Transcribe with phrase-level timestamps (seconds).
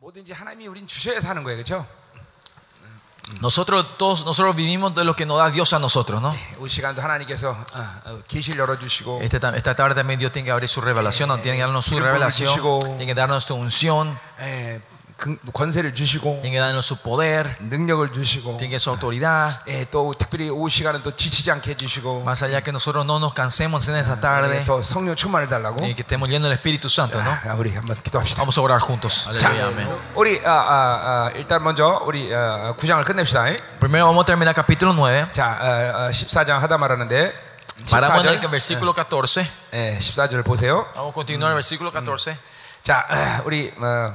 [0.00, 1.86] 뭐든지 하나님이 우린 주셔야 사는 거예요, 그렇죠?
[3.40, 6.34] Nosotros todos nosotros vivimos de lo que nos da Dios a nosotros, ¿no?
[6.60, 10.52] 이 시간도 하나님께서 어, 어, 계시를 열어주시고 Este ta- esta tarde también Dios tiene que
[10.52, 12.80] abrir su revelación, no tiene que darnos su Tiene que revelación, 주시고.
[12.98, 14.97] tiene que darnos su unción, 예, 그
[15.53, 19.61] 권세를 주시고 tiene que darnos su poder, 능력을 주시고 tiene que su autoridad.
[19.67, 23.33] 예, 또 특별히 오후 시간은 또 지치지 않게 해주시고 Más allá que nosotros no nos
[23.33, 26.87] cansemos en esta tarde, 예, 또 성령 충만을 달라고 y que estemos llenos del Espíritu
[26.89, 27.29] Santo, ¿no?
[27.29, 28.41] 아, 우리 한번 기도합시다.
[28.41, 29.29] Vamos a orar juntos.
[29.37, 29.87] 자, Aleluya, amén.
[30.15, 30.75] 우리 아, 아,
[31.27, 33.49] 아, 일단 먼저 우리 아, 9장을 끝냅시다.
[33.51, 33.57] 예.
[33.79, 35.29] Primero vamos a terminar capítulo 9.
[35.33, 37.49] 자, 아, 아, 14장 하다 말하는데
[37.89, 39.47] Paramos en 14절, el versículo 14.
[39.73, 40.85] 예, 14절 보세요.
[40.95, 42.35] Vamos a continuar el versículo 14.
[42.83, 44.13] 자, 아, 우리 어, 어,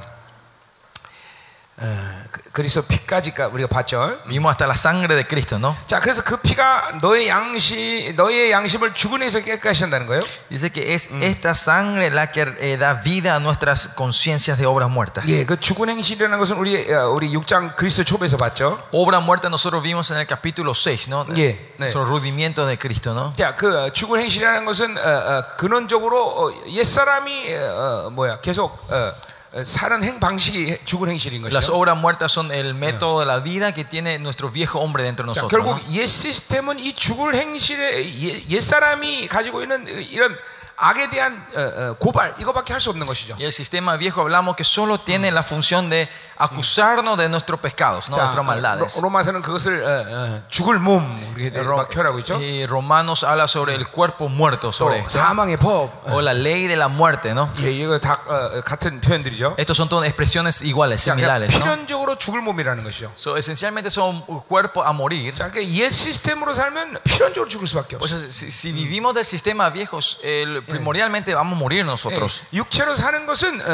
[2.31, 4.17] 그- 그리스도 피까지가 우리가 봤죠.
[4.27, 5.75] Vimos hasta la sangre de Cristo, ¿no?
[5.87, 10.23] 자, 그래서 그 피가 너의 양심, 너의 양심을 죽은에서 깨끗이 한다는 거예요.
[10.49, 14.89] Dice que es esta sangre la que eh, da vida a nuestras conciencias de obras
[14.89, 15.27] muertas.
[15.27, 18.81] 예, 그 죽은 행실이라는 것은 우리 어, 우리 6장 그리스도 초배에서 봤죠.
[18.93, 21.25] Obra muerta nosotros vimos en el capítulo 6, ¿no?
[21.35, 21.89] Yeah, 네.
[21.91, 23.33] Son rudimentos de Cristo, ¿no?
[23.35, 28.39] 자, 그 어, 죽은 행실이라는 것은 어, 어, 근원적으로 어, 옛 사람이 어, 어, 뭐야
[28.39, 29.11] 계속 어,
[29.54, 31.76] 어, 사는 행 방식이 죽은 행실인 Las 것이죠.
[31.76, 35.32] obras muertas son el método de la vida que tiene nuestro viejo hombre dentro de
[35.34, 35.50] 자, nosotros.
[35.50, 35.94] 결국 ¿no?
[35.96, 40.36] 옛 시스템은 이 죽을 행실의 옛, 옛 사람이 가지고 있는 이런
[40.82, 43.34] 악에 대한 어, 어, 고발 이거밖에 할 수 없는 것이죠.
[43.38, 48.08] Y el sistema viejo hablamos que solo tiene la función de acusarnos de nuestros pecados,
[48.08, 48.96] no 자, nuestras maldades.
[48.96, 51.04] 로- 로마서는 그것을 어, 어, 죽을 몸
[51.36, 52.36] 이렇게 Ro- 막 표현하고 있죠.
[52.40, 55.18] y Romanos habla sobre el cuerpo muerto, 또 sobre esto.
[55.20, 57.50] 사망의 법, O la ley de la muerte, ¿no?
[57.60, 59.56] 예, 이거 다 어, 같은 표현들이죠.
[59.58, 61.60] Estos son todas expresiones iguales, 자, 그냥 similares, ¿no?
[61.62, 63.12] 필연적으로 죽을 몸이라는 것이죠.
[63.18, 65.34] So, esencialmente son cuerpos a morir.
[65.34, 68.30] 자, 그러니까 옛 시스템으로 살면 필연적으로 죽을 수밖에 Pues 없어요.
[68.30, 72.42] si, si vivimos del sistema viejo, el- primordialmente vamos a morir nosotros.
[72.52, 73.64] 예, 육체로 사는 것은 어,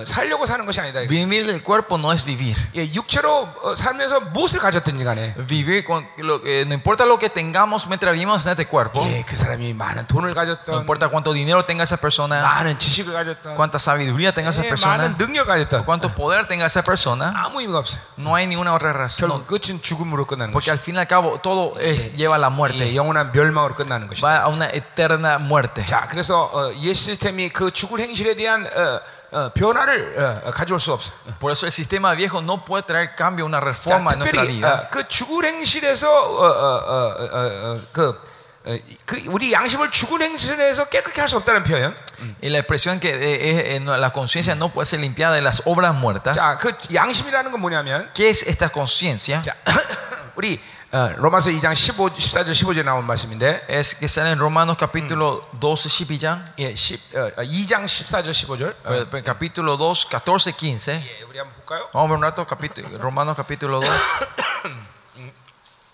[0.00, 1.00] 어, 살려고 사는 것이 아니다.
[1.06, 2.56] Vivir del cuerpo no es vivir.
[2.76, 7.28] 예, 육체로 어, 살면서 무엇을 가졌든지 간에 Vivir con lo- eh, no importa lo que
[7.30, 11.32] tengamos mientras vivimos en este cuerpo, 예, 그 사람이 많은 돈을 no 가졌던 importa cuánto
[11.32, 15.46] dinero tenga esa persona, 많은 지식을 가졌던 cuánta sabiduría tenga esa 예, persona, 많은 능력을
[15.46, 18.00] 가졌던 cuánto poder tenga esa persona, 아무 의미가 없어요.
[18.18, 19.28] no hay ninguna otra razón.
[19.28, 20.72] 결국 끝은 죽음으로 끝나는 Porque 것이죠.
[20.72, 24.08] al fin y al cabo todo es, lleva a la 예, muerte, 영원한 멸망으로 끝나는
[24.08, 24.26] 것이죠.
[24.26, 25.84] va a una eterna muerte.
[25.84, 29.00] 자, 그래서 어, 옛 시스템이 그 죽을 행실에 대한 어,
[29.32, 31.12] 어, 변화를 어, 어, 가져올 수 없어.
[31.40, 34.54] Por eso el sistema viejo no puede traer cambio, una 자, reforma en nuestra 특별히
[34.54, 34.68] vida.
[34.68, 38.20] 어, 그 죽을 행실에서 어, 어, 어, 어, 어, 그,
[38.66, 41.94] 어, 그 우리 양심을 죽은 행실에서 깨끗게 할 수 없다는 표현.
[42.42, 45.42] Y la expresión que eh, es, eh, no, la conciencia no puede ser limpiada de
[45.42, 46.36] las obras muertas.
[46.36, 49.42] 자, 그 양심이라는 건 뭐냐면 ¿Qué es esta conciencia?
[49.42, 49.56] 자,
[50.36, 50.60] 우리
[50.94, 55.88] 어, 로마서 2장 15, 14절 15절 나온 말씀인데 Es que sale en Romanos capítulo 12,
[55.88, 58.76] Shipiyang, 예, 10, 어, 2장 14절 15절.
[58.86, 60.92] 어, eh, eh, capítulo 2, 14, 15.
[60.94, 61.90] 예, 우리 한번 볼까요?
[61.92, 63.90] Vamos a ver un rato, capítulo, Romanos capítulo 2,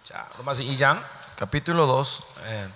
[0.04, 1.00] 자, 로마서 2장
[1.34, 2.68] capítulo 2, 예.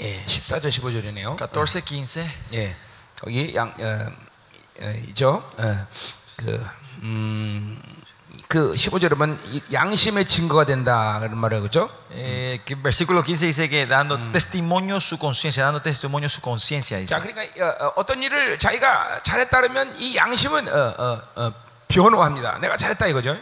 [0.00, 1.36] 예, 14절 15절이네요.
[1.36, 2.24] 14, 15.
[2.54, 2.74] 예,
[3.20, 4.12] 거기 양, 어,
[4.80, 5.44] 어, 이죠.
[5.58, 5.86] 어,
[6.36, 6.66] 그,
[7.02, 7.91] 음,
[8.53, 11.89] 그 15절은 양심의 증거가 된다 그런 말이에요, 그렇죠?
[12.11, 17.03] Eh, que versículo 15 dice que dando testimonio su conciencia, dando testimonio su conciencia.
[17.03, 21.53] 자, 그러니까 어, 어, 떤 일을 자기가 잘했다 그러면 이 양심은 어, 어, 어,
[21.87, 22.59] 변호합니다.
[22.59, 23.35] 내가 잘했다 이거죠.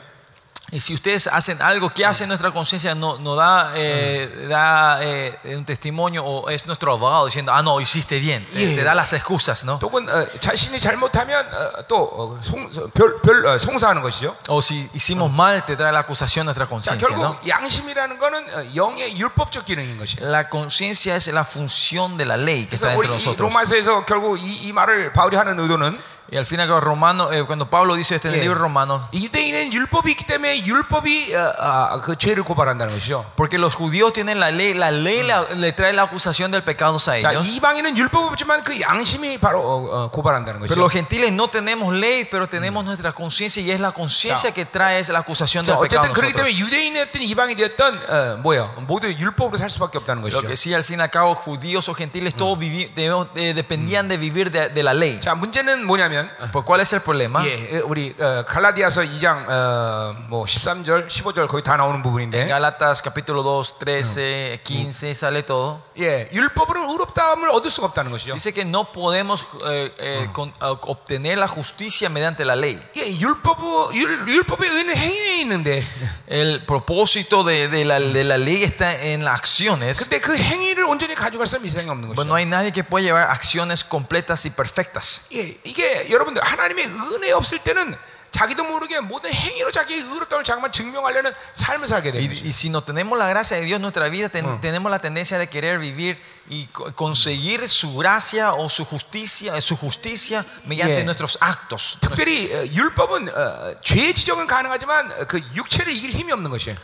[0.73, 2.93] Y si ustedes hacen algo, ¿qué hace nuestra conciencia?
[2.93, 7.81] No, no da, eh, da eh, un testimonio o es nuestro abogado diciendo, ah, no,
[7.81, 8.45] hiciste bien.
[8.53, 8.75] Eh, Yeah.
[8.75, 9.79] Te da las excusas, ¿no?
[9.79, 14.35] 또는 어, 자신이 잘못하면 어, 또 어, 송, 별, 별, 어, 송사하는 것이죠.
[14.49, 17.39] O si hicimos mal, te trae la acusación nuestra 자, conciencia, 결국 ¿no?
[17.47, 20.29] 양심이라는 거는 어, 영의 율법적 기능인 것이에요.
[20.29, 23.23] La conciencia es la función de la ley que está 그래서 우리 dentro de 이
[23.23, 23.39] nosotros.
[23.39, 25.97] 로마서에서 결국 이, 이 말을 바울이 하는 의도는
[26.31, 28.49] Y al final, Romano, eh, cuando Pablo dice esto en el Yeah.
[28.51, 33.25] libro romano, 유대인은 율법이 있기 때문에 율법이 어, 아, 그 죄를 고발한다는 것이죠.
[33.37, 36.97] porque los judíos tienen la ley, la ley la- le trae la acusación del pecado
[36.97, 37.47] a 자, ellos.
[37.47, 40.81] 이방인은 율법 없지만 그 양심이 바로 어, 어, 고발한다는 Pero 것이죠.
[40.83, 45.05] los gentiles no tenemos ley, pero tenemos nuestra conciencia y es la conciencia que trae
[45.13, 46.03] la acusación 자, del pecado.
[46.03, 46.43] a 어쨌든 그렇기 nosotros.
[46.43, 48.75] 때문에 유대인이었든 이방이 되었든 어, 뭐예요?
[48.89, 50.43] 모두 율법으로 살 수밖에 없다는 Lo 것이죠.
[50.49, 54.09] que sí, al fin y al cabo, judíos o gentiles, todos vivi- debemos- eh, dependían
[54.09, 55.21] de vivir de, de la ley.
[55.21, 56.17] 자, 문제는 뭐냐면
[56.53, 57.45] ¿Por cuál es el problema?
[57.47, 63.03] 예, 우리 어, 갈라디아서 2장 어, 뭐 13절, 15절 거기 다 나오는 En 부분인데 Gálatas
[63.03, 65.81] capítulo 2, 13, 15 sale todo.
[65.99, 68.35] 예, 율법으로 의롭다함을 얻을 수가 없다는 것이죠.
[68.35, 72.79] Dice que no podemos eh, eh, con- eh, obtener la justicia mediante la ley.
[72.97, 75.83] 예, 율법 율, 율법의 의는 행위에 있는데
[76.29, 79.99] El propósito de, de la, de la ley está en las acciones.
[80.01, 82.29] 근데 그 행위를 온전히 가져갈 사람이 이 세상에 없는 Pues 것이죠.
[82.29, 85.23] no hay nadie que pueda llevar acciones completas y perfectas.
[85.33, 87.96] 예, 이게 여러분들 하나님의 은혜 없을 때는
[88.32, 92.46] 자기도 모르게 모든 행위로 자기의 의롭다움을 잠깐만 증명하려는 삶을 살게 되는 거죠.
[92.46, 95.38] y si no tenemos la gracia de Dios en nuestra vida, ten- tenemos la tendencia
[95.38, 96.18] de querer vivir
[96.50, 101.04] y co- conseguir su gracia o su justicia, su justicia mediante Yeah.
[101.04, 101.98] nuestros actos.
[102.00, 106.78] 특별히 어, 율법은 어, 죄 지적은 가능하지만 어, 그 육체를 이길 힘이 없는 것이에요.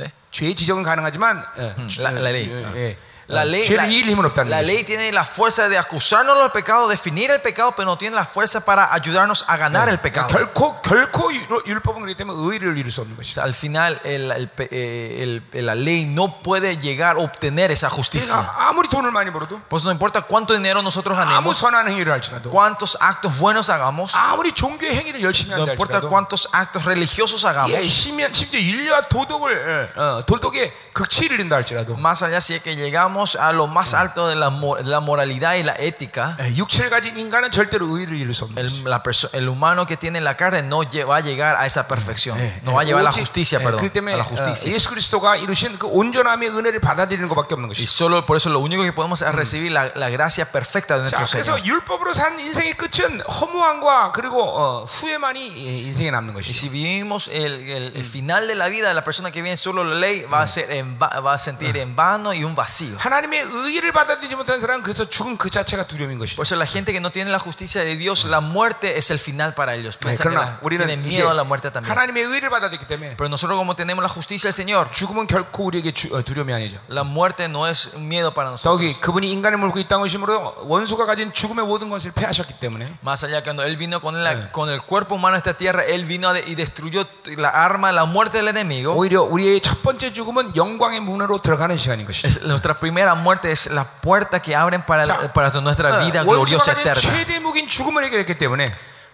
[0.00, 0.10] ¿Eh?
[0.32, 2.48] 죄 지적은 가능하지만 어, la- la ley.
[2.48, 2.76] 예, Ah.
[2.76, 2.96] 예.
[3.29, 4.65] La 어, ley, 죄를 la, 이길 힘은 없다는 la 거죠.
[4.65, 8.25] ley tiene la fuerza de acusarnos del pecado, definir el pecado, pero no tiene la
[8.25, 10.29] fuerza para ayudarnos a ganar el pecado.
[10.33, 13.29] 결코 결코 율- 율법은 그렇기 때문에 의를 이룰 수 없는 O 것이다.
[13.37, 15.21] sea, al final, el- el pe- eh,
[15.53, 18.33] el- la ley no puede llegar a obtener esa justicia.
[18.33, 22.11] 그러니까 아무리 돈을 많이 벌어도 Pues no importa cuánto dinero nosotros 아무 ganemos, 선한 행위를
[22.11, 26.81] 할지라도 cuántos actos buenos hagamos, 아무리 종교의 행위를 열심히 no 한다 importa 할지라도 cuántos actos
[26.83, 32.37] religiosos 예, hagamos, 심지어, 심지어 인류와 도덕을 어, 어, 도덕의 극치를 이룬다 할지라도 más allá
[32.41, 35.63] si es que llegamos a lo más alto de la, mo- de la moralidad y
[35.63, 38.89] la ética, 예, 육체를 가진 인간은 절대로 의를 이룰 수 없는 el, 것이다.
[38.89, 41.87] la perso- el humano que tiene la carne no lle- va a llegar a esa
[41.87, 44.17] perfección, 예, no va a llevar a la 오직, justicia, 예, perdón, 그렇기 때문에 a
[44.17, 44.73] la 어, justicia.
[44.73, 47.89] 예수 그리스도가 이루신 그 온전함의 은혜를 받아들이는 것밖에 없는 Y 것이다.
[47.89, 51.17] solo por eso lo único que podemos es recibir la, la gracia perfecta de 자,
[51.21, 51.65] nuestro 그래서 Señor.
[51.65, 56.57] 율법으로 사는 인생의 끝은 허무함과 그리고 어, 후회만이 이- 인생에 남는 Y 것이다.
[56.57, 59.83] si vivimos el, el- el final de la vida de la persona que vive solo
[59.83, 62.97] la ley, va a, ser en va, va a sentir en vano y un vacío.
[63.03, 66.35] 하나님의 의를 받아들이지 못하는 사람은 그래서 죽은 그 자체가 두려움인 것이다.
[66.37, 69.19] Por eso la gente que no tiene la justicia de Dios, la muerte es el
[69.19, 69.97] final para ellos.
[69.99, 71.89] 네, Piensan que 그러나 la- 우리는 tienen 이제 miedo a la muerte también.
[71.91, 75.91] 하나님의 의를 받아들이기 때문에 Pero nosotros como tenemos la justicia del Señor, 죽음은 결코 우리에게
[75.93, 76.79] 주- 어, 두려움이 아니죠.
[76.89, 78.63] la muerte no es un miedo para nosotros.
[78.63, 83.23] 더욱이 그분이 인간을 물고 이 땅을 심으로 원수가 가진 죽음의 모든 것을 패하셨기 때문에 Más
[83.23, 86.33] allá cuando Él vino con, la- con el cuerpo humano a esta tierra, Él vino
[86.33, 87.05] de- y destruyó
[87.37, 88.93] la arma, la muerte del enemigo.
[88.93, 92.27] 오히려 우리의 첫 번째 죽음은 영광의 문으로 들어가는 시간인 것이죠.
[92.27, 96.22] Es- nuestra primera primera muerte es la puerta que abren para, 자, para nuestra vida
[96.22, 97.02] gloriosa eterna.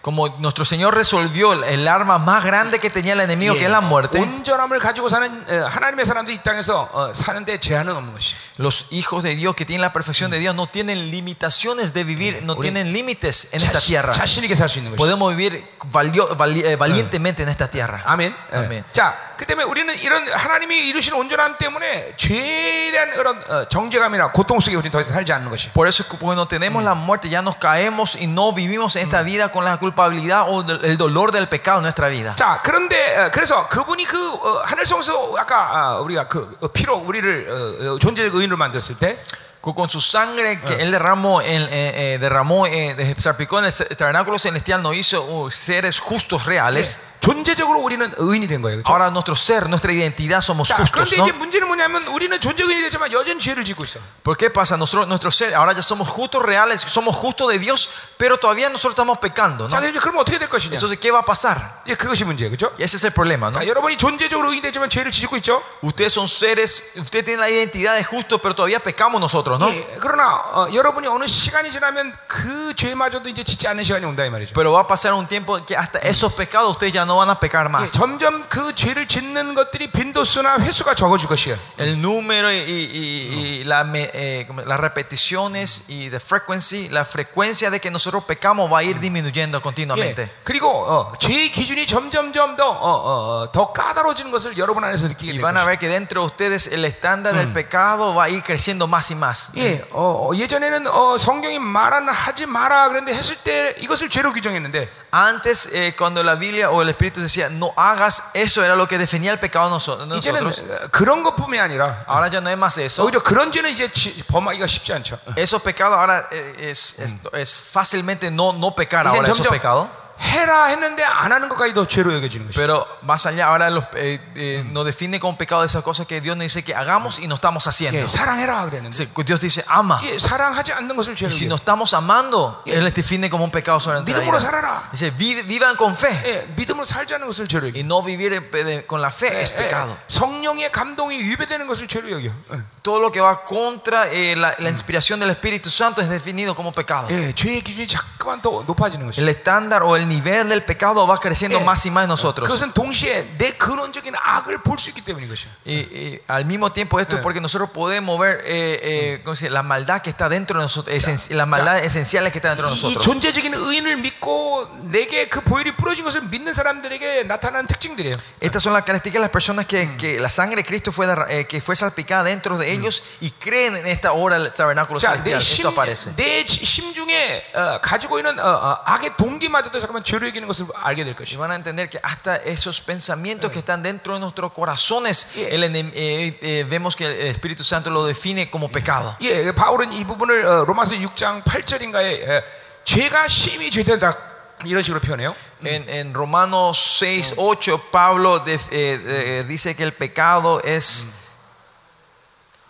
[0.06, 3.70] Como nuestro Señor resolvió el- el arma más grande que tenía el enemigo, que es
[3.70, 8.36] la muerte, 온전함을 가지고 사는 어, 하나님의 사람들이 이 땅에서 어, 사는데 제한은 없는 것이.
[8.58, 12.40] los hijos de Dios que tienen la perfección de Dios no tienen limitaciones de vivir,
[12.44, 14.12] no 우리 tienen límites en esta tierra.
[14.12, 14.96] 자신 있게 살 수 있는 것이.
[14.96, 18.00] Podemos vivir valio- vali- eh, valientemente en esta tierra.
[18.06, 18.32] 아멘.
[18.52, 18.56] 예.
[18.58, 18.84] 아멘.
[18.92, 24.60] 자, 그 때문에 우리는 이런 하나님이 이루신 온전함 때문에 죄에 대한 그런 어, 정죄감이나 고통
[24.60, 25.72] 속에 우리는 더 이상 살지 않는 것이.
[25.72, 29.50] Por eso cuando tenemos la muerte ya nos caemos y no vivimos en esta vida
[29.50, 32.35] con la culpabilidad o el dolor del pecado en nuestra vida.
[32.35, 37.99] 자, 그런데 어, 그래서 그분이 그 어, 하늘성에서 아까 아, 우리가 그 어, 피로 우리를
[37.99, 39.21] 존재적 의인으로 만들었을 때
[39.60, 41.68] Con con su sangre que Él derramó, en, eh,
[42.14, 47.00] eh, derramó eh, de- salpicó en el tabernáculo celestial, nos hizo uh, seres justos, reales.
[47.26, 48.76] 존재적으로 우리는 의인이 된 거예요.
[48.76, 48.86] 그렇죠?
[48.92, 51.10] Ahora nuestro ser, nuestra identidad somos 자, justos.
[51.10, 51.24] 그런데 ¿no?
[51.26, 53.98] 이제 문제는 뭐냐면 우리는 존재 의인이 되지만 여전히 죄를 짓고 있어.
[54.22, 54.76] ¿Por qué pasa?
[54.76, 58.92] Nosotros, nuestro ser, ahora ya somos justos, reales, somos justos de Dios, pero todavía nosotros
[58.94, 59.64] estamos pecando.
[59.66, 59.70] ¿no?
[59.70, 60.76] 자, 그럼 이제 그러면 어떻게 될 것이냐?
[60.76, 61.82] Entonces, ¿qué va a pasar?
[61.84, 62.50] 이제 그것이 문제예요.
[62.54, 62.70] 그렇죠?
[62.78, 63.50] Y ese es el problema.
[63.50, 63.58] ¿no?
[63.58, 65.60] 자, 여러분이 존재적으로 의인이 되지만 죄를 짓고 있죠.
[65.82, 69.49] Ustedes son seres, ustedes tienen la identidad de justos, pero todavía pecamos nosotros.
[69.58, 69.68] ¿no?
[69.70, 74.30] 예, 그러나 어, 여러분이 어느 시간이 지나면 그 죄마저도 이제 짓지 않는 시간이 온다 이
[74.30, 74.54] 말이죠.
[74.54, 77.38] Pero va a pasar un tiempo que hasta esos pecados ustedes ya no van a
[77.40, 77.92] pecar 예, más.
[77.92, 81.58] 점점 그 죄를 짓는 것들이 빈도수나 횟수가 적어질 것이에요.
[81.78, 87.04] El número y, y- y la me- eh, como las repeticiones y the frequency, la
[87.04, 90.30] frecuencia de que nosotros pecamos va a ir disminuyendo 예, continuamente.
[90.44, 95.32] 그리고 어, 죄의 기준이 점점점 더, 어, 어, 어, 더 까다로워지는 것을 여러분 안에서 느끼게
[95.32, 95.66] Y 될 van a 것이에요.
[95.66, 99.14] ver que dentro de ustedes el estándar del pecado va a ir creciendo más y
[99.14, 99.39] más.
[99.57, 105.01] 예, 어, 어, 예전에는 어, 성경이 말하는 하지 마라 그런데 했을 때 이것을 죄로 규정했는데
[105.13, 108.97] Antes, eh, cuando la Biblia o el Espíritu decía, no hagas eso, era lo que
[108.97, 109.67] definía el pecado
[110.15, 110.71] 이제는 nosotros.
[110.71, 113.03] 어, 그런 것뿐만이 아니라 Ahora ya no es más eso.
[113.03, 115.19] 오히려 그런 죄는 이제 지- 범하기가 쉽지 않죠.
[115.35, 119.87] Esos pecados ahora eh, es, es, es fácilmente no, no pecar ahora esos pecados.
[120.20, 122.58] 해라 했는데 안 하는 것까지도 죄로 여겨지는 것이죠.
[122.58, 126.34] Pero más allá, ahora los, eh, eh, nos define como pecado esas cosas que Dios
[126.38, 128.00] nos dice que hagamos y no estamos haciendo.
[128.00, 130.00] 예, 사랑해라 그랬는데 Dice, Dios dice, ama.
[130.04, 131.48] 예, 사랑하지 않는 것을 죄로 Y si 여겨.
[131.52, 134.40] no estamos amando, Él les define como un pecado sobre nuestra 믿음으로 vida.
[134.40, 134.88] 살아라.
[134.90, 136.08] Dice, "Vi- vivan con fe.
[136.24, 137.76] 예, 믿음으로 살지 않는 것을 죄로 여겨.
[137.76, 139.98] Y no vivir eh, de- con la fe es 예, pecado.
[140.08, 142.32] 성령의 감동이 위배되는 것을 죄로 여겨.
[142.54, 142.62] 예.
[142.82, 146.72] Todo lo que va contra eh, la, la inspiración del Espíritu Santo es definido como
[146.72, 147.06] pecado.
[147.10, 149.20] 예, 죄의 기준이 자꾸만 더 높아지는 것이죠.
[149.20, 152.48] El estándar o el nivel del pecado va creciendo 예, más y más en nosotros.
[152.48, 155.50] 그것은 동시에 내 근원적인 악을 볼 수 있기 때문인 것이야.
[155.64, 159.46] Y, y al mismo tiempo esto es porque nosotros podemos ver eh, eh, ¿cómo se
[159.46, 159.54] dice?
[159.54, 162.76] la maldad que está dentro de nosotros, esen- las maldades esenciales que están dentro de
[162.76, 163.04] 이 nosotros.
[163.04, 168.14] 존재적인 의인을 믿고 믿고 내게 그 보혈이 뿌려진 것을 믿는 사람들에게 나타나는 특징들이에요.
[168.40, 171.26] Estas son las características de las personas que, que la sangre de Cristo fue, derra-
[171.28, 175.12] eh, que fue salpicada dentro de ellos y creen en esta hora del tabernáculo 자,
[175.12, 175.38] celestial.
[175.38, 176.10] 내 심, Esto aparece.
[176.16, 181.14] 내 심중에 어, 가지고 있는 어, 어, 악의 동기마저도 잠깐만 죄로 여기는 것을 알게 될
[181.14, 181.38] Y 것이요.
[181.38, 185.54] van a entender que hasta esos pensamientos que están dentro de nuestros corazones, Yeah.
[185.54, 189.16] el enem- eh, eh, vemos que el Espíritu Santo lo define como pecado.
[189.20, 192.42] 예, 바울은 이 부분을 어, 로마서 6장 8절인가에
[192.84, 194.16] 죄가 심히 죄되다
[194.64, 195.34] 이런 식으로 표현해요.
[195.64, 201.06] En, en Romanos 6, 8, Pablo de- eh, eh, dice que el pecado es,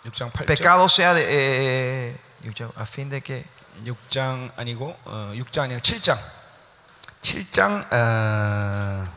[0.05, 0.45] 6장 8절.
[0.45, 2.15] pecado sea de, eh,
[2.75, 3.43] a fin de que
[3.83, 6.17] 6장 아니고 어, 6장 아니고 7장.
[7.21, 9.07] 7장 어,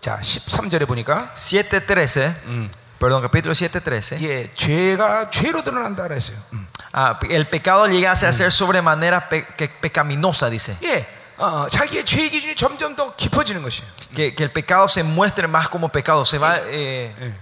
[0.00, 6.36] 자 13절에 보니까 7.13, 음, perdón, capítulo 7.13, 예, 죄가 죄로 드러난다 그랬어요.
[6.52, 6.66] 음.
[6.92, 10.76] ah, el pecado llegase a ser sobremanera pe- que- pecaminosa, dice.
[10.84, 13.88] 예, 어, 자기의 죄의 기준이 점점 더 깊어지는 것이에요.
[14.14, 17.34] Que, que el pecado se muestre más como pecado, se va, eh, 예.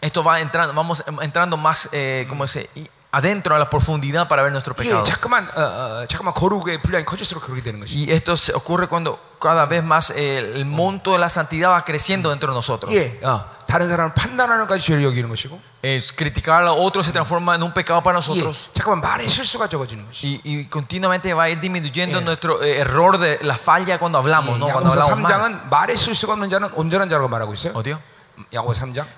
[0.00, 4.42] esto va entrando, vamos entrando más, eh, como se, y adentro a la profundidad para
[4.42, 5.02] ver nuestro 예, pecado.
[5.04, 7.94] 잠깐만, 어, 어, 잠깐만 거룩의 분량이 커질수록 그렇게 되는 것이.
[7.96, 11.84] Y esto se ocurre cuando cada vez más eh, el monto de la santidad va
[11.84, 12.90] creciendo dentro de nosotros.
[12.94, 15.60] 예, 어, 다른 사람을 판단하는 것까지 죄를 여기는 것이고.
[15.82, 18.70] Es criticar a otros se transforma en un pecado para 예, nosotros.
[18.72, 20.40] 잠깐만 말의 실수가 적어지는 것이.
[20.44, 22.24] Y, y continuamente va a ir disminuyendo Yeah.
[22.24, 24.68] nuestro eh, error de la falla cuando hablamos, 예, ¿no?
[24.72, 25.52] Cuando 야고보서 hablamos mal.
[25.52, 27.74] 3장은 말의 실수가 없는 자는 온전한 자라고 말하고 있어요.
[27.76, 27.98] Odio.
[27.98, 28.00] 야고보서 3장.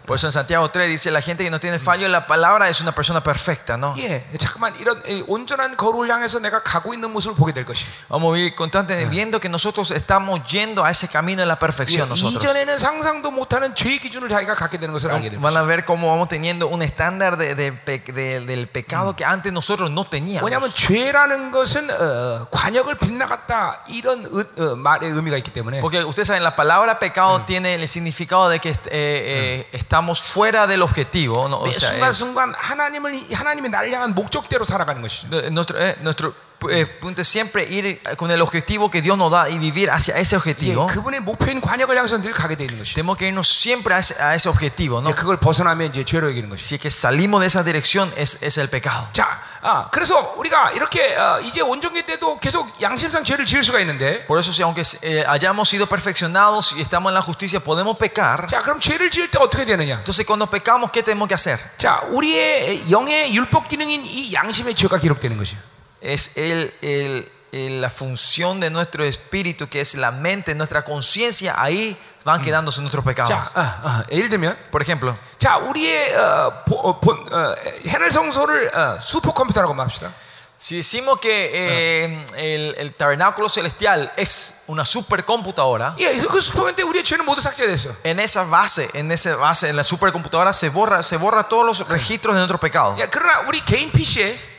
[0.04, 2.68] Por eso en Santiago 3 dice la gente que no tiene fallo en la palabra
[2.68, 3.94] es una persona perfecta, ¿no?
[3.96, 7.86] 예, 잠깐만 이런 이 온전한 거룩을 향해서 내가 가고 있는 모습을 보게 될 것이.
[8.10, 11.58] Vamos a ir constantemente viendo que nosotros estamos yendo a ese camino de la 예,
[11.58, 12.34] perfección nosotros.
[12.42, 15.40] 이전에는 상상도 못하는 죄의 기준을 자기가 갖게 되는 것을 알게 됩니다.
[15.48, 19.24] Van a ver cómo vamos teniendo un estándar de, de pe- de- del pecado que
[19.24, 20.42] antes nosotros no teníamos.
[20.42, 26.26] 왜냐하면 죄라는 것은 어, 관역을 빗나갔다 이런 의- 어, 말의 의미가 있기 때문에 Porque ustedes
[26.26, 31.48] saben, la palabra pecado tiene el significado de que eh, eh, estamos fuera del objetivo.
[31.48, 31.58] ¿no?
[31.58, 35.28] O 매 sea, es- 순간순간 하나님을 하나님이 나를 향한 목적대로 살아가는 것이죠.
[35.30, 36.34] de- nuestro, eh, nuestro
[36.70, 40.16] eh, punto es siempre ir con el objetivo que Dios nos da y vivir hacia
[40.16, 40.86] ese 예, objetivo.
[40.86, 42.94] 그분의 목표인 관역을 향해서 늘 가게 되는 것이죠.
[42.94, 45.00] Tenemos que irnos siempre a ese, a ese objetivo.
[45.00, 45.10] ¿no?
[45.10, 46.64] 예, 그걸 벗어나면 이제 죄로 여기는 것이죠.
[46.64, 49.08] Si es que salimos de esa dirección, es, es el pecado.
[49.12, 54.26] 자, 아, 그래서 우리가 이렇게 어, 이제 온전기 때도 계속 양심상 죄를 지을 수가 있는데,
[54.26, 58.46] Por eso, si aunque eh, hayamos sido perfeccionados y estamos en la justicia, podemos pecar.
[58.46, 59.98] 자, 그럼 죄를 지을 때 어떻게 되느냐?
[59.98, 61.58] Entonces, cuando pecamos, ¿qué tenemos que hacer?
[61.76, 65.74] 자, 우리의 영의 율법 기능인 이 양심의 죄가 기록되는 것이에요.
[66.00, 71.54] es el, el- el- la función de nuestro espíritu, que es la mente, nuestra conciencia,
[71.56, 73.30] ahí van quedándose nuestros pecados.
[73.30, 77.54] 자, 어, 어, 예를 들면, Por ejemplo, 자, 우리의 어, 보- 어, 본, 어,
[77.86, 80.10] 해를 성소를 어, 슈퍼컴퓨터라고 합시다.
[80.56, 87.04] si decimos que eh, el, el tabernáculo celestial es una supercomputadora, 예, 그 슈퍼컴퓨터 우리의
[87.04, 87.90] 죄는 모두 삭제됐어.
[88.04, 91.88] en esa base, en esa base, en la supercomputadora se borra, se borra todos los
[91.88, 92.96] registros de nuestro pecado.
[92.98, 93.10] 야,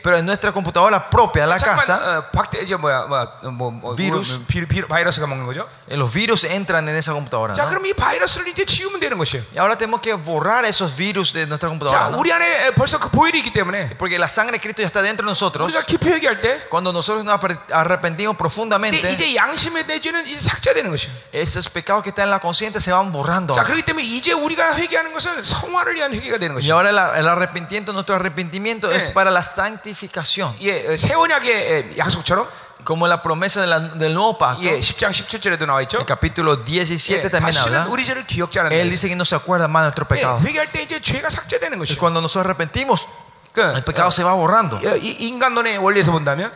[0.06, 3.94] Pero en nuestra computadora propia, la casa, 잠깐만 어, 박대 이제 뭐야, 뭐야, 뭐, 뭐
[3.96, 4.34] 비루스?
[4.38, 5.68] 뭐, 비, 비, 바이러스가 먹는 거죠.
[5.90, 7.54] eh, los virus entran en esa computadora.
[7.56, 7.70] 자, ¿no?
[7.70, 9.42] 그럼 이 바이러스를 이제 지우면 되는 것이에요.
[9.52, 12.06] Y ahora tenemos que borrar esos virus de nuestra computadora.
[12.06, 12.18] 자, ¿no?
[12.20, 15.26] 우리 안에 벌써 그 보혈이 있기 때문에 Porque la sangre de Cristo ya está dentro
[15.26, 15.66] de nosotros.
[15.74, 20.38] 우리가 기표 얘기할 때 Cuando nosotros nos apre- arrepentimos 근데 profundamente, 이제 양심의 내죄는 이제
[20.40, 21.10] 삭제되는 것이에요.
[21.34, 23.54] esos pecados que están en la consciente se van borrando.
[23.54, 26.74] 자, 그렇기 때문에 이제 우리가 회개하는 것은 성화를 위한 회개가 되는 Y 것이에요.
[26.78, 28.96] ahora la- el arrepentimiento, nuestro arrepentimiento 예.
[28.96, 29.42] es para la
[29.90, 30.54] santificación.
[30.60, 32.46] 예, 어, 새 언약의 예, 약속처럼
[32.84, 34.62] Como la promesa de la- del nuevo pacto.
[34.62, 35.98] 예, 10장 17절에도 나와 있죠.
[35.98, 37.88] El capítulo 17 예, también 다시는 habla.
[37.90, 38.90] 우리 죄를 기억지 않는 Él 거예요.
[38.90, 40.38] dice que no se acuerda más de nuestro 예, pecado.
[40.44, 41.98] 회개할 때 이제 죄가 삭제되는 Y 것이죠.
[41.98, 43.08] cuando nosotros arrepentimos,
[43.52, 44.76] 그, el pecado se va borrando.
[44.78, 46.52] 어, 이 인간론의 원리에서 본다면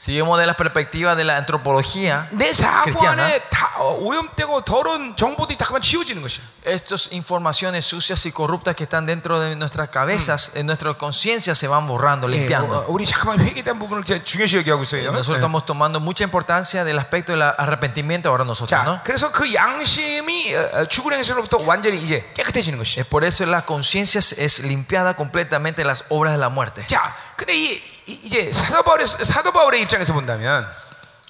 [0.00, 4.60] Si vemos de la perspectiva de la antropología 내 사고 cristiana, 안에 다 어, 오염되고
[4.60, 6.44] 더러운 정보들이 다 그만 지워지는 것이에요.
[6.66, 11.66] estas informaciones sucias y corruptas que están dentro de nuestras cabezas, en nuestra conciencia, se
[11.66, 12.76] van borrando, 예, limpiando.
[12.80, 15.08] 어, 우리 잠깐만 회개에 대한 부분을 제가 중요시 여기하고 있어요.
[15.12, 15.40] Nosotros 예.
[15.40, 19.00] estamos tomando mucha importancia del aspecto del arrepentimiento ahora nosotros, 자, ¿no?
[19.02, 23.00] 그래서 그 양심이 어, 어, 죽은 행실로부터 완전히 이제 깨끗해지는 것이에요.
[23.00, 26.84] Es por eso la conciencia es- es limpiada completamente de las obras de la muerte.
[26.86, 30.64] 자, 근데 이, 이- 이제 사도 바울의 사도 바울의 입장에서 본다면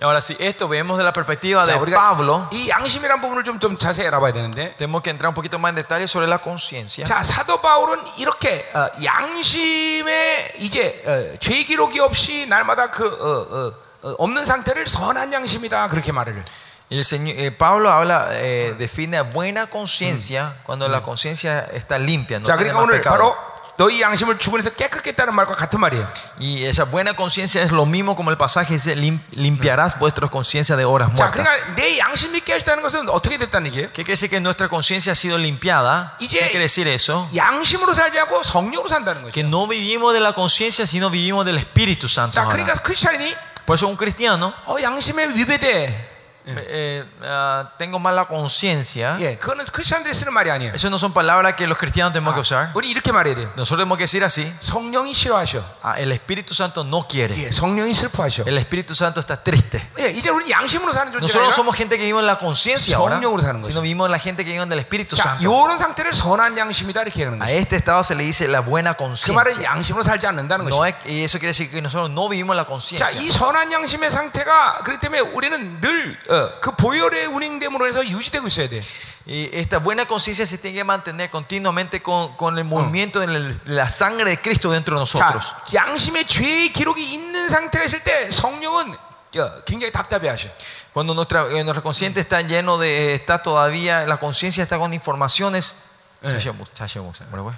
[0.02, 3.59] Ahora, si esto vemos de la perspectiva 자, de 우리가 Pablo, 이 양심이란 부분을 좀,
[3.59, 7.06] 좀 자세히 알아봐야 되는데 tenemos que entrar un poquito más en detalle sobre la conciencia.
[7.06, 14.09] 자, 사도 바울은 이렇게 어, 양심에 이제 어, 죄 기록이 없이 날마다 그 어, 어,
[14.11, 16.45] 어, 없는 상태를 선한 양심이다 그렇게 말을 해요.
[16.88, 21.99] Y el Señor, eh, Pablo habla, eh, define a buena conciencia cuando la conciencia está
[21.99, 23.11] limpia, no 자, tiene 그러니까 más 오늘 pecado.
[23.16, 23.37] 바로
[23.78, 26.09] 너희 양심을 주권에서 깨끗겠다는 말과 같은 말이에요.
[26.40, 30.76] Y esa buena conciencia es lo mismo como el pasaje dice, "Lim- limpiarás vuestra conciencia
[30.76, 31.45] de horas 자, muertas.
[31.45, 33.88] 그러니까 내 양심이 깨졌다는 것은 어떻게 됐다는 얘기예요?
[33.92, 36.16] ¿Qué quiere decir que nuestra conciencia ha sido limpiada?
[36.21, 37.28] 이제 ¿Qué quiere decir eso?
[37.37, 39.33] 양심으로 살지 않고 성령으로 산다는 거죠.
[39.35, 42.33] Que no vivimos de la conciencia, sino vivimos del Espíritu Santo.
[42.40, 42.56] 자, ahora.
[42.56, 46.10] 그러니까 크리스천이 Por eso un cristiano, 어, 양심에 위배돼.
[46.49, 49.16] eh, ah, tengo mala conciencia.
[49.18, 50.73] 예, 그거는 크리스천들이 쓰는 말이 아니에요.
[50.75, 52.71] Eso no son palabras que los cristianos tenemos que usar.
[52.75, 53.50] 우리 이렇게 말해야 돼요.
[53.56, 54.47] Nosotros tenemos que decir así.
[54.61, 55.64] 성령이 싫어하셔.
[55.83, 57.35] ah, el Espíritu Santo no quiere.
[57.35, 58.45] 예, 성령이 슬퍼하셔.
[58.47, 59.83] El Espíritu Santo está triste.
[59.99, 62.38] 예, 이제 우리 양심으로 사는 존재가 Nosotros no 아니라 somos gente que vive en la
[62.38, 63.66] conciencia ahora, 성령으로 사는 거죠.
[63.73, 65.42] sino vivimos en la gente que vive en el Espíritu 자, Santo.
[65.42, 67.59] 이런 상태를 선한 양심이다 이렇게 얘기하는 A 거예요.
[67.59, 69.64] este estado se le dice la buena 그 말은 conciencia.
[69.66, 70.87] 양심으로 살지 않는다는 No 것이죠.
[70.87, 73.11] es- y eso quiere decir que nosotros no vivimos la 자, conciencia.
[73.18, 76.14] 이 선한 양심의 상태가 그렇기 때문에 우리는 늘
[76.61, 78.83] 그 보혈의 운행됨으로 해서 유지되고 있어야 돼.
[79.28, 83.40] Y esta buena conciencia se tiene que mantener continuamente con, con el movimiento de la-
[83.40, 85.54] de la sangre de Cristo dentro de 자, nosotros.
[85.75, 90.49] 양심의 죄의 기록이 있는 상태가 있을 때 성령은 어, 굉장히 답답해하셔.
[90.95, 95.75] Cuando nuestra, eh, nuestra consciente está lleno de, está todavía, la conciencia está con informaciones.
[96.23, 96.37] 뭐라고요?
[96.37, 97.56] 양심의 죄의 기록이 그대로 있는 상태에 있을 때 성령은 답답해하시고 슬퍼하신다고.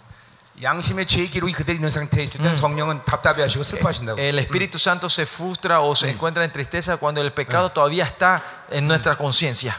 [4.20, 8.66] El Espíritu Santo se frustra o se encuentra en tristeza cuando el pecado todavía está
[8.70, 9.76] en nuestra conciencia.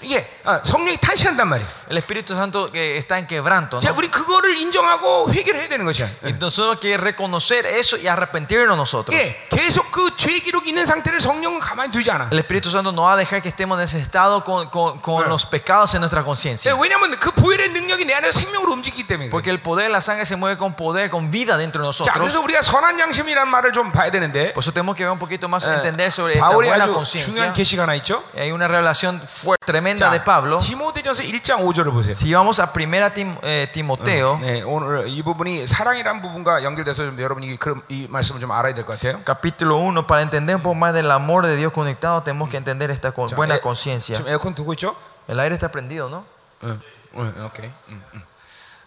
[1.83, 1.89] 이게 어, 성령이 탄식한단 말이에요.
[1.89, 3.79] El Espíritu Santo eh, está en quebranto.
[3.79, 3.97] 자, ¿no?
[3.97, 6.07] 우리 그거를 인정하고 회개를 해야 되는 것이야.
[6.23, 9.15] Y nosotros hay que reconocer eso y arrepentirnos nosotros.
[9.15, 12.29] 예, 계속 그 죄의 기록이 있는 상태를 성령은 가만히 두지 않아.
[12.31, 15.27] El Espíritu Santo no va a dejar que estemos en ese estado con, con- con
[15.27, 16.75] los pecados en nuestra 예, conciencia.
[16.75, 19.29] 왜냐하면 그 보혈의 능력이 내 안에 생명으로 움직이기 때문에.
[19.29, 19.31] 그래.
[19.31, 22.13] Porque el poder de la sangre se mueve con poder, con vida dentro de 자,
[22.13, 22.43] 그래서 nosotros.
[22.45, 24.53] 우리가 선한 양심이라는 말을 좀 봐야 되는데.
[24.53, 26.93] Por eso tenemos que ver un poquito más, 예, entender sobre esta 바울의 buena 아주
[26.93, 27.25] conciencia.
[27.25, 28.23] 중요한 계시가 하나 있죠.
[28.37, 30.59] Hay una revelación fuerte, tremenda de Pablo.
[30.59, 32.11] 디모데전서 1장 5 절을 보세요.
[32.13, 37.19] Si vamos a primera Tim- eh, Timoteo, 네, 오늘 이 부분이 사랑이라는 부분과 연결돼서 좀
[37.19, 39.21] 여러분이 그, 이 말씀을 좀 알아야 될 것 같아요.
[39.25, 42.91] capítulo 1, para entender un poco más del amor de Dios conectado, tenemos que entender
[42.91, 44.17] esta con- 자, buena 에- conciencia.
[44.17, 44.95] 지금 에어컨 두고 있죠?
[45.27, 46.23] El aire está prendido, ¿no?
[46.63, 46.79] 응,
[47.15, 47.69] 응, 오케이.
[47.89, 48.21] 응, 응.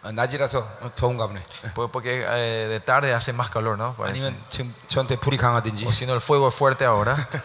[0.04, 1.40] 아, 낮이라서 어, 더운가 보네.
[1.74, 3.94] Pues Porque eh, de tarde hace más calor, ¿no?
[3.94, 4.26] Parece.
[4.26, 5.86] 아니면 지금 저한테 불이 강하든지.
[5.86, 7.14] O si no, el fuego es fuerte ahora.
[7.14, 7.40] 오케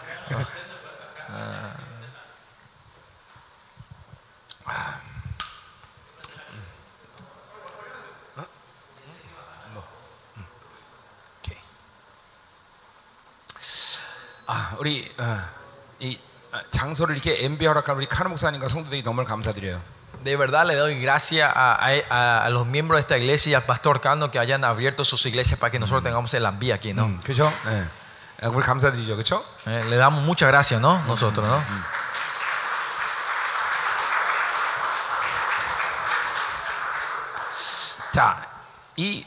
[14.46, 15.38] 아, 우리 어,
[16.00, 16.18] 이
[16.52, 19.80] 어, 장소를 이렇게 MB 허락한 우리 카르 목사님과 성도들이 너무 감사드려요.
[20.24, 23.62] De verdad le doy gracias a, a- a los miembros de esta iglesia y al
[23.64, 27.04] pastor Cano que hayan abierto sus iglesias para que nosotros tengamos el ambi aquí, ¿no?
[27.04, 27.52] 음, 그죠?
[27.66, 27.86] 네.
[28.42, 29.44] 아, 우리 감사드리죠, 그렇죠?
[29.66, 30.98] Eh, le damos muchas gracias, ¿no?
[31.06, 31.62] Nosotros, ¿no?
[38.12, 38.46] 자,
[38.96, 39.24] 이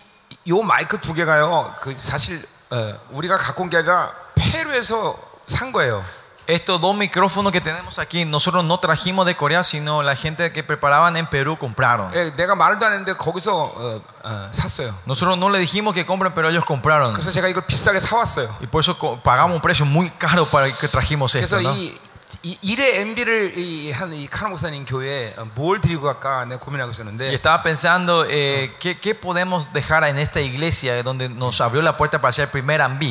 [0.47, 1.75] 요 마이크 두 개가요.
[1.79, 4.11] 그 사실 어, 우리가 갖고 온 게 아니라
[4.55, 5.15] 페루에서
[5.47, 6.03] 산 거예요.
[6.47, 10.63] Estos dos micrófonos que tenemos aquí, nosotros no trajimos de Corea, sino la gente que
[10.63, 12.11] preparaban en Perú compraron.
[12.13, 14.93] 예, 내가 말도 안 했는데 거기서 어, 어, 샀어요.
[15.05, 17.13] Nosotros no le dijimos que compren, pero ellos compraron.
[17.13, 18.49] 그래서 제가 이걸 비싸게 사왔어요.
[18.59, 21.75] Y por eso co- pagamos un precio muy caro para que trajimos esto, 그래서 ¿no?
[21.77, 21.97] 이,
[27.30, 31.96] Y estaba pensando eh, ¿qué, ¿qué, podemos dejar en esta iglesia donde nos abrió la
[31.96, 33.02] puerta para hacer el primer MB.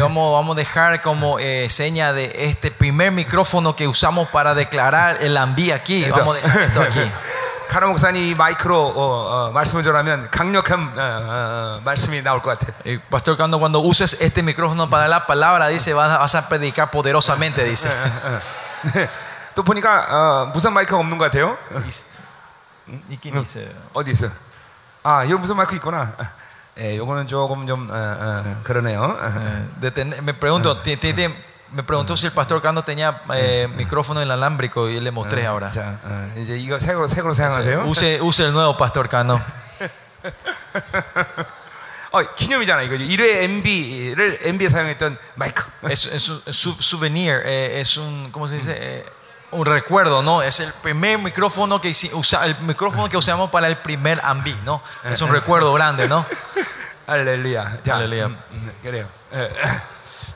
[0.00, 5.18] Vamos, vamos a dejar como eh, seña de este primer micrófono que usamos para declarar
[5.20, 6.04] el MB aquí.
[6.10, 7.00] Vamos a dejar esto aquí.
[7.68, 12.58] 카나 목사님 이 마이크로 어, 어, 말씀을 전하면 강력한 어, 어, 어, 말씀이 나올 것
[12.58, 12.72] 같아.
[12.84, 16.48] El pastor Cando, cuando uses este micrófono para la palabra, dice, vas a, vas a
[16.48, 17.88] predicar poderosamente, dice.
[18.94, 19.08] 네.
[19.54, 21.56] 또 보니까 어, 무선 마이크가 없는 것 같아요.
[23.10, 23.68] ¿Y quién dice?
[23.92, 24.28] 어디 있어?
[25.02, 26.14] 아, 여기 무선 마이크 있구나.
[26.80, 29.18] 예, 요거는 조금 좀 어, 어, 그러네요.
[29.20, 31.34] Eh, de tener- me pregunto, ti- ti- ti-
[31.71, 35.71] me preguntó si el pastor Cando tenía eh, micrófono inalámbrico y le mostré ahora.
[35.71, 37.85] 자, 어, 이제 이거 새로 새로 사용하세요.
[37.89, 39.39] Use, use el nuevo pastor Cando.
[42.11, 42.95] 어, 기념이잖아 이거.
[42.95, 45.63] 1회 MB를 MB에 사용했던 마이크.
[45.89, 48.75] Es, es un su- souvenir, eh, es un, ¿cómo se dice?
[48.79, 49.05] Eh,
[49.51, 50.43] un recuerdo, ¿no?
[50.43, 54.55] Es el primer micrófono que hici- usa, el micrófono que usamos para el primer ambi,
[54.63, 54.83] ¿no?
[55.03, 56.23] Es un recuerdo grande, ¿no?
[57.07, 57.79] 할렐루야.
[57.83, 58.27] 자, 할렐루야.
[58.27, 59.09] 음, 음, 그래요.
[59.33, 59.49] 예.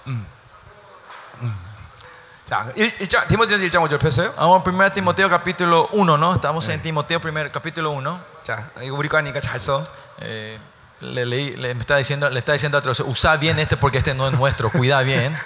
[0.07, 0.25] 음.
[0.25, 0.25] 음.
[2.51, 4.33] 자, 1, 1장 디모데전서 1장 5절 폈어요?
[4.35, 6.33] Vamos a 1 Timoteo capítulo 1, ¿no?
[6.35, 8.19] Estamos en Timoteo primer, capítulo 1.
[8.43, 9.85] 자, 이거 우리 거 아니니까 잘 써.
[10.21, 10.57] Eh,
[11.01, 13.97] le, leí- le- me está diciendo, le está diciendo a otros, usa bien este porque
[13.99, 15.35] este no es nuestro, cuida bien.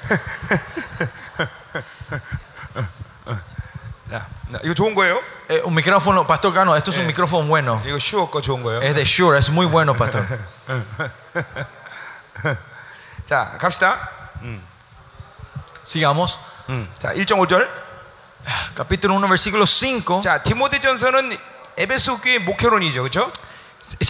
[4.10, 4.28] 자,
[4.63, 5.22] 이거 좋은 거예요?
[5.50, 7.82] Eh, un micrófono, Pastor Cano, esto es un micrófono bueno.
[7.86, 8.82] 이거 슈어 거 좋은 거예요.
[8.82, 10.26] Es de Shure, es muy bueno, Pastor.
[13.26, 14.10] 자, 갑시다.
[15.84, 16.39] Sigamos.
[16.70, 16.88] 음.
[16.98, 17.67] 자, 1.5절.
[18.76, 20.22] Capítulo 1, versículo 5.
[20.22, 21.38] 자, 디모데전서는
[21.78, 23.02] 에베소 교회 목회론이죠.
[23.04, 23.32] 그렇죠?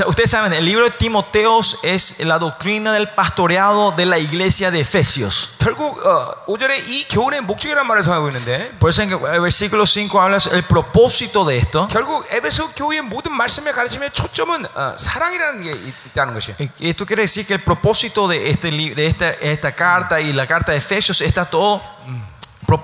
[0.06, 4.82] Ustedes saben, el libro de Timoteos es la doctrina del pastoreado de la iglesia de
[4.82, 5.54] Efesios.
[5.58, 10.22] 결국 어, 5절에 이 교훈의 목적이라는 말을 사용하고 있는데 Por eso en el versículo 5
[10.22, 11.88] habla el propósito de esto.
[11.90, 15.72] 결국 에베소 교회의 모든 말씀의 가르침의 초점은 어, 사랑이라는 게
[16.12, 16.58] 있다는 것이에요.
[16.60, 20.32] Y Esto quiere decir que el propósito de, este, li- de esta, esta carta y
[20.32, 22.22] la carta de Efesios está todo, pro- eh,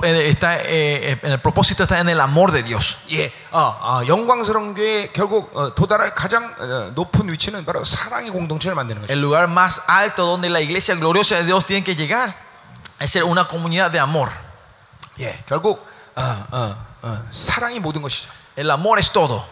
[0.03, 2.97] está, eh, en el propósito está en el amor de Dios.
[3.11, 8.75] 예, 어, 어, 영광스러운 교회 결국 어, 도달할 가장 어, 높은 위치는 바로 사랑의 공동체를
[8.75, 9.13] 만드는 것이죠.
[9.13, 12.35] El lugar más alto donde la iglesia gloriosa de Dios tiene que llegar
[12.99, 14.29] es ser una comunidad de amor.
[15.19, 16.21] 예, 결국 어,
[16.51, 18.29] 어, 어, 사랑이 모든 것이죠.
[18.57, 19.45] El amor es todo.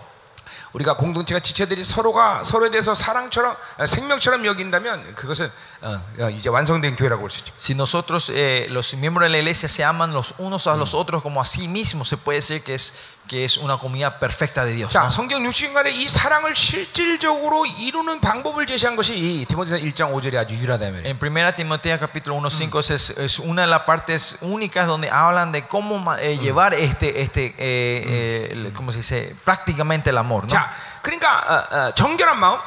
[0.74, 6.95] 우리가 공동체가 지체들이 서로가 서로에 대해서 사랑처럼 어, 생명처럼 여긴다면 그것은 어, 어, 이제 완성된
[6.95, 7.54] 교회라고 볼 수 있죠.
[7.58, 11.21] Si nosotros, eh, los miembros de la iglesia, se aman los unos a los otros
[11.21, 12.93] como a sí mismos, se puede decir que es,
[13.30, 14.93] que es una comunidad perfecta de Dios.
[14.93, 15.10] 자, ¿no?
[15.10, 20.86] 성경 6시간에 이 사랑을 실질적으로 이루는 방법을 제시한 것이 이 디모데서 1장 5절에 아주 유일하다
[20.91, 21.08] 말이에요.
[21.10, 25.52] En 1 Timoteo capítulo 1, 5 es, es una de las partes únicas donde hablan
[25.52, 29.36] de cómo ma- eh, llevar este, este eh, eh, el- ¿cómo se dice?
[29.43, 30.43] Prácticamente el amor.
[30.43, 30.50] ¿no?
[30.50, 30.69] 자,
[31.02, 32.60] 그러니까 어, 어, 정결한 마음,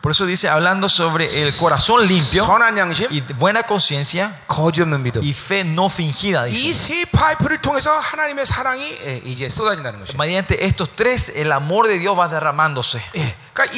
[0.00, 5.02] Por eso dice, hablando sobre el corazón limpio 선한 양심, y buena conciencia 거짓 없는
[5.02, 5.20] 믿음.
[5.22, 6.86] y fe no fingida, 이 dice.
[6.86, 10.16] 세 파이프를 통해서 하나님의 사랑이 예, 이제 쏟아진다는 것이에요.
[10.16, 13.02] Mediante estos tres, el amor de Dios va derramándose.
[13.16, 13.76] 예, 그러니까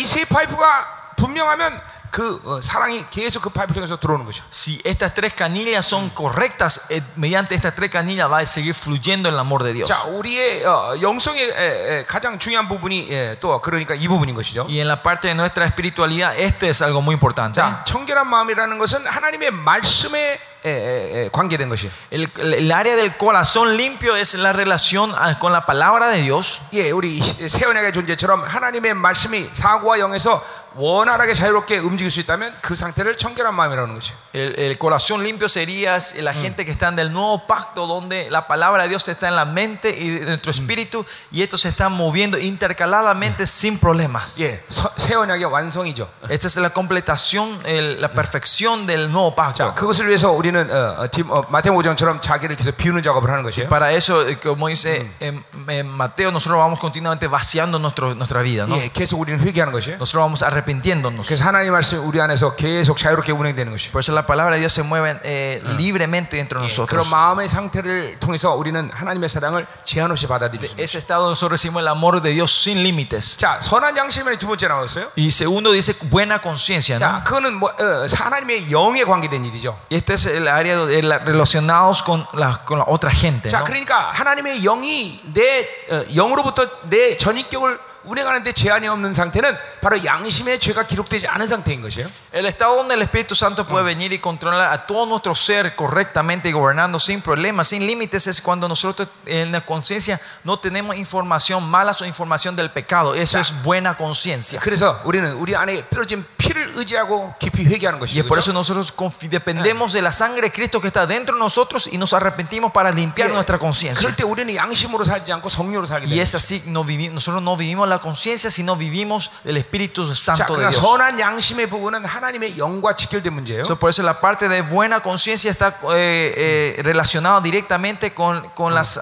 [2.13, 4.45] 이 세 파이프가 분명하면 그 어, 사랑이 계속 그 파이프 통해서 들어오는 것이죠.
[4.51, 9.29] Si estas tres canillas son correctas, eh, mediante estas tres canillas va a seguir fluyendo
[9.29, 9.89] el amor de Dios.
[9.89, 14.65] 자, 우리의 어, 영성의 에, 에, 가장 중요한 부분이 예, 또 그러니까 이 부분인 것이죠.
[14.69, 17.61] Y en la parte de nuestra espiritualidad, este es algo muy importante.
[17.61, 21.93] 자, 청결한 마음이라는 것은 하나님의 말씀에 에, 에, 에, 관계된 것이에요.
[22.11, 26.61] El, el área del corazón limpio es la relación ah, con la palabra de Dios.
[26.73, 30.43] 예, 우리 세원의 존재처럼 하나님의 말씀이 사고와 영에서
[30.75, 34.17] 원활하게 자유롭게 움직일 수 있다면 그 상태를 청결한 마음이라는 것이에요.
[34.35, 38.47] El, el corazón limpio sería la gente que está en el nuevo pacto, donde la
[38.47, 41.93] palabra de Dios está en la mente y de nuestro espíritu, y estos se están
[41.93, 44.39] moviendo intercaladamente sin problemas.
[44.39, 44.63] 예,
[44.99, 46.09] 새 언약의 완성이죠.
[46.29, 49.75] Esta es la completación, el- la perfección del nuevo 자, pacto.
[49.75, 53.69] 그것을 위해서 우리는 어, 어, 디- 어, 마태오정처럼 자기를 계속 비우는 작업을 하는 것이에요.
[53.69, 58.67] Para eso, eh, como dice en, en Mateo, nosotros vamos continuamente vaciando nuestro, nuestra vida,
[58.67, 58.77] ¿no?
[58.77, 59.97] 예, 계속 우리는 회개하는 것이에요.
[59.99, 61.27] Nosotros vamos arrepintiéndonos.
[61.27, 63.93] 그래서 하나님 말씀 우리 안에서 계속 자유롭게 운행되는 것이에요.
[63.93, 67.11] Por eso la palabra de Dios se mueve eh, libremente dentro de 그런 nosotros.
[67.11, 70.83] 마음의 상태를 통해서 우리는 하나님의 사랑을 제한 없이 받아들일 수 있습니다.
[70.83, 73.37] Ese estado nosotros recibimos el amor de Dios sin límites.
[73.39, 75.11] 자, 선한 양심의 두 번째 나왔어요.
[75.17, 77.01] Y segundo dice buena conciencia, ¿no?
[77.01, 79.71] 자, 그거는 뭐, 어, 하나님의 영에 관계된 일이죠.
[79.91, 83.49] Y este es el área de la- relacionados con la, con la otra gente.
[83.49, 83.65] 자, ¿no?
[83.65, 90.87] 그러니까 하나님의 영이 내 어, 영으로부터 내 전인격을 운행하는데 제한이 없는 상태는 바로 양심의 죄가
[90.87, 92.09] 기록되지 않은 상태인 것이에요.
[92.33, 96.49] El estado donde el Espíritu Santo puede venir y controlar a todo nuestro ser correctamente
[96.49, 101.69] y gobernando sin problemas, sin límites, es cuando nosotros en la conciencia no tenemos información
[101.69, 103.15] mala o información del pecado.
[103.15, 104.61] Eso es buena conciencia.
[104.61, 108.21] 그래서 우리는 우리 안에 뾰루진 피를 의지하고 깊이 회개하는 Y 것이죠.
[108.21, 111.41] es por eso nosotros confi- dependemos de la sangre de Cristo que está dentro de
[111.41, 113.99] nosotros y nos arrepentimos para limpiar nuestra conciencia.
[114.01, 116.23] 그럴 때 우리는 양심으로 살지 않고 성령으로 살게 Y 됩니다.
[116.23, 120.55] es así, no vivi- nosotros no vivimos la conciencia, sino vivimos del Espíritu 자, Santo
[120.55, 120.81] de 그러니까 Dios.
[120.81, 123.63] 선한 양심의 부분은 하나님의 영과 직결된 문제예요.
[123.65, 128.75] So, por eso la parte de buena conciencia está eh, eh, relacionada directamente con, con
[128.75, 129.01] las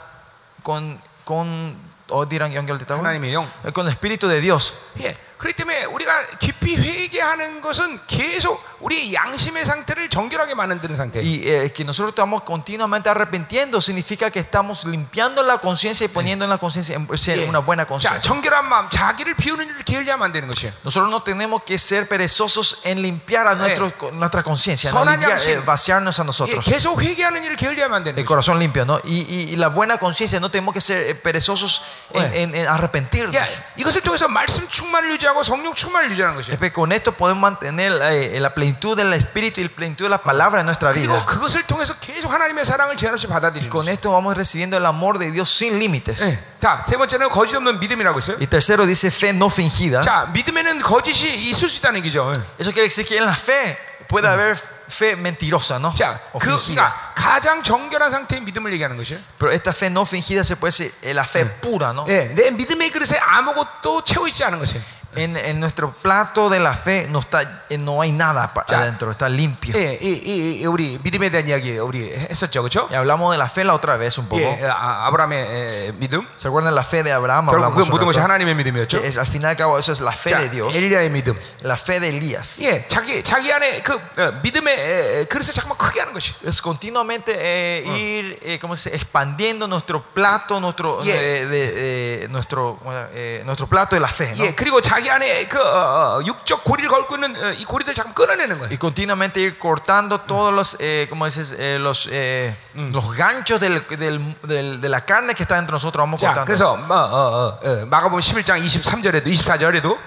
[0.63, 1.77] con con
[2.09, 3.03] o dirán 연결됐다고?
[3.03, 3.47] 하나님의 영.
[3.65, 4.75] Eh, con el Espíritu de Dios.
[5.01, 5.17] 예.
[5.41, 11.23] 그렇기 때문에 우리가 깊이 회개하는 것은 계속 우리 양심의 상태를 정결하게 만드는 상태예요.
[11.23, 16.45] Y eh, que nosotros estamos continuamente arrepintiendo significa que estamos limpiando la conciencia y poniendo
[16.47, 17.47] en la conciencia en ser 예.
[17.49, 18.21] una buena 자, conciencia.
[18.23, 20.73] 정결한 마음, 자기를 비우는 일을 게을리하면 안 되는 것이에요.
[20.83, 25.33] Nosotros no tenemos que ser perezosos en limpiar a nuestro, nuestra conciencia, no 선한 limpiar,
[25.33, 25.59] 양심.
[25.59, 26.65] eh, vaciarnos a 예, nosotros.
[26.65, 28.27] 계속 회개하는 일을 게을리하면 안 되는 El 거예요.
[28.27, 29.01] corazón limpio, ¿no?
[29.05, 31.83] Y, y- y la buena conciencia, no tenemos que ser eh, perezosos
[32.15, 32.43] en, 네.
[32.43, 33.37] en- en arrepentirnos.
[33.37, 33.45] 야,
[33.77, 36.55] 이것을 통해서 말씀 충만을 유지하고 성령 충만을 유지하는 것이에요.
[36.55, 40.11] Es que con esto podemos mantener eh, la plenitud del Espíritu y la plenitud de
[40.11, 41.27] la palabra en nuestra 그리고 vida.
[41.27, 43.93] 그것을 통해서 계속 하나님의 사랑을 제한 없이 받아들이는 Con 것이에요.
[43.95, 46.23] esto vamos recibiendo el amor de Dios sin límites.
[46.25, 46.39] 예.
[46.61, 48.37] 자, 세 번째는 거짓 없는 믿음이라고 있어요.
[48.39, 50.03] Y tercero dice fe no fingida.
[50.03, 52.33] 자, 믿음에는 거짓이 있을 수 있다는 얘기죠.
[52.35, 52.41] 예.
[52.63, 53.77] Eso quiere decir que en la fe
[54.09, 54.57] puede haber
[54.89, 55.93] fe mentirosa, ¿no?
[55.95, 56.95] 자, O 그, fingida.
[56.95, 59.19] 그러니까 가장 정결한 상태의 믿음을 얘기하는 것이에요.
[59.39, 62.07] Pero esta fe no fingida se puede decir eh, la fe pura, ¿no?
[62.09, 64.83] 예, 내 믿음의 그릇에 아무것도 채워 있지 않은 것이에요.
[65.19, 68.81] En, en nuestro plato de la fe no, está, eh, no hay nada pa- Ya.
[68.83, 69.73] adentro, está limpio.
[69.75, 72.87] 예, 이, 이, 이, 우리 믿음에 대한 이야기 우리 했었죠, 그렇죠?
[72.91, 74.43] Y hablamos de la fe la otra vez un poco.
[74.43, 76.21] 예, 아, 아브라함의 에, 믿음.
[76.37, 77.47] ¿Se acuerdan de la fe de Abraham?
[77.47, 78.25] 결국 그 Hablamos un 모든 것이 rato.
[78.29, 79.01] 하나님의 믿음이었죠.
[79.01, 81.09] Que es, al final y al cabo eso es la fe 자, de Dios, 엘리야의
[81.09, 81.35] 믿음.
[81.63, 82.61] la fe de Elías.
[82.61, 86.35] 예, 자기 자기 안에 그 어, 믿음의 에, 그릇을 자꾸만 크게 하는 것이.
[86.45, 88.97] Es continuamente eh, ir eh, ¿cómo se dice?
[89.01, 91.17] expandiendo nuestro plato, nuestro, Yeah.
[91.17, 92.79] eh, de- eh, nuestro,
[93.15, 94.35] eh, nuestro plato de la fe.
[94.37, 94.45] ¿no?
[94.45, 98.13] 예, 그리고 자기 안에 그 어, 어, 육적 고리를 걸고 있는 어, 이 고리들 자꾸
[98.15, 98.71] 끊어내는 거예요.
[98.71, 101.55] Y continuamente ir cortando todos los, eh, ¿cómo dices?
[101.59, 106.03] Eh, los, eh, los ganchos del- del- del- de la carne que está entre nosotros.
[106.03, 106.47] Vamos 자, cortando.
[106.47, 109.99] 그래서 뭐, 어, 어, 어, 마가복음 11장 23절에도 24절에도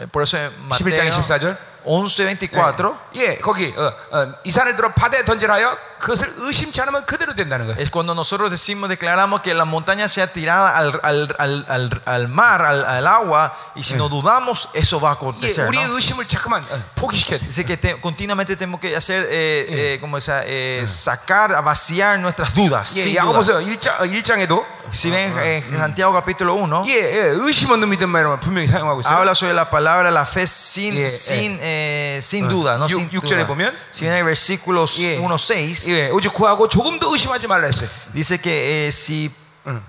[0.00, 4.76] Eh, Por eso en 11장 Mateo 24절 11, 24 예, 거기 어, 어, 이 산을
[4.76, 7.80] 들어 바다에 던지라하여 그것을 의심치 않으면 그대로 된다는 거예요.
[7.80, 12.28] es cuando nosotros decimos, declaramos que la montaña sea tirada al, al, al, al, al
[12.28, 15.66] mar, al, al agua, y si no dudamos, eso va a 예, acontecer.
[15.66, 15.96] 우리의 ¿no?
[15.96, 17.46] 의심을 자꾸만 어, 포기시켜야 돼.
[17.48, 22.18] Dice que te- continuamente tenemos que hacer, eh, eh, como esa, eh, sacar, a vaciar
[22.20, 22.94] nuestras dudas.
[22.96, 23.22] 예, sin duda.
[23.24, 28.38] 야고보서 1장, 어, 1장에도 Si ven en Santiago capítulo 1, 예, 예, 의심 없는 믿음만
[28.40, 29.12] 분명히 사용하고 있어요.
[29.12, 32.77] habla sobre la palabra la fe sin, Yeah, sin, Eh, sin duda.
[32.77, 32.87] ¿no?
[32.87, 33.47] 육- sin duda.
[33.47, 35.19] 보면, si ven en versículos Yeah.
[35.21, 37.89] 1, 6, 예, 오직 구하고 조금도 의심하지 말라 했어요.
[38.13, 39.31] dice que eh, si.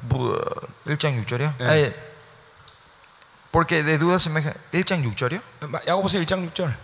[0.08, 0.38] 부-
[0.86, 1.54] 일장 육절이요?
[1.58, 1.74] Yeah.
[1.88, 1.92] Eh,
[3.50, 4.42] porque de duda se me.
[4.72, 5.40] 일장 육절이요?
[5.68, 6.74] 마- 야고보서 1장 6절.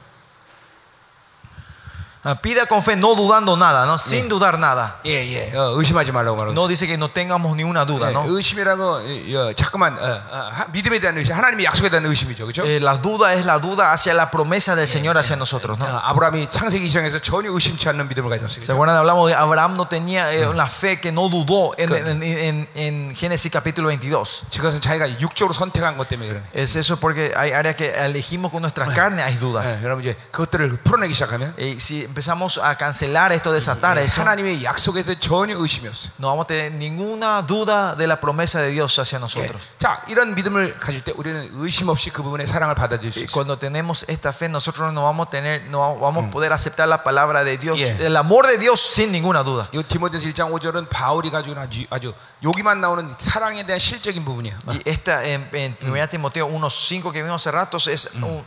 [2.28, 4.00] Ah, pida con fe, no dudando nada, ¿no?
[4.00, 5.00] sin dudar nada.
[5.06, 8.14] 예, 예, 어, 의심하지 말라고 말하고 No dice que no tengamos ni una duda, 예,
[8.14, 8.26] ¿no?
[8.26, 12.66] 의심이라고 예, 어, 자꾸만 어, 어, 하- 믿음에 대한 의심, 하나님의 약속에 대한 의심이죠, 그렇죠?
[12.66, 15.86] Eh, la duda es la duda hacia la promesa del Señor hacia nosotros, ¿no?
[15.86, 18.64] 아브라함이 창세기 2장에서 전혀 의심치 않는 믿음을 가졌어요.
[18.66, 18.98] ¿Se acuerdan?
[18.98, 23.16] Hablamos de Abraham no tenía eh, una fe que no dudó en, en- en- en
[23.16, 24.46] Génesis capítulo 22.
[24.58, 26.42] 그것은 자기가 육적으로 선택한 것 때문에 그래.
[26.56, 29.78] Es eso porque hay áreas que elegimos con nuestra carne, hay dudas.
[29.78, 34.22] 예, 여러분 이제 그것들을 풀어내기 시작하면 Y si empezamos a cancelar esto, desatar 예, eso,
[34.22, 36.12] 하나님의 약속에 대해 전혀 의심이 없어요.
[36.20, 39.22] no vamos a tener ninguna duda de la promesa de Dios hacia 예.
[39.22, 39.62] nosotros.
[39.78, 43.34] 자, 이런 믿음을 가질 때 우리는 의심 없이 그 부분의 사랑을 받아들일 수 Y 있어요.
[43.34, 47.04] cuando tenemos esta fe, nosotros no vamos a tener, no vamos a poder aceptar la
[47.04, 48.06] palabra de Dios, Yeah.
[48.08, 49.68] el amor de Dios sin ninguna duda.
[49.72, 54.60] 이 디모데서 1장 5절은 바울이 가지고 있는 아주, 아주 여기만 나오는 사랑에 대한 실적인 부분이야.
[54.68, 58.44] Y esta en, en 1 Timoteo 1.5 que vimos hace ratos es un-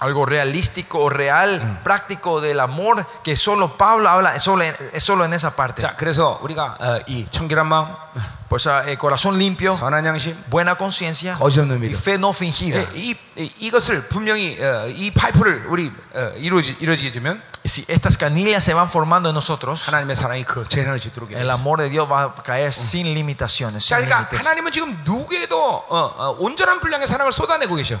[0.00, 5.02] algo realístico o real, práctico del amor que solo Pablo habla, es solo en, es
[5.02, 5.82] solo en esa parte.
[5.82, 7.94] 자, 그래서 우리가 어, 이 청결한 마음,
[8.48, 11.98] Por eso, eh, corazón limpio, 선한 양심, buena conciencia 거짓 없는 y 믿음.
[11.98, 12.80] fe no fingida.
[12.80, 17.84] 예, 이, 이, 이것을 분명히 어, 이 파이프를 우리 어, 이루어지, 이루어지게 되면 Y si
[17.88, 21.90] estas canillas se van formando en nosotros, 하나님의 사랑이 그 재난을 짓도록 el amor de
[21.90, 23.86] Dios va a caer sin limitaciones.
[23.86, 24.46] 자, sin 그러니까 límites.
[24.46, 28.00] 하나님은 지금 누구에도 어, 어, 온전한 분량의 사랑을 쏟아내고 계셔.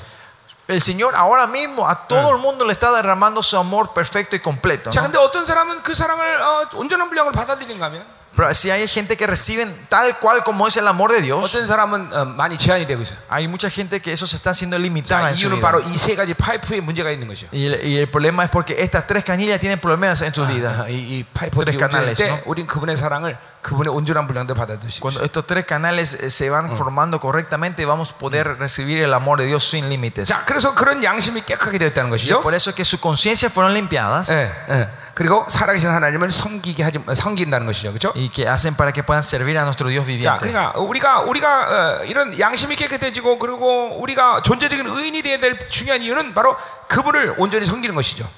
[0.68, 4.38] El Señor ahora mismo a todo el mundo le está derramando su amor perfecto y
[4.40, 4.90] completo.
[4.90, 5.06] 자, ¿no?
[5.06, 8.04] 근데 어떤 사람은 그 사랑을 어, 온전한 분량을 받아들인가 하면
[8.36, 11.66] Pero si hay gente que reciben tal cual como es el amor de Dios, 어떤
[11.66, 13.14] 사람은 어, 많이 제한이 되고 있어.
[13.30, 15.62] hay mucha gente que eso se está haciendo 자, limitada en su 이유는 vida.
[15.66, 17.48] 바로 이 세 가지 파이프에 문제가 있는 것이요.
[17.50, 20.84] Y el, y el problema es porque estas tres canillas tienen problemas en su vida.
[20.84, 22.42] 아, 이, 이 파이프들이 tres 온전할 canales, 때 ¿no?
[22.44, 25.02] 우린 그분의 사랑을 그분의 온전한 분량대로 받아들일 수 있어.
[25.02, 29.40] Cuando estos tres canales eh, se van formando correctamente, vamos a poder recibir el amor
[29.40, 30.28] de Dios sin límites.
[30.28, 32.40] 자, 그래서 그런 양심이 깨끗하게 되었다는 것이죠.
[32.40, 34.88] Por eso es que sus conciencias fueron limpiadas 예, 예.
[35.14, 37.90] 그리고 살아계신 하나님을 섬기게 하지 섬긴다는 것이죠.
[37.90, 38.12] 그렇죠?
[38.14, 40.38] y que hacen para que puedan servir a nuestro Dios 자, viviente.
[40.38, 46.32] 그러니까 우리가 우리가 어, 이런 양심이 깨끗해지고 그리고 우리가 존재적인 의인이 되어야 될 중요한 이유는
[46.32, 46.56] 바로
[46.88, 48.28] 그분을 온전히 섬기는 것이죠.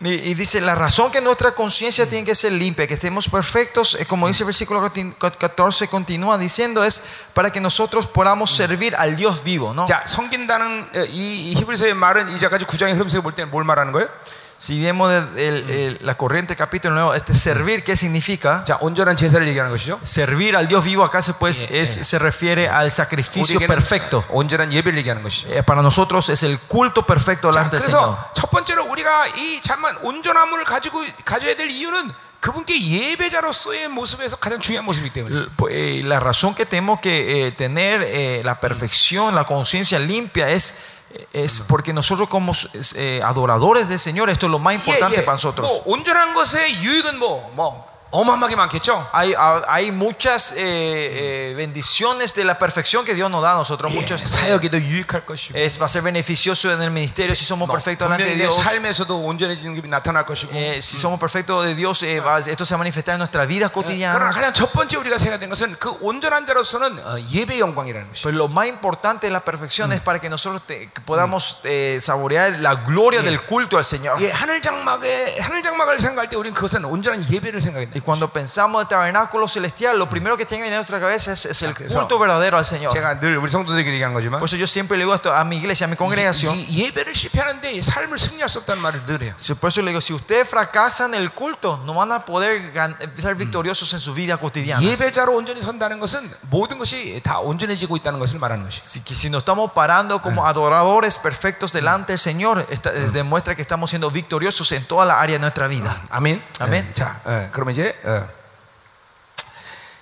[0.00, 3.96] Y, y dice, la razón que nuestra conciencia tiene que ser limpia, que estemos perfectos,
[3.98, 7.02] eh, como dice el versículo 14, continúa diciendo, es
[7.32, 9.86] para que nosotros podamos servir al Dios vivo, ¿no?
[9.86, 14.10] 자, 섬긴다는 어, 이, 이 히브리서의 말은 이제까지 구장의 흐름에서 볼 때는 뭘 말하는 거예요?
[14.60, 18.64] Si vemos el- el- el- la corriente capítulo nuevo, este servir, ¿qué significa?
[18.64, 20.00] 자, 온전한 제사를 얘기하는 것이죠.
[20.02, 22.04] Servir al Dios vivo acá se, pues, Yeah, es- yeah.
[22.04, 24.24] se refiere al sacrificio 우리에게는 perfecto.
[24.30, 25.52] 온전한 예배를 얘기하는 것이죠.
[25.52, 28.16] Eh, para nosotros es el culto perfecto 자, delante del Señor.
[28.16, 34.58] 그래서 첫 번째로 우리가 이 잠만 온전함을 가지고 가져야 될 이유는 그분께 예배자로서의 모습에서 가장
[34.60, 35.34] 중요한 모습이기 때문에.
[35.36, 39.98] L- pues, eh, La razón que tenemos que eh, tener eh, la perfección, la conciencia
[39.98, 40.76] limpia es,
[41.32, 42.52] es porque nosotros como
[42.96, 45.24] eh, adoradores del Señor, esto es lo más importante 예, 예.
[45.24, 45.66] para nosotros.
[45.66, 49.04] 뭐 온전한 것의 유익은 뭐, 뭐 어마어마하게 많겠죠.
[49.12, 53.54] Hay, ah, hay muchas eh, eh, bendiciones de la perfección que Dios nos da a
[53.56, 53.92] nosotros.
[53.92, 57.66] 예, Muchos, 사역에도 유익할 것이고 es, va a ser beneficioso en el ministerio si somos
[57.66, 58.62] 뭐, perfectos delante de 분명히 내 Dios.
[58.62, 62.74] 삶에서도 온전해지는 게 나타날 것이고 Eh, si somos perfectos de Dios, eh, va- esto se
[62.74, 64.30] va a manifestar en nuestra vida 그러나 cotidiana.
[64.30, 68.22] 가장 첫 번째 우리가 생각해야 되는 것은 그 온전한 자로서는 어, 예배 영광이라는 것이.
[68.22, 71.98] Pero lo más importante de la perfección es para que nosotros te- que podamos eh,
[72.00, 74.22] saborear la gloria del culto al Señor.
[74.22, 78.00] 예, 하늘 장막에 하늘 장막을 생각할 때 우리는 그것은 온전한 예배를 생각해야 Y 돼.
[78.00, 81.32] cuando pensamos en el tabernáculo celestial, lo primero que tiene que venir a nuestra cabeza
[81.32, 82.92] es, es el 그래서 culto verdadero al Señor.
[82.92, 85.56] 제가 늘 우리 성도들에게 얘기한 거지만 Por eso yo siempre le digo esto a mi
[85.56, 86.54] iglesia, a mi congregación.
[86.56, 89.34] 이 예배를 실패하는데 이 삶을 승리할 수 없다는 말을 늘 해요.
[89.38, 92.72] Si- Por eso le digo, si ustedes fracasan en el culto, no van a poder
[92.72, 94.82] gan- ser victoriosos en su vida cotidiana.
[94.82, 98.80] 예배자로 온전히 선다는 것은 모든 것이 다 온전해지고 있다는 것을 말하는 것이.
[98.84, 103.54] Si, que si nos estamos parando como adoradores perfectos delante del Señor, esta- eh, demuestra
[103.54, 106.02] que estamos siendo victoriosos en toda la área de nuestra vida.
[106.10, 106.42] 아멘.
[106.58, 106.86] 아멘.
[106.90, 107.89] 예, 자, 어, 그러면 이제 어,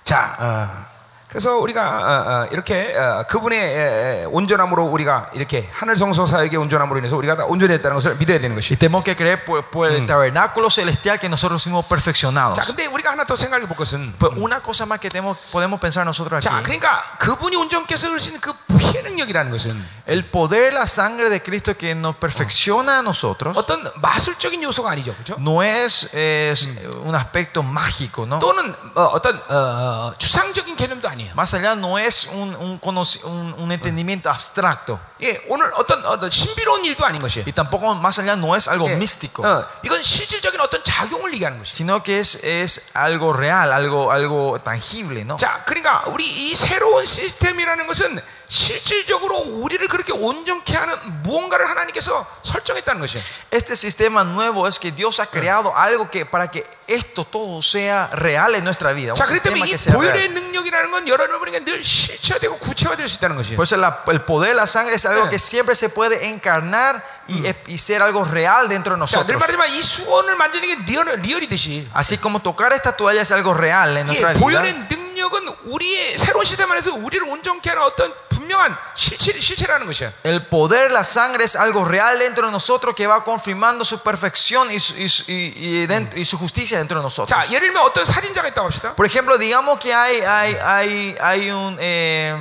[0.04, 0.34] Chao.
[0.38, 0.89] Ah.
[1.35, 6.57] 그래서 우리가 어, 어, 이렇게 어, 그분의 에, 에, 온전함으로 우리가 이렇게 하늘 성소 사역의
[6.57, 8.71] 온전함으로 인해서 우리가 다 온전했다는 것을 믿어야 되는 것이.
[8.71, 12.55] Y tenemos que creer por, por el tabernáculo celestial que nosotros fuimos perfeccionados.
[12.55, 15.77] 자, 근데 우리가 하나 더 생각해 볼 것은 Pero una cosa más que tenemos, podemos
[15.81, 16.63] pensar nosotros 자, aquí.
[16.63, 21.73] 그러니까 그분이 온전께서 흐르시는 그 피의 능력이라는 것은 El poder de la sangre de Cristo
[21.73, 25.35] que nos perfecciona a nosotros 어떤 마술적인 요소가 아니죠, 그렇죠?
[25.37, 26.69] no es, es
[27.03, 28.39] un aspecto mágico, ¿no?
[28.39, 31.31] 또는 어, 어떤 어, 어, 추상적인 개념도 아니 에요.
[31.35, 34.99] Más allá no es un, un, conoci- un- un entendimiento abstracto.
[35.21, 37.45] 예, 오늘 어떤, 어떤 신비로운 일도 아닌 것이에요.
[37.45, 39.43] Y tampoco más allá no es algo 예, místico.
[39.45, 41.75] 어, 이건 실질적인 어떤 작용을 얘기하는 것이죠.
[41.75, 45.37] sino que es, es algo real, algo, algo tangible, ¿no?
[45.37, 53.01] 자, 그러니까 우리 이 새로운 시스템이라는 것은 실질적으로 우리를 그렇게 온전케 하는 무언가를 하나님께서 설정했다는
[53.01, 53.23] 것이에요.
[53.51, 58.07] Este sistema nuevo es que Dios ha creado algo que para que esto todo sea
[58.13, 59.13] real en nuestra vida.
[59.13, 60.33] Un 자, 그렇기 때문에 sistema 이 que sea 보혈의 real.
[60.35, 63.55] 능력이라는 건 여러분에게 늘 실체화되고 구체화될 수 있다는 것이에요.
[63.57, 65.29] Por eso la- el poder de la sangre es algo 네.
[65.31, 69.39] que siempre se puede encarnar y, y ser algo real dentro de 자, 늘 nosotros.
[69.41, 73.97] 말하지만 이 수건을 만지는 게 리얼, 리얼이듯이 Así como tocar esta toalla es algo real
[73.97, 74.39] en 예, nuestra vida.
[74.39, 80.11] 보혈의 능력은 우리의 새로운 시스템 안에서 우리를 온전케 하는 어떤 분명한 실체, 실체라는 것이야.
[80.23, 83.99] El poder de la sangre es algo real dentro de nosotros que va confirmando su
[84.03, 87.29] perfección y su, y su- y- y dentro- y su justicia dentro de nosotros.
[87.29, 88.93] 자, 예를 들면 어떤 살인자가 있다고 합시다.
[88.95, 92.35] Por ejemplo, digamos que hay, hay, hay, hay un, eh,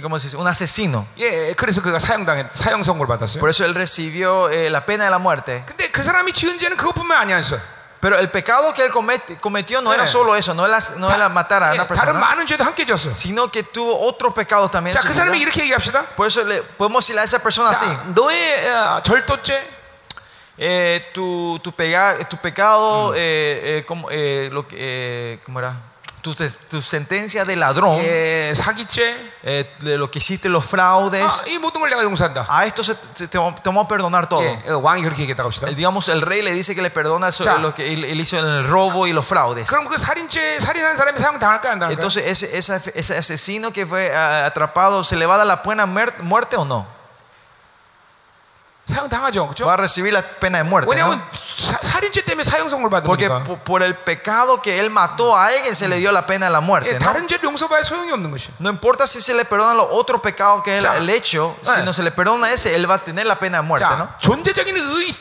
[0.00, 0.36] ¿cómo se dice?
[0.36, 1.06] un asesino.
[1.18, 3.40] 예, 그래서 그가 사형당해 사형 선고를 받았어요.
[3.40, 5.64] Por eso él recibió eh, la pena de la muerte.
[5.66, 7.58] 근데 그 사람이 지은 죄는 그것뿐만 아니었어.
[8.04, 10.08] Pero el pecado que él cometi- cometió no era 네.
[10.08, 12.86] solo eso, no era, no era matar a 예, una 다른 persona, 많은 죄도 함께
[12.86, 13.10] 졌어.
[13.10, 14.96] sino que tuvo otros pecados también.
[14.96, 15.50] en 자, su 그 사람이 vida.
[15.50, 16.06] 이렇게 얘기합시다.
[16.16, 19.68] Por eso le podemos decirle a esa persona así: 자, 너의 어, 절도죄,
[20.56, 25.74] eh, tu, tu, pega- tu pecado, eh, eh, como, eh, lo que, eh, ¿cómo era?
[26.24, 31.24] Tu, ses- tu sentencia de ladrón, 예, 사기죄, eh, de lo que hiciste, los fraudes,
[31.24, 32.44] 아, 이 모든 걸 내가 용서한다.
[32.46, 34.42] a esto se- se- te, vamos te vamos a perdonar todo.
[34.44, 35.68] 예, 어, 왕이 그렇게 얘기했다고 합시다.
[35.68, 37.56] El- digamos, el rey le dice que le perdona eso- 자.
[37.56, 39.66] lo que él, él hizo en el robo y los fraudes.
[39.66, 41.92] 그럼 그 살인죄, 살인한 사람이 사형 당할까 안 당할까?
[41.96, 45.62] Entonces, ese, ese, ese asesino que fue ah, atrapado, ¿se le va a dar la
[45.62, 46.86] pena muer- muerte o no?
[48.88, 49.66] 사형 당하죠, 그렇죠?
[49.66, 50.90] Va a recibir la pena de muerte.
[50.90, 51.24] 왜냐하면 ¿no?
[51.30, 53.44] 사- 살인죄 때문에 사형 선고를 Porque 받으니까.
[53.44, 56.52] po- por el pecado que él mató a alguien, se le dio la pena de
[56.52, 56.92] la 예, muerte.
[56.98, 56.98] ¿no?
[56.98, 58.50] 다른 죄를 용서받아 소용이 없는 것이.
[58.58, 60.96] No importa si se le perdona los otros pecados que él 자.
[60.96, 61.74] el hecho, 네.
[61.76, 63.86] si no se le perdona ese, él va a tener la pena de muerte.
[63.96, 64.08] ¿no?
[64.08, 65.14] 자, 존재적인 의,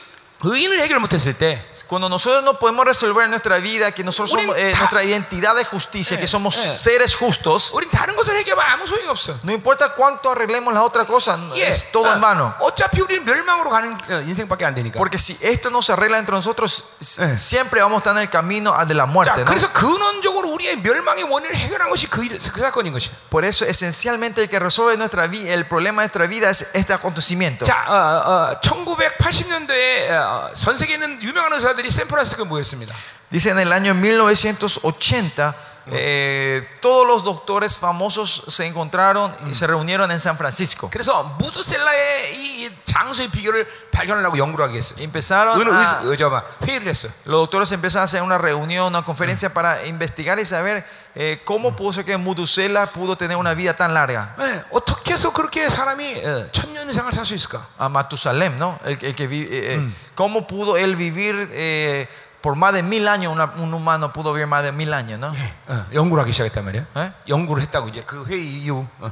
[0.44, 4.46] 의인을 해결 못했을 때, Cuando nosotros no podemos resolver en nuestra vida que nosotros 우린
[4.48, 6.78] somos eh, 다- nuestra identidad de justicia, 예, que somos 예.
[6.78, 9.36] seres justos, 우린 다른 것을 해결하면 아무 소용이 없어.
[9.44, 12.56] no importa cuánto arreglemos la otra cosa, 예, es todo en vano.
[12.58, 14.96] 어, 어차피 우리는 멸망으로 가는 어, 인생밖에 안 되니까.
[14.96, 17.36] Porque si esto no se arregla entre nosotros, s- 예.
[17.36, 19.42] siempre vamos a estar en el camino a- de la 자, muerte.
[19.42, 19.46] ¿no?
[19.46, 23.12] 그래서 근원적으로 우리의 멸망의 원인을 해결한 것이 그, 일- 그 사건인 것이야.
[23.30, 26.94] Por eso, esencialmente, el que resuelve nuestra vida, el problema de nuestra vida es este
[26.94, 27.66] acontecimiento.
[27.66, 32.96] 자, 어, 어, 1980년대에 어, 전 세계에 있는 유명한 의사들이 샌프란시스코에 모였습니다.
[33.32, 35.56] Dice en el año 1980,
[35.92, 40.90] eh, todos los doctores famosos se encontraron y se reunieron en San Francisco.
[40.92, 45.00] 그래서 무드셀라의 이, 이 장소의 비결을 발견하려고 연구를 하게 했어요.
[45.00, 47.12] Empezaron 은, a- 의, 의, 잠깐만, 회의를 했어요.
[47.26, 51.76] los doctores empezaron a hacer una reunión, una conferencia para investigar y saber eh, cómo
[51.76, 54.36] pudo ser que Mudusela pudo tener una vida tan larga.
[54.38, 57.66] 네, 어떻게 해서 그렇게 사람이 어, 천년 이상을 살 수 있을까?
[57.80, 58.80] A Matusalem, ¿no?
[58.86, 62.08] El, el que vi- eh, eh, ¿Cómo pudo él vivir eh,
[62.42, 63.34] por más de mil años?
[63.34, 65.32] una- un humano pudo vivir más de mil años, ¿no?
[65.68, 66.86] 어, 연구를 하기 시작했단 말이야.
[66.96, 67.14] 네?
[67.28, 68.88] 연구를 했다고 이제 그 회의 이후.
[69.02, 69.12] 어.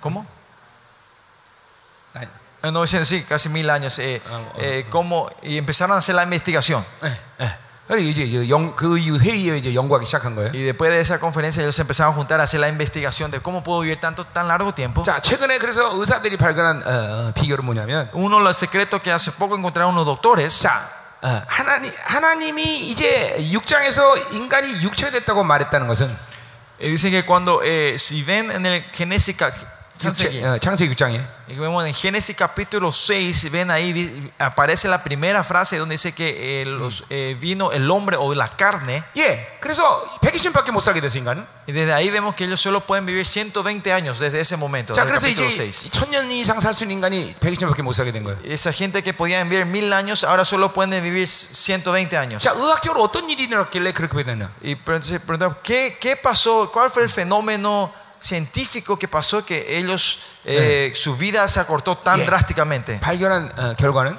[0.00, 0.24] ¿Cómo?
[2.14, 2.26] 아니,
[2.62, 3.98] En 900, sí, casi mil años.
[3.98, 6.84] eh, Ah, eh, cómo- y empezaron a hacer la investigación.
[7.04, 7.56] 예, 예.
[7.90, 10.50] 그리고 이제 이제 영, 그 이후 회의에 이제 연구하기 시작한 거예요.
[10.52, 13.40] Y después de esa conferencia ellos se empezaron a juntar a hacer la investigación de
[13.40, 15.02] cómo puedo vivir tanto tan largo tiempo.
[15.04, 19.30] 자, 최근에 그래서 의사들이 발견한 어, 어, 비결은 뭐냐면, Uno de los secretos que hace
[19.32, 20.90] poco encontraron unos doctores 자,
[21.22, 26.10] 어, 하나님 하나님이 이제 6장에서 인간이 육체가 됐다고 말했다는 것은
[26.78, 29.36] eh, dicen que cuando eh, si ven en el Génesis
[30.00, 34.88] ca- 육체, 어, 창세기 6장에 Y vemos en Génesis capítulo 6, ven ahí, vi- aparece
[34.88, 39.04] la primera frase donde dice que eh, los, eh, vino el hombre o la carne.
[39.16, 41.46] 예, 그래서 120밖에 못 살게 됐어 인간은.
[41.68, 44.92] Y desde ahí vemos que ellos solo pueden vivir 120 años desde ese momento.
[44.92, 45.90] 자, desde el 그래서 capítulo 이제 6.
[45.90, 48.36] 천년 이상 살 수 있는 인간이 120밖에 못 살게 된 거예요.
[48.44, 52.42] Esa gente que podía vivir mil años ahora solo pueden vivir 120 años.
[52.42, 54.50] 자, 의학적으로 어떤 일이 일어났길래 그렇게 됐냐?
[54.62, 56.70] Y pre- se preguntaban, ¿qué, ¿qué pasó?
[56.72, 62.18] ¿Cuál fue el fenómeno científico que pasó que ellos, eh, su vida se acortó tan
[62.20, 62.26] Yeah.
[62.26, 62.98] drásticamente?
[63.00, 64.18] 발견한 어, 결과는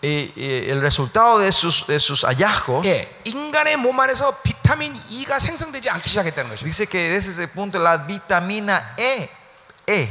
[0.00, 5.40] Y, y el resultado de sus, de sus hallazgos 예, 인간의 몸 안에서 비타민 E가
[5.40, 6.64] 생성되지 않기 시작했다는 것이죠.
[6.66, 9.28] dice que desde ese punto la vitamina E,
[9.88, 10.08] E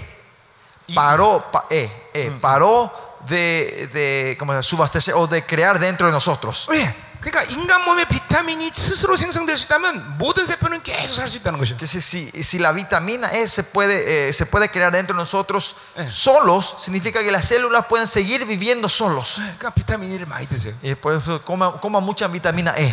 [0.94, 2.92] paró, pa- E, E, paró
[3.28, 4.64] de, de ¿cómo se llama?
[4.64, 6.68] subastecer o de crear dentro de nosotros.
[6.74, 11.59] 예, 그러니까 인간 몸에 비타민이 스스로 생성될 수 있다면 모든 세포는 계속 살 수 있다는
[11.61, 11.77] 것이죠.
[11.79, 15.21] Que si, si, si la vitamina E se puede, eh, se puede crear dentro de
[15.23, 15.77] nosotros
[16.11, 19.41] solos, significa que las células pueden seguir viviendo solos.
[19.41, 20.75] 그러니까 비타민 E를 많이 드세요.
[20.83, 22.93] Y por eso coma, coma mucha vitamina E.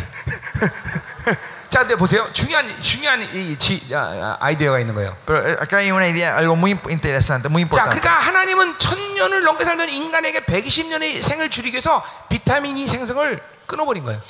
[1.69, 2.27] 자, 근데 보세요.
[2.33, 5.15] 중요한 중요한 이 지, 아, 아, 아이디어가 있는 거예요.
[5.25, 7.99] Pero eh, acá hay una idea, algo muy interesante, muy 자, importante.
[7.99, 14.04] 그러니까 하나님은 천 년을 넘게 살던 인간에게 120년의 생을 줄이기 위해서 비타민 E 생성을 끊어버린
[14.04, 14.20] 거예요.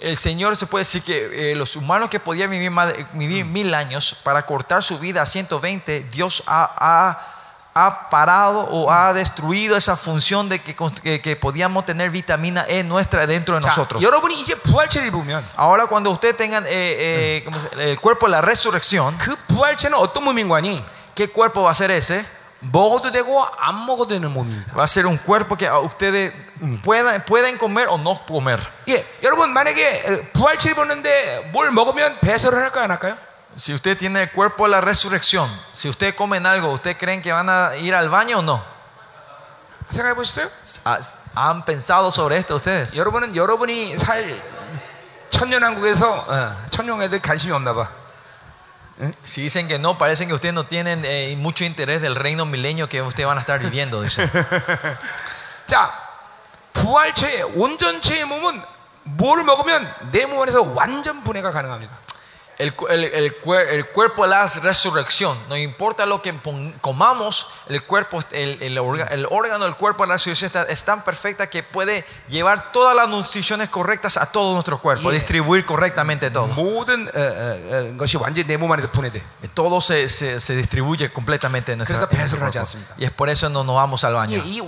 [0.00, 3.44] El Señor se puede decir que eh, los humanos que podían vivir, más de- vivir
[3.44, 7.28] mil años para cortar su vida a 120, Dios ha, ha-
[7.74, 12.66] ha parado o ha destruido esa función de que, cons- que- que podíamos tener vitamina
[12.68, 14.02] E nuestra dentro de 자, nosotros.
[14.02, 18.32] 여러분이 이제 부활체를 입으면 Ahora cuando ustedes tengan eh, eh, ¿cómo se- el cuerpo de
[18.32, 20.76] la resurrección, 그 부활체는 어떤 몸인관이
[21.14, 22.26] ¿qué cuerpo va a ser ese?
[22.59, 24.73] 먹어도 되고 안 먹어도 되는 몸입니다.
[24.73, 26.33] Va a ser un cuerpo que ah, ustedes
[26.83, 28.59] puedan, pueden comer o no comer.
[28.89, 33.17] 예, 여러분 만약에 어, 부활체를 입었는데 뭘 먹으면 배설을 할까요, 안 할까요?
[33.55, 37.31] Si usted tiene el cuerpo de la resurrección, si ustedes comen algo, ¿ustedes creen que
[37.31, 38.63] van a ir al baño o no?
[39.89, 40.49] 생각해 보셨어요?
[40.85, 40.99] ¿Ha-
[41.35, 42.95] ¿Han pensado sobre esto ustedes?
[42.95, 44.41] 여러분은 여러분이 살
[45.29, 47.87] 천년왕국에서 어, 천년 애들 관심이 없나 봐.
[49.24, 52.88] Si dicen que no, parecen que ustedes no tienen eh, mucho interés del reino milenio
[52.88, 54.02] que ustedes van a estar viviendo.
[54.02, 54.28] dice.
[55.66, 55.92] 자,
[56.72, 58.62] 부활체의 온전체의 몸은
[59.04, 61.98] 뭘 먹으면 내 몸 안에서 완전 분해가 가능합니다.
[62.57, 63.35] el, el, el,
[63.69, 65.37] el, cuerpo de la resurrección.
[65.47, 66.33] No importa lo que
[66.81, 71.61] comamos, el cuerpo, el, órgano del cuerpo de la resurrección está, es tan perfecta que
[71.61, 75.11] puede llevar todas las nutriciones correctas a todo nuestro cuerpo, yeah.
[75.11, 76.47] distribuir correctamente todo.
[76.47, 82.47] 모든, uh, uh, uh, todo se, se, se, distribuye completamente en nuestro cuerpo.
[82.97, 84.41] Y es por eso no nos vamos al baño.
[84.43, 84.63] Yeah,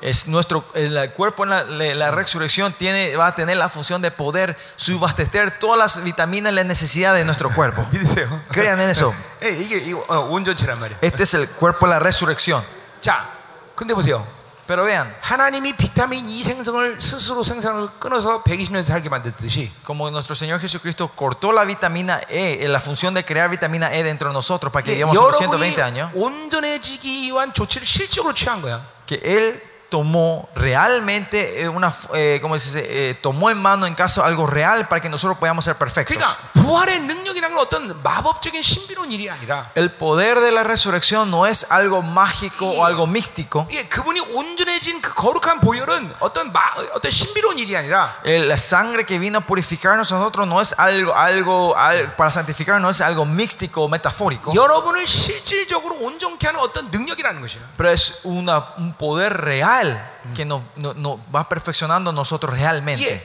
[0.00, 4.11] es nuestro, el cuerpo en la, la resurrección tiene, va a tener la función de
[4.11, 7.85] poder subastecer todas las vitaminas y las necesidades de nuestro cuerpo.
[7.91, 8.41] 믿으세요?
[8.51, 9.13] Crean en eso.
[9.43, 10.99] 예, 이게 이거, 어, 온전체란 말이에요.
[11.01, 12.63] Este es el cuerpo de la resurrección.
[13.01, 13.29] 자,
[13.75, 14.25] 근데 보세요.
[14.67, 20.59] Pero vean, 하나님이 비타민 E 생성을 스스로 생산을 끊어서 120년 살게 만들듯이 como nuestro Señor
[20.59, 24.71] Jesucristo cortó la vitamina E, eh, la función de crear vitamina E dentro de nosotros
[24.71, 28.85] para que 예, vivamos 여러분이 120 años, 온전해지기 위한 조치를 실적으로 취한 거야.
[29.07, 29.59] que Él
[29.93, 33.09] tomó realmente eh, una, eh, ¿cómo se dice?
[33.09, 36.15] Eh, tomó en mano en caso algo real para que nosotros podamos ser perfectos.
[36.15, 41.47] 그러니까 부활의 능력이라는 건 어떤 마법적인 신비로운 일이 아니라 El poder de la resurrección no
[41.47, 43.65] es algo mágico o algo místico.
[43.71, 46.59] 예, 그분이 온전해진 그 거룩한 보혈은 어떤 마,
[46.93, 50.75] 어떤 신비로운 일이 아니라 El- La sangre que vino a purificarnos a nosotros no es
[50.77, 56.59] algo, algo, al- para santificarnos, no es algo místico o metafórico, 여러분을 실질적으로 온전케 하는
[56.59, 57.61] 어떤 능력이라는 것이야.
[57.75, 63.20] pero es una- un poder real real que nos no, no, va perfeccionando nosotros realmente.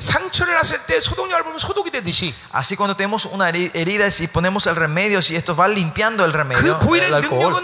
[2.52, 6.78] Así cuando tenemos una herida y ponemos el remedio, si esto va limpiando el remedio,
[6.96, 7.64] el alcohol.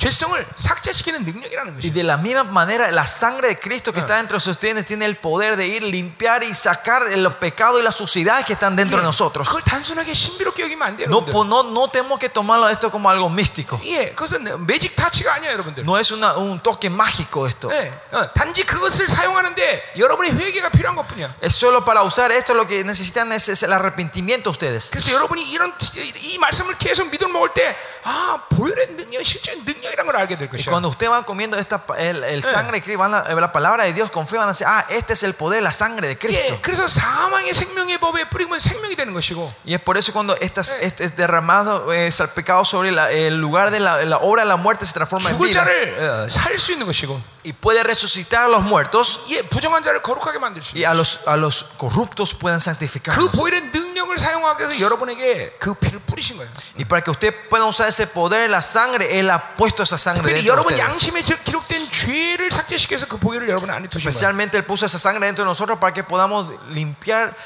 [0.00, 1.92] 죄, 죄성을 삭제시키는 능력이라는 Y 것이야.
[1.94, 5.16] de la misma manera, la sangre de Cristo que está dentro de ustedes tiene el
[5.16, 9.04] poder de ir limpiar y sacar los pecados y las suciedades que están dentro de
[9.04, 9.48] nosotros.
[9.48, 11.08] 그걸 단순하게 신비롭게 여기면 안 돼요.
[11.08, 11.32] No, 여러분들.
[11.32, 13.80] po- no, no tenemos que tomarlo esto como algo místico.
[13.84, 15.82] 예, 그것은 매직 타치가 아니야, 여러분들.
[15.84, 17.72] No es una- un toque mágico esto.
[17.72, 21.36] 예, 어, 단지 그것을 사용하는데 여러분의 회개가 필요한 것뿐이야.
[21.40, 24.90] Es solo para usar esto lo que necesitan es, es el arrepentimiento ustedes.
[24.90, 29.86] 그래서 여러분이 이런 이, 이 말씀을 계속 믿음 먹을 때, 아 보혈의 능력, 실제 능력이
[29.86, 29.89] 이런 걸 알게 될
[30.69, 34.49] y cuando usted va comiendo esta, el, sangre de la palabra de Dios, confía, van
[34.49, 36.41] a decir, ah, este es el poder, la sangre de Cristo.
[39.65, 43.79] Y es por eso cuando este es derramado, eh, es salpicado sobre el lugar de
[43.79, 45.65] la, la obra de la muerte se transforma en vida
[47.40, 50.38] 자를 살 수 있는 것이고 Y puede resucitar a los muertos 예, 부정한 자를 거룩하게
[50.40, 53.14] 만들 수 y 있는 a los, a los corruptos pueden santificar.
[53.16, 56.50] 그 보혈의 능력을 사용하기 위해서 여러분에게 그 피를 뿌리신 거예요.
[56.76, 60.22] Y para que usted pueda usar ese poder, la sangre, Él ha pusto esa sangre
[60.26, 60.82] 특별히 dentro de 여러분 ustedes.
[60.82, 64.10] 양심에 저- 기록된 죄를 삭제시켜서 그 보혈을 여러분 안에 두신 거예요.
[64.10, 67.36] Especialmente Él puso esa sangre dentro de nosotros para que podamos limpiar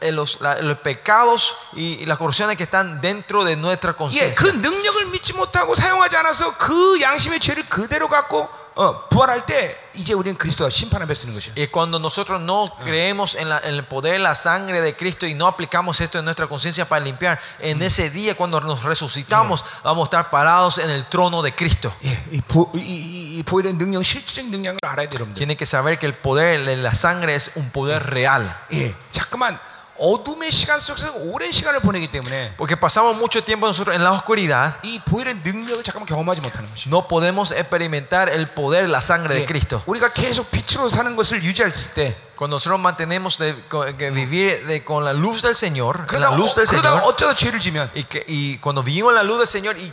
[0.00, 3.96] eh, los, la- los pecados y, y las corrupciones que están dentro de nuestra 예,
[3.96, 4.34] conciencia.
[4.36, 10.14] 그 능력을 믿지 못하고 사용하지 않아서 그 양심의 죄를 그대로 갖고 어, 부활할 때 이제
[10.14, 11.54] 우리는 그리스도와 심판을 뱉는 것이에요.
[11.56, 15.34] Y cuando nosotros no creemos en, la- en el poder, la sangre de Cristo y
[15.34, 20.02] no aplicamos esto en nuestra conciencia para limpiar, en ese día cuando nos resucitamos vamos
[20.02, 21.92] a estar parados en el trono de Cristo.
[22.04, 25.34] 예, 이, 보, 이, 이, 이 보혈의 능력, 실질적 능력을 알아야 돼요, 여러분들.
[25.34, 28.54] Tienen que saber que el poder de la sangre es un poder real.
[28.72, 29.58] 예, 잠깐만
[30.02, 34.74] 어둠의 시간 속에서 오랜 시간을 보내기 때문에 Porque pasamos mucho tiempo nosotros en la oscuridad,
[34.84, 36.88] 이 보혈의 능력을 잠깐만 경험하지 못하는 것이.
[36.88, 39.82] no podemos experimentar el poder, la sangre de 예, Cristo.
[39.86, 44.84] 우리가 계속 빛으로 사는 것을 유지할 때 Cuando nosotros mantenemos de, co- que vivir de-
[44.84, 47.90] con la luz del Señor, en 그러다, la luz del 그러다가 Señor, 어쩌다 죄를 지면
[47.96, 49.92] y, que, y cuando vivimos en la luz del Señor y,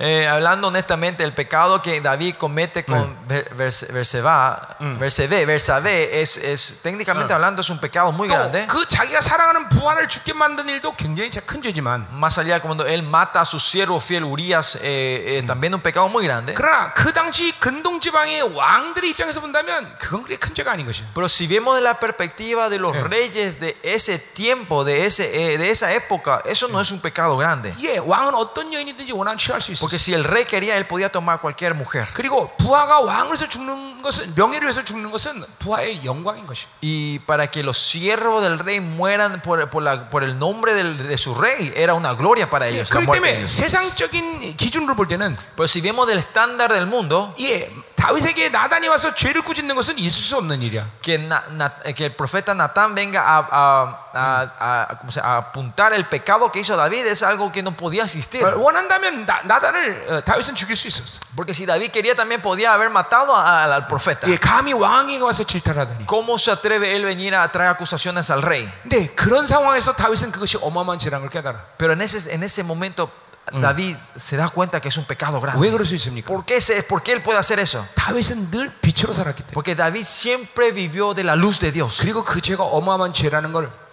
[0.00, 6.36] Eh, hablando honestamente, el pecado que David comete con Ver- Vers- Berseba- Bersebe, Bersabé, es,
[6.36, 8.64] es técnicamente hablando es un pecado muy grande.
[8.68, 13.02] 또 그 자기가 사랑하는 부하를 죽게 만든 일도 굉장히 큰 죄지만 Más allá cuando él
[13.02, 16.54] mata a su siervo fiel Urias, eh, eh, también un pecado muy grande.
[16.54, 21.06] 그러나 그 당시 근동 지방의 왕들의 입장에서 본다면 그건 그렇게 큰 죄가 아닌 것이야.
[21.12, 25.58] Pero si vemos de la perspectiva de los reyes de ese tiempo, de, ese, eh,
[25.58, 27.74] de esa época, eso no es un pecado grande.
[27.82, 29.81] 예, 왕은 어떤 여인이든지 원하면 취할 수 있어.
[29.82, 32.08] Porque si el rey quería, él podía tomar cualquier mujer.
[32.14, 36.66] 그리고 부하가 왕을 위해서 죽는 것은 명예를 위해서 죽는 것은 부하의 영광인 것이.
[36.82, 40.96] Y para que los siervos del rey mueran por, por la- por el nombre del-
[41.08, 42.90] de su rey, era una gloria para 예, ellos.
[42.90, 43.50] la 그렇기 muerte de 때문에 ellos.
[43.50, 49.14] 세상적인 기준으로 볼 때는 Pero si vemos del estándar del mundo, 예, 다윗에게 나단이 와서
[49.14, 50.86] 죄를 꾸짖는 것은 있을 수 없는 일이야.
[51.02, 54.46] que, Na- Na- eh, que el profeta Natán venga a, a- a-
[54.90, 58.04] a- ¿cómo se- a apuntar el pecado que hizo David es algo que no podía
[58.04, 58.42] existir.
[58.44, 61.20] 어, 원한다면 나, 나단을 어, 다윗은 죽일 수 있었어.
[61.36, 64.26] Porque si David quería también podía haber matado a- al profeta.
[64.28, 66.06] 예, 감히 왕에게 와서 질타하다니.
[66.06, 68.68] ¿Cómo se atreve él venir a traer acusaciones al rey?
[68.82, 71.58] 근데 그런 상황에서 다윗은 그것이 어마어마한 죄라는 걸 깨달아.
[71.78, 73.10] Pero en ese, en ese momento
[73.50, 75.70] David se da cuenta que es un pecado 왜 grande.
[75.70, 76.28] 그럴 수 있습니까?
[76.28, 77.82] ¿Por qué, se- ¿Por qué él puede hacer eso?
[77.94, 79.54] 다윗은 늘 빛으로 살았기 때문에.
[79.54, 81.96] Porque David siempre vivió de la luz de Dios.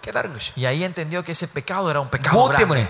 [0.00, 0.52] 그 죄가 어마어마한 죄라는 걸 깨달은 것이.
[0.56, 2.64] Y ahí entendió que ese pecado era un pecado 뭐 grande.
[2.64, 2.88] 때문에?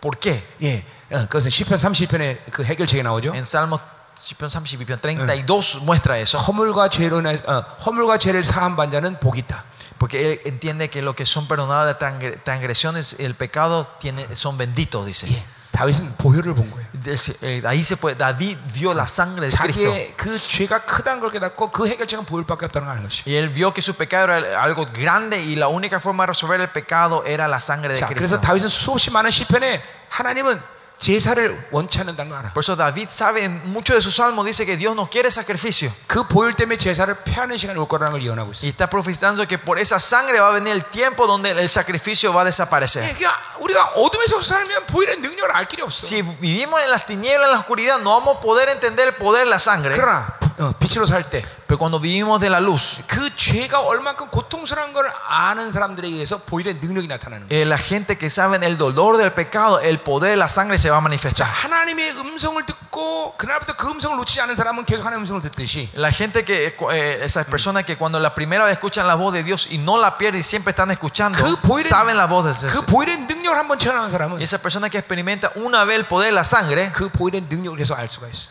[0.00, 0.42] ¿Por qué?
[0.62, 3.34] 예, 어, 그것은 시편 30편에 그 해결책이 나오죠.
[3.34, 3.78] En Salmo
[4.14, 6.38] 32 muestra eso.
[6.38, 9.64] 허물과 죄로 인해 어, 허물과 죄를 사한 반자는 복이 있다.
[9.98, 14.58] Porque él entiende que lo que son perdonables las transgre- transgresiones, el pecado tiene, son
[14.58, 15.26] benditos, dice.
[15.28, 15.42] 예,
[15.79, 16.85] 다윗은 보혈을 본 거예요.
[16.99, 19.83] Des- eh, Ahí se puede, David vio la sangre de Cristo.
[19.87, 23.23] 자기의 그 죄가 크다는 걸 깨닫고 그 해결책은 보혈밖에 없다는 걸 아는 것이.
[23.25, 26.59] Y él vio que su pecado era algo grande y la única forma de resolver
[26.59, 28.19] el pecado era la sangre de 자, Cristo.
[28.19, 30.59] 그래서 다윗은 수없이 많은 시편에 하나님은
[30.98, 32.52] 제사를 원치 않는다는 걸 알아.
[32.54, 35.92] Por eso David sabe, en muchos de sus salmos dice que Dios no quiere sacrificio.
[36.06, 38.64] 그 보혈 때문에 제사를 폐하는 시간이 올 거라는 걸 예언하고 있어.
[38.64, 42.32] Y está profetizando que por esa sangre va a venir el tiempo donde el sacrificio
[42.32, 43.02] va a 예, desaparecer.
[43.02, 46.06] 그러니까 우리가 어둠에서 살면 보혈의 능력을 알 길이 없어.
[46.06, 49.44] Si vivimos en las tinieblas, en la oscuridad, no vamos a poder entender el poder
[49.44, 49.96] de la sangre.
[49.96, 53.02] 그러나 어, 빛으로 살 때 그 Pero cuando vivimos de la luz,
[53.36, 57.58] 죄가 얼만큼 고통스러운 걸 아는 사람들에 의해서 보혈의 능력이 나타나는 거야.
[57.58, 60.90] eh, la gente que sabe el dolor del pecado, el poder de la sangre se
[60.90, 61.48] va a manifestar.
[61.50, 66.44] 하나님의 음성을 듣고 그날부터 그 음성을 놓치지 않은 사람은 계속 하나님의 음성을 듣듯이 La gente
[66.44, 69.78] que, eh, esas personas que cuando la primera vez escuchan la voz de Dios y
[69.78, 72.84] no la pierden y siempre están escuchando, 그 보혈의, saben la voz de 그 Dios.
[72.86, 76.32] 보혈의 능력을 한번 체험하는 Y 사람은 esa persona que experimenta una vez el poder de
[76.32, 78.50] la sangre, 그 보혈의 능력을 계속 알 수가 있어.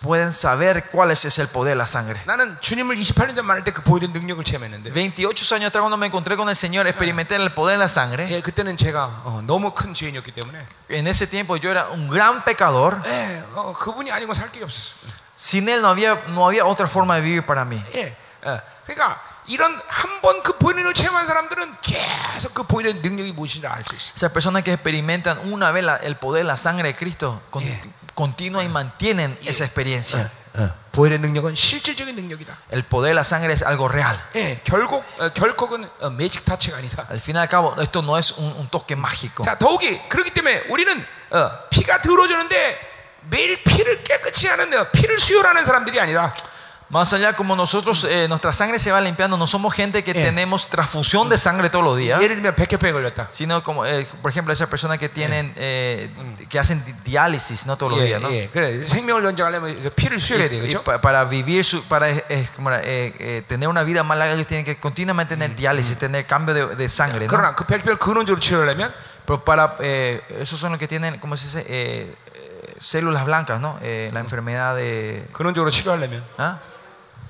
[0.00, 2.20] pueden saber cuál es ese el poder de la sangre.
[2.26, 6.06] 나는 주님을 28년 전 만날 때 그 보혈의 능력을 체험했는데 28 años atrás cuando me
[6.06, 8.28] encontré con el Señor, experimenté el poder de la sangre.
[8.30, 12.44] 예, 그때는 제가 어, 너무 큰 죄인이었기 때문에 En ese tiempo yo era un gran
[12.44, 13.00] pecador.
[13.06, 14.94] 예, 어, 그분이 아니고 살 길이 없었어.
[15.38, 17.80] Sin Él no había, no había otra forma de vivir para mí.
[17.94, 23.66] 예, 어, 그러니까 이런 한 번 그 보혈을 체험한 사람들은 계속 그 보혈의 능력이 무엇인지
[23.66, 24.12] 알 수 있어.
[24.14, 27.62] Esas personas que experimentan una vez la- el poder de la sangre de Cristo con-
[27.64, 27.80] Yeah.
[28.17, 30.29] Continúan y mantienen esa experiencia.
[30.55, 32.57] 어, 보혈의 능력은 실질적인 능력이다.
[32.71, 34.17] El poder de la sangre es algo real.
[34.35, 37.05] 예, 결국 어, 결국은 어, 매직 타치가 아니다.
[37.11, 39.43] Al fin y al cabo, esto no es un, un toque mágico.
[39.43, 42.79] 자, 더욱이 그렇기 때문에 우리는 어, 피가 더러워지는데
[43.29, 46.33] 매일 피를 깨끗이 하는 어, 피를 수혈하는 사람들이 아니라
[46.90, 50.24] Más allá, como nosotros, eh, nuestra sangre se va limpiando, no somos gente que Eh.
[50.28, 53.28] tenemos transfusión de sangre todos los días, 예를 들면 백혈병에 걸렸다.
[53.30, 56.10] sino como, eh, por ejemplo, esas personas que tienen, eh,
[56.50, 58.28] que hacen di- diálisis, no todos los 예, días, ¿no?
[58.30, 60.82] 예, 그래 생명을 연장하려면 이제 피를 수혈해야 Y 되겠죠.
[60.84, 64.18] pa- para vivir, su- para eh, eh, como era, eh, eh, tener una vida más
[64.18, 67.24] larga, ellos tienen que continuamente tener diálisis, tener cambio de, de sangre.
[67.24, 67.30] ¿no?
[67.32, 68.92] 그러나 그 백혈 근원적으로 치료하려면
[69.24, 71.60] Pero para, eh, esos son los que tienen, ¿cómo se dice?
[71.68, 73.78] Eh, eh, células blancas, ¿no?
[73.80, 76.58] Eh, la enfermedad de 근원적으로 치료하려면 ¿ah?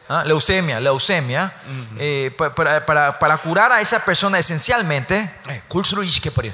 [0.08, 0.24] ¿Ah?
[0.26, 1.52] leucemia, leucemia.
[1.98, 6.50] Eh, pa- para, para, para curar a esa persona esencialmente, 예, 골수를 이식해 버려.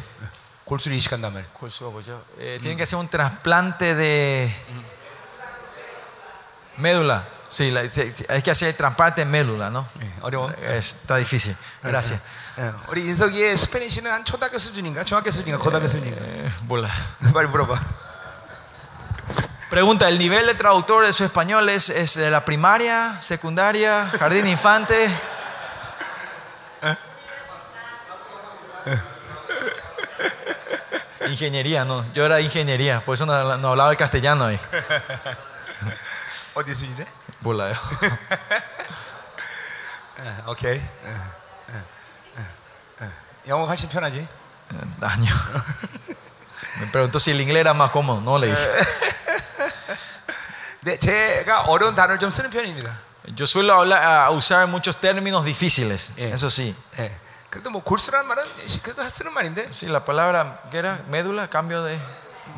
[0.64, 1.48] 골수를 이식한단 말이야.
[2.38, 4.52] eh, tienen que hacer un trasplante de
[6.76, 7.26] médula.
[7.48, 9.86] Sí, la- sí, sí, hay que hacer el trasplante de médula, ¿no?
[10.02, 10.52] 예, 어려워.
[10.60, 11.56] Está difícil.
[11.82, 12.20] Gracias.
[12.58, 16.20] 예, 우리 인석이의 스페니시는 한 초등학교 수준인가, 중학교 수준인가, 고등학교 수준인가.
[16.20, 16.90] Eh, bola.
[17.32, 18.01] 빨리 물어봐.
[19.72, 24.46] Pregunta, ¿el nivel de traductor de su español es, es de la primaria, secundaria, jardín
[24.46, 25.10] infante?
[31.28, 32.10] Ingeniería, no.
[32.14, 34.58] Yo era ingeniería, por eso no, no hablaba el castellano ahí.
[36.58, 37.06] 어디 수준이래?
[37.40, 37.70] Bola.
[40.18, 40.74] 예, 오케이.
[40.74, 41.08] 예,
[41.70, 41.74] 예,
[42.38, 42.44] 예,
[43.02, 43.10] 예.
[43.46, 44.26] 영어 훨씬 편하지?
[44.98, 45.32] Daño.
[46.80, 48.20] Me preguntó si el inglés era más cómodo.
[48.20, 48.68] No le dije.
[50.82, 52.90] 네, 제가 어려운 단어를 좀 쓰는 편입니다.
[53.36, 56.30] Yo suelo hablar, a usar muchos términos difíciles, Eh.
[56.32, 56.74] eso sí.
[56.98, 57.12] 예.
[57.50, 58.42] 그래도 뭐 골수라는 말은
[58.82, 59.68] 그래도 쓰는 말인데.
[59.72, 60.98] Sí, la palabra, ¿qué era?
[61.10, 61.98] Médula, cambio de...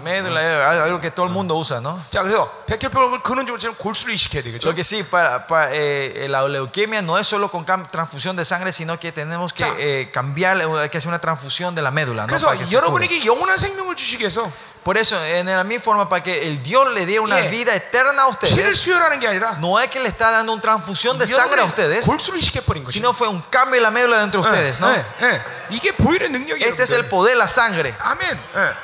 [0.05, 2.01] Médula, eh, algo que todo el mundo usa, ¿no?
[2.11, 4.68] 자, 그래서 백혈병을 근원적으로 치면 골수를 이식해야 되겠죠.
[4.68, 8.45] Lo que sí, para, para, eh, la leuquemia no es solo con cam- transfusión de
[8.45, 9.74] sangre, sino que tenemos que Ya.
[9.78, 12.22] eh, cambiar, eh, hay que hacer una transfusión de la médula.
[12.22, 12.28] ¿no?
[12.28, 12.78] 그래서 Para que se cure.
[12.86, 14.41] 여러분에게 영원한 생명을 주시기 위해서
[14.84, 17.51] Por eso, en la misma forma, para que el Dios le dé una Yeah.
[17.51, 20.62] vida eterna a 피를 ustedes, 수혈하는 게 아니라 no es que le está dando una
[20.62, 22.91] transfusión de sangre a 여러분의 ustedes, 골수를 이식해버린 거죠.
[22.91, 24.88] sino fue un cambio en la médula dentro de ustedes, ¿no?
[24.91, 25.43] 예, 예.
[25.68, 26.64] 이게 보혈의 능력이에요.
[26.66, 27.95] Este es el poder de la sangre.
[28.01, 28.41] 아멘.
[28.57, 28.59] 예.
[28.59, 28.74] 예,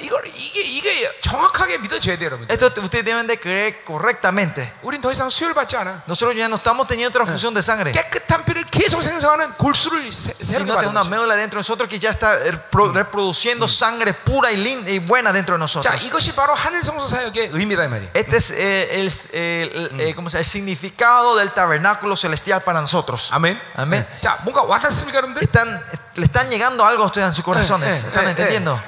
[0.00, 2.48] 이걸 이게 이게 정확하게 믿어져야 돼요, 여러분.
[2.50, 4.68] Esto ustedes deben de creer correctamente.
[4.82, 6.02] 우린 더 이상 수혈 받지 않아.
[6.08, 10.66] Nosotros ya no estamos teniendo transfusión de sangre, 깨끗한 피를 계속 생성하는 골수를 새- 새롭게
[10.66, 11.10] sino 받는 tenemos una 거죠.
[11.14, 14.98] médula dentro de nosotros que ya está eh, pro- reproduciendo sangre pura y linda y
[14.98, 16.06] buena dentro de 자, nosotros.
[16.10, 18.10] 이것이 바로 하늘 성소 사역의 의미다 이 말이에요.
[18.14, 20.40] Este es eh, el, el- eh, ¿cómo se llama?
[20.40, 23.30] el significado del tabernáculo celestial para nosotros.
[23.30, 23.60] 아멘.
[23.76, 24.02] 아멘.
[24.10, 24.20] 예.
[24.20, 25.40] 자, 뭔가 와닿습니까, 여러분들?
[25.44, 25.68] Están,
[26.16, 28.02] le están llegando algo a ustedes en sus corazones.
[28.02, 28.80] 예, 예, ¿Están 예, entendiendo?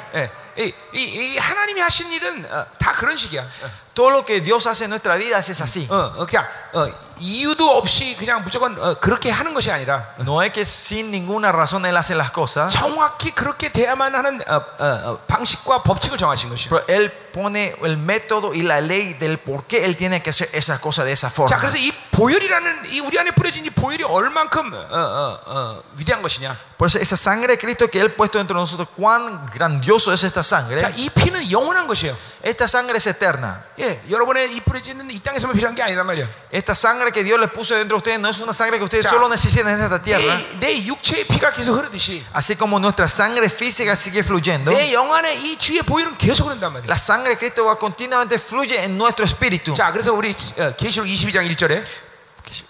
[0.59, 0.71] 예.
[0.93, 3.45] 이, 이, 이 하나님이 하신 일은 어, 다 그런 식이야.
[3.93, 5.85] Todo lo que Dios hace en nuestra vida es así.
[5.89, 6.87] 어, 어, 그냥 어,
[7.19, 11.85] 이유도 없이 그냥 무조건 어, 그렇게 하는 것이 아니라 No es que sin ninguna razón
[11.85, 12.73] Él hace las cosas.
[12.73, 16.69] 정확히 그렇게 돼야만 하는 어, 어, 어, 방식과 법칙을 정하신 것이요.
[16.69, 20.49] Pero Él pone el método y la ley del por qué Él tiene que hacer
[20.53, 21.49] esas cosas de esa forma.
[21.49, 26.21] 자, 그래서 이 보혈이라는 이 우리 안에 뿌려진 이 보혈이 얼만큼 어, 어, 어, 위대한
[26.21, 26.57] 것이냐.
[26.77, 30.23] Por eso esa sangre de Cristo que Él puesto dentro de nosotros, cuán grandioso es
[30.23, 30.41] esta
[30.78, 30.92] 자, sangre.
[30.96, 32.16] 이 피는 영원한 것이에요.
[32.44, 33.56] Esta sangre es eterna.
[33.80, 36.28] 예, 여러분의 이 뿌려지는 이 땅에서만 필요한 게 아니란 말이에요.
[36.52, 39.04] Esta sangre que Dios les puso dentro de ustedes no es una sangre que ustedes
[39.04, 39.10] Ya.
[39.10, 40.36] solo necesitan en esta tierra.
[40.60, 45.12] 내, 내 육체의 피가 계속 흐르듯이 Así como nuestra sangre física sigue fluyendo, 내 영
[45.14, 46.86] 안에 이 주의 보혈은 계속 흐른단 말이에요.
[46.86, 49.72] la sangre de Cristo va continuamente fluye en nuestro espíritu.
[49.74, 51.82] 자, 그래서 우리 어, 계시록 22장 1절에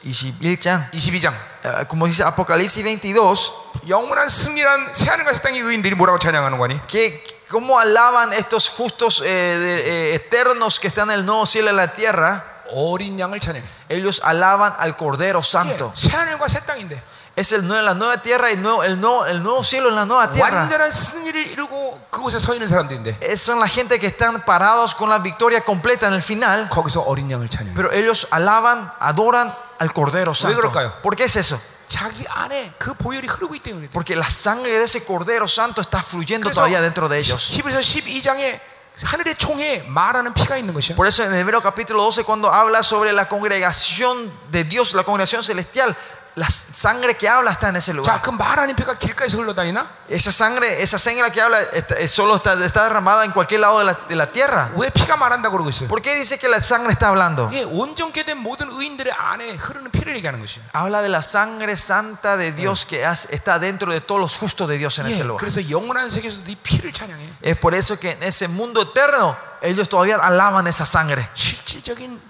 [0.05, 6.59] 21장, 22장 eh, como dice Apocalipsis 22, 영원한 승리란 새하늘과 새 땅의 의인들이 뭐라고 찬양하는
[6.59, 6.81] 거니?
[6.87, 11.71] que cómo alaban estos justos eh, de- eh, eternos que están en el nuevo cielo
[11.71, 12.45] y la tierra.
[12.73, 13.63] 어린 양을 찬양해.
[13.91, 15.93] Ellos alaban al Cordero 예, Santo.
[15.95, 17.03] 새하늘과 새 땅인데
[17.37, 19.95] Es el, nue- la nueva tierra y el nuevo, el, nuevo, el nuevo cielo y
[19.95, 20.61] la nueva tierra.
[20.63, 25.11] 완전한 승리를 이루고 그곳에 서 있는 사람들인데 Es- son la gente que están parados con
[25.11, 26.69] la victoria completa en el final.
[26.71, 27.75] 거기서 어린 양을 찬양해.
[27.75, 30.61] Pero ellos alaban, adoran al Cordero Santo.
[30.61, 31.01] 그럴까요?
[31.03, 31.61] ¿Por qué es eso?
[31.87, 33.89] 자기 안에 그 보혈이 흐르고 있기 때문에.
[33.93, 37.51] Porque la sangre de ese Cordero Santo está fluyendo 그래서 todavía dentro de ellos.
[37.53, 38.61] 히브리서 12장에
[39.03, 40.97] 하늘의 총에 말하는 피가 있는 것이야.
[40.97, 45.43] Por eso en Hebreo capítulo 12 cuando habla sobre la congregación de Dios, la congregación
[45.43, 45.97] celestial,
[46.39, 48.21] la sangre que habla está en ese 자, lugar.
[48.23, 49.87] 그 말하는 피가 길가에서 흘러다니나?
[50.09, 53.79] Esa sangre, esa sangre que habla está- eh, solo está, está derramada en cualquier lado
[53.79, 54.71] de la, de la tierra.
[54.75, 55.87] 왜 피가 말한다고 그러고 있어요?
[55.89, 57.49] ¿Por qué dice que la sangre está hablando?
[57.53, 60.65] 예, 온전케 된 모든 의인들의 안에 흐르는 피를 얘기하는 것이야.
[60.75, 64.69] Habla de la sangre santa de Dios que has- está dentro de todos los justos
[64.69, 65.39] de Dios en ese 예, lugar.
[65.39, 67.31] 그래서 영원한 세계에서 이 피를 찬양해.
[67.43, 71.29] Es por eso que en ese mundo eterno ellos todavía alaban esa sangre.
[71.35, 72.28] 실질적인 피라.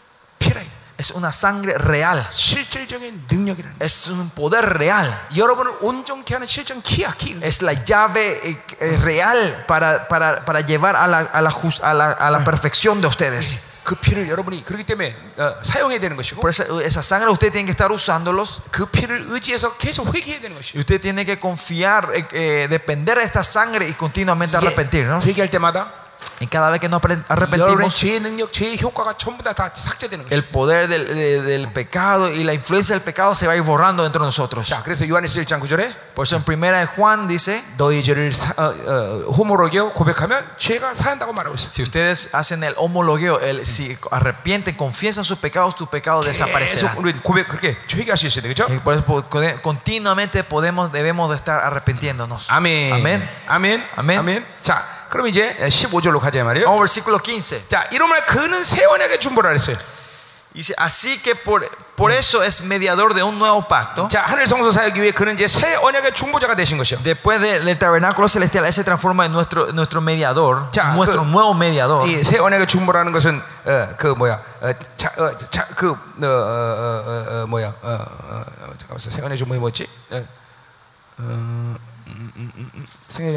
[0.98, 2.24] Es una sangre real.
[2.32, 3.78] 실질적인 능력이라는.
[3.78, 3.84] 거예요.
[3.84, 5.12] Es un poder real.
[5.36, 7.36] 여러분을 온전케 하는 실전 키야 키.
[7.42, 11.80] Es la llave eh, eh, real para, para, para llevar a la, a, la, jus-
[11.82, 13.74] a, la, a la perfección de ustedes.
[13.82, 17.66] 그 피를 여러분이 그렇기 때문에 어, 사용해야 되는 것이고 Por esa, esa sangre usted tiene
[17.66, 18.62] que estar usándolos.
[18.70, 23.18] 그 피를 의지해서 계속 회개해야 되는 Y 것이고 usted tiene que confiar, eh, eh, depender
[23.18, 25.26] de esta sangre y continuamente 이게 arrepentirnos.
[25.26, 25.92] 회개할 때마다
[26.39, 28.03] y cada vez que nos arrepentimos,
[30.29, 34.23] el poder del, pecado y la influencia del pecado se va a ir borrando dentro
[34.23, 34.73] de nosotros.
[36.15, 37.63] Por eso en primera de Juan dice,
[41.67, 46.95] si ustedes hacen el homologueo, si arrepienten, confiesan sus pecados, tus pecados desaparecerán.
[48.83, 49.25] Por eso
[49.61, 50.45] continuamente
[50.91, 52.49] debemos estar arrepintiéndonos.
[52.49, 52.93] Amén.
[52.93, 53.29] Amén.
[53.47, 53.85] Amén.
[53.95, 54.19] Amén.
[54.19, 54.45] Amén.
[55.09, 56.65] 자, 그럼 이제 15절로 가자 말이에요.
[56.67, 57.67] Vamos versículo 15.
[57.67, 59.75] 자, 이런 말 그는 새 언약의 중보라 그랬어요.
[60.53, 61.61] Dice, así que por,
[61.95, 64.07] por eso es mediador de un nuevo pacto.
[64.07, 66.99] 자, 하늘 성소 사역 위에 그는 이제 새 언약의 중보자가 되신 것이요.
[67.03, 71.29] Después de- del tabernáculo celestial, Él se transforma en nuestro, nuestro mediador, Ya, nuestro 그-
[71.29, 72.07] nuevo mediador.
[72.09, 77.43] 이새 언약의 중보라는 것은 어, 그 뭐야, 어, 자, 어, 자, 그 어, 어, 어,
[77.43, 79.87] 어, 뭐야, 어, 어, 어, 잠깐만, 새 언약의 중보이 뭐지?
[80.11, 80.25] 어,
[81.19, 81.75] 어,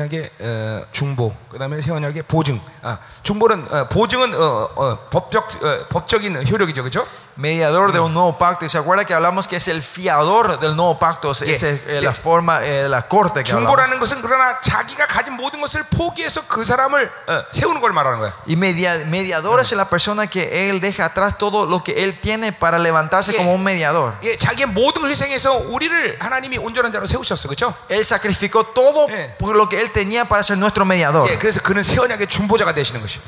[0.02, 2.60] 언약의 어, 중보, 그다음에 새 언약의 보증.
[2.82, 7.06] 아, 중보는 어, 보증은 어, 어, 법적 어, 법적인 효력이죠, 그렇죠?
[7.35, 8.65] mediador de un nuevo pacto.
[8.65, 11.51] Y se acuerda que hablamos que es el fiador del nuevo pacto, es, Yeah.
[11.53, 12.01] es, eh, Yeah.
[12.01, 13.69] la forma eh, de la corte que hablamos.
[13.77, 18.33] 중보라는 것은 그러나 자기가 가진 모든 것을 포기해서 그 사람을 어, 세우는 걸 말하는 거야.
[18.47, 22.51] Y media- mediador es la persona que él deja atrás todo lo que él tiene
[22.53, 23.37] para levantarse Yeah.
[23.37, 24.13] como un mediador.
[24.23, 27.75] 예, 자기의 모든 걸 희생해서 우리를 하나님이 온전한 자로 세우셨어, 그렇죠?
[27.89, 29.35] Él sacrificó todo Yeah.
[29.37, 31.29] por lo que él tenía para ser nuestro mediador.
[31.29, 33.21] 예, 그래서 그는 새 언약의 중보자가 되시는 것이요.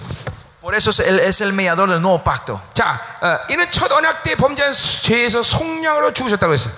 [0.63, 2.61] Por eso es él es el mediador del nuevo pacto.
[2.73, 6.73] 자, 어, 이는 첫 언약 때 범죄한 죄에서 속량으로 죽으셨다고 했어요.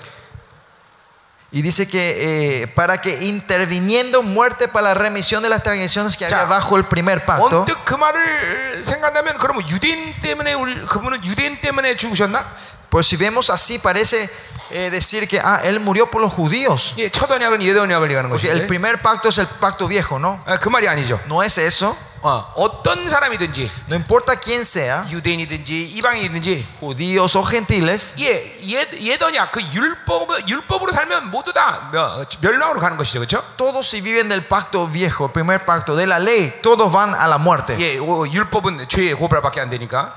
[1.54, 6.24] Y dice que eh, para que interviniendo muerte para la remisión de las transgresiones que
[6.24, 6.46] había Ya.
[6.46, 7.66] bajo el primer pacto.
[7.66, 12.46] 언뜻 그 말을 생각한다면 그러면 유대인 때문에 우리, 그분은 유대인 때문에 죽으셨나?
[12.90, 14.30] Pues si vemos así parece
[14.70, 16.94] eh, decir que ah, él murió por los judíos.
[16.98, 20.20] 예, 첫 언약은 예대 언약을 얘기하는 Porque el 것인데 primer pacto es el pacto viejo,
[20.20, 20.40] ¿no?
[20.46, 21.20] 아, 그 말이 아니죠.
[21.26, 21.96] No es eso.
[22.24, 29.24] 어, 어떤 사람이든지 No importa quién sea, 유대인이든지 이방인이든지 judíos o gentiles, 예, 옛, 옛
[29.24, 33.42] 언약 그 율법 율법으로 살면 모두 다 멸- 멸망으로 가는 것이죠, 그렇죠?
[33.58, 37.26] todos si viven del pacto viejo, el primer pacto de la ley, todos van a
[37.28, 37.76] la muerte.
[37.80, 40.14] 예, 어, 율법은 죄의 고발밖에 안 되니까.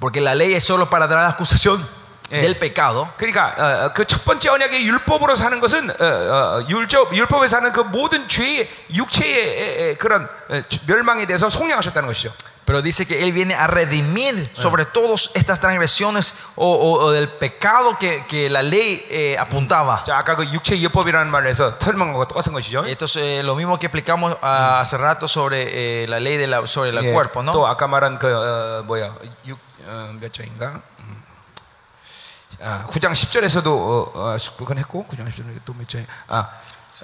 [0.00, 1.86] Porque la ley es solo para dar la acusación
[2.30, 2.40] Eh.
[2.40, 3.10] del pecado.
[3.18, 8.26] 그러니까 그 첫 번째 언약의 율법으로 사는 것은 어, 어, 율법 율법에 사는 그 모든
[8.26, 12.32] 죄의 육체의 에, 에, 그런 에, 멸망에 대해서 속량하셨다는 것이죠.
[12.64, 17.28] Pero dice que Él viene a redimir sobre todas estas transgresiones o, o- o del
[17.28, 20.02] pecado que, que la ley eh, apuntaba.
[20.06, 22.86] 자, 아까 그 육체 율법이라는 말을 해서 설명한 것과 똑같은 것이죠.
[22.86, 26.46] Esto es eh, lo mismo que explicamos ah, hace rato sobre eh, la ley de
[26.46, 27.52] la, sobre el 예, cuerpo, ¿no?
[27.52, 29.10] 또 아까 말한 그 어, 뭐야
[29.44, 30.81] 육, 어, 몇 장인가?
[30.99, 31.23] 음.
[32.61, 36.05] 아, 9장 10절에서도 어, 어, 그건 했고 9장 10절에 또 몇 장?
[36.27, 36.49] 아,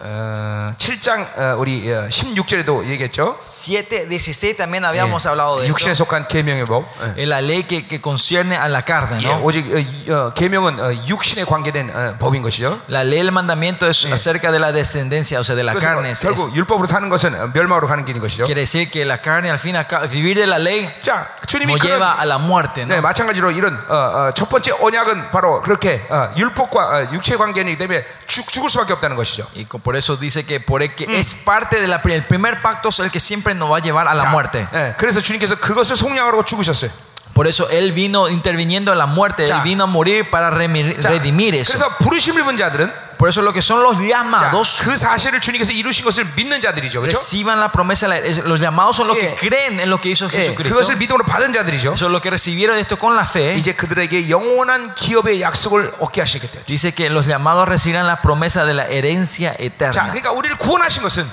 [0.01, 3.37] 어, 7장 어, 우리 어, 16절에도 얘기했죠.
[3.39, 6.03] 7, 16 también habíamos 예, hablado de 육신에 esto.
[6.05, 6.83] 속한 계명의 법.
[7.15, 7.23] 예.
[7.27, 9.43] La ley que, que concierne a la carne, 예, ¿no?
[9.43, 12.79] 오직 어, 이- 어, 계명은 어, 육신에 관계된 어, 법인 것이죠.
[12.89, 14.15] La ley del mandamiento es Yeah.
[14.15, 16.09] acerca de la descendencia, o sea, de la carne.
[16.09, 18.45] Es- 결국 율법으로 사는 것은 어, 멸망으로 가는 길인 것이죠.
[18.45, 21.83] quiere decir que la carne, al fin, cabo, vivir de la ley 자, 주님이 nos
[21.85, 23.01] lleva a la muerte, 네, ¿no?
[23.01, 28.03] 마찬가지로 이런 어, 어, 첫 번째 언약은 바로 그렇게 어, 율법과 어, 육체 관계이기 때문에
[28.25, 29.45] 죽, 죽을 수밖에 없다는 것이죠.
[29.55, 33.10] Y por eso dice que, por el que es parte del primer pacto, es el
[33.10, 34.66] que siempre nos va a llevar a la 자, muerte.
[34.72, 36.90] 네, 그래서 주님께서 그것을 속량하고 죽으셨어요.
[37.34, 39.56] Por eso Él vino interviniendo en la muerte, Ya.
[39.58, 41.72] Él vino a morir para remi- 자, redimir eso.
[41.72, 45.72] 그래서 부르심을 본 자들은 Por eso lo que son los 자, llamados 그 사실을 주님께서
[45.72, 47.00] 이루신 것을 믿는 자들이죠.
[47.00, 47.18] 그렇죠?
[47.18, 48.06] reciban la promesa.
[48.06, 49.34] la- es- Los llamados son los Yeah.
[49.34, 50.70] que creen en lo que hizo 예, Jesucristo.
[50.76, 51.94] 그것을 믿음으로 받은 자들이죠.
[51.98, 53.56] Son los que recibieron esto con la fe.
[53.58, 56.62] 이제 그들에게 영원한 기업의 약속을 얻게 하시겠대요.
[56.64, 60.12] Dice que los llamados recibirán la promesa de la herencia 자, eterna.
[60.12, 61.26] 그러니까 우리를 구원하신 것은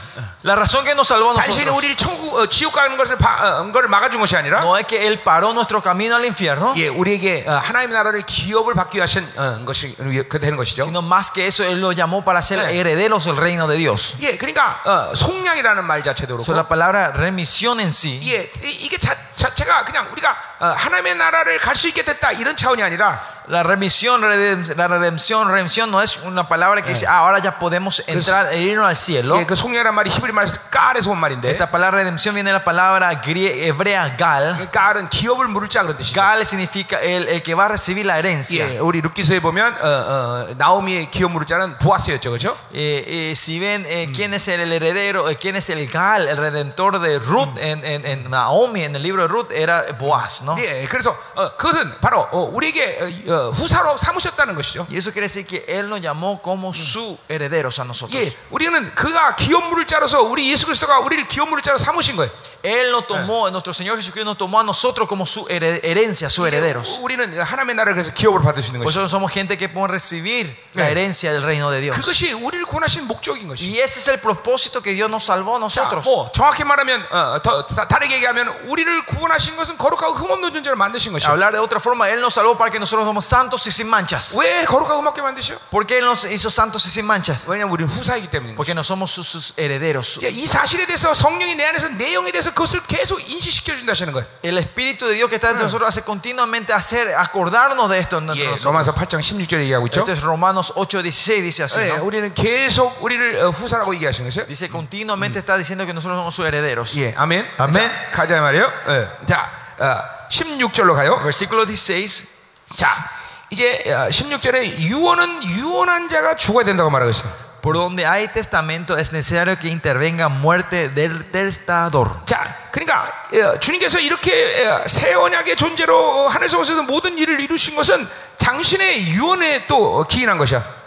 [0.43, 3.60] La razón que nos salvó a 단순히 nosotros 우리를 천국 어, 지옥 가는 것을 바,
[3.62, 6.88] 어, 거를 막아준 것이 아니라 no es que Él paró nuestro camino al infierno, 예,
[6.88, 9.95] 우리에게 어, 하나님의 나라를 기업을 받기 위해 하신 어, 것이
[10.30, 10.84] 그 되는 것이죠.
[10.86, 12.72] sino más que eso, Él lo llamó para ser Yeah.
[12.72, 14.16] herederos del reino de Dios.
[14.22, 18.86] 예, 그러니까 어, 속량이라는 말 자체도 So, 그렇고, la palabra remisión en sí 예, 이-
[18.86, 23.22] 이게 자, 자체가 그냥 우리가 어, 하나님의 나라를 갈 수 있게 됐다 이런 차원이 아니라
[23.49, 27.60] La remisión, redem- la redención, redención no es una palabra que dice, "Ah, ahora ya
[27.60, 29.38] podemos entrar e irnos al cielo.
[29.39, 32.64] 예, 그 송이라는 말이 히브리 말에서 깔에서 온 말인데 Esta palabra redención viene de la
[32.64, 34.56] palabra grie- hebrea gal.
[34.58, 36.16] 그 깔은 기업을 물을 자 그런 뜻이죠.
[36.20, 38.66] Gal significa el, el que va a recibir la herencia.
[38.66, 42.58] 예, 우리 루키서에 보면 어, 어, 나오미의 기업 물을 자는 보아스였죠, 그렇죠?
[42.74, 46.38] Eh, eh, si ven eh, quién es el heredero, eh, quién es el gal, el
[46.38, 50.58] redentor de Ruth en, en, en Naomi, en el libro de Ruth, era Boaz, ¿no?
[50.58, 54.88] 예, 그래서 어, 그것은 바로 어, 우리에게 어, 어, 후사로 삼으셨다는 것이죠.
[54.89, 58.14] Y eso quiere decir que Él nos llamó como su herederos a nosotros.
[58.20, 62.32] 예, 우리는 그가 기업 물을 자로서 우리 예수 그리스도가 우리를 기업 물을 자로 삼으신 거예요.
[62.64, 66.47] Él nos tomó, nuestro Señor Jesucristo nos tomó a nosotros como su hered- herencia, sus
[66.47, 66.97] herederos.
[66.99, 69.03] 우리는 하나님의 나라를 그래서 기업을 받을 수 있는 Por 것이죠.
[69.06, 70.91] eso somos gente que puede recibir la 네.
[70.91, 71.95] herencia del reino de Dios.
[71.95, 73.70] 그것이 우리를 구원하신 목적인 것이죠.
[73.70, 76.06] Y ese es el propósito que Dios nos salvó a 자, nosotros.
[76.06, 81.14] 뭐 정확히 말하면 어, 더 다- 다르게 얘기하면 우리를 구원하신 것은 거룩하고 흠없는 존재를 만드신
[81.14, 81.30] 것이죠.
[81.30, 84.36] Hablar de otra forma, Él nos salvó para que nosotros somos santos y sin manchas.
[84.38, 85.58] 왜 거룩하고 흠없게 만드셔?
[85.70, 87.47] ¿Por qué Él nos hizo santos y sin manchas?
[87.49, 88.76] 왜냐하면 우리는 후사이기 때문인 Porque 거죠.
[88.76, 90.20] no somos sus, sus herederos.
[90.24, 94.26] 예, 이 사실에 대해서 성령이 내 안에서 내용에 대해서 그것을 계속 인식시켜 준다시는 거예요.
[94.43, 98.18] El Espíritu de Dios que está entre nosotros hace continuamente hacer, acordarnos de esto.
[98.18, 98.64] entre 예, nosotros.
[98.66, 100.01] 로마서 8장 16절에 얘기하고 있죠.
[100.01, 101.80] Esto es Romanos 8:16 dice así.
[101.82, 102.03] 예, ¿no?
[102.06, 104.47] 우리는 계속 우리를 어, 후사라고 얘기하시는 것이요.
[104.47, 106.95] Dice continuamente está diciendo que nosotros somos sus herederos.
[106.97, 107.47] 예, 아멘.
[107.58, 107.74] 아멘.
[107.74, 108.72] 자, 가자 말이에요.
[108.89, 109.26] 예.
[109.28, 111.20] 자, 어, 16절로 가요.
[111.22, 112.28] Versículo 16.
[112.76, 113.10] 자,
[113.49, 117.45] 이제 어, 16절에 유언은 유언한 자가 죽어야 된다고 말하고 있어요.
[117.62, 122.24] Por donde hay testamento es necesario que intervenga muerte del testador.
[122.26, 127.76] 자, 그러니까 어, 주님께서 이렇게 어, 새 언약의 존재로 어, 하늘에서 오셔서 모든 일을 이루신
[127.76, 130.86] 것은 당신의 유언에 또 기인한 것이야.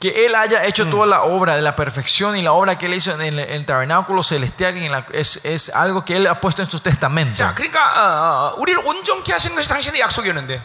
[0.00, 2.94] Que Él haya hecho toda la obra de la perfección y la obra que Él
[2.94, 6.28] hizo en el, en el tabernáculo celestial y en la- es, es algo que Él
[6.28, 7.38] ha puesto en sus testamentos.
[7.38, 10.62] 자, 그러니까 어, 어, 우리를 온전케 하시는 것이 당신의 약속이었는데,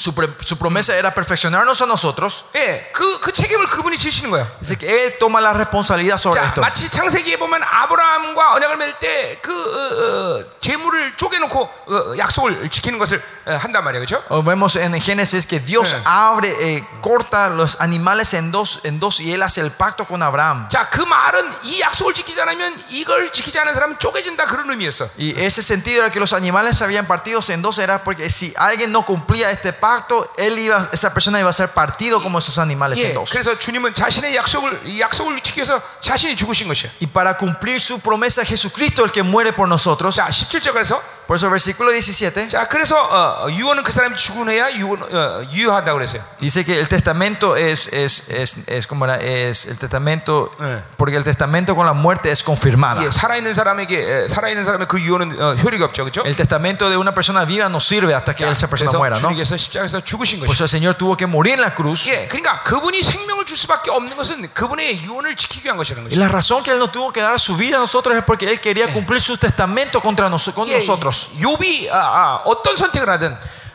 [0.00, 2.44] Su, pre- su promesa era perfeccionarnos a nosotros.
[2.54, 4.46] 예, 그, 그 책임을 그분이 지시는 거야.
[4.62, 6.60] Dice que Él toma la responsabilidad sobre 자, esto.
[6.60, 12.96] 마치 창세기에 보면 아브라함과 언약을 맺을 때 그 어, 어, 재물을 쪼개놓고 어, 약속을 지키는
[13.00, 14.22] 것을 어, 한단 말이에요, 그렇죠?
[14.28, 15.96] O Vemos en Génesis que Dios Sí.
[16.04, 20.22] abre, eh, corta los animales en dos, en dos y Él hace el pacto con
[20.22, 20.68] Abraham.
[20.68, 25.10] 자, 그 말은 이 약속을 지키지 않으면 이걸 지키지 않은 사람은 쪼개진다 그런 의미였어.
[25.18, 28.54] Y ese sentido era que los animales se habían partido en dos era porque si
[28.56, 29.81] alguien no cumplía este pacto,
[30.36, 33.30] él iba, esa persona iba a ser partido como esos animales en 예, dos.
[33.30, 36.90] 그래서 주님은 자신의 약속을 이 약속을 지키기 위해서 자신이 죽으신 것이야.
[37.00, 40.16] Y para cumplir su promesa, Jesucristo, el que muere por nosotros.
[40.16, 44.72] 자, 17절에서 Por eso, versículo 17 자, 그래서 어, 어, 유언은 그 사람이 죽은 해야
[44.72, 46.22] 유언, 어, 유효하다고 그랬어요.
[46.40, 50.64] dice que el testamento es, es, es, es como era, es el testamento, Sí.
[50.96, 53.04] porque el testamento con la muerte es confirmada.
[53.04, 56.22] 예, 살아있는 사람에게 에, 살아있는 사람의 그 유언은 어, 효력이 없죠, 그렇죠?
[56.24, 59.28] El testamento de una persona viva no sirve hasta que esa persona 그래서 muera, ¿no?
[59.28, 60.52] 주님께서 십자가에서 죽으신 Por 것이죠.
[60.54, 62.08] eso el Señor tuvo que morir en la cruz.
[62.08, 66.20] 예, 그러니까 그분이 생명을 줄 수밖에 없는 것은 그분의 유언을 지키기 위한 것이라는 Y 것이죠.
[66.24, 68.62] la razón que Él no tuvo que dar su vida a nosotros es porque Él
[68.62, 71.11] quería cumplir su testamento contra nos- con 예, nosotros.
[71.13, 73.37] 욥이 아, 아, 어떤 선택을 하든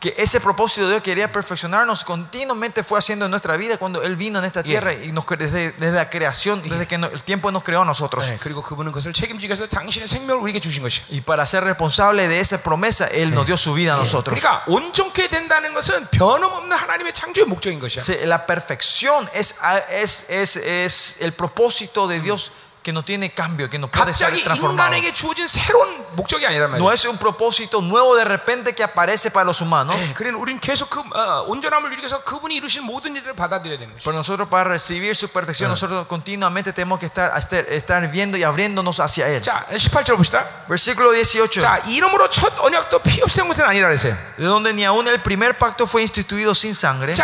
[0.00, 4.16] que ese propósito de Dios quería perfeccionarnos continuamente fue haciendo en nuestra vida cuando Él
[4.16, 7.82] vino en esta tierra y nos, desde, la creación, desde que el tiempo nos creó
[7.82, 8.24] a nosotros.
[11.10, 14.40] Y para ser responsable de esa promesa, Él nos dio su vida a nosotros.
[18.26, 19.56] La perfección es,
[19.90, 22.52] es, es, es el propósito de Dios
[22.82, 24.90] que no tiene cambio, que no puede ser transformado.
[26.78, 29.96] No es un propósito nuevo de repente que aparece para los humanos.
[34.02, 37.32] Pero nosotros para recibir su perfección, nosotros continuamente tenemos que estar,
[37.68, 39.42] estar viendo y abriéndonos hacia Él.
[40.68, 41.60] Versículo 18.
[44.38, 47.14] De donde ni aún el primer pacto fue instituido sin sangre.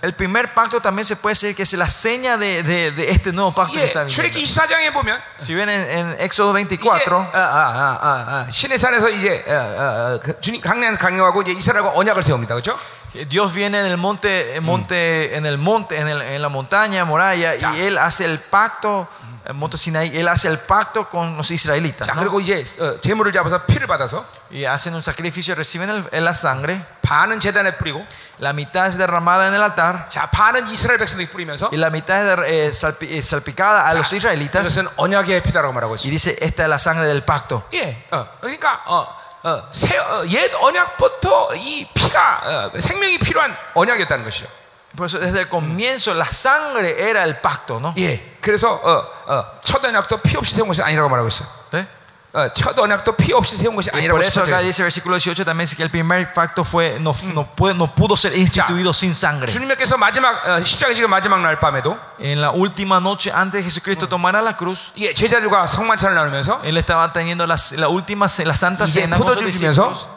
[0.00, 3.31] El primer pacto también se puede decir que es la seña de, de, de este
[3.31, 4.63] nuevo pacto que está 예, 출애기 viniendo.
[4.63, 8.77] 24장에 보면 Si ven en, en Éxodo 이제, 24, 아, 아, 아, 아, 아, 신의
[8.77, 12.55] 산에서 이제 어, 어, 어, 그 주님 강난 강요하고 이제 이스라엘과 언약을 세웁니다.
[12.55, 12.77] 그렇죠?
[13.11, 16.49] que Dios viene en el monte, en monte, en el monte, en, el- en la
[16.49, 17.73] montaña, Moraya, Ya.
[17.73, 19.20] y Él hace el pacto el
[19.53, 22.05] monte Sinaí, él hace el pacto con los israelitas.
[22.07, 22.19] 자, ¿no?
[22.21, 26.33] 그리고 이제 어, 제물을 잡아서 피를 받아서 Y hacen un sacrificio, reciben el- el- la
[26.33, 28.05] sangre, 반은 재단에 뿌리고
[28.39, 32.17] la mitad es derramada en el altar 자, 반은 이스라엘 백성들이 뿌리면서 y la mitad
[32.19, 34.67] es der- eh, salpi- eh, salpicada a los 자, israelitas.
[34.67, 36.11] 이것은 언약의 피다라고 말하고 Y 있습니다.
[36.11, 37.63] dice, esta es la sangre del pacto.
[37.73, 39.07] 예, 어, 그러니까 어,
[39.43, 44.47] 어, 새, 어, 옛 언약부터 이 피가 어, 생명이 필요한 언약이었다는 것이죠.
[44.95, 47.93] Por eso desde el comienzo la sangre era el pacto, ¿no?
[47.97, 51.43] 예, 그래서 어, 어, 첫 언약도 피 없이 세운 것이 아니라고 말하고 있어.
[51.71, 51.85] ¿Sí?
[52.33, 54.65] 어, 첫 언약도 피 없이 세운 것이 Y 아니라고 por eso acá 했어요.
[54.67, 58.15] dice versículo 18 también dice que el primer pacto fue no, no, puede- no pudo
[58.15, 59.51] ser instituido sin sangre.
[59.51, 64.07] 주님께서 마지막 어, 십자가 지금 마지막 날 밤에도 En la última noche antes de Jesucristo
[64.07, 68.55] tomara la cruz, 예, 제자들과 성만찬을 나누면서 él estaba teniendo la, la última ce- la
[68.55, 70.07] santa 이제 cena con sus 포도주를 discípulos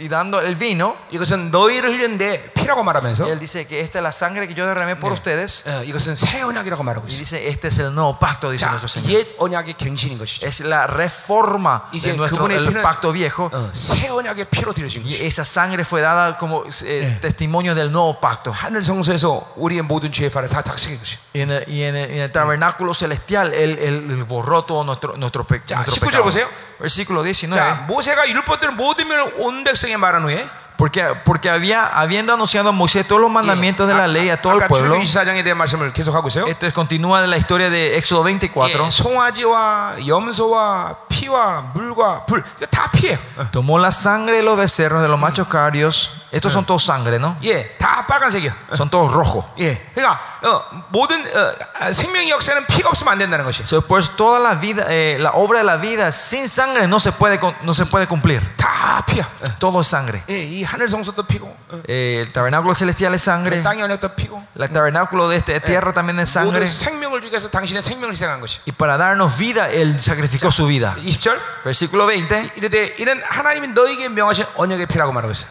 [0.00, 0.96] y, y dando el vino.
[1.10, 4.66] 이것은 너희를 흘렸는데 피라고 말하면서 Y él dice que esta es la sangre que yo
[4.66, 5.64] derramé por ustedes.
[5.66, 7.18] 어, 이것은 새 언약이라고 말하고 Y 있어요.
[7.18, 9.10] dice, este es el nuevo pacto, dice 자, nuestro Señor.
[9.12, 10.46] 옛 언약의 갱신인 것이죠.
[10.46, 13.48] Es la reforma 이제 de nuestro 그분의 el 피는 pacto viejo.
[13.52, 15.24] 어, 새 언약의 피로 드려진 Y 것이죠.
[15.24, 18.50] esa sangre fue dada como eh, testimonio del nuevo pacto.
[18.52, 21.16] 하늘 성소에서 우리의 모든 죄의 발을 다 닥치게 것이.
[21.34, 24.84] Y en el, y en el- en el tabernáculo celestial, él, él- él borró todo
[24.84, 26.24] nuestro, nuestro, pe- 자, nuestro 19절 pecado.
[26.24, 26.48] 보세요.
[26.78, 27.56] Versículo 19.
[27.56, 30.46] 자, 모세가 율법들을 모든 면을 온 백성 에 말한 후에
[30.76, 34.52] Porque, porque había, habiendo anunciado a Moisés todos los mandamientos de la ley a todo
[34.52, 36.46] el 아까 pueblo, 출애굽 24장에 대한 말씀을 계속 하고 있어요.
[36.48, 38.84] esto es- continúa de la historia de Éxodo 24.
[38.84, 43.16] 예, 송아지와 염소와 피와 물과 불 이거 다 피예요.
[43.38, 43.48] 어.
[43.52, 46.12] Tomó la sangre de los becerros, de los machos carios.
[46.32, 47.36] Estos son todos sangre, ¿no?
[47.42, 48.54] 예, 다 빨간색이야.
[48.74, 49.44] Son todos rojos.
[49.58, 53.62] 예, 그러니까 어, 모든 어, 아, 생명의 역사는 피가 없으면 안 된다는 것이.
[53.64, 57.12] So, pues toda la vida, eh, la obra de la vida sin sangre no se
[57.12, 58.42] puede, con- no se puede cumplir.
[58.56, 59.24] 다 피야.
[59.42, 59.58] 어.
[59.58, 60.22] Todo es sangre.
[60.28, 63.62] 예, 이 하늘 성소도 피고, 어, Eh, el tabernáculo celestial es sangre.
[63.62, 64.44] 땅의 언약도 피고.
[64.58, 66.66] El tabernáculo de esta tierra también es 모든 sangre.
[66.66, 68.60] 생명을 주기 위해서 당신의 생명을 희생한 것이.
[68.66, 70.94] Y para darnos vida, Él sacrificó su vida.
[70.98, 75.48] 20절 Versículo 20, 이르되 이는 하나님이 너에게 명하신 언약의 피라고 말하고 있어요.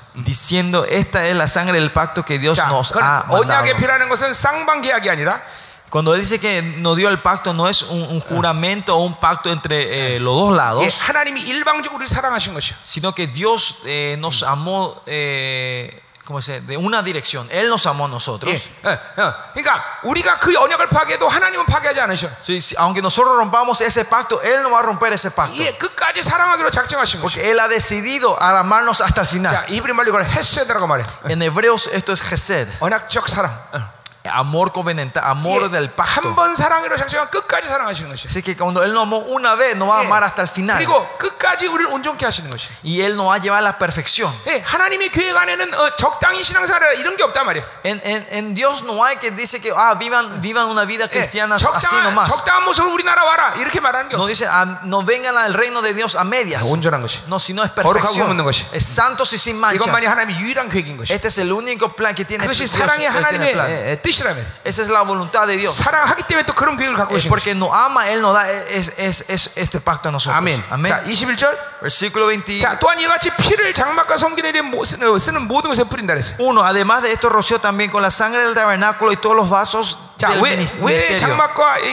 [0.70, 3.42] diciendo, esta es la sangre del pacto que Dios 자, nos 그건 ha mandado.
[3.42, 5.42] 언약의 피라는 것은 쌍방 계약이 아니라
[5.90, 9.18] Cuando Él dice que nos dio el pacto, no es un, un juramento o un
[9.20, 12.76] pacto entre eh, los dos 예, lados, 하나님이 일방적으로 우리를 사랑하신 것이요.
[12.84, 16.66] sino que Dios eh, nos amó eh, ¿cómo se dice?
[16.66, 17.48] de una dirección.
[17.52, 18.70] Él nos amó a 예, nosotros.
[18.84, 19.34] 어, 어.
[19.54, 22.28] 그러니까 우리가 그 언약을 파괴해도 하나님은 파괴하지 않으셔.
[22.42, 25.56] Sí, sí, aunque nosotros rompamos ese pacto, Él no va a romper ese pacto.
[25.62, 27.38] 예, 끝까지 사랑하기로 작정하신 것이.
[27.40, 29.54] Porque Él ha decidido a amarnos hasta el final.
[29.54, 31.04] 자, 이브리 말로 이걸 헤세드라고 말해.
[31.30, 33.52] En hebreos esto es Gesed, 언약적 사랑.
[33.74, 33.96] 어.
[34.28, 36.20] amor covenantal, amor del pacto.
[36.20, 38.28] 한번 사랑하기로 작정하면 끝까지 사랑하시는 것이.
[38.28, 40.78] Así que cuando Él nos amó una vez, nos va a amar hasta el final.
[40.80, 42.70] 그리고 끝까지 우리를 온전케 하시는 것이.
[42.84, 44.34] Y Él nos va a llevar a la perfección.
[44.48, 47.64] 예, 하나님의 교회 안에는 어, 적당히 신앙생활 이런 게 없단 말이야.
[47.84, 51.10] En, en- en Dios no hay que dice que ah, vivan, vivan una vida 예,
[51.10, 52.28] cristiana así 적당한, nomás.
[52.28, 54.28] 적당한 모습을 우리나라 와라 이렇게 말하는 게 No 없어.
[54.34, 56.66] dicen, ah, no vengan al reino de Dios a medias.
[56.66, 57.22] 온전한 것이.
[57.28, 58.26] No, sino es 거룩하고 perfección.
[58.32, 58.66] 없는 것이.
[58.74, 59.86] Es santos y sin manchas.
[59.86, 61.14] 이것만이 하나님의 유일한 계획인 것이.
[61.14, 62.72] Este es el único plan que tiene 그것이 Dios.
[62.74, 63.70] 사랑의 Él tiene 하나님의 plan.
[64.10, 64.44] 예, 예, 뜻이라면.
[64.66, 65.76] Esa es la voluntad de Dios.
[65.78, 67.30] 사랑하기 때문에 또 그런 계획을 갖고 Es 계신 것이.
[67.30, 70.36] porque nos ama, Él nos da es, es, es este pacto a nosotros.
[70.36, 70.64] 아멘.
[70.90, 71.56] 자, 21절.
[71.82, 72.62] Versículo 21.
[72.62, 76.38] 자, 또한 이같이 피를 장막과 성전에 대해 모- 쓰는 쓰는 모든 것에 뿌린다 그랬어요.
[76.66, 80.30] Además de esto, roció también con la sangre del tabernáculo y todos los vasos 자,
[80.32, 81.18] del 왜, minis- 왜 ministerio.
[81.20, 81.86] 장막과 이,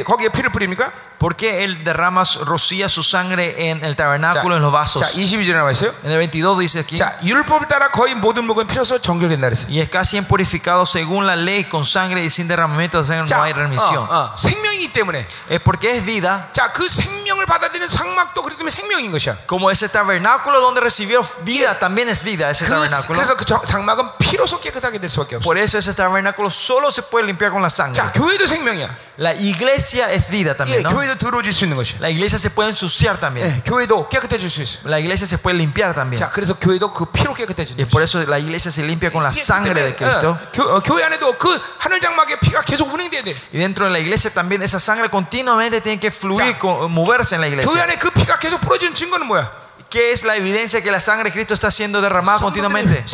[0.00, 0.92] 이, 거기에 피를 뿌립니까?
[1.24, 5.02] ¿Por qué Él derrama, rocía su sangre en el tabernáculo, en los vasos?
[5.02, 5.92] 자, 22절에 나와 있어요.
[6.02, 6.96] En el 22 dice aquí.
[6.96, 9.68] 자, 율법을 따라 거의 모든 먹은 피로서 정결된다 그랬어요.
[9.68, 13.36] Y es casi purificado según la ley, con sangre y sin derramamiento de sangre 자,
[13.36, 14.08] no hay remisión.
[14.08, 18.70] 어, 어, 생명이기 때문에 Es porque es vida, 자, 그 생명을 받아들이는 상막도 그렇기 때문에
[18.70, 19.36] 생명인 것이야.
[19.46, 23.20] como ese tabernáculo donde recibió vida, también es vida ese 그, tabernáculo.
[23.20, 25.44] 그래서 그 정- 상막은 피로서 깨끗하게 될 수밖에 없어.
[25.44, 28.00] Por eso ese tabernáculo solo se puede limpiar con la sangre.
[28.00, 28.88] 자, 교회도 생명이야.
[29.20, 30.88] La iglesia es vida 예, también, ¿no?
[30.96, 31.98] 교회도 더러워질 수 있는 것이야.
[32.00, 33.46] La iglesia se puede ensuciar también.
[33.46, 34.80] 예, 교회도 깨끗해질 수 있어.
[34.88, 36.18] La iglesia se puede limpiar también.
[36.18, 39.30] 자, 그래서 교회도 그 피로 깨끗해지는 Y por eso la iglesia se limpia con la
[39.30, 40.28] 이게 sangre de 때문에, Cristo.
[40.30, 43.34] 어, 교, 어, 교회 안에도 그 하늘 장막의 피가 계속 운행돼야 돼.
[43.52, 47.34] Y dentro de la iglesia también esa sangre continuamente tiene que fluir, 자, co- moverse
[47.36, 47.82] en la 교회 iglesia.
[47.82, 49.63] 안에 그 피가 계속 풀어지는 증거는 뭐야?
[49.95, 53.05] ¿Qué es la evidencia que la sangre de Cristo está siendo derramada continuamente?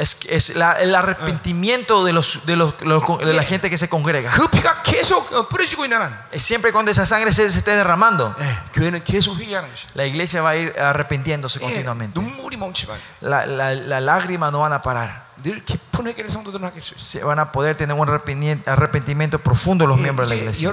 [0.00, 4.32] Es, el arrepentimiento de, los, de, los, de, la gente que se congrega.
[6.34, 8.34] Siempre cuando esa sangre se, se esté derramando,
[9.94, 12.18] la iglesia va a ir arrepintiéndose continuamente.
[13.20, 15.31] La, la, la lágrima no van a parar.
[16.96, 20.70] Se van a poder tener un arrepentimiento profundo los miembros de la iglesia.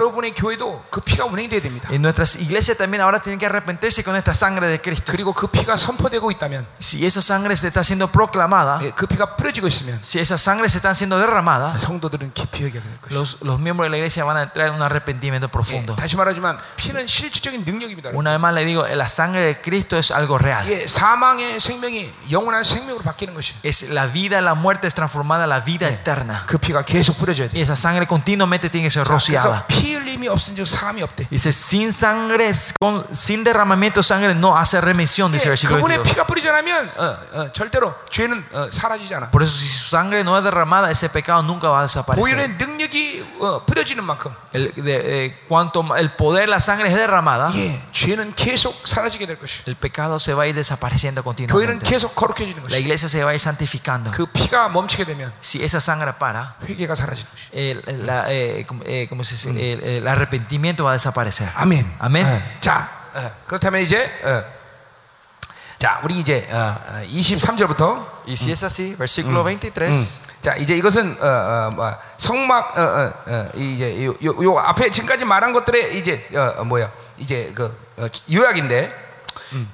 [1.91, 5.11] Y nuestras iglesias también ahora tienen que arrepentirse con esta sangre de Cristo.
[6.79, 8.79] Si esa sangre se está siendo proclamada,
[10.01, 11.75] si esa sangre se está siendo derramada,
[13.09, 15.95] los, miembros de la iglesia van a entrar en un arrepentimiento profundo.
[18.13, 20.67] Una vez más le digo, la sangre de Cristo es algo real.
[23.63, 26.44] Es la vida, la muerte es transformada a la vida eterna.
[26.46, 27.56] 그 피가 계속 뿌려져야 돼.
[27.58, 29.64] Y esa sangre continuamente tiene que ser 그래서 rociada.
[29.68, 31.28] 피 흘림이 없은즉 사함이 없대.
[31.30, 32.50] Dice, sin sangre,
[32.80, 36.04] con- sin derramamiento de sangre no hace remisión, dice el 예, versículo 그분의 22.
[36.12, 39.30] 피가 뿌리지 않으면 어, 어, 절대로 죄는 어, 사라지지 않아.
[39.30, 42.22] Por eso si su sangre no es derramada, ese pecado nunca va a desaparecer.
[42.22, 46.94] 오히려 능력이 어, 뿌려지는 만큼 El, de- eh, cuanto ma- el poder, la sangre es
[46.94, 49.62] derramada, 예, 죄는 계속 사라지게 될 것이.
[49.66, 51.88] el pecado se va a ir desapareciendo 교회는 continuamente.
[51.88, 52.80] 계속 거룩해지는 La 것이.
[52.80, 54.10] iglesia se va a ir santificando.
[54.12, 57.49] 그 피 가 멈추게 되면 Si esa sangre para, 회개가 사라지는 것이.
[58.05, 59.49] la, eh, como- eh, ¿cómo se dice?
[59.51, 61.49] El- el arrepentimiento va a desaparecer.
[61.55, 61.85] 아멘.
[61.99, 62.25] 아멘.
[62.25, 64.43] 어, 자, 어, 그렇다면 이제 어,
[65.77, 69.93] 자, 우리 이제 어, 어, 23절부터 Y si es así, versículo 23.
[70.41, 74.89] 자 이제 이것은 어, 어, 뭐, 성막 어, 어, 어, 이제 요, 요, 요 앞에
[74.91, 77.65] 지금까지 말한 것들의 이제 어, 어, 뭐야 이제 그
[77.97, 79.08] 어, 요약인데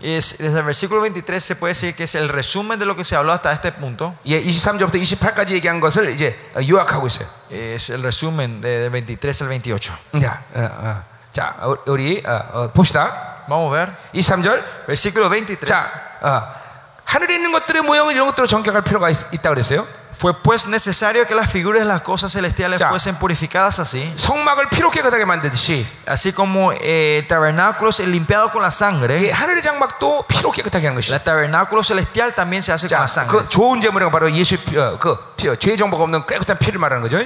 [0.02, 3.04] Es, desde el versículo 23 se puede decir que es el resumen de lo que
[3.04, 4.14] se habló hasta este punto.
[4.26, 7.26] 예, 23절부터 28까지 얘기한 것을 이제 어, 요약하고 있어요.
[7.50, 9.92] Es el resumen de, del 23 al 28.
[10.20, 11.02] 자, 어, 어.
[11.32, 13.44] 자 어, 우리 어, 어, 봅시다.
[13.48, 13.96] Vamos a ver.
[14.12, 14.86] 23절.
[14.86, 15.66] Versículo 23.
[15.66, 15.90] 자,
[16.20, 16.60] 어,
[17.04, 19.86] 하늘에 있는 것들의 모형을 이런 것들로 정결할 필요가 있, 있다 그랬어요.
[20.14, 22.88] Fue pues necesario que las figuras de las cosas celestiales Ya.
[22.90, 28.60] fuesen purificadas así, 성막을 피로 깨끗하게 만드듯이 así como eh, el tabernáculo es limpiado con
[28.60, 29.32] la 이 sangre.
[29.32, 31.14] 하늘의 장막도 피로 깨끗하게 하는 것이죠.
[31.14, 33.38] El tabernáculo celestial también se hace con 자, la sangre.
[33.38, 36.78] 그 좋은 제물은 바로 예수 피, 어, 그 피, 어, 죄 정보가 없는 깨끗한 피를
[36.78, 37.24] 말하는 거죠.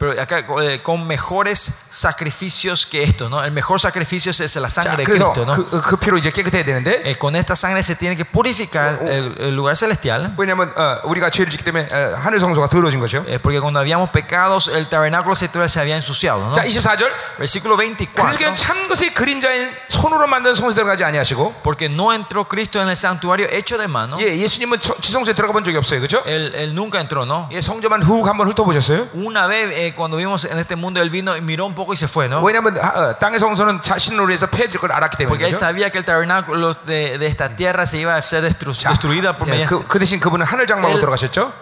[0.00, 1.58] Pero acá eh, con mejores
[1.90, 3.42] sacrificios que estos, ¿no?
[3.42, 5.54] El mejor sacrificio es la 자, sangre de 그래서 Cristo, ¿no?
[5.56, 9.34] 그, 그 피로 이제 깨끗해야 되는데 Eh, con esta sangre se tiene que purificar el,
[9.40, 10.34] el lugar celestial.
[10.36, 13.24] 왜냐하면 어, 우리가 죄를 짓기 때문에 어, 하늘 성소가 더러워진 것이요.
[13.26, 16.52] eh, porque cuando habíamos pecados, el tabernáculo celestial se había ensuciado, ¿no?
[16.52, 17.10] 자, 24절.
[17.38, 18.36] Versículo 그래서 24.
[18.36, 22.96] 그냥 참 것의 그림자인 손으로 만든 성소에 들어가지 아니하시고 Porque no entró Cristo en el
[22.96, 24.20] santuario hecho de mano.
[24.20, 26.00] 예, 예수님은 저- 지성소에 들어가 본 적이 없어요.
[26.00, 26.22] 그렇죠?
[26.26, 27.48] Él, él nunca entró, ¿no?
[27.52, 29.08] 예, 성전만 훅 한번 훑어보셨어요?
[29.14, 31.96] Una vez eh, cuando vimos en este mundo, él vino y miró un poco y
[31.96, 32.42] se fue, ¿no?
[32.42, 35.58] 왜냐하면 하- 어, 땅의 성소는 자신을 위해서 폐해질 걸 알았기 때문에 Porque él 그렇죠?
[35.58, 39.36] sabía que el tabernáculo de, de esta tierra se iba a ser destru- 자, destruida
[39.36, 41.52] por 예, mediante 그, 그 대신 그분은 하늘 장막으로 El- 들어가셨죠?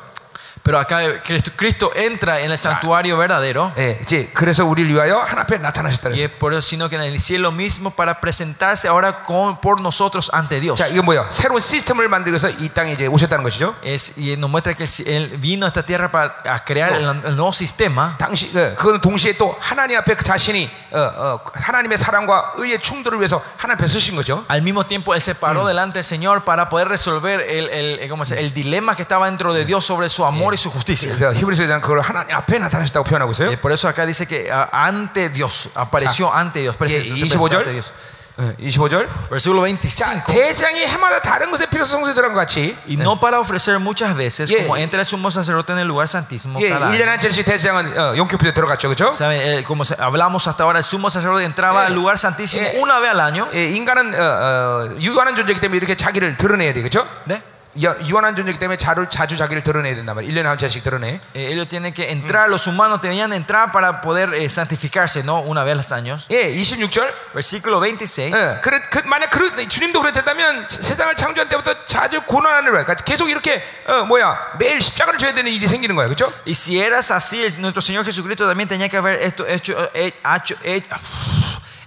[0.63, 3.71] Pero acá Cristo, Cristo entra en el santuario verdadero.
[3.77, 6.25] 예, 이제 그래서 우리를 위하여 하나 앞에 나타나셨다 Y 그랬어요.
[6.25, 10.31] es por eso, sino que en el cielo mismo para presentarse ahora con, por nosotros
[10.33, 10.79] ante Dios.
[10.79, 11.29] 자, 이건 뭐야?
[11.31, 13.75] 새로운 시스템을 만들기 위해서 이 땅에 이제 오셨다는 것이죠.
[13.83, 17.05] Es, y nos muestra que él, él vino a esta tierra para a crear el,
[17.05, 18.17] el nuevo sistema.
[18.17, 23.19] 당시 그, 그거는 동시에 또 하나님 앞에 그 자신이 어, 어, 하나님의 사랑과 의의 충돌을
[23.19, 24.47] 위해서 하나님 앞에 서신 거죠.
[24.49, 28.25] Al mismo tiempo, él se paró delante del Señor para poder resolver el, el, ¿cómo
[28.25, 28.47] se dice?
[28.47, 31.15] el dilema que estaba dentro de Dios sobre su amor y su justicia.
[31.15, 33.49] 그래서 히브리서에는 그걸 하나님 앞에 나타나셨다고 표현하고 있어요.
[33.49, 36.75] Y por eso acá dice que ah, ante Dios, apareció ante Dios.
[36.75, 37.59] 예, prese- se presentó 25절.
[37.59, 37.93] ante Dios.
[38.37, 39.07] 어, 25절.
[39.31, 40.33] Versículo 자, 25.
[40.33, 44.51] 대장이 해마다 다른 것에 필요해서 성소에 들어간 것 같이 Y no para ofrecer muchas veces,
[44.51, 44.67] Yeah.
[44.67, 46.59] como entra el sumo sacerdote en el lugar santísimo.
[46.59, 47.11] 예, cada 1년에 año.
[47.15, 48.89] 한 차례씩 대장은 어, 용키프에 들어갔죠.
[48.89, 49.15] 그렇죠?
[49.15, 49.39] ¿Saben?
[49.41, 51.87] Eh, como se- hablamos hasta ahora, el sumo sacerdote entraba Yeah.
[51.87, 52.83] al lugar santísimo Yeah.
[52.83, 53.47] una vez al año.
[53.55, 56.83] 예, 인간은 어, 어, 유한한 존재이기 때문에 이렇게 자기를 드러내야 돼.
[56.83, 57.07] 그렇죠?
[57.29, 57.41] ¿de?
[57.83, 60.33] 여- 유한한 존재이기 때문에 자를, 자주 자기를 드러내야 된단 말이에요.
[60.33, 61.19] 1년에 한 차례씩 드러내.
[61.35, 65.41] Eh, ellos tienen que entrar, los humanos tenían que entrar para poder eh, santificarse, ¿no?
[65.43, 66.17] Una vez al año.
[66.31, 67.11] 예, 26절.
[67.35, 68.31] Versículo 26.
[68.33, 73.29] 예, 그래, 그, 만약 그, 주님도 그랬다면 세상을 창조한 때부터 자주 고난을 받 그러니까 계속
[73.29, 76.33] 이렇게 어, 뭐야 매일 십자가를 져야 되는 일이 생기는 거야, 그렇죠?
[76.47, 80.13] Y si eras así, el- nuestro Señor Jesucristo también tenía que haber esto, hecho, eh,
[80.23, 80.81] hecho, eh,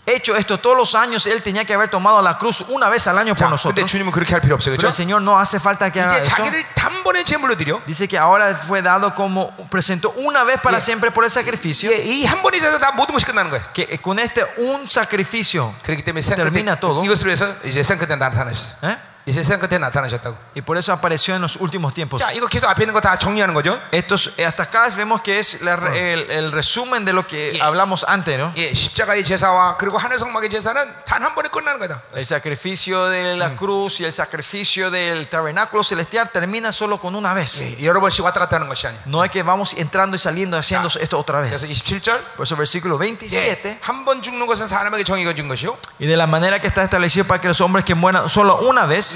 [0.06, 1.28] hecho esto todos los años.
[1.28, 3.92] Él tenía que haber tomado la cruz una vez al año por 자, 근데 nosotros.
[3.92, 4.88] 주님은 그렇게 할 필요 없어요, Pero 그렇죠?
[4.88, 6.36] el Señor no hace falta que haga 이제 eso.
[6.36, 7.82] 자기를 단번에 제물로 드려.
[7.86, 10.86] Dice que ahora fue dado como presentó una vez para Yeah.
[10.86, 11.92] siempre por el sacrificio.
[11.92, 13.62] 예, 이 한 번에 있어서 다 모든 것이 끝나는 거야.
[13.74, 17.04] Que eh, con este un sacrificio 그렇기 때문에 생 termina 끝에 todo.
[17.04, 18.78] 이것으로 해서 이제 생 끝에 나타나셨어.
[18.88, 18.98] ¿eh?
[19.28, 20.38] 이제 생 끝에 나타나셨다고.
[20.56, 22.22] y por eso apareció en los últimos tiempos.
[22.24, 23.78] 자, 이거 계속 앞에 있는 거 다 정리하는 거죠.
[23.92, 27.52] Estos, eh, hasta acá vemos que es la re- el, el resumen de lo que
[27.52, 27.66] Yeah.
[27.68, 28.54] hablamos antes, ¿no?
[28.56, 32.04] 예, 십자가의 제사와 그리고 하늘 성막의 제사는 단 한 번에 끝나는 거다.
[32.16, 37.34] El sacrificio de la cruz y el sacrificio del tabernáculo celestial termina solo con una
[37.34, 37.60] vez.
[37.82, 39.02] 예, 여러 번씩 왔다 갔다 하는 것이 아니야.
[39.08, 41.84] No es que vamos entrando y saliendo haciendo esto otra 그래서 vez.
[41.84, 43.80] 27절 Por eso versículo 27.
[43.82, 45.76] 한 번 죽는 것은 사람에게 정의가 준 것이요.
[46.00, 48.86] Y de la manera que está establecido para que los hombres que mueran solo una
[48.86, 49.11] vez,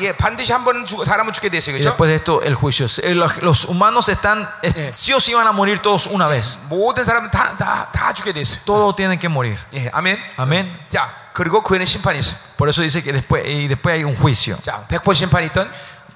[1.78, 2.86] y después de esto, el juicio.
[3.02, 6.59] Eh, los humanos están, eh, sí o sí van a morir todos una vez.
[8.64, 9.59] Todos tienen que morir.
[9.93, 10.18] Amén.
[10.36, 10.73] Amén.
[12.56, 14.59] Por eso dice que después, y después hay un juicio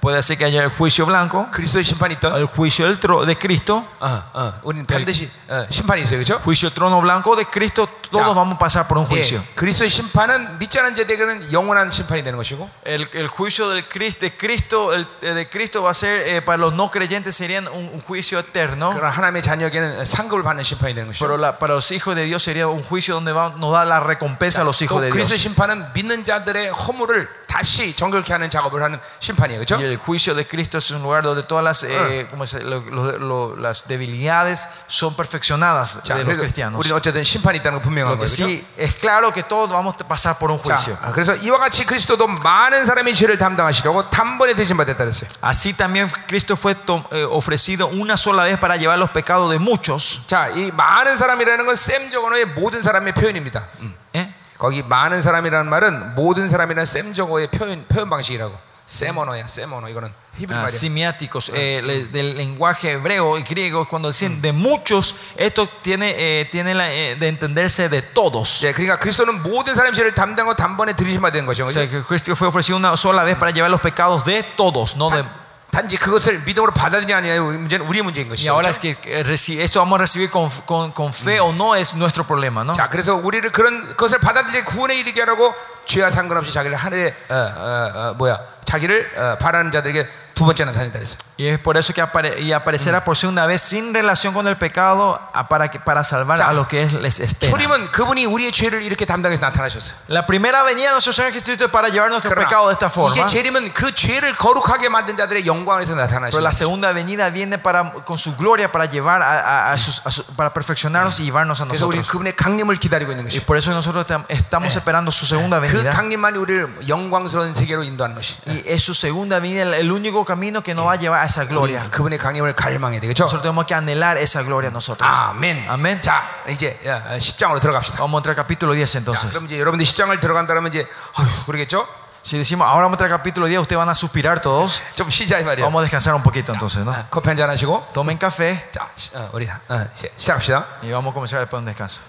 [0.00, 3.34] Puede ser que haya el juicio blanco, 그리스도의 심판이 있던 el juicio del tro- de
[3.36, 6.18] Cristo, 어, 어, 우리는 반드시 어, 심판이 있어요.
[6.22, 6.38] 그렇죠?
[6.44, 7.88] juicio trono blanco de Cristo.
[8.12, 8.34] Todos Ya.
[8.34, 9.38] vamos a pasar por un juicio.
[9.40, 14.20] 예, 그리스도의 심판은 믿지 않은 자들에게는 영원한 심판이 되는 것이고 El, el juicio del Cris-
[14.20, 17.66] de Cristo, el, eh, de Cristo va a ser eh, para los no creyentes serían
[17.66, 18.90] un, un juicio eterno.
[18.94, 22.44] 그러나 하나님의 자녀에게는 상급을 받는 심판이 되는 Pero 것이고 la- para los hijos de Dios
[22.44, 25.38] sería un juicio donde va, nos da la recompensa a los 또 hijos de 그리스도의
[25.38, 25.42] Dios.
[25.42, 29.58] 심판은 믿는 자들의 허물을 다시 정결케 하는 작업을 하는 심판이에요.
[29.64, 29.76] 그렇죠?
[29.76, 32.80] Y el juicio de Cristo es un lugar donde todas las, eh, ¿cómo se- lo-
[32.90, 36.78] lo- lo- las debilidades son perfeccionadas 자, de los 그래서 cristianos.
[36.78, 38.36] 우리는 어쨌든 심판이 있다는 거 분명한 Lo que 거예요.
[38.36, 38.46] 그렇죠?
[38.46, 40.94] sí es claro que todos vamos a pasar por un juicio.
[40.96, 45.28] 자, 그래서 이와 같이 그리스도도 많은 사람의 죄를 담당하시려고 단번에 대신 받았다 그랬어요.
[45.42, 49.58] Así también Cristo fue to- eh, ofrecido una sola vez para llevar los pecados de
[49.58, 50.26] muchos.
[50.26, 53.64] 자, 이 많은 사람이라는 건 셈적 언어의 모든 사람의 표현입니다.
[53.80, 53.94] 음.
[54.14, 54.32] ¿eh?
[54.58, 58.56] 거기 많은 사람이라는 말은 모든 사람이라는 셈적 어의 표현 표현 방식이라고.
[58.90, 59.88] 셈 언어야, 셈 언어.
[59.88, 60.68] 이거는 히브리 Ah, 말이야.
[60.68, 66.44] simiáticos eh, le- del lenguaje hebreo y griego cuando dicen de muchos esto tiene eh,
[66.52, 70.94] tiene la, eh, de entenderse de todos 예, 그러니까 그리스도는 모든 사람의 죄를 담당하고 단번에
[70.94, 71.64] 들이심 받은 것이죠.
[71.64, 74.94] o sea que Cristo fue ofrecido una sola vez para llevar los pecados de todos
[74.96, 75.24] no de
[75.71, 78.51] 단지 그것을 믿음으로 받아들이냐 아니냐 문제는 우리의 문제인 것이죠.
[78.51, 81.95] ahora es que eh, esto vamos a recibir con, con, con fe o no es
[81.95, 85.53] nuestro problema no 자, 그래서 우리를 그런 것을 받아들이지 구원에 이르게 하라고
[85.85, 90.07] 죄와 상관없이 자기를 하늘에 어, 어, 어, 뭐야 자기를 어, 바라는 자들에게
[90.40, 91.16] 두 번째 나타낸다 그랬어.
[91.38, 94.56] y es por eso que apare- y aparecerá por segunda vez sin relación con el
[94.58, 96.48] pecado a- para, que, para salvar Ya.
[96.48, 99.94] a los que es- les espera 초림은 그분이 우리의 죄를 이렇게 담당해서 나타나셨어요.
[100.08, 102.92] la primera venida de nuestro Señor Jesucristo es para llevar nuestro pecado de esta 이제
[102.94, 106.56] forma 재림은 그 죄를 거룩하게 만든 자들의 영광에서 Pero 나타나시는 la 거죠.
[106.56, 110.24] segunda venida viene para, con su gloria para llevar a, a- a sus- a su-
[110.36, 112.12] para perfeccionarnos y llevarnos a 그래서 우리는 nosotros.
[112.12, 113.44] 그분의 강림을 기다리고 있는 Y 것이.
[113.46, 115.90] por eso nosotros tam- estamos esperando su segunda 그 venida.
[115.96, 118.36] 강림만이 우리를 영광스러운 세계로 인도하는 것이.
[118.46, 121.24] Y es su segunda venida el, el único camino que nos va a llevar a
[121.26, 121.90] esa 우리 gloria.
[121.90, 123.24] 그분의 강림을 갈망해야 되겠죠.
[123.24, 125.08] Nosotros tenemos que anhelar esa gloria nosotros.
[125.08, 125.66] 아멘.
[125.68, 126.00] 아멘.
[126.02, 127.98] 자, 이제 10장으로 들어갑시다.
[127.98, 129.30] Vamos a entrar al capítulo 10 자, entonces.
[129.30, 130.86] 그럼 이제 여러분들이 10장을 들어간다면 이제
[131.18, 131.86] 어휴, 그러겠죠?
[132.26, 134.82] Si decimos ahora vamos a entrar al capítulo 10, ustedes van a suspirar todos.
[134.96, 135.62] 좀 쉬자 이 말이야.
[135.64, 136.90] Vamos a descansar un poquito entonces, ¿no?
[136.90, 140.64] 어, 커피 한잔 하시고 Tomen café 자, 시- 어, 우리 어, 이제 시작합시다.
[140.82, 142.00] y vamos a comenzar después de un descanso.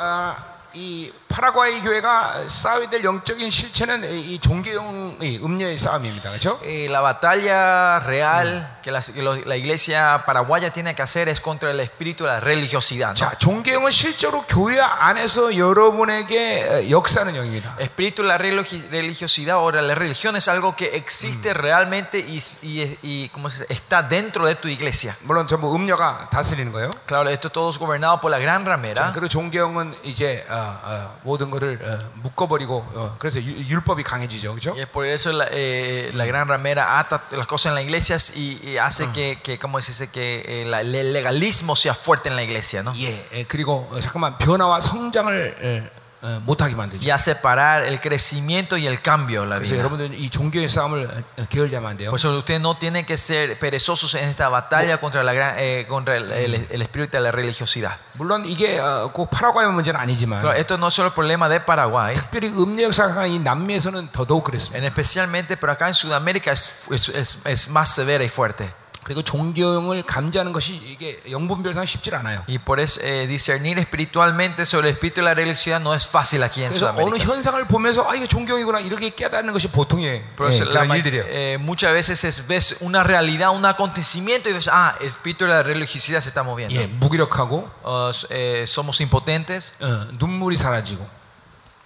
[0.00, 0.34] 아,
[0.72, 6.30] 이 파라과이 교회가 싸워야 될 영적인 실체는 이, 이 종교용 이 음녀의 싸움입니다.
[6.30, 6.58] 그렇죠?
[6.64, 11.40] Eh, la batalla real que, la, que lo- la iglesia paraguaya tiene que hacer es
[11.40, 13.08] contra el espíritu de la religiosidad.
[13.10, 13.14] ¿no?
[13.14, 17.76] 자, 종교용은 실제로 교회 안에서 여러분에게 어, 역사하는 영입니다.
[17.80, 22.98] Espíritu de la religi- religiosidad o la religión es algo que existe realmente y, y-
[23.02, 23.74] y, ¿cómo se dice?
[23.74, 25.14] está dentro de tu iglesia.
[25.22, 26.90] 물론 전부 음녀가 다스리는 거예요.
[27.06, 29.12] Claro, esto todo es gobernado por la gran 자, ramera.
[29.12, 34.72] 그리고 종교용은 이제 어, 어, 모든 것을 어, 묶어버리고 어, 그래서 유- 율법이 강해지죠, 그렇죠?
[34.72, 38.36] Y es por eso la, eh, la gran ramera ata las cosas en las iglesias
[38.36, 40.08] y, y hace que, que, ¿cómo se dice?
[40.10, 42.82] que eh, la- el legalismo sea fuerte en la iglesia.
[42.82, 42.92] ¿no?
[42.96, 45.99] 예, 예, 그리고 어, 잠깐만 변화와 성장을 어, 어,
[46.44, 47.04] 못하게 만들죠.
[47.06, 49.78] Y a separar el crecimiento y el cambio de la 그래서 vida.
[49.84, 51.04] 여러분들 이 종교의 싸움을
[51.38, 52.10] 어, 게을리하면 안 돼요.
[52.10, 55.86] Por eso ustedes no tienen que ser perezosos en esta batalla contra, la gran, eh,
[55.88, 57.96] contra el, el- el espíritu de la religiosidad.
[58.14, 61.60] 물론 이게 어, 꼭 파라과이 문제는 아니지만 Claro, esto no es solo el problema de
[61.60, 64.78] Paraguay, 특별히 음료 역사가 이 남미에서는 더더욱 그랬습니다.
[64.78, 68.72] en especialmente, pero acá en Sudamérica es, es, es- es más severa y fuerte.
[69.06, 72.42] 그리고 종교용을 감지하는 것이 이게 영분별상 쉽지 않아요.
[72.48, 76.42] Y por eso eh, discernir espiritualmente sobre el espíritu de la religiosidad no es fácil
[76.42, 77.24] aquí en 그래서 어느 Sudamérica.
[77.24, 80.96] 현상을 보면서 아 이게 종교이구나 이렇게 깨닫는 것이 보통의 Por 예, eso la 그런 ma-
[80.98, 81.22] 일들이에요.
[81.28, 85.52] eh, muchas veces es- ves una realidad, un acontecimiento y ves, ah, el espíritu de
[85.52, 86.74] la religiosidad se está moviendo.
[86.74, 91.06] 예, 무기력하고 Uh, eh, somos impotentes, 어, 눈물이 사라지고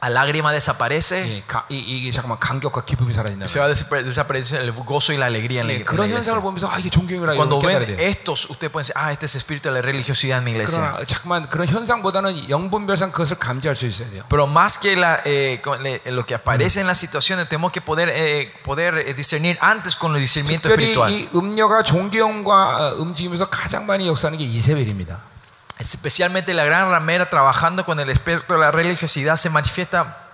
[0.05, 3.45] la lágrima desaparece, 예, 가, 이, 이게 잠깐만 감격과 기쁨이 사라진다.
[3.45, 5.85] se va a desapare- desaparecer el gozo y la alegría en la, 예, en la
[5.85, 6.17] 그런 iglesia.
[6.33, 8.09] 현상을 보면서 아 이게 종교이구나 이거 Cuando 깨달아야 ven 돼요.
[8.09, 10.81] estos, usted puede decir, ah, este es el espíritu de la religiosidad en mi iglesia.
[10.81, 14.25] 그러나 잠깐만 그런 현상보다는 영분별상 그것을 감지할 수 있어야 돼요.
[14.31, 17.83] Pero más que la, eh, con le- lo que aparece en las situaciones, tenemos que
[17.83, 21.13] poder, eh, poder eh, discernir antes con el discernimiento 특별히 espiritual.
[21.13, 25.29] 이 음녀가 종교용과 어, 움직이면서 가장 많이 역사하는 게 이세벨입니다.
[25.79, 30.29] Especialmente la gran ramera trabajando con el espíritu de la religiosidad se manifiesta,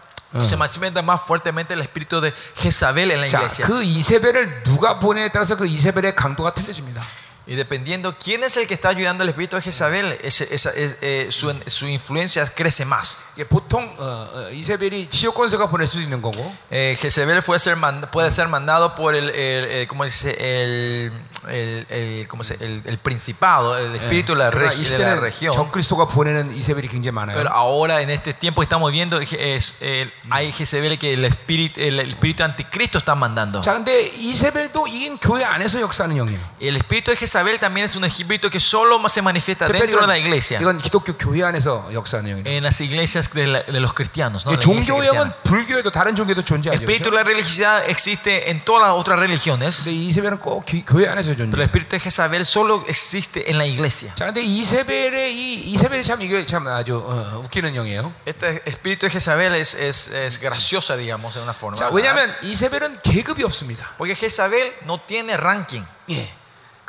[0.44, 3.66] se manifiesta más fuertemente el espíritu de Jezabel en la 자, iglesia.
[3.66, 7.02] 그 이세벨을 누가 보내에 따라서 그 이세벨의 강도가 틀려집니다.
[7.48, 10.98] Y dependiendo quién es el que está ayudando al espíritu de Jezabel, ese- esa- es-
[11.00, 13.18] eh, su, su influencia crece más.
[13.38, 14.02] 예, 보통 어,
[14.34, 16.40] 어, 이세벨이 지역 권세가 보낼 수도 있는 거고
[16.72, 20.34] Eh, Jezebel puede ser, man- puede ser mandado por el, el, el- ¿cómo dice?
[20.40, 21.12] El,
[21.46, 24.98] el, el- ¿cómo se- el- el principado, el espíritu de la, 그러나 reg- 이 de
[24.98, 25.52] la 시대는 región.
[25.54, 27.36] 적그리스도가 보내는 이세벨이 굉장히 많아요.
[27.36, 31.78] Pero ahora, en este tiempo que estamos viendo, es, el- hay Jezebel que el espíritu,
[31.80, 33.60] el, el espíritu anticristo está mandando.
[33.60, 36.40] 자, 근데 이세벨도 이긴 교회 안에서 역사하는 영이에요.
[36.60, 40.06] El espíritu de Jezabel también es un espíritu que solo se manifiesta 특별히 dentro de
[40.08, 40.58] la 이건, iglesia.
[40.60, 42.46] 이건 기독교 교회 안에서 역사하는 영이에요.
[42.48, 44.44] En las iglesias de, la- de los cristianos.
[44.46, 44.52] ¿no?
[44.52, 45.42] 이 La iglesia 종교 영은 cristiana.
[45.44, 46.80] 불교에도 다른 종교도 El 존재하죠.
[46.82, 47.14] espíritu de 그렇죠?
[47.14, 49.84] la religiosidad existe en todas las otras religiones.
[49.84, 51.62] 근데 이세벨은 꼭 기- 교회 안에서 Pero el 존재해요.
[51.68, 54.14] espíritu de Jezabel solo existe en la iglesia.
[54.16, 58.12] 자, 근데 이세벨의 이 이세벨이 참 이게 참 아주 어, 웃기는 영이에요.
[58.26, 61.76] Este espíritu de Jezabel es, es, es graciosa, digamos, de una forma.
[61.76, 63.94] 자, 왜냐하면 이세벨은 계급이 없습니다.
[63.98, 65.84] Porque Jezabel no tiene ranking.
[66.10, 66.28] 예.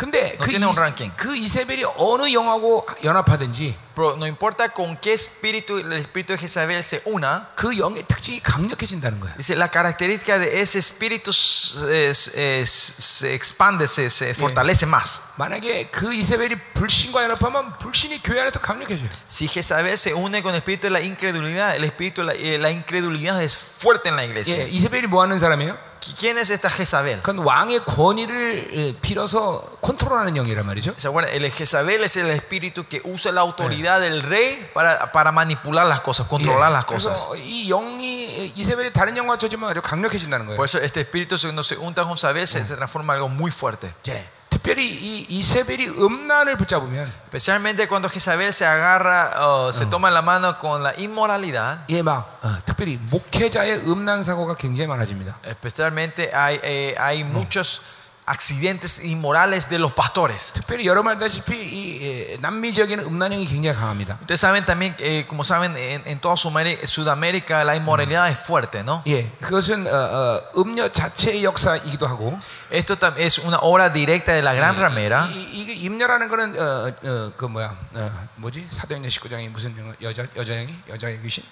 [0.02, 1.12] 근데 그, tiene un 이, ranking.
[1.16, 6.83] 그 이세벨이 어느 영하고 연합하든지 Pero no importa con qué espíritu el espíritu de Jezabel
[6.83, 9.33] se una, 그 영의 특징이 강력해진다는 거예요.
[9.37, 15.21] dice la característica de ese espíritu se, se- se expande, se, se fortalece más.
[15.37, 19.09] 만약에 그 이세벨이 불신과 연합하면 불신이 교회 안에서 강력해져요.
[19.29, 22.57] Si Jezabel se une con el espíritu de la incredulidad, el espíritu de la, eh,
[22.59, 24.57] la incredulidad es fuerte en la iglesia.
[24.57, 25.87] 예, 이세벨이 뭐 하는 사람이에요?
[25.99, 27.23] ¿Qui- ¿Quién es esta Jezabel?
[27.23, 30.93] 그건 왕의 권위를 예, 빌어서 컨트롤하는 영이란 말이죠.
[30.97, 31.33] ¿Se acuerdan?
[31.33, 36.01] El Jezabel es el espíritu que usa la autoridad del rey para, para manipular las
[36.01, 37.27] cosas, controlar las cosas.
[37.29, 40.55] 그래서 이 영이 이세벨이 다른 영과 쳐지면 아주 강력해진다는 거예요.
[40.55, 43.51] Por eso este espíritu cuando se unta con Jezabel se, se transforma en algo muy
[43.51, 43.93] fuerte.
[44.07, 50.21] 예, 특별히 이 이세벨이 음란을 붙잡으면 Especialmente cuando Jezabel se agarra, o se toma la
[50.21, 51.79] mano con la inmoralidad.
[51.89, 55.37] 예, 막 어, 특별히 목회자의 음란 사고가 굉장히 많아집니다.
[55.43, 57.81] Especialmente hay, eh, hay muchos
[58.29, 60.51] accidentes inmorales de los pastores.
[60.51, 62.01] 특별히 여러분 알다시피 이
[62.33, 64.17] 예, 남미 지역에는 음란형이 굉장히 강합니다.
[64.19, 68.83] Ustedes saben también, eh, como saben, en, en toda Sumeri- Sudamérica la inmoralidad es fuerte,
[68.83, 69.01] ¿no?
[69.07, 72.37] 예, 그것은 어, 어, 음녀 자체의 역사이기도 하고
[72.69, 75.29] Esto tam- es una obra directa de la gran ramera.
[75.31, 80.25] 이, 이게 임녀라는 거는 어, 어, 그 뭐야 어, 뭐지 사도행전 19장에 무슨 영어, 여자
[80.35, 81.45] 여자형이 여자의 귀신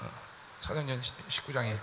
[0.00, 0.06] 어,
[0.62, 0.98] 사도행전
[1.28, 1.76] 19장에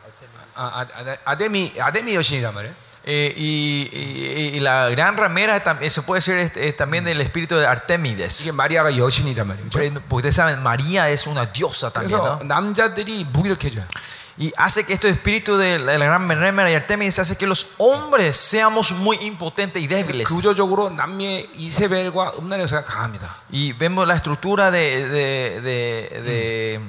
[0.56, 2.74] 아, 아, 아, 아데미 아데미 여신이란 말이에요.
[3.08, 7.04] Eh, y, y- y la gran ramera tam- eh, se puede decir es- es también
[7.04, 8.42] del espíritu de Artemides.
[8.42, 9.70] 이게 마리아가 여신이란 말이에요.
[9.70, 10.02] 그렇죠?
[10.10, 12.44] Porque ustedes saben, María es una diosa también, 그래서 ¿no?
[12.44, 13.86] 남자들이 무기력해져요.
[14.38, 17.46] Y hace que este espíritu de la, de la gran ramera y Artemides hace que
[17.48, 20.28] los hombres seamos muy impotentes y débiles.
[20.28, 23.30] 구조적으로 남미의 이세벨과 음란 역사가 강합니다.
[23.52, 26.80] Y vemos la estructura de, de, de, de,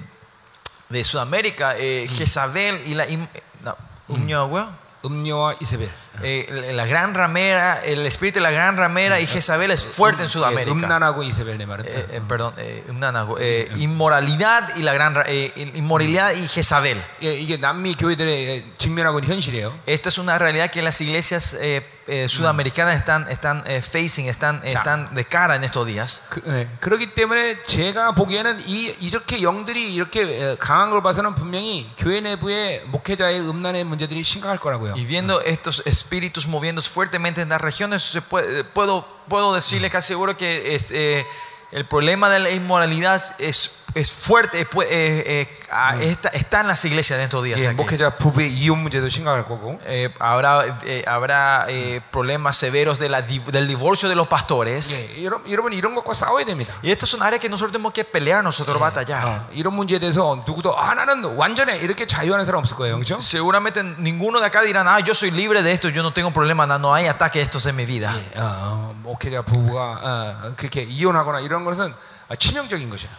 [0.89, 3.07] de Sudamérica, eh, Jezabel y la...
[3.07, 3.28] im-
[3.62, 3.77] no,
[4.09, 4.70] Uñahua,
[5.06, 5.90] 음녀와 이세벨.
[6.23, 10.28] eh, la gran ramera, el espíritu de la gran ramera y Jezabel es fuerte en
[10.28, 10.73] 예, Sudamérica.
[10.73, 11.85] 음란하고 이세벨 내 말은.
[11.87, 17.03] Eh, eh, perdón, eh, umnanago, eh, inmoralidad y la gran ra- eh, inmoralidad y Jezabel.
[17.23, 19.73] 예, 이게 남미 교회들의 직면하고 있는 현실이에요.
[19.87, 24.61] Esta es una realidad que las iglesias eh, eh, sudamericanas están, están eh, facing, están,
[24.65, 26.23] están de cara en estos días.
[26.31, 31.91] 그, 예, 그렇기 때문에 제가 보기에는 이, 이렇게 영들이 이렇게 에, 강한 걸 봐서는 분명히
[31.99, 34.95] 교회 내부의 목회자의 음란의 문제들이 심각할 거라고요.
[34.95, 40.36] Y viendo estos espíritus moviéndose fuertemente en las regiones, puede- puedo, puedo decirle casi seguro
[40.36, 41.26] que es, eh,
[41.72, 46.61] el problema de la inmoralidad es, es fuerte, eh, pu- eh, eh, ah, está, está
[46.61, 47.59] en las iglesias de estos días.
[47.59, 47.77] 예, aquí.
[47.77, 49.81] 목회자 부부의 이혼 문제도 심각할 거고.
[49.87, 54.91] Eh, habrá eh, habrá eh, problemas severos de la div- del divorcio de los pastores.
[55.16, 56.74] 예, 여러분, 여러분 이런 것과 싸워야 됩니다.
[56.85, 59.24] Y estas son áreas que nosotros tenemos que pelear, nosotros batallar.
[59.24, 63.19] 어, 이런 문제에 대해서 누구도 아 나는 완전해 이렇게 자유하는 사람 없을 거예요, 그렇죠?
[63.23, 66.66] Seguramente ninguno de acá dirán, ah, yo soy libre de esto, yo no tengo problema,
[66.66, 68.12] no, no hay ataque de estos en mi vida.
[68.12, 72.20] 예, 어, 목회자 부부가 어, 그렇게 이혼하거나 이런 것은 어, 치명적인 것이야.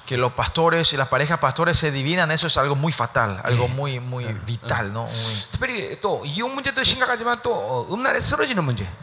[0.06, 3.68] Que los pastores y las parejas pastores se divinan, eso es algo muy fatal, algo
[3.68, 5.06] muy muy vital, ¿no?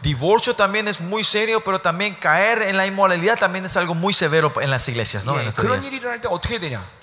[0.02, 4.14] Divorcio también es muy serio, pero también caer en la inmoralidad también es algo muy
[4.14, 5.34] severo en las iglesias, ¿no?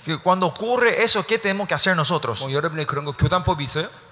[0.03, 2.41] Que cuando ocurre eso, ¿qué tenemos que hacer nosotros?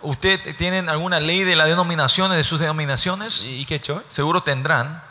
[0.02, 3.44] ¿Usted tienen alguna ley de las denominaciones de sus denominaciones?
[4.08, 5.04] Seguro tendrán.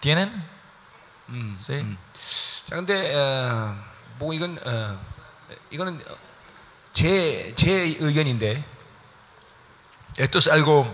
[0.00, 0.30] ¿Tienen?
[1.58, 1.96] Sí.
[2.71, 3.75] 자, 근데 어,
[4.19, 4.99] 뭐 이건 어,
[5.69, 6.01] 이거는
[6.93, 8.63] 제 제 의견인데,
[10.17, 10.87] Esto es algo,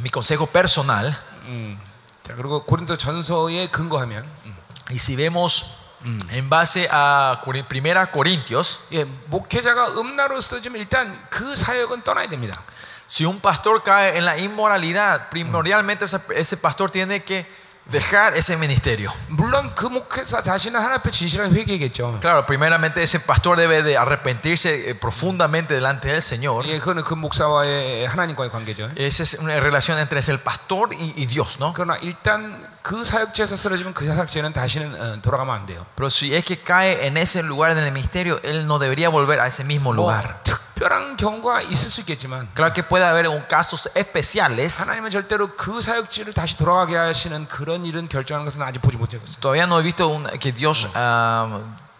[0.00, 1.14] mi consejo personal.
[1.46, 1.80] 음,
[2.22, 4.54] 자 그리고 고린도 전서에 근거하면, 음,
[4.90, 5.74] Y si vemos
[6.04, 12.60] en base a Cori- Primera Corintios, 예, 목회자가 음란으로 쓰지면 일단 그 사역은 떠나야 됩니다.
[13.08, 17.46] si un pastor cae en la inmoralidad, primordialmente ese, ese pastor tiene que
[17.90, 19.12] dejar ese ministerio.
[19.28, 22.18] 물론 그 목회자 자신은 하나님 앞에 진실한 회개겠죠.
[22.20, 26.66] Claro, primeramente ese pastor debe de arrepentirse eh, profundamente delante del Señor.
[26.66, 28.90] 예, 그거는 그 목사와의 하나님과의 관계죠.
[28.96, 31.72] Esa es una relación entre el pastor y, y Dios, ¿no?
[31.72, 35.85] 그러나 일단 그 사역지에서 쓰러지면 그 사역지는 다시는 어, 돌아가면 안 돼요.
[35.95, 39.39] Pero si es que cae en ese lugar en el ministerio, él no debería volver
[39.39, 40.43] a ese mismo 뭐 lugar.
[40.43, 44.81] 특별한 경우가 있을 수 있겠지만 Claro que puede haber un casos especiales.
[44.81, 49.39] 하나님은 절대로 그 사역지를 다시 돌아가게 하시는 그런 일은 결정하는 것은 아직 보지 못하고 있어요.
[49.39, 51.47] Todavía no he visto un- que Dios ah,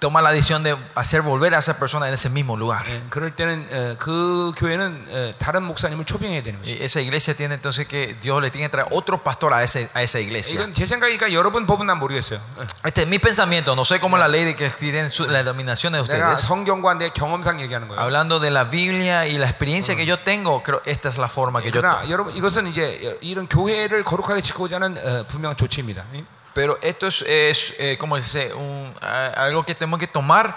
[0.02, 2.86] toma la decisión de hacer volver a esa persona en ese mismo lugar.
[2.89, 6.70] 예, 그럴 때는 어, 그 교회는 어, 다른 목사님을 초빙해야 되는 거죠.
[6.70, 9.90] Y esa iglesia tiene entonces que Dios le tiene que traer otro pastor a, ese,
[9.94, 10.55] a esa iglesia.
[10.60, 12.39] 이건 제 생각이니까 여러분 법은 난 모르겠어요.
[12.39, 12.62] 어.
[12.86, 13.74] Este es mi pensamiento.
[13.74, 16.47] No sé cómo la ley de que tienen su- la dominación de 내가 ustedes.
[16.47, 17.98] 성경과 내 경험상 얘기하는 거예요.
[18.01, 21.60] Hablando de la Biblia y la experiencia que yo tengo, creo esta es la forma
[21.60, 26.05] que yo 그러나 여러분 이것은 이제 이런 교회를 거룩하게 지키고자 하는 어, 분명한 조치입니다.
[26.15, 26.24] 예?
[26.55, 28.52] Pero esto es, es, eh, ¿cómo dice?
[28.52, 30.56] Un, ah, algo que tenemos que tomar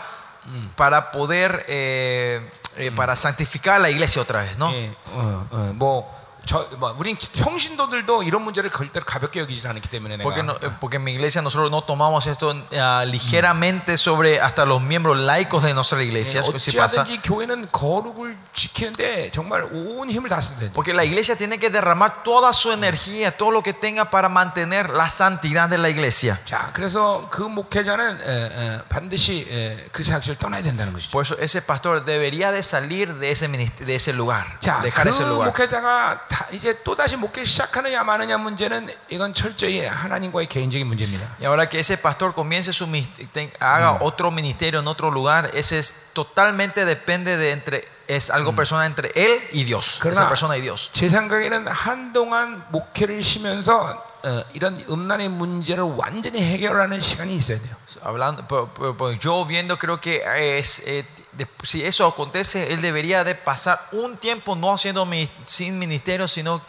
[0.76, 4.72] para poder, eh, eh, para santificar la iglesia otra vez, ¿no?
[4.74, 6.10] 예, 어, 어, 뭐,
[6.46, 10.72] 저, 뭐, 우린 평신도들도 이런 문제를 절대로 가볍게 여기지 않기 때문에 Porque, 내가 no- eh,
[10.80, 15.62] porque en mi iglesia nosotros no tomamos esto ah, ligeramente sobre hasta los miembros laicos
[15.62, 16.42] de nuestra 예, iglesia.
[16.42, 17.04] eso sí pasa.
[17.04, 20.72] 어찌하든지 교회는 거룩을 지키는데 정말 온 힘을 다 써야 돼.
[20.74, 24.90] Porque la iglesia tiene que derramar toda su energía, todo lo que tenga para mantener
[24.90, 26.40] la santidad de la iglesia.
[26.46, 31.12] 자, 그래서 그 목회자는 에, 에, 반드시 에, 그 사역지를 떠나야 된다는 것이죠.
[31.12, 35.04] Por eso ese pastor debería de salir de ese, minist- de ese lugar, 자, dejar
[35.06, 35.48] 그 ese lugar.
[35.50, 41.36] 목회자가 다 이제 또 다시 목회 시작하느냐 마느냐 문제는 이건 철저히 하나님과의 개인적인 문제입니다.
[41.40, 45.52] Y ahora que ese pastor comience su mis- ten- haga otro ministerio en otro lugar,
[45.54, 50.28] ese es totalmente depende de entre es algo personal entre él y Dios, esa 그러나
[50.28, 50.90] persona y Dios.
[50.92, 57.76] 제 생각에는 한동안 목회를 쉬면서 어, 이런 음란의 문제를 완전히 해결하는 시간이 있어야 돼요.
[58.04, 60.22] Hablando, pero- pero- pero yo viendo creo que
[60.60, 61.04] es, eh,
[61.34, 66.28] de- si eso acontece, él debería de pasar un tiempo no haciendo mi- sin ministerio,
[66.28, 66.62] sino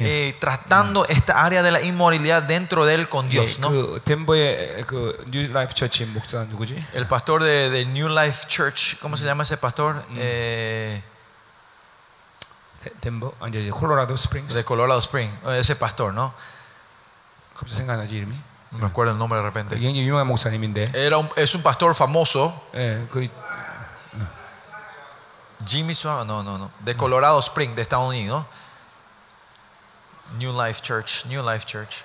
[0.00, 3.70] eh, tratando esta área de la inmoralidad dentro de él con Dios, 예, ¿no?
[3.70, 6.74] 그 덴버의 그 뉴라이프 처치 목사 누구지?
[6.94, 10.02] El pastor de, de New Life Church, ¿cómo se llama ese pastor?
[10.16, 11.00] Eh,
[12.82, 14.54] 데- 덴버 아니 이제 콜로라도 스프링스.
[14.54, 16.34] de Colorado Spring, eh, ese pastor, ¿no?
[17.58, 18.34] 갑자기 생각나지 이름이?
[18.72, 19.76] No me acuerdo el nombre de repente.
[19.78, 20.92] 굉장히 유명한 목사님인데.
[20.94, 23.28] Era un- es un pastor famoso, 예, 그
[25.66, 28.44] Jimmy Suave, no, no, no, de Colorado Spring, de Estados Unidos.
[30.38, 32.04] New Life Church, New Life Church.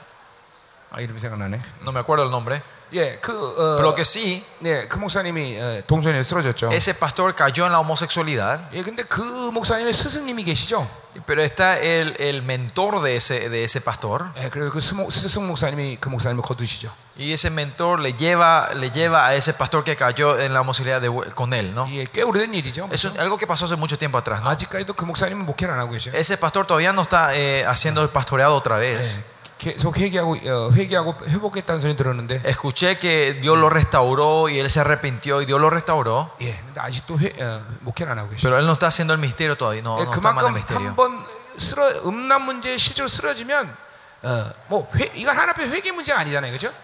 [0.91, 1.59] 아, 이름이 생각나네.
[1.81, 2.61] No me acuerdo el nombre.
[2.93, 6.71] 예, 그 어, Pero lo que sí, 네, 그 목사님이 어, 동선에 쓰러졌죠.
[6.73, 9.21] ese pastor cayó en la homosexualidad, 예, 근데 그
[9.51, 10.89] 목사님의 스승님이 계시죠.
[11.25, 14.31] pero está el, el mentor de ese, de ese pastor.
[14.37, 16.91] 예, 그래서 그 스모, 스승 목사님이 그 목사님을 거두시죠.
[17.17, 21.01] Y ese mentor le lleva, le lleva a ese pastor que cayó en la homosexualidad
[21.01, 21.85] de vu- con él, ¿no?
[21.89, 22.87] 예, 꽤 오래된 일이죠.
[22.93, 24.49] Eso es algo que pasó hace mucho tiempo atrás, ¿no?
[24.49, 26.15] 아직까지도 그 목사님은 목회를 안 하고 계셔요.
[26.15, 29.19] Ese pastor todavía no está eh, haciendo el pastoreado otra vez.
[29.65, 34.69] 예, 계속 회개하고 어, 회개하고 회복했다는 소리 들었는데, Escuché que Dios lo restauró y él
[34.69, 38.41] se arrepintió y Dios lo restauró, 예, 근데 아직도 회, 어, 목회를 안 하고 계셔요.
[38.41, 40.53] pero él no está haciendo el misterio todavía, no, 예, no está mal el 그만큼
[40.55, 40.87] misterio.
[40.89, 41.25] 한번
[41.57, 43.75] 쓰러 음란 문제에 실제로 쓰러지면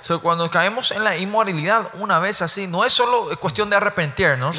[0.01, 4.57] So, cuando caemos en la inmoralidad una vez así, no es solo cuestión de arrepentirnos,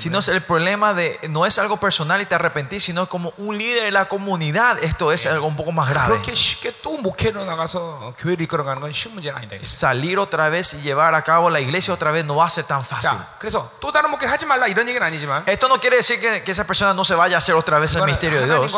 [0.00, 3.56] sino es el problema de no es algo personal y te arrepentís, sino como un
[3.56, 4.82] líder de la comunidad.
[4.82, 6.16] Esto es algo un poco más grave.
[9.64, 12.64] Salir otra vez y llevar a cabo la iglesia otra vez no va a ser
[12.64, 13.10] tan fácil.
[15.46, 17.94] Esto no quiere decir que, que esa persona no se vaya a hacer otra vez
[17.94, 18.72] el misterio de Dios.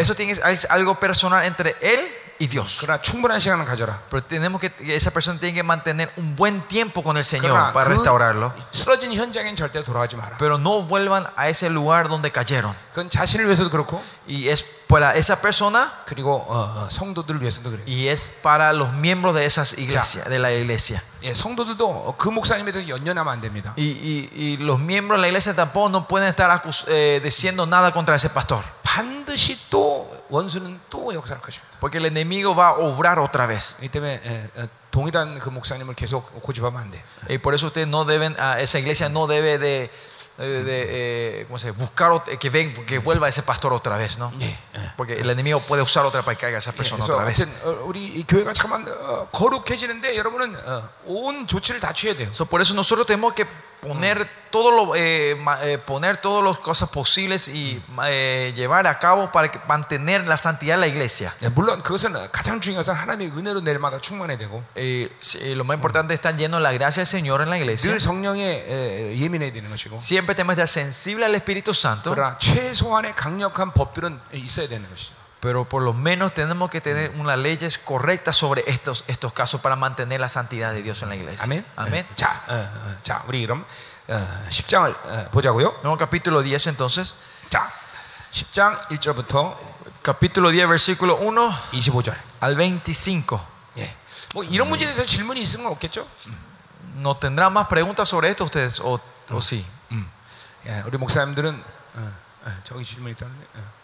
[0.00, 0.38] Eso tiene
[0.70, 1.99] algo algo personal entre él
[2.39, 2.79] y Dios.
[2.81, 4.01] 그러나 충분한 시간을 가져라.
[4.09, 7.71] Pero tenemos que, esa persona tiene que mantener un buen tiempo con el Señor 그러나
[7.73, 8.53] para restaurarlo.
[8.55, 10.37] 그 쓰러진 현장엔 절대 돌아가지 마라.
[10.39, 12.75] Pero no vuelvan a ese lugar donde cayeron.
[12.89, 17.83] 그건 자신을 위해서도 그렇고 Y es para esa persona 그리고 어, 어, 성도들을 위해서도 그래요.
[17.85, 21.01] y es para los miembros de esas iglesias, de la iglesia.
[21.21, 23.73] 예, 성도들도 그 목사님에 대해서 연연하면 안 됩니다.
[23.77, 27.65] Y, y- y los miembros de la iglesia tampoco no pueden estar acus- eh, diciendo
[27.65, 28.63] nada contra ese pastor.
[28.83, 31.77] 반드시 또 원수는 또 역사할 것입니다.
[31.79, 33.77] Porque el enemigo va a obrar otra vez.
[33.81, 37.03] 이 때문에 예, 어, 동일한 그 목사님을 계속 고집하면 안 돼.
[37.29, 39.89] Y por eso ustedes no deben, ah, esa iglesia no debe de,
[40.37, 41.79] de- de, eh, ¿cómo se dice?
[41.79, 44.31] buscar ot- que, ven, que vuelva ese pastor otra vez, ¿no?
[44.39, 44.45] 예,
[44.75, 44.91] 예.
[44.97, 47.37] Porque el enemigo puede usar otra para que caiga esa persona 그래서 otra vez.
[47.39, 52.29] 하여튼 어, 우리 이 교회가 잠깐만 어, 거룩해지는데 여러분은 어, 온 조치를 다 취해야 돼요.
[52.33, 53.45] So, por eso nosotros tenemos que
[53.81, 58.97] poner todo lo, eh, ma- eh, poner todas las cosas posibles y eh, llevar a
[58.99, 61.33] cabo para que- mantener la santidad de la iglesia.
[61.41, 65.75] 예, 물론 그것은 가장 중요한 것은 하나님의 은혜로 내일마다 충만해야 되고 Eh, sí, lo más
[65.75, 67.91] importante es estar lleno de la gracia del Señor en la iglesia.
[67.91, 68.39] 늘 성령에
[68.69, 73.73] 에, 예민해야 되는 것이고 Siempre tenemos que estar sensible al Espíritu Santo, 그러나 최소한의 강력한
[73.73, 75.13] 법들은 있어야 되는 것이죠.
[75.39, 79.75] pero por lo menos tenemos que tener unas leyes correctas sobre estos, estos casos para
[79.75, 81.43] mantener la santidad de Dios en la iglesia.
[81.43, 81.65] 아멘.
[81.75, 82.05] Amén.
[82.09, 82.15] 예.
[82.15, 83.65] 자, 어, 어, 자, 우리 그럼
[84.07, 85.79] 어, 10장을 어, 보자고요.
[85.83, 87.15] Luego capítulo 10 entonces.
[87.49, 87.69] 자,
[88.31, 89.57] 10장 1절부터
[90.01, 92.15] Capítulo 10, versículo 1 25절.
[92.41, 93.39] al 25.
[93.79, 93.95] 예.
[94.33, 96.07] 뭐 이런 문제에 대해서 질문이 있으면 없겠죠?
[96.95, 99.65] ¿No tendrán más preguntas sobre esto ustedes o, o sí?
[99.91, 100.09] 음.
[100.67, 101.63] 예, 우리 목사님들은
[101.95, 102.13] 어,
[102.45, 103.45] 어, 저기 질문 있다는데.
[103.55, 103.76] 어.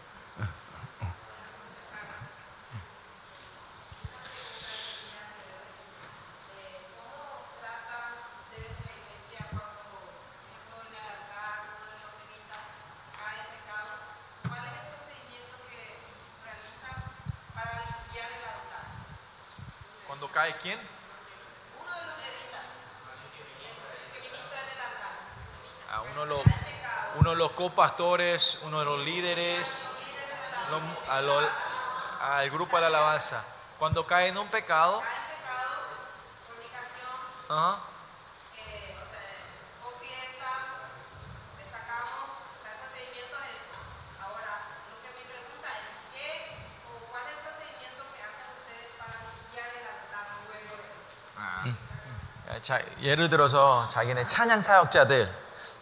[20.34, 20.78] Cae quién?
[25.92, 26.40] Ah, uno, de los,
[27.16, 29.84] uno de los copastores, uno de los líderes,
[31.08, 31.48] a lo-
[32.20, 33.44] al grupo de la alabanza.
[33.78, 35.00] Cuando cae en un pecado,
[37.48, 37.78] ajá,
[52.62, 55.32] 자, 예를 들어서 자기네 찬양 사역자들,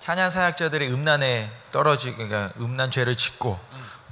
[0.00, 3.58] 찬양 사역자들이 음란에 떨어지, 그러니까 음란 죄를 짓고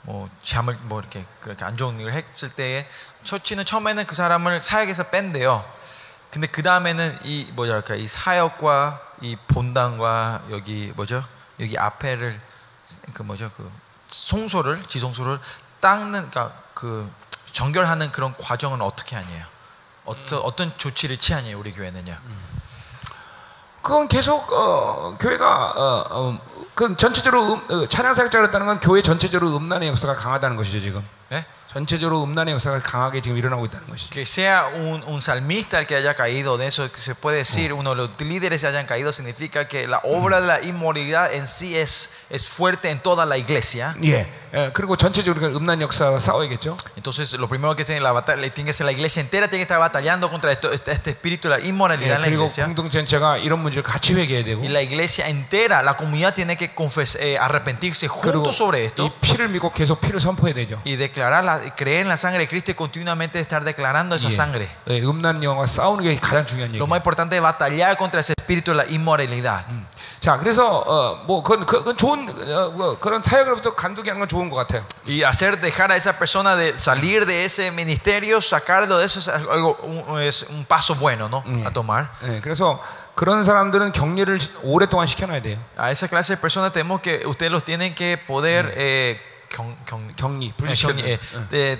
[0.02, 2.88] 뭐 잠을 뭐 이렇게 그렇게 안 좋은 일을 했을 때에
[3.24, 5.64] 처치는 처음에는 그 사람을 사역에서 뺀대요.
[6.30, 11.24] 근데 그 다음에는 이 뭐랄까 이 사역과 이 본당과 여기 뭐죠
[11.58, 12.40] 여기 앞에를
[13.12, 13.70] 그 뭐죠 그
[14.08, 15.40] 송소를 지송소를
[15.80, 17.10] 닦는 그러니까 그
[17.46, 19.44] 정결하는 그런 과정은 어떻게 하냐요?
[20.04, 22.16] 어떤 어떤 조치를 취하냐요 우리 교회는요?
[23.82, 26.38] 그건 계속 어, 교회가 어, 어,
[26.74, 31.06] 그 전체적으로 음, 어, 찬양 사역자가 그랬다는 건 교회 전체적으로 음란의 역사가 강하다는 것이죠 지금.
[31.32, 31.44] ¿Eh?
[31.69, 34.09] 전체적으로 음란의 역사가 강하게 지금 일어나고 있다는 것이죠.
[34.11, 37.73] Que sea un, un salmista el que haya caído de eso, que se puede decir,
[37.73, 41.75] uno de los líderes hayan caído, significa que la obra de la inmoralidad en sí
[41.75, 43.93] es, es fuerte en toda la iglesia.
[44.03, 44.25] 예.
[44.53, 46.77] 예, 그리고 전체적으로 그 음란 역사와 싸워야겠죠.
[46.95, 49.73] Entonces, lo primero que tiene, la batalla, tiene que ser la iglesia entera, tiene que
[49.73, 52.63] estar batallando contra esto- este, este espíritu de la 예, inmoralidad en la 그리고 iglesia.
[52.67, 56.73] 공동 전체가 이런 문제를 같이 회개해야 되고 Y la iglesia entera, la comunidad tiene que
[56.73, 60.79] confes- eh, arrepentirse 그리고 juntos sobre 이 esto 피를 믿고 계속 피를 선포해야 되죠.
[60.85, 64.35] y declarar, la- creer en la sangre de Cristo y continuamente estar declarando esa 예.
[64.35, 64.69] sangre.
[64.87, 66.87] 예, 음란 영화 싸우는 게 가장 중요한 Lo 얘기예요.
[66.87, 69.65] más importante es batallar contra ese espíritu de la inmoralidad.
[70.19, 74.49] 자, 그래서 어, 뭐 그건, 그건 좋은 어, 뭐 그런 사역으로부터 간두기 하는 건 좋은
[74.49, 74.83] 것 같아요.
[75.07, 79.27] Y hacer, dejar a esa persona de salir de ese ministerio, sacarlo de eso es
[79.27, 81.43] algo, un, es un paso bueno, ¿no?
[81.45, 81.67] Mm.
[81.67, 82.09] A tomar.
[82.23, 82.81] 예, 그래서
[83.13, 85.57] 그런 사람들은 격리를 오랫동안 시켜놔야 돼요.
[85.77, 90.13] A esa clase de personas tenemos que, ustedes los tienen que poder eh, 경- 경-
[90.15, 90.93] 격리, eh, 분리시켜.
[90.93, 91.19] 경- eh,
[91.49, 91.79] de-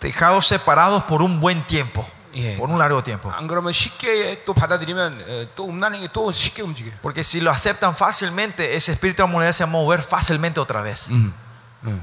[0.00, 2.56] dejados separados por un buen tiempo, 예.
[2.58, 3.30] por un largo tiempo.
[3.32, 6.92] 안 그러면 쉽게 또 받아들이면 어, 또 음란행이 또 쉽게 움직여요.
[7.00, 10.60] Porque si lo aceptan fácilmente, ese espíritu de la humanidad se va a mover fácilmente
[10.60, 11.08] otra vez.
[11.10, 11.32] 음.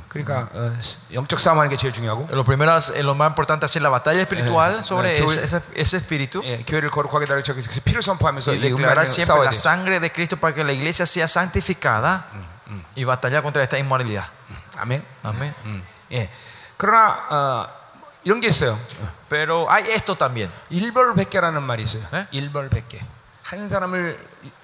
[0.10, 0.72] 그러니까 어,
[1.12, 4.22] 영적 싸움하는 게 제일 중요하고 Lo primero, es, lo más importante es hacer la batalla
[4.22, 6.42] espiritual Eh, sobre eh, ese, 교회- ese- ese espíritu.
[6.46, 9.60] 예, 교회를 거룩하게 달려 저기 피를 선포하면서 y 이 declarar 음란행 siempre 싸워야 la 돼요.
[9.62, 12.26] sangre de Cristo para que la iglesia sea santificada
[12.96, 14.30] y batallar contra esta inmoralidad.
[14.77, 15.03] 아멘.
[15.25, 15.55] Amén.
[15.65, 15.85] 음.
[16.13, 16.31] 예.
[16.77, 17.69] 그러나 어,
[18.25, 18.79] 이런 게 있어요.
[19.29, 20.51] Pero hay esto también.
[20.71, 22.03] 일벌백계라는 말이 있어요.
[22.13, 22.27] 네?
[22.31, 23.01] 일벌백계.
[23.43, 24.19] 한 사람을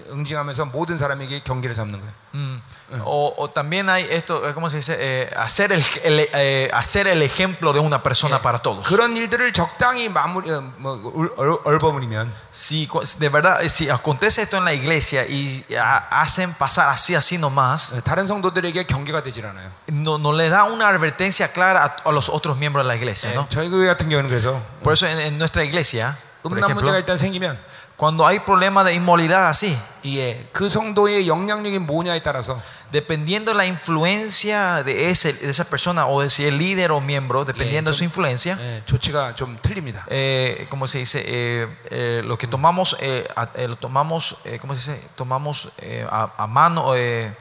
[0.10, 2.14] 응징하면서 모든 사람에게 경계를 삼는 거예요.
[2.34, 2.61] Mm.
[3.03, 4.95] O, o también hay esto, eh, ¿cómo se dice?
[4.99, 8.88] Eh, hacer, el, el- eh, hacer el ejemplo de una persona para todos.
[8.88, 13.90] 그런 일들을 적당히 마무리 어, 뭐 얼- 얼- 얼버무리면 Si cu- de verdad, eh, si
[13.90, 18.84] acontece esto en la iglesia y ha- hacen pasar así, así nomás, 어, 다른 성도들에게
[18.86, 19.72] 경계가 되질 않아요.
[19.90, 23.32] no, no le da una advertencia clara a, a los otros miembros de la iglesia,
[23.32, 23.48] 예, ¿no?
[23.49, 26.98] 저희 교회 같은 경우는 그래서 Por eso en, en nuestra iglesia, por 음란 ejemplo, 문제가
[26.99, 27.57] 일단 생기면
[28.02, 29.76] cuando hay problemas de inmoralidad así,
[30.06, 32.61] 예, 그 성도의 영향력이 뭐냐에 따라서
[32.91, 37.44] dependiendo la influencia de, ese, de esa persona o de si es líder o miembro,
[37.44, 40.06] dependiendo de su influencia, 예, 조치가 좀 틀립니다.
[40.10, 41.22] eh, ¿cómo se dice?
[41.26, 45.02] Eh, eh, lo que tomamos, eh, a- eh, lo tomamos, eh, ¿cómo se dice?
[45.15, 47.34] Tomamos eh, a, a mano, eh,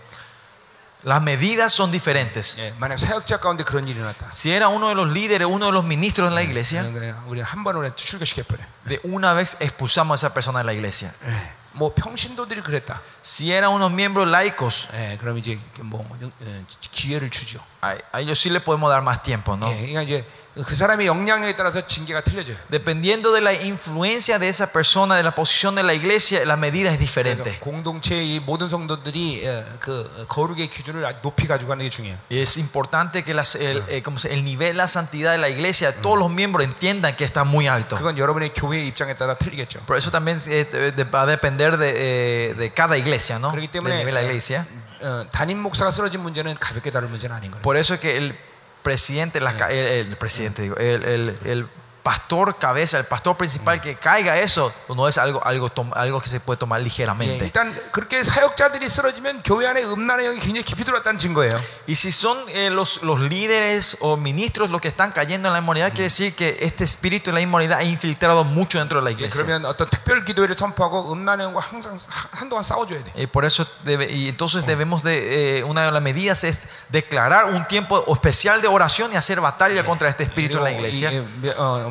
[1.05, 2.59] las medidas son diferentes.
[2.59, 4.29] 예, 만약 사역자 가운데 그런 일이 일어났다.
[4.31, 7.41] Si era uno de los líderes, uno de los ministros en la iglesia, 그냥 우리
[7.41, 8.65] 한 번으로 출교시켜 버려.
[8.87, 11.13] de una vez expulsamos a esa persona de la iglesia.
[11.75, 13.03] 뭐 평신도들이 그랬다.
[13.23, 17.61] Si eran unos miembros laicos, 예, 그럼 이제 뭐 어, 기회를 주죠.
[17.83, 19.71] a, a ellos sí le podemos dar más tiempo, ¿no?
[19.71, 20.25] 예, 그러니까 이제
[20.57, 22.57] 그 사람의 영향력에 따라서 징계가 틀려져요.
[22.71, 26.89] Dependiendo de la influencia de esa persona, de la posición de la iglesia, la medida
[26.91, 27.05] es 그래서
[27.45, 27.59] diferente.
[27.61, 32.17] 공동체의 이 모든 성도들이 예, 그 거룩의 기준을 아주 높이 가지고 가는 게 중요해요.
[32.31, 35.51] Y es importante que las- el, eh, ¿cómo se- el nivel, la santidad de la
[35.51, 37.97] iglesia, todos los miembros entiendan que está muy alto.
[37.99, 39.81] 그건 여러분의 교회의 입장에 따라 틀리겠죠.
[39.85, 43.51] Por eso también eh, de- de- va a depender de, eh, de cada iglesia, ¿no?
[43.53, 44.65] 그렇기 Del 때문에 nivel de la iglesia.
[45.03, 47.61] 어, 담임 목사가 쓰러진 문제는 가볍게 다룰 문제는 아닌 거예요.
[47.61, 48.35] Por eso es que el
[48.84, 51.68] presidente, la el, el presidente, digo, el, el- el
[52.03, 56.29] pastor cabeza, el pastor principal que caiga eso, no es algo, algo, tom- algo que
[56.29, 57.45] se puede tomar 예, ligeramente.
[57.45, 61.51] 일단 그렇게 사역자들이 쓰러지면 교회 안에 음란의 영이 굉장히 깊이 들어왔다는 증거예요.
[61.89, 65.59] Y si son eh, los, los líderes o ministros los que están cayendo en la
[65.59, 69.11] inmoralidad, quiere decir que este espíritu de la inmoralidad ha infiltrado mucho dentro de la
[69.11, 69.43] 예, iglesia.
[69.43, 73.13] 그러면 어떤 특별 기도회를 선포하고 음란의 영과 항상 하- 한동안 싸워줘야 돼.
[73.17, 77.47] Y por eso debe- y entonces debemos de eh, una de las medidas es declarar
[77.47, 81.11] un tiempo especial de oración y hacer batalla contra este espíritu en la 그리고 iglesia.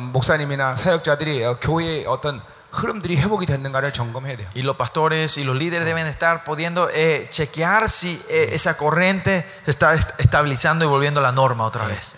[0.00, 2.40] 목사님이나 사역자들이 어, 교회의 어떤
[2.72, 4.48] 흐름들이 회복이 됐는가를 점검해야 돼요.
[4.54, 9.46] Y los pastores y los líderes deben estar pudiendo eh, chequear si eh, esa corriente
[9.64, 12.14] se está est- estabilizando y volviendo a la norma otra vez.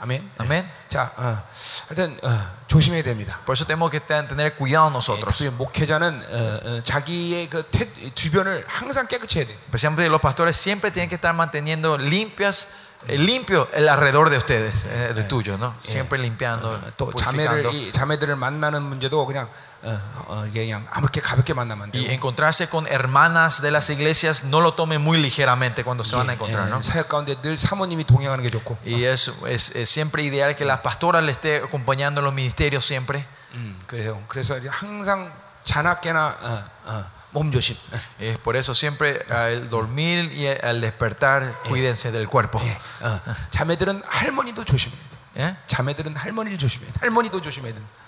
[0.00, 0.30] 아멘.
[0.38, 0.64] Amén.
[0.88, 1.42] 자, 어,
[1.88, 2.30] 하여튼 어,
[2.68, 3.40] 조심해야 됩니다.
[3.44, 5.36] Por eso tenemos que ten- tener cuidado 예, nosotros.
[5.36, 9.52] 특히 목회자는 어, 어, 자기의 그 태- 주변을 항상 깨끗이 해야 돼.
[9.66, 12.70] Especialmente los pastores siempre tienen que estar manteniendo limpias, eh,
[13.06, 15.74] limpio el alrededor de ustedes, eh, de tuyo, ¿no?
[15.80, 17.70] Siempre limpiando, 어, 또 purificando.
[17.70, 19.48] 자매를 이 자매들을 만나는 문제도 그냥
[19.82, 19.96] 어,
[20.26, 22.12] 어, 이게 그냥 아무렇게 가볍게 만나면 안 Y 돼요.
[22.12, 26.32] encontrarse con hermanas de las iglesias no lo tomen muy ligeramente cuando se van a
[26.32, 26.78] encontrar, ¿no?
[26.78, 28.78] 예, 사역 가운데 늘 사모님이 동행하는 게 좋고.
[28.84, 32.84] Y es, es, es siempre ideal que la pastora le esté acompañando en los ministerios
[32.84, 33.24] siempre.
[33.54, 34.20] 음, 그래요.
[34.28, 35.32] 그래서 이제 항상
[35.62, 37.04] 자나깨나 어, 어,
[38.19, 42.61] eh, por eso siempre al dormir y al despertar cuídense del cuerpo.
[43.01, 43.19] Ah.
[45.35, 45.55] ¿Eh?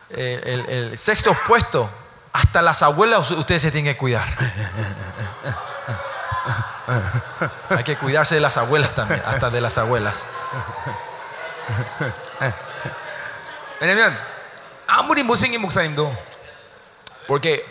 [0.09, 1.89] El, el sexto puesto
[2.33, 4.27] hasta las abuelas ustedes se tienen que cuidar.
[7.69, 10.29] Hay que cuidarse de las abuelas también, hasta de las abuelas.
[17.27, 17.65] Porque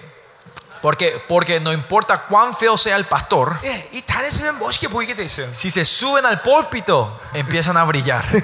[0.83, 5.13] porque, porque no importa cuán feo sea el pastor, 예, 이 단에 서면 멋있게 보이게
[5.15, 5.49] 돼 있어요.
[5.51, 8.25] si se suben al púlpito, empiezan a brillar.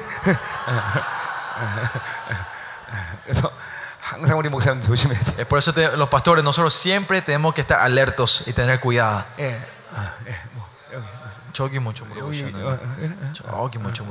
[3.24, 3.52] 그래서
[4.00, 5.42] 항상 우리 목사님 조심해야 돼.
[5.42, 9.24] Es por eso te- los pastores, nosotros siempre tenemos que estar alertos y tener cuidado.
[9.40, 9.56] 예,
[9.92, 11.06] 어, 예, 뭐 여기
[11.54, 12.64] 저기 먼저 여기 물어보셨네.
[12.64, 14.04] 어, 어, 어, 저기 먼저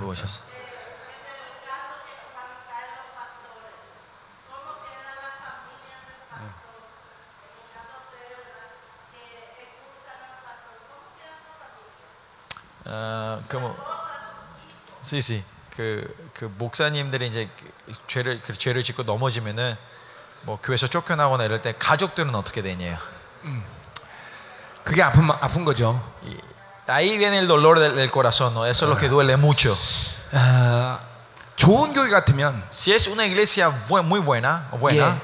[12.92, 13.76] 아, como
[15.02, 15.44] sí, sí.
[15.76, 16.04] 그,
[16.34, 17.50] 그 목사님들이 이제
[17.86, 19.78] 그 죄를 그 죄를 짓고 넘어지면은
[20.42, 22.98] 뭐 교회에서 쫓겨나거나 이럴 때 가족들은 어떻게 되냐요.
[24.84, 26.02] 그게 아픈 마- 아픈 거죠.
[26.88, 28.66] Ahí viene el dolor del, corazón, ¿no?
[28.66, 29.76] Eso es lo que duele mucho.
[30.34, 31.00] 아,
[31.56, 33.70] 좋은 교회 같으면 Si es una iglesia
[34.04, 35.22] muy buena, buena, 예,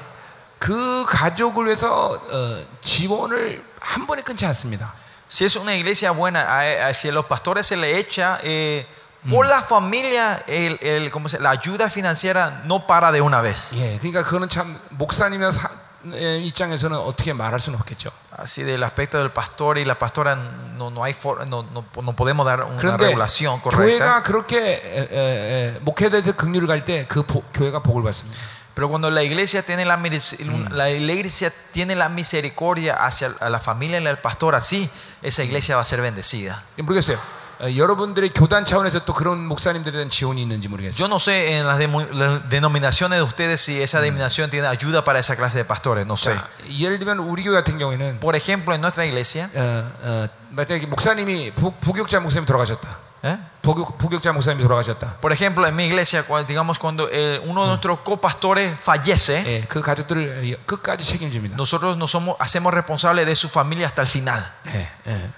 [0.60, 4.94] 그 가족을 위해서 어, 지원을 한 번에 끊지 않습니다.
[5.27, 8.85] si es una iglesia buena, a- a- si a los pastores se le echa eh,
[9.29, 13.71] por la familia, el, el- ¿cómo se- la ayuda financiera no para de una vez.
[13.75, 15.69] 예, 그러니까 그거는 참 목사님의 사,
[16.13, 18.09] 의 입장에서는 어떻게 말할 수는 없겠죠.
[18.35, 22.13] Así del aspecto del pastor y la pastora no, no hay for- no, no, no
[22.15, 23.77] podemos dar una 그런데 regulación correcta.
[23.85, 28.39] 교회가 그렇게 에, 에, 에, 목회자한테 긍휼을 갈 때 그 교회가 복을 받습니다.
[28.75, 30.37] Pero cuando la iglesia tiene la, mis-
[30.71, 34.89] la iglesia tiene la misericordia hacia a la familia y al pastor, así
[35.21, 36.63] esa iglesia va a ser bendecida.
[36.77, 37.19] 모르겠어요.
[37.61, 40.97] 어, 여러분들의 교단 차원에서 또 그런 목사님들에 대한 지원이 있는지 모르겠어요.
[40.97, 45.03] Yo no sé en las, demo- las denominaciones de ustedes si esa denominación tiene ayuda
[45.03, 46.33] para esa clase de pastores, no sé.
[46.33, 50.87] 자, 예를 들면 우리 교회 같은 경우에는 Por ejemplo, en nuestra iglesia, 어, 어, 만약에
[50.87, 53.04] 목사님이 부, 부교육자 목사님이 돌아가셨다.
[53.23, 53.37] ¿eh?
[53.61, 55.17] 부교, 부교육자 목사님이 돌아가셨다.
[55.21, 59.65] por ejemplo, en mi iglesia, cuando- digamos cuando eh, uno de nuestros copastores fallece, 예,
[59.67, 61.55] 그 가족들을 끝까지 책임집니다.
[61.55, 64.43] nosotros nos somos, hacemos responsables de su familia hasta el final.
[64.67, 65.29] 예, 예.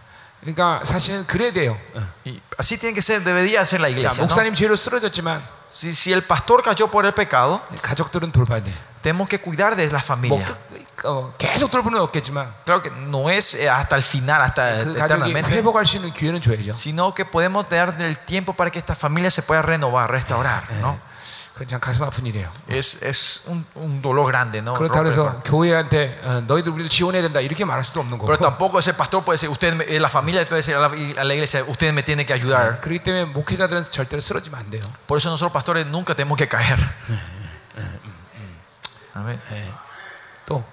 [0.44, 1.78] 그러니까 사실은 그래야 돼요.
[1.96, 2.02] 어.
[2.26, 4.24] Y así tiene que ser, debería ser la 자, iglesia.
[4.24, 4.28] ¿no?
[4.28, 8.72] 목사님 죄로 쓰러졌지만 Si, si el pastor cayó por el pecado, 가족들은 돌봐야 돼.
[9.02, 10.46] tenemos que cuidar de la 뭐 familia.
[10.46, 10.58] 끝,
[11.04, 15.32] 어, 계속 돌보는 없겠지만 Claro que no es eh, hasta el final, hasta 그 가족이
[15.32, 16.72] eternamente, 회복할 수 있는 기회는 줘야죠.
[16.74, 20.64] sino que podemos dar el tiempo para que esta familia se pueda renovar, restaurar.
[20.82, 21.00] ¿no?
[21.54, 22.50] 그건 참 가슴 아픈 일이에요.
[22.68, 24.74] Es, es un, un dolor grande, ¿no?
[24.74, 25.44] 그렇다 Rompe el 그래서 corazón.
[25.44, 28.42] 교회한테 어, 너희들 우리를 지원해야 된다 이렇게 말할 수도 없는 Pero 거고.
[28.42, 31.14] tampoco ese pastor puede decir, usted, me- eh, la familia puede decir a la, y
[31.16, 32.82] a la iglesia, usted me tiene que ayudar.
[32.82, 34.82] 그렇기 때문에 목회자들은 절대로 쓰러지면 안 돼요.
[35.06, 36.80] Por eso nosotros pastores nunca tenemos que caer.
[39.14, 39.40] Amén.
[40.46, 40.64] 또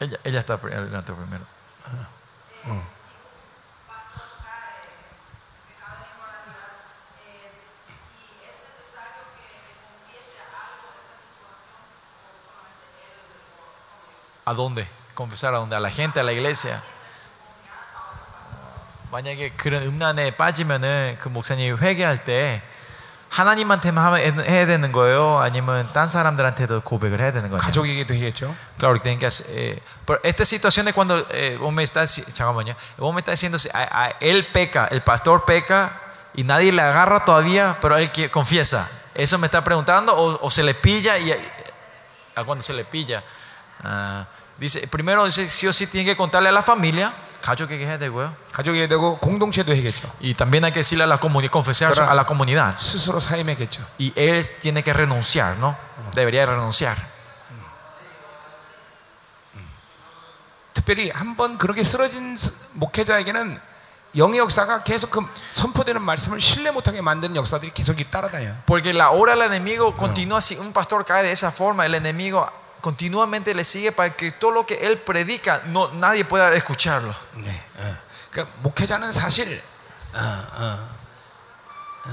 [0.00, 1.44] Ella, ella está pri- adelante primero.
[14.44, 14.86] ¿A dónde?
[15.14, 15.76] Confesar a dónde?
[15.76, 16.82] A la gente, a la iglesia.
[19.10, 22.62] 만약에 그런 음란에 빠지면은 그 목사님이 회개할 때
[23.34, 25.38] 하나님한테만 하면 해야 되는 거예요?
[25.38, 27.58] 아니면 딴 사람들한테도 고백을 해야 되는 거예요?
[27.60, 28.54] 가족에게도 해겠죠.
[28.78, 29.46] Claro que tienen que hacer.
[29.50, 33.56] eh, pero esta situación de cuando eh, vos me estás, chacamoña, vos me estás diciendo,
[33.58, 35.92] si a- a- él peca, el pastor peca
[36.34, 38.88] y nadie le agarra todavía, pero él que- confiesa.
[39.14, 40.12] ¿Eso me está preguntando?
[40.16, 41.30] ¿O, o se le pilla y
[42.34, 43.22] a cuando se le pilla?
[43.84, 44.26] Ah,
[44.58, 47.12] dice, primero dice, sí o sí tiene que contarle a la familia,
[47.45, 48.33] Que 해야 되고요.
[48.51, 50.11] 가족에게 되고 공동체도 해겠죠.
[50.21, 52.09] Y también hay que decirle a la comunidad, confesar Claro.
[52.11, 52.75] a la comunidad.
[52.79, 53.85] 스스로 사임하겠죠.
[53.99, 55.75] Y él tiene que renunciar, ¿no?
[56.15, 56.97] Debería renunciar.
[60.73, 63.59] 특별히 한 번 그렇게 쓰러진 스- 목회자에게는
[64.17, 68.55] 영의 역사가 계속 그 선포되는 말씀을 신뢰 못하게 만드는 역사들이 계속 이 따라다녀요.
[68.65, 72.45] Porque la obra del enemigo continúa si un pastor cae de esa forma, el enemigo
[72.84, 77.14] continuamente le sigue para que todo lo que él predica no nadie pueda escucharlo.
[77.34, 77.50] 네.
[77.78, 77.96] 어.
[78.30, 79.60] 그러니까 목회자는 사실
[80.14, 80.88] 어, 어,
[82.06, 82.10] 어,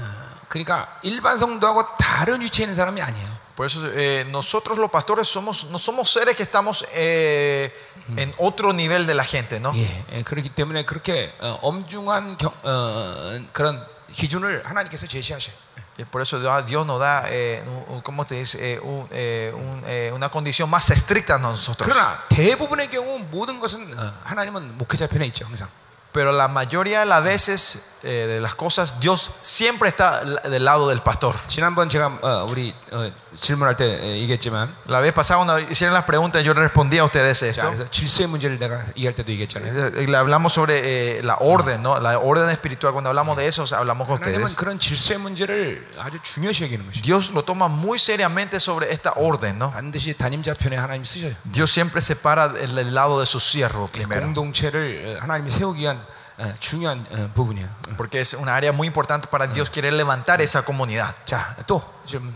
[0.48, 3.48] 그러니까 일반 성도하고 다른 위치에 있는 사람이 아니에요.
[3.56, 7.72] Por eso eh, nosotros los pastores somos no somos seres que estamos eh,
[8.16, 9.72] en otro nivel de la gente, ¿no?
[9.74, 15.56] 예, 예, 그렇기 때문에 그렇게 어, 엄중한 경- 어, 그런 기준을 하나님께서 제시하셔요.
[15.98, 18.56] Y por eso Dios Dios nos da, eh, un- un- ¿cómo te dice?
[18.74, 21.88] Eh, un, eh, un, eh, una condición más estricta a nosotros.
[21.88, 25.68] 그러나 대부분의 경우 모든 것은 어, 하나님은 목회자 편에 있죠 항상.
[26.12, 30.88] Pero la mayoría de las veces eh, de las cosas, Dios siempre está del lado
[30.88, 31.34] del pastor.
[31.48, 36.04] 지난번 제가 어, 우리 어, 질문할 때 에, 얘기했지만 La vez pasada cuando hicieron las
[36.04, 37.66] preguntas yo respondí a ustedes 자, esto.
[37.70, 39.96] 그래서 질서의 문제를 내가 얘기할 때도 얘기했잖아요.
[39.96, 41.98] Eh, Le hablamos sobre eh, la orden, ¿no?
[42.00, 42.92] La orden espiritual.
[42.92, 44.56] Cuando hablamos de eso, o sea, hablamos con 하나님은 ustedes.
[44.56, 47.02] 그런 질서의 문제를 아주 중요시 여기는 것이죠.
[47.02, 49.70] Dios lo toma muy seriamente sobre esta orden, ¿no?
[49.72, 51.34] 반드시 단임자 편에 하나님 쓰셔요.
[51.44, 54.20] Dios siempre separa el, el lado de su siervo primero.
[54.26, 56.04] 공동체를 어, 하나님이 세우기 위한
[56.38, 57.66] 어, 중요한 어, 부분이에요.
[57.96, 61.12] Porque es un área muy importante para Dios querer levantar esa comunidad.
[61.26, 62.32] 자, 또 질문.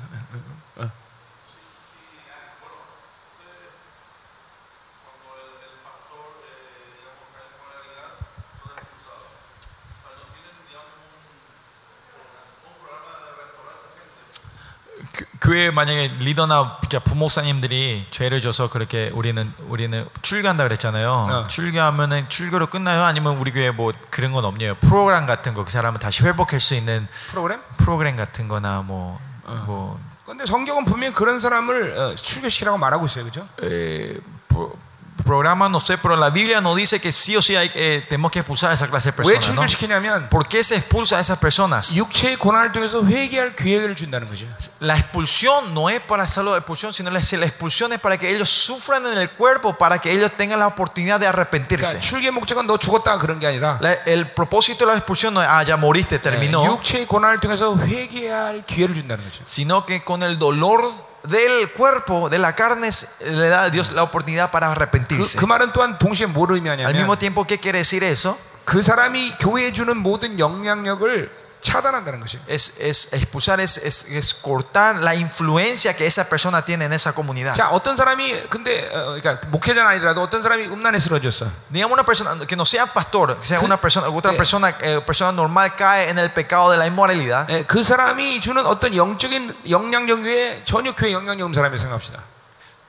[15.42, 21.26] 교회 만약에 리더나 부목사님들이 죄를 져서 그렇게 우리는 우리는 출교한다 그랬잖아요.
[21.28, 21.48] 어.
[21.48, 23.04] 출교하면은 출교로 끝나요?
[23.04, 24.76] 아니면 우리 교회 뭐 그런 건 없냐요?
[24.76, 27.60] 프로그램 같은 거 그 사람은 다시 회복할 수 있는 프로그램?
[27.78, 33.48] 프로그램 같은 거나 뭐뭐 근데 성경은 분명히 그런 사람을 어, 출교시키라고 말하고 있어요, 그렇죠?
[33.64, 34.20] eh,
[34.50, 34.76] pro-
[35.27, 38.33] programa no sé, pero la Biblia no dice que sí o sí hay, eh, tenemos
[38.33, 39.55] que expulsar a esa clase de 왜 personas.
[39.55, 39.63] ¿no?
[39.63, 41.95] 출교시키냐면 ¿Por qué se expulsa a esas personas?
[41.95, 44.47] 육체의 고난을 통해서 회개할 기회를 준다는 거죠.
[44.81, 48.31] La expulsión no es para hacerlo de expulsión, sino la, la expulsión es para que
[48.31, 51.99] ellos sufran en el cuerpo, para que ellos tengan la oportunidad de arrepentirse.
[51.99, 55.43] 그러니까 출교의 목적은 너 죽었다 그런 게 아니라 La- el propósito de la expulsión no
[55.43, 59.43] es, ah, ya moriste, terminó, 예, 육체의 고난을 통해서 회개할 기회를 준다는 거죠.
[59.45, 60.91] sino que con el dolor
[61.27, 62.91] del cuerpo, de la carne,
[63.21, 65.39] le da a Dios la oportunidad para 그, arrepentirse.
[65.39, 68.37] 그 말은 또한 동시에 뭘 Al 의미하냐면 mismo tiempo, ¿qué quiere decir eso?
[68.65, 71.31] 그 사람이 교회에 주는 모든 영향력을
[71.63, 72.43] 차단한다는 것이에요.
[72.49, 77.13] Es, es expulsar, es, es, es cortar la influencia que esa persona tiene en esa
[77.15, 77.55] comunidad.
[77.55, 81.47] 자, 어떤 사람이 근데 어, 그러니까 목회자는 아니더라도 어떤 사람이 음란에 쓰러졌어.
[81.71, 84.37] Digamos una persona que no sea pastor, que sea 그- una persona, otra 예.
[84.37, 87.47] persona, eh, persona normal cae en el pecado de la inmoralidad.
[87.49, 92.19] 예, 그 사람이 주는 어떤 영적인 영향력 외에 전혀 교회 영향력 없는 사람이 생각합시다.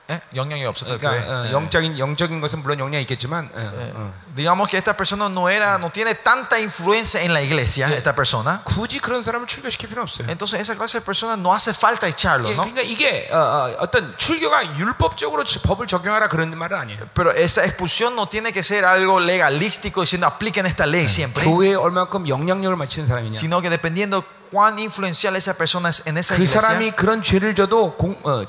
[0.08, 0.20] ¿Eh?
[0.36, 0.98] 영향이 없었다.
[0.98, 1.32] 그러니까 교회.
[1.32, 1.52] 어, 예.
[1.52, 4.12] 영적인 영적인 것은 물론 영향이 있겠지만 어, 어.
[4.36, 8.60] Digamos que esta persona no era, no tiene tanta influencia en la iglesia, esta persona.
[8.64, 10.28] 굳이 그런 사람을 출교시킬 필요 없어요.
[10.28, 12.64] Entonces esa clase de personas no hace falta echarlo, 예, ¿no?
[12.68, 17.08] 그러니까 이게 어, 떤 출교가 율법적으로 지- 법을 적용하라 그런 말은 아니에요.
[17.14, 21.76] Pero esa expulsión no tiene que ser algo legalístico diciendo apliquen esta ley siempre, 교회에
[21.76, 23.38] 얼마큼 영향력을 미치는 사람이냐.
[23.40, 26.61] sino que dependiendo cuán influencial esa persona es en esa iglesia.
[27.97, 28.45] 공, 어,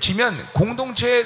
[0.00, 1.24] 지면 관계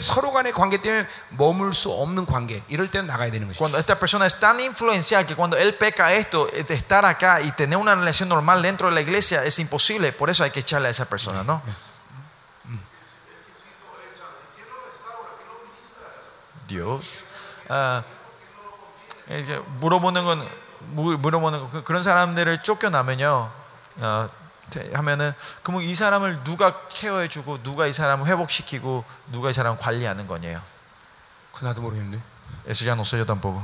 [3.57, 7.53] Cuando esta persona es tan influencial que cuando él peca esto de estar acá y
[7.53, 10.13] tener una relación normal dentro de la iglesia es imposible.
[10.13, 11.63] Por eso hay que echarle a esa persona, ¿no?
[16.67, 17.23] Dios.
[17.69, 18.03] Uh,
[19.81, 20.49] 물어보는 건
[20.93, 23.64] 물어보는 건 그런 사람들을 쫓겨나면요.
[23.99, 24.29] 어,
[24.71, 30.27] 대- 하면은 그러면 이 사람을 누가 케어해주고 누가 이 사람을 회복시키고 누가 이 사람을 관리하는
[30.27, 30.61] 거냐요.
[31.53, 32.21] 그 나도 모르겠는데.
[32.73, 32.89] Sé
[33.19, 33.63] yo tampoco.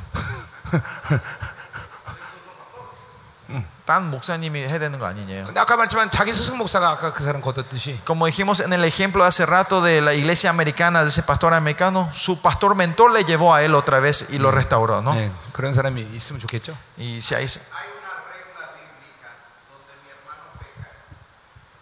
[3.85, 5.49] 딴 목사님이 해야 되는 거 아니냐요.
[5.57, 9.45] 아까 말했지만 자기 스승 목사가 아까 그 사람 걷었듯이 Como dijimos en el ejemplo hace
[9.45, 13.63] rato de la iglesia americana, de ese pastor americano, su pastor mentor le llevó a
[13.65, 15.13] él otra vez y lo restauró, ¿no?
[15.15, 16.77] 네, 그런 사람이 있으면 좋겠죠.
[16.99, 19.35] Y si hay, Hay una regla bíblica
[19.67, 20.87] donde mi hermano peca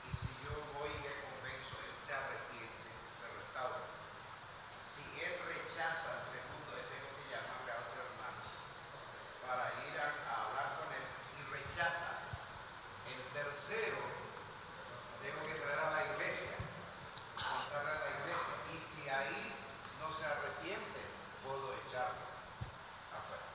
[0.09, 0.49] y si yo
[0.81, 3.85] voy y le convenzo, él se arrepiente, se restaura.
[4.81, 8.41] Si él rechaza al segundo, le tengo que llamarle a otro hermano
[9.45, 11.05] para ir a, a hablar con él
[11.37, 12.17] y rechaza.
[13.09, 14.01] El tercero,
[15.25, 16.53] tengo que traer a la iglesia,
[17.37, 19.49] contarle a la iglesia y si ahí
[20.01, 21.01] no se arrepiente,
[21.41, 22.21] puedo echarlo
[23.17, 23.49] afuera.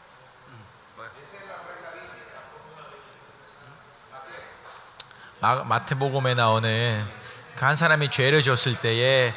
[1.21, 2.39] Esa es la regla bíblica.
[4.09, 4.41] Mateo.
[5.43, 7.03] 마, 마태복음에 나오는
[7.57, 9.33] 그 한 사람이 죄를 졌을 때에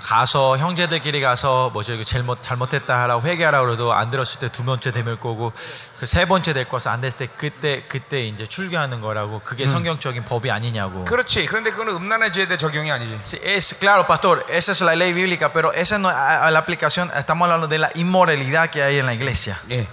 [0.00, 4.92] 가서 형제들끼리 가서 뭐죠 이거 잘못 잘못했다 하라고 회개하라고 그래도 안 들었을 때 두 번째
[4.92, 5.52] 되면 거고
[5.98, 10.24] 그 세 번째 될 거서 안 됐을 때 그때 그때 이제 출교하는 거라고 그게 성경적인
[10.24, 11.04] 법이 아니냐고.
[11.04, 11.44] 그렇지.
[11.44, 13.18] 그런데 그거는 음란의 죄에 대해 적용이 아니지.
[13.44, 17.68] Es claro, pastor, esa es la ley bíblica, pero esa no la aplicación estamos hablando
[17.68, 19.60] de la inmoralidad que hay en la iglesia.
[19.70, 19.86] 예.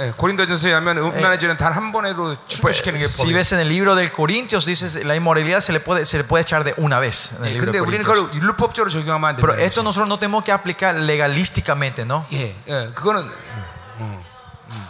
[0.00, 3.34] 예, 고린도전서에 하면 음란의 죄는 단 한 번에도 Pues, 출교시키는 게 si 법이에요.
[3.36, 6.42] ves en el libro del Corintios dices la inmoralidad se le puede se le puede
[6.42, 8.30] echar de una vez en el 예, libro 근데 de 우리는 Corintios.
[8.30, 9.64] 그걸 율법적으로 적용하면 안 Pero 된다.
[9.66, 12.26] esto nosotros no tenemos que aplicar legalísticamente, ¿no?
[12.32, 13.64] 예, 예, 그거는 음,
[13.98, 14.22] 음,
[14.70, 14.88] 음,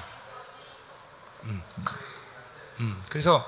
[1.45, 1.63] 음,
[2.81, 3.03] 음.
[3.09, 3.47] 그래서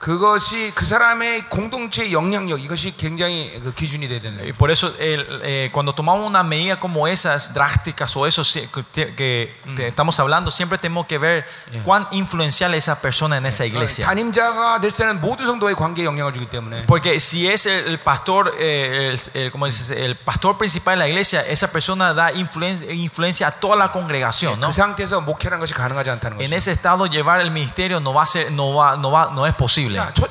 [0.00, 4.54] 그것이 그 사람의 공동체의 영향력 이것이 굉장히 그 기준이 돼야 되는 Y 거예요.
[4.58, 8.82] por eso el, eh, cuando tomamos una medida como esas drásticas o eso sí, que,
[8.92, 11.46] te- que te estamos hablando, siempre tenemos que ver
[11.82, 14.04] cuán influencial es esa persona en esa iglesia.
[14.06, 18.54] 단임자가 됐을 때는 모든 성도의 관계에 영향을 주기 때문에 Porque si es el, el pastor,
[18.60, 19.90] eh, el, el- ¿cómo dices?
[19.90, 24.60] el pastor principal de la iglesia, esa persona da influencia, influencia a toda la congregación,
[24.60, 24.68] ¿no?
[24.68, 26.54] 그 상태에서 목회라는 것이 가능하지 않다는 En 거죠.
[26.54, 29.54] ese estado llevar el ministerio no va a ser, no va, no va, no es
[29.54, 29.89] posible.
[29.95, 30.27] 야, 저,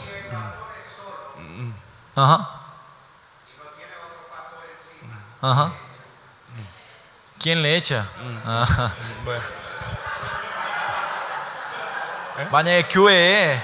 [2.16, 2.48] Ajá.
[5.40, 5.72] Ajá.
[7.38, 8.06] ¿Quién le echa?
[8.44, 8.92] Ajá.
[12.50, 13.60] 만약에 교회에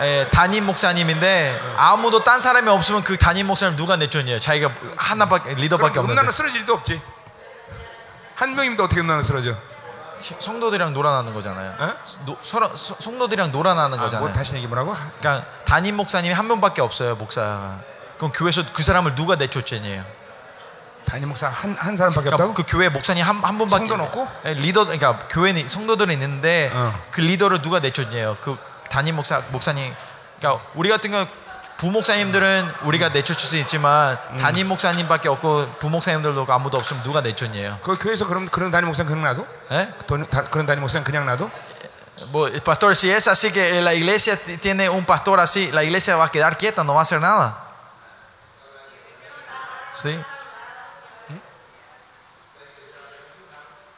[0.00, 4.38] 에, 담임 목사님인데 아무도 딴 사람이 없으면 그 담임 목사님 누가 내쫓냐?
[4.40, 7.00] 자기가 하나밖에 리더밖에 없는데 음란으로 쓰러질 일도 없지.
[8.34, 9.56] 한 명이면 어떻게 음란으로 쓰러져?
[10.22, 11.74] 성도들이랑 놀아나는 거잖아요.
[11.78, 11.94] 어?
[12.24, 14.26] 노, 서로, 서- 성도들이랑 놀아나는 아, 거잖아요.
[14.26, 14.94] 뭐 다시 얘기 뭐라고?
[15.20, 17.80] 그러니까 담임 목사님이 한 명밖에 없어요, 목사가.
[18.16, 20.04] 그럼 교회에서 그 사람을 누가 내쫓냐요?
[21.04, 22.54] 담임 목사 한, 한 사람밖에 그러니까 없다고?
[22.54, 24.28] 그 교회 목사님 한, 한 분밖에 성도는 없고?
[24.46, 26.94] 예, 리더 그러니까 교회는 성도들은 있는데 어.
[27.10, 28.36] 그 리더를 누가 내쫓냐요?
[28.40, 28.56] 그
[28.88, 29.92] 담임 목사 목사님
[30.38, 31.26] 그러니까 우리 같은 경우
[31.92, 34.36] 부목사님들은 우리가 내쫓을 수 있지만 음.
[34.36, 37.76] 담임 목사님밖에 없고 부목사님들도 아무도 없으면 누가 내쫓냐요?
[37.82, 39.44] 그 교회에서 그럼 그런 담임 목사는 그냥 놔둬?
[39.72, 39.88] 예?
[40.06, 41.50] 돈- 다- 그런 담임 목사는 그냥 놔둬?
[42.30, 46.14] Bo- Pastor, si es así que la iglesia t- tiene un pastor así, la iglesia
[46.14, 47.58] va a quedar quieta, no va a hacer nada.
[49.92, 50.16] ¿Sí?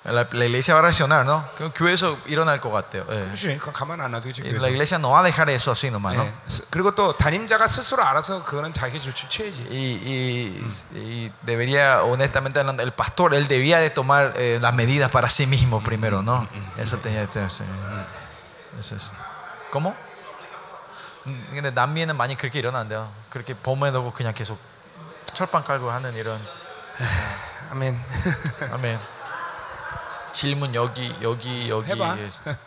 [0.05, 1.43] La, la iglesia va a reaccionar, ¿no?
[1.55, 3.03] 그 교회에서 일어날 것 같아요.
[3.11, 3.25] 예.
[3.25, 3.57] 그렇지.
[3.59, 4.41] 그 가만 안 놔두겠지.
[4.41, 4.63] Y 교회에서.
[4.63, 6.23] La iglesia no va a dejar eso así nomás, ¿no?
[6.23, 6.33] 예.
[6.47, 9.67] 스- 그리고 또 담임자가 스스로 알아서 그거는 자기 조치 취해야지.
[9.69, 15.11] Y, y- y debería, honestamente hablando, el pastor, él debía de tomar eh, las medidas
[15.11, 16.47] para sí mismo primero, ¿no?
[16.77, 17.65] Eso tenía que ser.
[18.79, 19.11] Eso es.
[19.69, 19.93] ¿Cómo?
[21.27, 23.11] 음, 근데 남미에는 많이 그렇게 일어난대요.
[23.29, 24.57] 그렇게 봄에도 그냥 계속
[25.33, 26.39] 철판 깔고 하는 이런.
[27.71, 28.01] 아멘.
[28.71, 29.12] 아멘.
[30.34, 31.90] 질문 여기 여기 여기.
[31.92, 32.16] 해봐.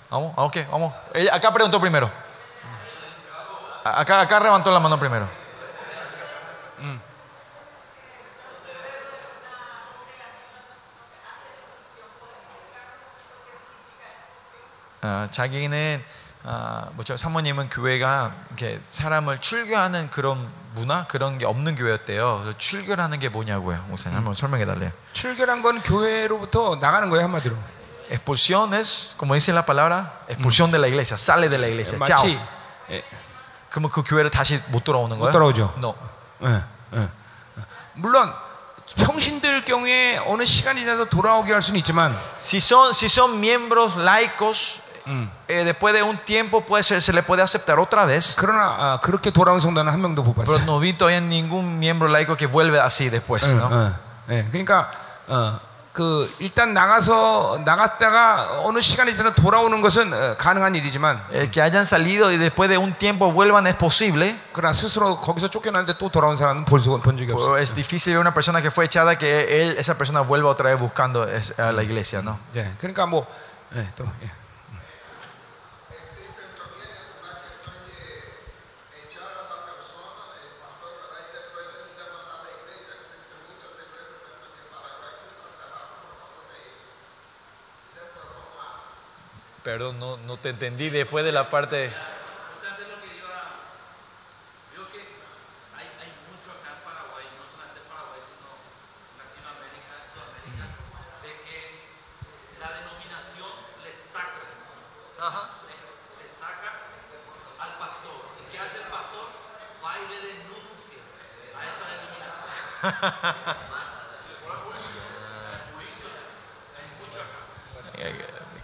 [0.09, 0.93] Vamos, ah, ok, vamos.
[1.13, 2.09] Ella- acá preguntó primero.
[3.83, 5.27] Acá, acá levantó la mano primero.
[15.03, 16.03] 어, 자기는
[16.43, 17.17] 아, 뭐죠?
[17.17, 22.53] 사모님은 교회가 이렇게 사람을 출교하는 그런 문화 그런 게 없는 교회였대요.
[22.57, 24.91] 출교라는 게 뭐냐고요, 목사님 한번 설명해 달래요.
[25.13, 27.55] 출결한 건 교회로부터 나가는 거예요 한마디로.
[28.09, 31.97] Expulsión es, como dice la palabra, expulsión de la iglesia, sale de la iglesia.
[32.05, 32.23] Chao.
[32.23, 32.39] 마치
[32.91, 33.03] 예,
[33.69, 35.33] 그러면 그 교회를 다시 못 돌아오는 못 거예요?
[35.33, 35.73] 돌아오죠.
[35.77, 35.93] No.
[36.45, 36.63] 예,
[36.95, 37.09] 예.
[37.95, 38.31] 물론
[38.95, 44.79] 평신들 경우에 어느 시간이 지나서 돌아오게 할 수는 있지만 Si son, si son miembros laicos,
[44.79, 44.86] 음.
[45.48, 48.34] eh, después de un tiempo puede ser, se le puede aceptar otra vez.
[48.36, 50.64] 그러나 아, 그렇게 돌아온 성도는 한 명도 못 Pero 봤어요.
[50.64, 53.66] no vi todavía ningún miembro laico que vuelve así después, ¿no?
[53.66, 53.94] 어,
[54.30, 54.90] 예, 그러니까
[55.26, 55.58] 어,
[55.92, 61.84] 그 일단 나가서 나갔다가 어느 시간이 지나 돌아오는 것은 어, 가능한 일이지만 El que hayan
[61.84, 64.34] salido y después de un tiempo vuelvan es posible.
[64.52, 67.44] 그러나 스스로 거기서 쫓겨났는데 또 돌아온 사람은 본, 적- 본 적이 없어.
[67.44, 70.70] Pero es difícil ver una persona que fue echada que él, esa persona vuelva otra
[70.70, 72.38] vez buscando es- a la iglesia, ¿no?
[72.54, 73.26] 예, 그러니까 뭐
[73.76, 74.30] 예, 또 예.
[89.67, 91.91] Perdón, no, no te entendí después de la parte...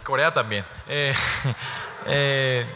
[0.04, 0.64] Corea también.
[0.90, 1.12] 예,
[2.08, 2.66] 예,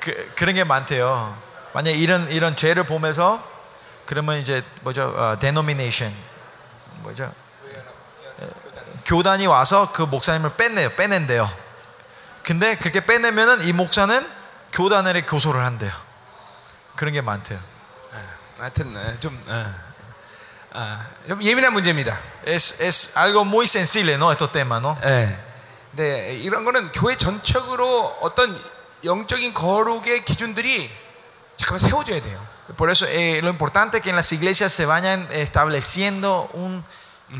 [0.00, 1.36] 그, 그런 게 많대요.
[1.72, 3.42] 만약 이런 이런 죄를 보면서
[4.06, 5.12] 그러면 이제 뭐죠?
[5.16, 6.14] 어, denomination
[7.02, 7.32] 뭐죠?
[8.40, 8.48] 예,
[9.04, 10.90] 교단이 와서 그 목사님을 빼내요.
[10.90, 11.50] 빼낸대요.
[12.42, 14.26] 근데 그렇게 빼내면은 이 목사는
[14.72, 15.92] 교단에 교소를 한대요.
[16.94, 17.58] 그런 게 많대요.
[18.58, 19.74] 하여튼 예, 좀, 어,
[20.72, 22.18] 아, 좀 예민한 문제입니다.
[22.46, 24.30] Es, es algo muy sensible, ¿no?
[24.32, 24.96] Estos temas, ¿no?
[25.04, 25.36] 예.
[25.96, 28.60] 네, 이런 거는 교회 전적으로 어떤
[29.02, 30.90] 영적인 거룩의 기준들이
[31.56, 32.38] 잠깐만 세워져야 돼요.
[32.76, 36.84] Por eso eh, lo importante es que en las iglesias se vayan estableciendo un,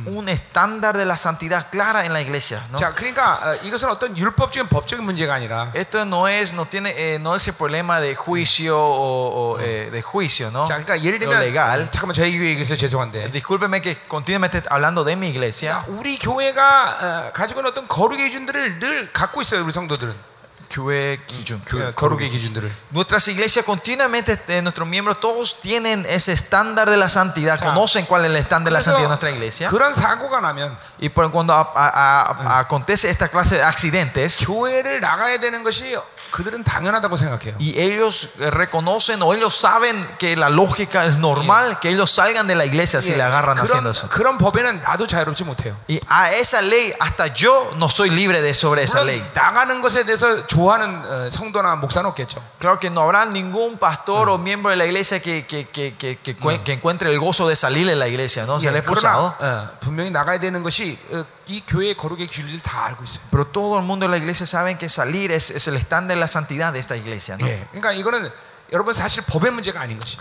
[0.05, 2.65] un estándar de la santidad clara en la iglesia.
[2.71, 2.77] ¿no?
[2.77, 7.19] 자, 그러니까 어, 이것은 어떤 율법적인 법적인 문제가 아니라 Esto no es, no tiene, eh,
[7.19, 10.63] no es el problema de juicio o, o, eh, de juicio, ¿no?
[10.65, 11.91] 자, 그러니까 예를 Lo 들면 legal.
[11.91, 15.83] 잠깐만 저희 교회 얘기해서 죄송한데 Discúlpeme que continuamente hablando de mi iglesia.
[15.89, 20.15] 우리 교회가 어, 가지고 있는 어떤 거룩의 기준들을 늘 갖고 있어요, 우리 성도들은.
[20.75, 22.71] 교회 기준, 그 거룩의 기준들을.
[22.91, 27.73] Nuestras iglesias continuamente, eh, nuestros miembros, todos tienen ese estándar de la santidad, Claro.
[27.73, 29.69] conocen cuál es el estándar de la santidad de 그래서 nuestra iglesia.
[29.69, 35.01] 그런 사고가 나면 Y por, cuando a- a- a- acontece esta clase de accidentes, 교회를
[35.01, 35.97] 나가야 되는 것이
[36.31, 37.55] 그들은 당연하다고 생각해요.
[37.59, 42.47] y ellos eh, reconocen o ellos saben que la lógica es normal que ellos salgan
[42.47, 44.07] de la iglesia si 예, le agarran 그런, haciendo eso.
[44.07, 45.75] 그런 법에는 나도 자유롭지 못해요.
[45.89, 49.21] Y a esa ley, hasta yo no soy libre de sobre esa 물론 ley.
[49.33, 52.41] 나가는 것에 대해서 좋아하는 어, 성도나 목사는 없겠죠.
[52.61, 56.15] Claro que no habrá ningún pastor o miembro de la iglesia que, que, que, que,
[56.17, 58.57] que cue- que encuentre el gozo de salir de la iglesia, ¿no?
[58.57, 59.35] Ser 예, expulsado.
[59.37, 60.97] 그러나 어, 분명히 나가야 되는 것이
[61.45, 63.23] 어, 이 교회의 거룩의 기준을 다 알고 있어요.
[63.31, 66.19] Pero todo el mundo de la iglesia sabe que salir es, es el estándar de
[66.19, 67.47] la santidad de esta iglesia, ¿no?
[67.47, 68.29] 예, 그러니까 이거는
[68.71, 70.17] 여러분 사실 법의 문제가 아닌 것이.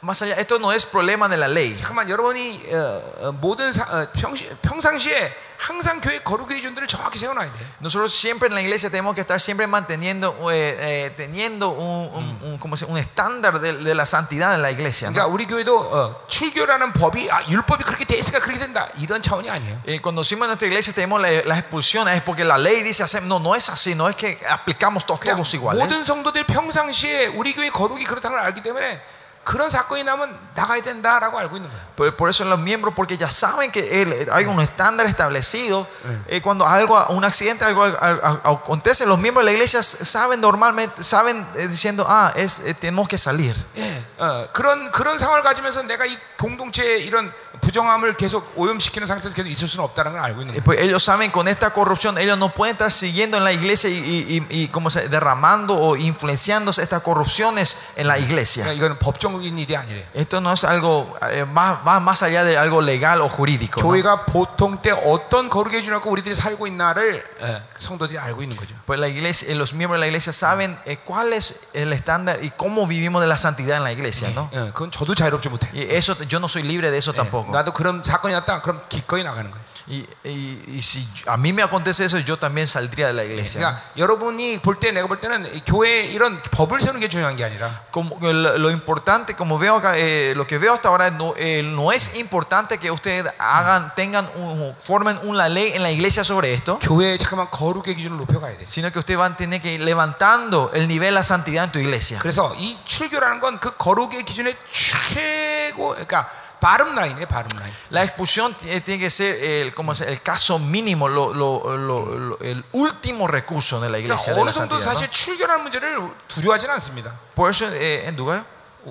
[0.00, 1.74] Más allá, esto no es problema de la ley.
[1.76, 7.50] 잠깐만 여러분이 어, 어, 모든 사, 어, 평시, 평상시에 항상 교회 거룩의 기준들을 정확히 세워놔야
[7.50, 7.58] 돼.
[7.80, 12.38] Nosotros siempre en la iglesia tenemos que estar siempre manteniendo, eh, eh, teniendo un, un-
[12.42, 15.10] un- ¿cómo se- un estándar de, de la santidad de la iglesia.
[15.10, 15.14] ¿no?
[15.14, 19.50] 그러니까 우리 교회도 어, 출교라는 법이 아, 율법이 그렇게 돼 있으니까 그렇게 된다 이런 차원이
[19.50, 19.82] 아니에요.
[19.86, 23.02] Eh, cuando decimos en nuestra iglesia tenemos la- las expulsiones es porque la ley dice
[23.02, 25.82] hacer, no, no es así, no es que aplicamos todos, 그냥 todos iguales.
[25.82, 29.00] 모든 성도들 평상시에 우리 교회 거룩이 그렇다는 걸 알기 때문에
[29.46, 31.82] 그런 사건이 나면 나가야 된다라고 알고 있는 거예요.
[31.96, 35.84] Por, por eso los miembros, porque ya saben que el- hay un estándar establecido.
[36.28, 40.40] eh, cuando algo, un accidente, algo, a- a- acontece, los miembros de la iglesia saben
[40.40, 43.56] normalmente, saben eh, diciendo, ah, es, eh, tenemos que salir.
[43.76, 49.48] 예, 어, 그런 그런 상황을 가지면서 내가 이 공동체의 이런 부정함을 계속 오염시키는 상태에서 계속
[49.50, 50.64] 있을 수는 없다는 걸 알고 있는 Y 거예요.
[50.64, 53.98] pues ellos saben con esta corrupción, ellos no pueden estar siguiendo en la iglesia y,
[53.98, 58.64] y, y- y como se, derramando o influenciándose estas corrupciones en la iglesia.
[58.64, 60.06] 그러니까 이거는 법 적인 일이 아니래.
[60.14, 63.80] Esto no es algo, eh, va, va más allá de algo legal o jurídico.
[63.80, 63.88] ¿no?
[63.88, 68.74] 교회가 보통 때 어떤 거룩의 기준을 갖고 우리들이 살고 있나를 예, 성도들이 알고 있는 거죠.
[68.86, 72.42] Pues la iglesia, eh, los miembros de la iglesia saben eh, cuál es el estándar
[72.42, 74.48] y cómo vivimos de la santidad en la iglesia, ¿no?
[74.52, 75.68] 예, 그건 저도 자유롭지 못해.
[75.72, 77.52] Y eso, yo no soy libre de eso 예, tampoco.
[77.52, 78.62] 나도 그런 사건이 났다.
[78.62, 79.64] 그럼 기꺼이 나가는 거예요.
[79.88, 83.60] Y, y- y si a mí me acontece eso, yo también saldría de la iglesia.
[83.60, 83.66] ¿no?
[83.66, 87.44] 그러니까 여러분이 볼 때 내가 볼 때는 이 교회에 이런 법을 세우는 게 중요한 게
[87.44, 91.10] 아니라 Como que lo, lo importante, como veo acá, eh, lo que veo hasta ahora,
[91.10, 95.90] no, eh, no es importante que ustedes hagan, tengan, un- formen una ley en la
[95.90, 98.64] iglesia sobre esto, 교회에 잠깐만 거룩의 기준을 높여가야 돼.
[98.64, 101.72] sino que ustedes van a tener que ir levantando el nivel de la santidad en
[101.72, 102.18] tu iglesia.
[102.20, 106.28] 그래서 이 출교라는 건 그 거룩의 기준의 최고, 그러니까
[106.60, 107.72] 바름 라인이에요, 바름 라인.
[107.90, 112.06] La expulsión t- tiene que ser el, como se- el caso mínimo, lo- lo- lo-
[112.18, 114.32] lo- el último recurso de la iglesia.
[114.32, 114.84] 그러니까 De 어느 la 정도 santidad, ¿no?
[114.94, 115.98] 사실 출교라는 문제를
[116.28, 117.10] 두려워하지는 않습니다.
[117.34, 118.44] Por eso, eh, ¿en Dubái?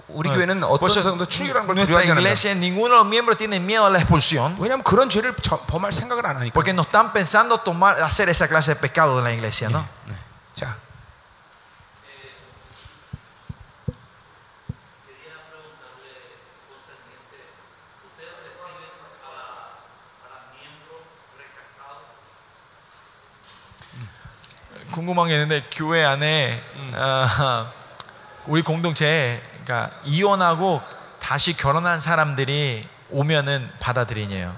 [0.09, 2.19] 우리 교회는 어떤 Por eso, 성도 출교라는 걸 nuestra 두려워하지 않는다.
[2.19, 4.55] iglesia, ninguno de los miembros tiene miedo a la expulsión.
[4.59, 6.51] 왜냐하면 그런 죄를 저- 범할 생각을 안 하니까.
[6.53, 9.80] Porque no están pensando tomar, hacer esa clase de pecado en la iglesia, ¿no?
[10.07, 10.15] 네.
[10.55, 10.76] 자,
[24.97, 26.59] 궁금한 게 있는데 교회 안에
[26.94, 27.70] 어,
[28.47, 30.81] 우리 공동체에 그러니까 이혼하고
[31.20, 34.56] 다시 결혼한 사람들이 오면은 받아들이냐요.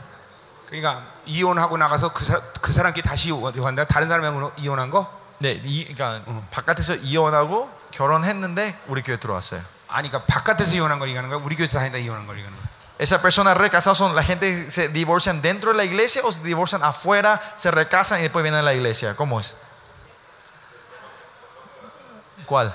[0.66, 3.86] 그러니까 이혼하고 나가서 그, 사, 그 사람끼리 다시 이혼한다.
[3.86, 5.12] 다른 사람하고 이혼한 거?
[5.40, 9.60] 네, 이, 그러니까 바깥에서 이혼하고 결혼했는데 우리 교회 들어왔어요.
[9.88, 11.40] 아니, 그러니까 바깥에서 이혼한 걸 얘기하는 거야.
[11.42, 12.68] 우리 교회에서 다니다 이혼한 걸 얘기하는 거야.
[13.00, 16.82] Esas personas recasadas son la gente se divorcian dentro de la iglesia o se divorcian
[16.84, 19.14] afuera, se recasan y después vienen a la iglesia.
[19.16, 19.56] ¿Cómo es?
[22.47, 22.73] ¿Cuál?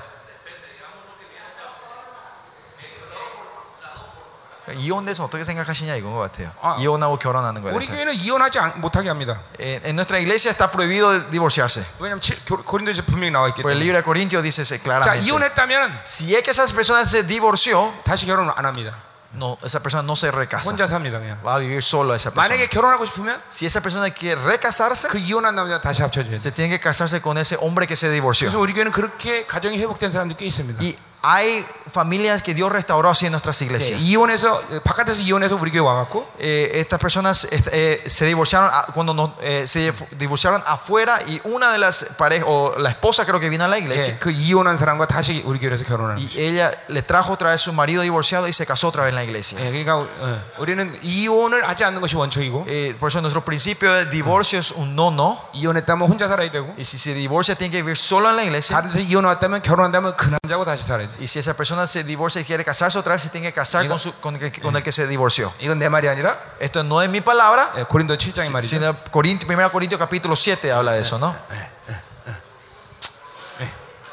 [4.77, 6.53] 이혼 대해서 어떻게 생각하시냐 이건 것 같아요.
[6.61, 7.95] 아, 이혼하고 결혼하는 거에 우리 대해서.
[7.95, 9.41] 교회는 이혼하지 않- 못하게 합니다.
[9.59, 11.83] Eh, en nuestra iglesia está prohibido divorciarse.
[11.99, 13.81] 왜냐하면 칠- 교- 고린도에서 분명히 나와 있기 Por el 때문에.
[13.81, 15.25] libro de Corintios dice 자, claramente.
[15.25, 18.93] 이혼했다면 Si es que esa persona se divorció, 다시 결혼 안 합니다.
[19.35, 20.71] no, esa persona no se recasa.
[20.71, 21.39] 혼자 삽니다, 그냥.
[21.45, 22.49] Va a vivir solo esa persona.
[22.49, 26.37] 만약에 결혼하고 싶으면 Si esa persona quiere recasarse, 그 이혼한 남자 다시 합쳐줘야 돼.
[26.39, 28.49] se tiene que casarse con ese hombre que se divorció.
[28.49, 30.81] 그래서 우리 교회는 그렇게 가정이 회복된 사람들이 꽤 있습니다.
[30.83, 34.01] Y hay familias que Dios restauró así en nuestras 네, iglesias.
[34.01, 38.87] 이혼해서 어, 바깥에서 이혼해서 우리 교회 와갖고 Eh, estas personas est- eh, se divorciaron a-
[38.95, 43.41] cuando no- eh, se divorciaron afuera y una de las parejas o la esposa creo
[43.41, 46.39] que vino a la 예, iglesia 그 이혼한 사람과 다시 우리 교회에서 결혼하는 y 거죠.
[46.39, 49.25] ella le trajo otra vez su marido divorciado y se casó otra vez en la
[49.25, 49.59] iglesia.
[49.59, 54.07] 예, 그러니까 어, 우리는 이혼을 하지 않는 것이 원칙이고 Eh, por eso nuestro principio de
[54.07, 57.83] divorcio es un no no 이혼했다면 혼자 살아야 되고 y si se divorcia tiene que
[57.83, 61.09] vivir solo en la iglesia 다른 데서 이혼 왔다면 결혼한다면 그 남자하고 다시 살아야 돼.
[61.21, 63.87] y si esa persona se divorcia y quiere casarse otra vez se tiene que casar
[63.89, 65.53] con, su- con el, con el que se divorció.
[65.61, 68.69] 이건 내 말이 아니라 Esto no es mi palabra, 예, 고린도 7장의 말이죠.
[68.69, 71.35] sino Corintios, 1 Corintios capítulo 7 habla de eso, ¿no?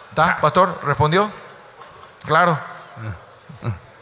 [0.09, 0.79] ¿Está, pastor?
[0.83, 1.29] ¿Respondió?
[2.25, 2.57] Claro.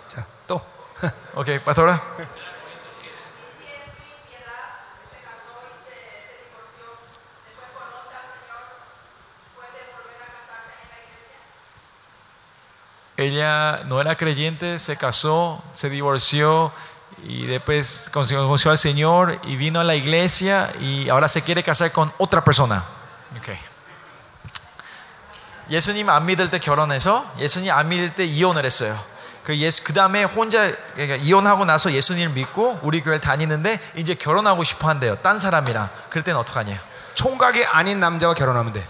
[0.05, 0.61] 자, 또
[1.35, 1.99] Ok, pastora.
[13.17, 16.71] Ella no era creyente, se casó, se divorció
[17.23, 21.91] y después conoció al Señor y vino a la iglesia y ahora se quiere casar
[21.91, 22.83] con otra persona.
[23.37, 23.57] Okay.
[25.69, 28.99] 예수님 안 믿을 때 결혼해서 예수님 안 믿을 때 이혼을 했어요.
[29.43, 34.15] 그 예수 그 다음에 혼자 그러니까 이혼하고 나서 예수님을 믿고 우리 교회 를 다니는데 이제
[34.15, 35.17] 결혼하고 싶어 한대요.
[35.17, 36.81] 딴 사람이랑 그럴 때는 어떡하냐?
[37.13, 38.87] 총각이 아닌 남자와 결혼하면 돼.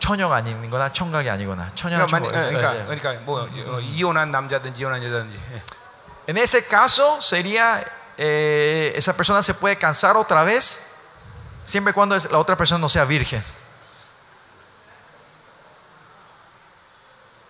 [0.00, 2.32] 처녀가 아닌거나 청각이 아니거나 처녀나 그러니까, 청각.
[2.32, 5.62] 만- 어, 그러니까, 그러니까 뭐 어, 이혼한 남자든지 이혼한 여자든지 예.
[6.28, 7.84] En ese caso sería
[8.16, 10.96] eh, esa persona se puede casar otra vez
[11.64, 13.42] siempre y cuando es- la otra persona no sea virgen.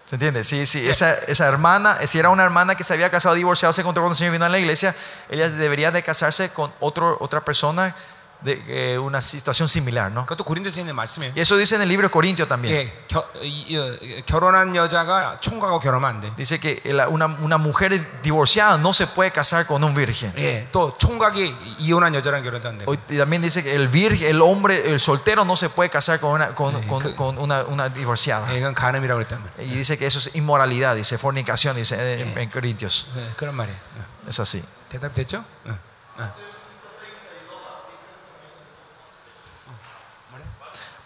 [0.06, 0.44] ¿Se entiende?
[0.44, 3.80] Si, si esa, esa hermana, si era una hermana que se había casado divorciado, se
[3.80, 4.94] encontró cuando el Señor vino a la iglesia,
[5.30, 7.94] ella debería de casarse con otro, otra persona
[8.42, 10.26] de eh, una situación similar, ¿no?
[10.26, 11.32] 그것도 고린도서 있는 말씀이에요.
[11.36, 12.74] Y eso dice en el libro de Corintios también.
[12.74, 13.96] 예, 겨, 이, 어,
[14.26, 16.34] 결혼한 여자가 총각하고 결혼하면 안 돼.
[16.34, 20.32] Dice que la- una, una mujer divorciada no se puede casar con un virgen.
[20.36, 22.84] 예, 또 총각이 이혼한 여자랑 결혼도 안 돼.
[22.84, 26.18] Hoy- Y también dice que el virgen, el hombre, el soltero no se puede casar
[26.18, 28.50] con una, con, Sí, con- que- con una, una divorciada.
[28.52, 29.70] 예, 이건 간음이라고 그랬단 말이에요.
[29.70, 33.06] Y dice que eso es inmoralidad, dice fornicación, dice en, en Corintios.
[33.16, 33.78] 예, 그런 말이에요.
[33.78, 34.64] 어, Es así.
[34.90, 35.44] 대답 됐죠?
[35.64, 35.78] 어,
[36.18, 36.45] 어.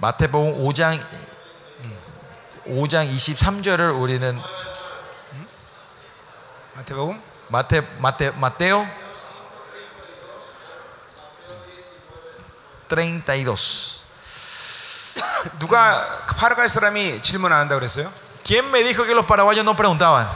[0.01, 0.99] 마태복음 5장
[2.65, 4.35] 5장 23절을 우리는
[6.73, 8.87] 마태복음 마태 마태 마테오
[12.89, 14.01] 32.
[15.59, 18.11] 누가 파라과이 사람이 질문 안 한다고 그랬어요?
[18.43, 20.27] ¿Quién me dijo que los paraguayos no preguntaban?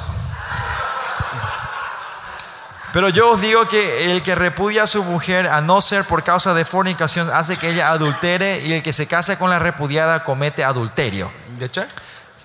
[2.94, 6.24] Pero yo os digo que el que repudia a su mujer a no ser por
[6.24, 10.24] causa de fornicación hace que ella adultere y el que se casa con la repudiada
[10.24, 11.30] comete adulterio.
[11.58, 11.86] 몇 절?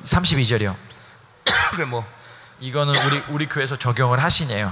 [0.04, 0.76] 32절이요.
[1.72, 2.06] 그래 뭐
[2.60, 4.72] 이거는 우리 우리 교회에서 적용을 하시네요.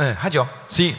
[0.00, 0.48] 예, 하죠.
[0.68, 0.96] Sí,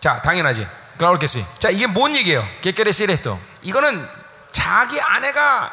[0.00, 0.66] 자, 당연하지.
[0.98, 1.44] claro que sí.
[1.58, 2.46] 자, 이게 뭔 얘기예요?
[2.60, 3.38] ¿Qué quiere decir esto?
[3.62, 4.08] 이거는
[4.50, 5.72] 자기 아내가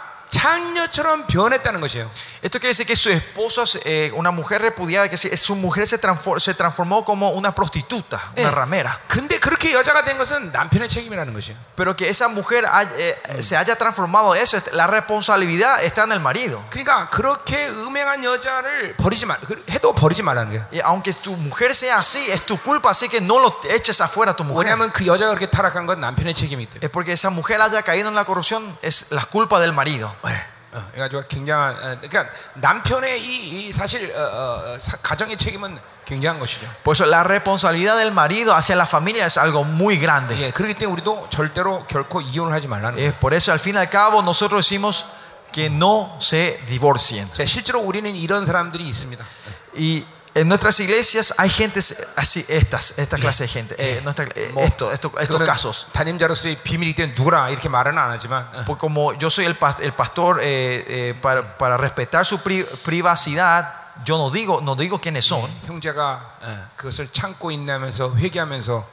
[2.42, 6.40] esto quiere decir que su esposa, eh, una mujer repudiada, que su mujer se transformó,
[6.40, 9.00] se transformó como una prostituta, una ramera.
[9.43, 11.57] 근데 그렇게 여자가 된 것은 남편의 책임이라는 것이에요.
[11.75, 16.13] Pero que esa mujer hay- eh, se haya transformado eso, es- la responsabilidad está en
[16.13, 16.63] el marido.
[16.69, 20.65] 그러니까 그렇게 음행한 여자를 버리지 말, 그- 해도 버리지 말라는 거예요.
[20.71, 24.31] Y aunque tu mujer sea así, es tu culpa, así que no lo eches afuera
[24.31, 24.65] a tu mujer.
[24.65, 26.79] 왜냐하면 그 여자가 그렇게 타락한 건 남편의 책임이기 때문에.
[26.81, 30.15] Es porque esa mujer haya caído en la corrupción, es la culpa del marido.
[30.23, 30.31] 네.
[30.74, 35.78] 어, 그래가지고 굉장한, 어, 그러니까 남편의 이, 이 사실 어, 어, 어, 사- 가정의 책임은
[36.04, 36.66] 굉장한 것이죠.
[36.82, 40.36] Por eso la responsabilidad del marido hacia la familia es algo muy grande.
[40.38, 43.08] 예, 그렇기 때문에 우리도 절대로 결코 이혼을 하지 말라는 거예요.
[43.08, 45.06] Es por eso al fin y al cabo nosotros decimos
[45.52, 47.30] que no se divorcien.
[47.32, 49.24] 자, 실제로 우리는 이런 사람들이 있습니다.
[49.76, 50.04] Y
[50.35, 51.79] en nuestras iglesias hay gente
[52.15, 55.87] así, estas, esta clase de gente, eh, nuestra- eh, esto, esto- estos 저는 casos.
[55.91, 59.79] 담임자로서의 비밀이기 때문에 누구라 이렇게 말은 안 하지만 어, Pues como yo soy el, pas-
[59.81, 63.73] el pastor, eh, eh, para, para respetar su pri- privacidad,
[64.05, 65.49] yo no digo, no digo quiénes son.
[65.65, 68.85] 형제가 어, 그것을 참고 있나면서 회개하면서 어,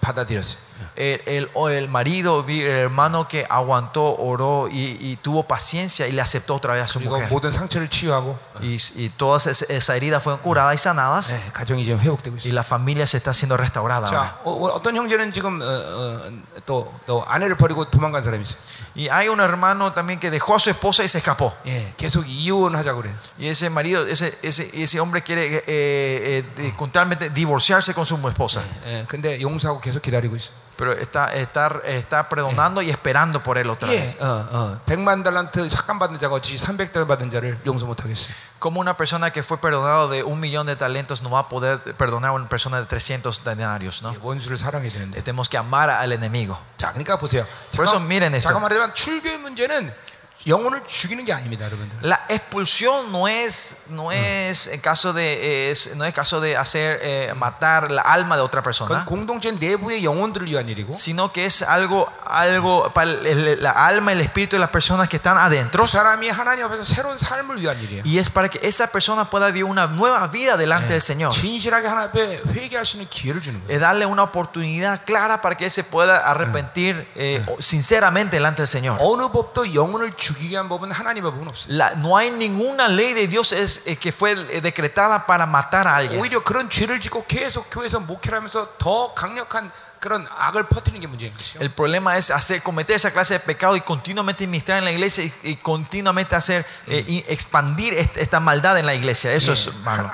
[0.00, 0.58] 받아들였어요.
[0.96, 6.06] El, el- o el marido, vi- el hermano que aguantó, oró y, y tuvo paciencia
[6.08, 7.30] y le aceptó otra vez a su 그리고 mujer.
[7.30, 11.84] 모든 상처를 치유하고 Y, y todas esa, esa herida fueron curadas y sanadas 네, 가정이
[11.84, 12.52] 지금 회복되고 y 있어요.
[12.54, 14.08] la familia se está siendo restaurada.
[14.08, 14.20] ahora.
[14.20, 16.32] 자, 어, 떤 형제는 지금 어, 어,
[16.66, 18.58] 또, 또 아내를 버리고 도망간 사람이 있어요.
[18.94, 21.54] Y hay un hermano también que dejó a su esposa y se escapó.
[21.66, 23.16] 예, 계속 이혼하자고 그래요.
[23.38, 28.16] Y ese marido, ese, ese, ese hombre quiere eh, eh, eh, continuamente divorciarse con su
[28.28, 28.62] esposa.
[28.86, 30.59] 예, 근데 용서하고 계속 기다리고 있어요.
[30.80, 34.20] Pero está, está, está perdonando y esperando por él otra 예, vez.
[34.20, 38.28] 어, 어, 100만 달란트 삭감 받은 자가 어찌 300달러 받은 자를 용서 못 하겠어요.
[38.58, 41.80] Como una persona que fue perdonado de un millón de talentos no va a poder
[41.96, 44.12] perdonar a una persona de 300 denarios, ¿no?
[44.12, 45.22] 예, 원수를 사랑해야 되는데.
[45.22, 46.58] Tenemos que amar al enemigo.
[46.76, 47.46] 자, 그러니까 보세요.
[47.74, 48.48] Por eso miren esto.
[48.48, 49.94] 잠깐 말하자면 출교의 문제는
[50.46, 51.98] 영혼을 죽이는 게 아닙니다, 여러분들.
[52.04, 57.00] La expulsión no es, no es en caso de, es- no es caso de hacer
[57.02, 61.46] eh, matar la alma de otra 그건 persona, 공동체 내부의 영혼들을 위한 일이고 sino que
[61.46, 65.16] es algo, algo para el- el- la alma y el espíritu de las personas que
[65.16, 65.82] están adentro.
[65.82, 68.04] 그 사람이 하나님 앞에서 새로운 삶을 위한 일이에요.
[68.04, 71.32] Y es para que esa persona pueda vivir una nueva vida delante del Señor.
[71.32, 73.74] 진실하게 하나님 앞에 회개할 수 있는 기회를 주는 거예요.
[73.74, 78.68] Es darle una oportunidad clara para que él se pueda arrepentir eh, sinceramente delante del
[78.68, 78.98] Señor.
[79.00, 80.29] 어느 법도 영혼을 죽
[81.97, 86.19] No hay ninguna ley de Dios eh, que fue eh, decretada para matar a alguien.
[91.59, 95.31] El problema es hacer, cometer esa clase de pecado y continuamente ministrar en la iglesia
[95.43, 99.31] y, continuamente hacer eh, expandir esta, maldad en la iglesia.
[99.31, 100.09] Eso es malo.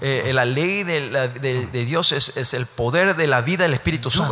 [0.00, 4.28] Eh, eh, la ley de, Dios es, el poder de la vida del Espíritu Santo.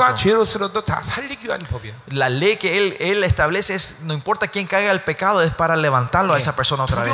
[2.08, 6.32] La ley que él, establece es no importa quién caiga el pecado es para levantarlo
[6.32, 7.12] a esa persona otra vez.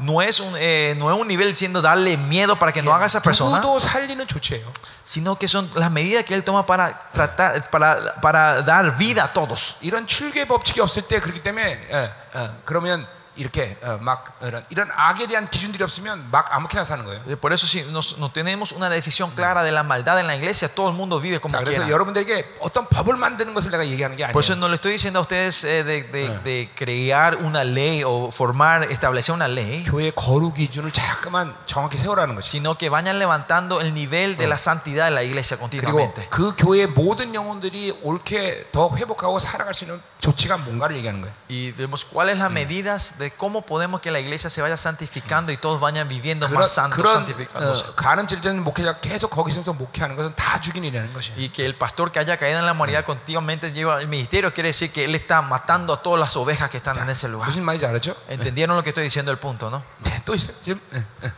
[0.00, 0.52] no es un
[0.98, 4.27] no es un nivel siendo darle miedo para que no haga esa persona 누구도 살리는
[4.27, 4.65] 조치예요.
[5.03, 9.33] sino que son las medidas que él toma para tratar, para, para dar vida a
[9.33, 9.77] todos.
[9.81, 13.05] 이런 출계 법칙이 없을 때 그렇기 때문에 어, 어, 그러면
[13.37, 17.19] 이렇게 어, 막 이런, 이런 악에 대한 기준들이 없으면 막 아무렇게나 사는 거예요.
[17.27, 20.35] Eh, Por eso si nos- no tenemos una definición clara de la maldad en la
[20.35, 21.89] iglesia, todo el mundo vive como 자, 그래서 quiera.
[21.89, 24.59] 여러분들에게 어떤 법을 만드는 것을 내가 얘기하는 게 Por eso 아니에요.
[24.61, 28.83] no le estoy diciendo a ustedes eh, de, de- de crear una ley o formar,
[28.91, 32.49] establecer una ley, 교회 거룩 기준을 자꾸만 정확히 세우라는 것이.
[32.61, 36.27] sino que vayan levantando el nivel de la santidad de la iglesia 그리고 continuamente.
[36.29, 41.33] 그 교회의 모든 영혼들이 옳게 더 회복하고 살아갈 수 있는 조치가 뭔가를 얘기하는 거예요.
[41.49, 45.57] Y vemos cuáles las medidas de cómo podemos que la iglesia se vaya santificando y
[45.57, 47.85] todos vayan viviendo 그런, más santos, 그런 santificándose.
[47.89, 51.37] 어, 가늠질전 목회자 계속 거기 있으면서 목회하는 것은 다 죽인 일이라는 것이에요.
[51.37, 54.69] Y que el pastor que haya caído en la humanidad continuamente lleva el ministerio, quiere
[54.69, 57.47] decir que él está matando a todas las ovejas que están en ese lugar.
[57.49, 58.15] 무슨 말인지 알았죠?
[58.29, 59.83] ¿Entendieron lo que estoy diciendo el punto, no?
[60.03, 60.55] 네, 또 있어요.
[60.61, 61.31] 지금 네, 네.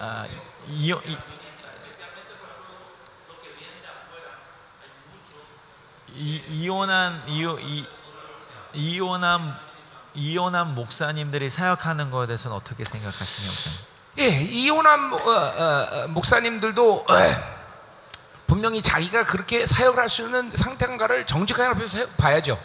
[0.00, 0.26] Ah,
[0.68, 1.18] y, y- 이-
[6.15, 7.85] 이혼한 이혼- 이-
[8.73, 9.55] 이 혼한
[10.13, 13.87] 이혼한 목사님들이 사역하는 거에 대해서는 어떻게 생각하시냐고
[14.19, 17.59] 예, 이혼한 모- 어, 어, 어, 목사님들도 어,
[18.47, 22.57] 분명히 자기가 그렇게 사역을 할 수 있는 상태인가를 정직하게 앞에서 봐야죠.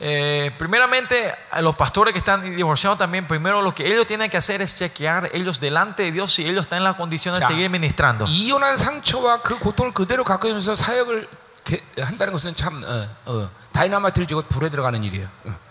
[0.00, 4.36] Eh, primeramente, a los pastores que están divorciados también, primero lo que ellos tienen que
[4.36, 7.48] hacer es chequear ellos delante de Dios si ellos están en las condiciones de 자,
[7.52, 8.26] seguir ministrando.
[8.28, 11.28] 이혼한 상처와 그 고통을 그대로 갖고 있면서 사역을 게-
[11.98, 15.28] 한다는 것은 참 어, 어, 다이나마이트를 쥐고 불에 들어가는 일이에요.
[15.44, 15.68] 어.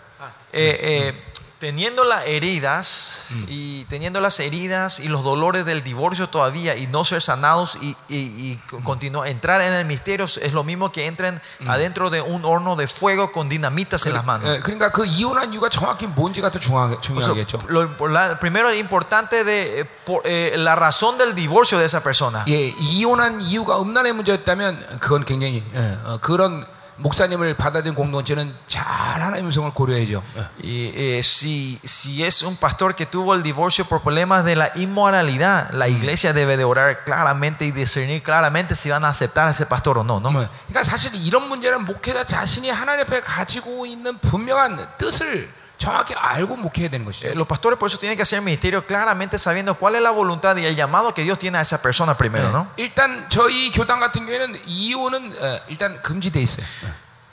[0.52, 1.14] Eh, eh,
[1.59, 7.05] Teniendo las heridas y teniendo las heridas y los dolores del divorcio todavía y no
[7.05, 11.41] ser sanados y, y, y continuar entrar en el misterio es lo mismo que entren
[11.65, 14.49] adentro de un horno de fuego con dinamitas en las manos.
[14.49, 17.59] 예, 그러니까 그 이혼한 이유가 정확히 뭔지가 더 중요하, Por eso, 중요하겠죠.
[17.69, 21.85] lo, por la- primero es importante de eh, por, eh, la razón del divorcio de
[21.85, 22.43] esa persona.
[22.49, 26.65] 예, 이혼한 이유가 음란의 문제였다면 그건 굉장히 예, 어, 그런
[26.98, 28.84] 목사님을 받아들인 공동체는 잘
[29.22, 30.22] 하나님의 음성을 고려해야죠.
[30.36, 30.48] 예.
[30.62, 34.72] Y eh, si, si es un pastor que tuvo el divorcio por problemas de la
[34.74, 39.52] inmoralidad, la iglesia debe de orar claramente y discernir claramente si van a aceptar a
[39.52, 40.20] ese pastor o no.
[40.20, 40.30] ¿no?
[40.30, 46.55] 뭐, 그러니까 사실 이런 문제는 목회자 자신이 하나님 앞에 가지고 있는 분명한 뜻을 정확히 알고
[46.55, 47.33] 목회해야 되는 Eh, 것이죠.
[47.35, 50.65] los pastores por eso tienen que hacer ministerio claramente sabiendo cuál es la voluntad y
[50.65, 52.51] el llamado que Dios tiene a esa persona primero.
[52.51, 52.67] ¿no?
[52.77, 56.65] 일단 저희 교단 같은 경우에는 이혼은 어, 일단 금지돼 있어요.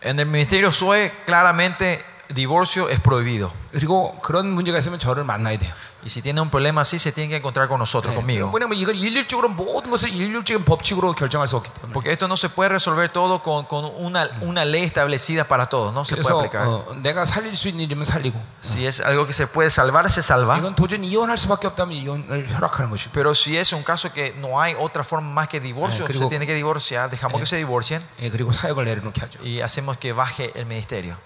[0.03, 2.03] En el ministerio SOE claramente
[2.35, 3.53] divorcio es prohibido.
[3.73, 5.73] 그리고 그런 문제가 있으면 저를 만나야 돼요.
[6.05, 8.51] Y si tiene un problema así, se tiene que encontrar con nosotros, conmigo.
[8.55, 11.93] 왜냐면 이건 일률적으로 모든 것을 일률적인 법칙으로 결정할 수 없기 때문에.
[11.93, 15.93] Porque esto no se puede resolver todo con, con una, una ley establecida para todos,
[15.93, 16.67] no se puede 그래서 aplicar.
[16.67, 20.23] 어, 내가 살릴 수 있는 일이면 살리고 Si es algo que se puede salvar, se
[20.23, 20.57] salva.
[20.57, 24.59] 이건 도저히 이혼할 수밖에 없다면 이혼을 허락하는 것이고 Pero si es un caso que no
[24.59, 27.57] hay otra forma más que divorcio, Eh, se 그리고- tiene que divorciar, dejamos que se
[27.57, 29.39] divorcien 예, 그리고 사역을 내려놓게 하죠.
[29.45, 31.19] y hacemos que baje el ministerio.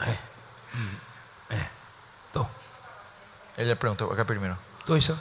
[2.32, 2.48] 또 또
[3.56, 4.56] Él le preguntó acá primero.
[4.89, 5.15] todo eso.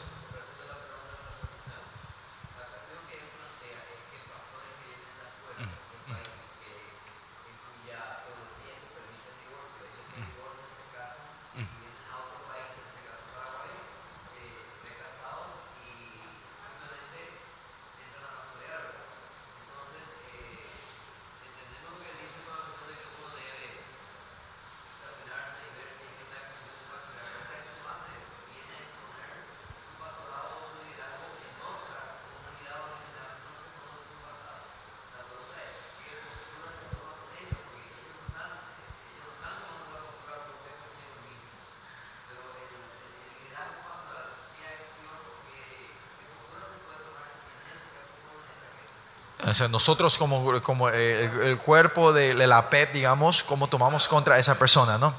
[49.48, 53.68] O sea, nosotros como, como eh, el, el cuerpo de, de la PEP, digamos, cómo
[53.68, 55.14] tomamos contra esa persona, ¿no?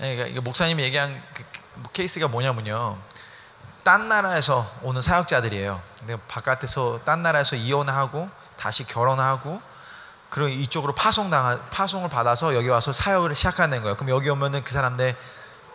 [0.00, 1.44] 예, 이게 목사님이 얘기한 그-
[1.82, 2.98] 그 케이스가 뭐냐면요.
[3.82, 5.80] 딴 나라에서 오는 사역자들이에요.
[6.00, 9.60] 근데 바깥에서 딴 나라에서 이혼하고 다시 결혼하고
[10.28, 13.96] 그리고 이쪽으로 파송당 파송을 받아서 여기 와서 사역을 시작하는 거예요.
[13.96, 15.16] 그럼 여기 오면은 그 사람들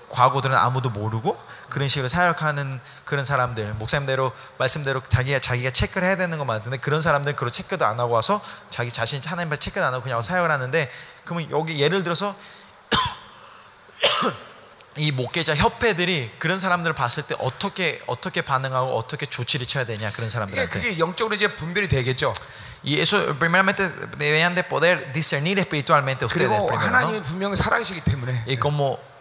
[0.08, 1.38] 과거들은 아무도 모르고
[1.68, 7.00] 그런 식으로 사역하는 그런 사람들 목사님대로 말씀대로 자기가 자기가 체크를 해야 되는 것 같은데 그런
[7.00, 10.50] 사람들은 그런 체크도 안 하고 와서 자기 자신 하나님 앞에 체크도 안 하고 그냥 사역을
[10.50, 10.90] 하는데
[11.24, 12.36] 그러면 여기 예를 들어서
[14.98, 20.30] 이 목회자 협회들이 그런 사람들을 봤을 때 어떻게 어떻게 반응하고 어떻게 조치를 쳐야 되냐 그런
[20.30, 22.32] 사람들한테 그게 영적으로 이제 분별이 되겠죠.
[22.84, 27.20] y eso primeramente deberían de poder discernir espiritualmente ustedes 그리고 하나님이.
[27.22, 29.15] 분명히 살아계시기 때문에 y como 응.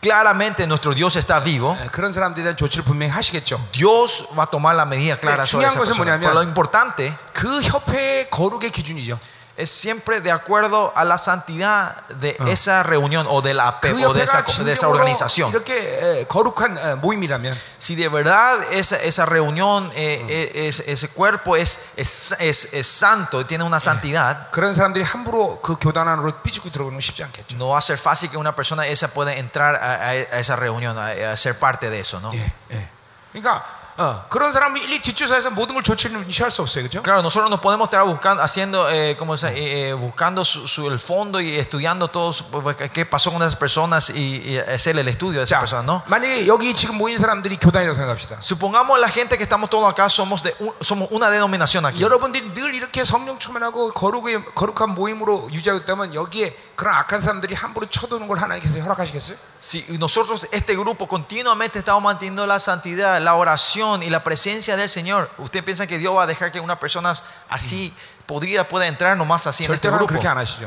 [0.00, 3.60] claramente nuestro Dios está vivo 예, 그런 사람들에 대한 조치를 분명히 하시겠죠.
[3.72, 6.16] Dios va a tomar la medida clara 네, sobre esa 중요한 것은 persona.
[6.16, 9.18] 뭐냐면- Pero lo importante 그 협회의 거룩의 기준이죠.
[9.58, 14.04] es siempre de acuerdo a la santidad de esa reunión o de la APEP 그
[14.06, 15.50] o de esa, 협회가 de esa 진정으로 organización.
[15.50, 15.72] 이렇게
[16.20, 21.56] 에, 거룩한 에, 모임이라면 Si de verdad esa, esa reunión, eh, eh, es- ese cuerpo
[21.56, 26.68] es, es, es- es santo, tiene una santidad, 그런 사람들이 함부로 그 교단 안으로 삐죽고
[26.70, 27.56] 들어오는 건 쉽지 않겠죠.
[27.56, 30.54] no va a ser fácil que una persona esa pueda entrar a, a- a esa
[30.56, 32.20] reunión, a, a ser parte de eso.
[32.20, 32.30] ¿no?
[32.34, 32.88] 예, 예.
[33.32, 33.64] 그러니까
[34.00, 37.02] 어, 그런 사람이 일일이 뒷조사해서 모든 걸 조치를 취할 수 없어요, 그렇죠?
[37.02, 40.90] Claro, nosotros nos podemos estar buscando, haciendo, eh, ¿cómo se- eh, eh, buscando su- su-
[40.90, 42.44] el fondo y estudiando todo su-
[42.92, 46.02] qué pasó con esas personas y, y hacer el estudio de esas 자, personas, ¿no?
[46.08, 48.36] 만약에 여기 지금 모인 사람들이 교단이라고 생각합시다.
[48.42, 52.02] Supongamos la gente que estamos todos acá somos de un- somos una denominación aquí.
[52.02, 57.86] 여러분들이 늘 이렇게 성령 충만하고 거룩의 거룩한 모임으로 유지하고 있다면 여기에 그런 악한 사람들이 함부로
[57.88, 59.38] 쳐도는 걸 하나님께서 허락하시겠어요?
[59.58, 64.75] Si nosotros, este grupo, continuamente estamos manteniendo la santidad, la oración unción y la presencia
[64.75, 67.13] del Señor, ¿usted piensa que Dios va a dejar que una persona
[67.49, 67.93] así
[68.25, 70.13] podrida pueda entrar nomás así en este grupo?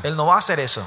[0.03, 0.87] Él no va a hacer eso.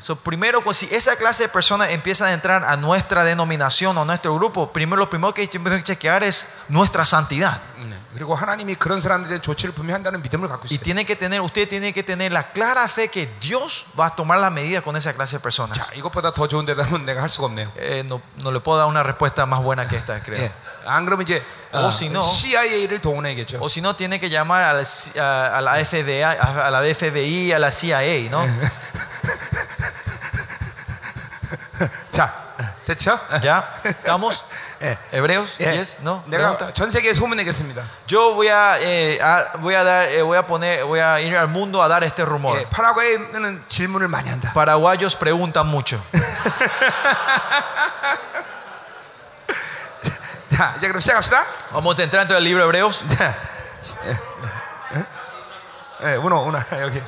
[0.00, 4.04] So, primero, pues, si esa clase de personas empieza a entrar a nuestra denominación o
[4.04, 7.60] nuestro grupo, primero lo primero que tenemos que chequear es nuestra santidad.
[8.07, 8.07] 네.
[8.13, 10.83] 그리고 하나님이 그런 사람들에 대한 조치를 분명히 한다는 믿음을 갖고 Y 있어요.
[10.83, 14.39] tiene que tener, usted tiene que tener la clara fe que Dios va a tomar
[14.39, 15.77] las medidas con esa clase de personas.
[15.77, 17.71] 자, 이것보다 더 좋은 대답은 내가 할 수가 없네요.
[17.77, 20.39] Eh, no, no le puedo dar una respuesta más buena que esta, creo.
[20.41, 20.51] 예.
[20.85, 21.43] 안 그러면 이제
[21.73, 22.21] 오, 어, si no.
[22.21, 23.57] CIA를 동원해야겠죠.
[23.61, 26.31] O si no, tiene que llamar a la, C- a, a la FBI, a,
[26.67, 28.45] a la FBI, a la CIA, ¿no?
[32.11, 32.31] 자,
[32.85, 33.19] 됐죠?
[33.41, 33.75] ¿Ya?
[33.83, 34.45] ¿Estamos?
[34.81, 34.97] 예.
[35.11, 35.57] ¿Hebreos?
[35.59, 35.73] 예.
[35.77, 35.99] ¿Yes?
[36.01, 36.23] ¿No?
[36.27, 36.73] 내가 ¿Pregunta?
[36.73, 37.83] 전 세계에 소문내겠습니다.
[38.07, 41.35] Yo voy a, eh, a- voy a dar, eh, voy a poner, voy a ir
[41.37, 42.57] al mundo a dar este rumor.
[42.59, 44.51] 예, 파라과이는 질문을 많이 한다.
[44.53, 45.99] Paraguayos preguntan mucho.
[50.55, 51.45] 자, 이제 그럼 시작합시다.
[51.71, 53.03] Vamos a entrar dentro del libro de Hebreos.
[53.17, 53.35] 자,
[56.03, 57.01] 예, 문어, 문어 여기.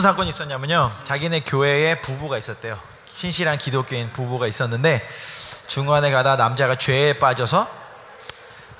[0.00, 0.92] 무슨 사건이 있었냐면요.
[1.04, 2.78] 자기네 교회에 부부가 있었대요.
[3.06, 5.06] 신실한 기독교인 부부가 있었는데
[5.66, 7.68] 중간에 가다 남자가 죄에 빠져서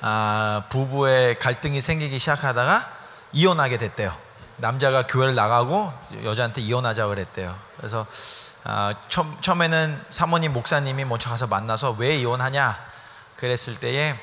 [0.01, 2.91] 아, 부부의 갈등이 생기기 시작하다가
[3.33, 4.17] 이혼하게 됐대요.
[4.57, 5.93] 남자가 교회를 나가고
[6.23, 7.55] 여자한테 이혼하자 그랬대요.
[7.77, 8.07] 그래서
[8.63, 12.83] 아, 처음, 처음에는 사모님 목사님이 먼저 가서 만나서 왜 이혼하냐
[13.35, 14.15] 그랬을 때에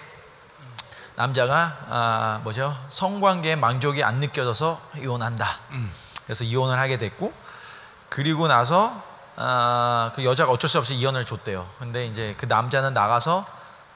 [1.15, 5.61] 남자가 아, 뭐죠 성관계에 만족이 안 느껴져서 이혼한다.
[6.29, 7.33] 그래서 이혼을 하게 됐고
[8.11, 9.03] 그리고 나서
[9.37, 11.67] 아, 그 여자가 어쩔 수 없이 이혼을 줬대요.
[11.79, 13.47] 근데 이제 그 남자는 나가서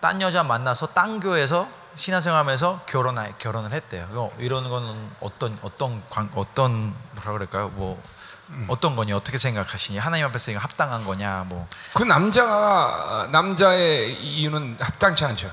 [0.01, 4.09] 딴 여자 만나서 딴 교회에서 신화생활하면서 결혼 결혼을 했대요.
[4.11, 7.69] 이거 이러는 거는 어떤 어떤 관, 어떤 뭐라 그럴까요?
[7.69, 8.03] 뭐
[8.69, 9.99] 어떤 거냐 어떻게 생각하시니?
[9.99, 11.45] 하나님 앞에서 이거 합당한 거냐?
[11.49, 15.53] 뭐 그 남자가 남자의 이유는 합당치 않죠.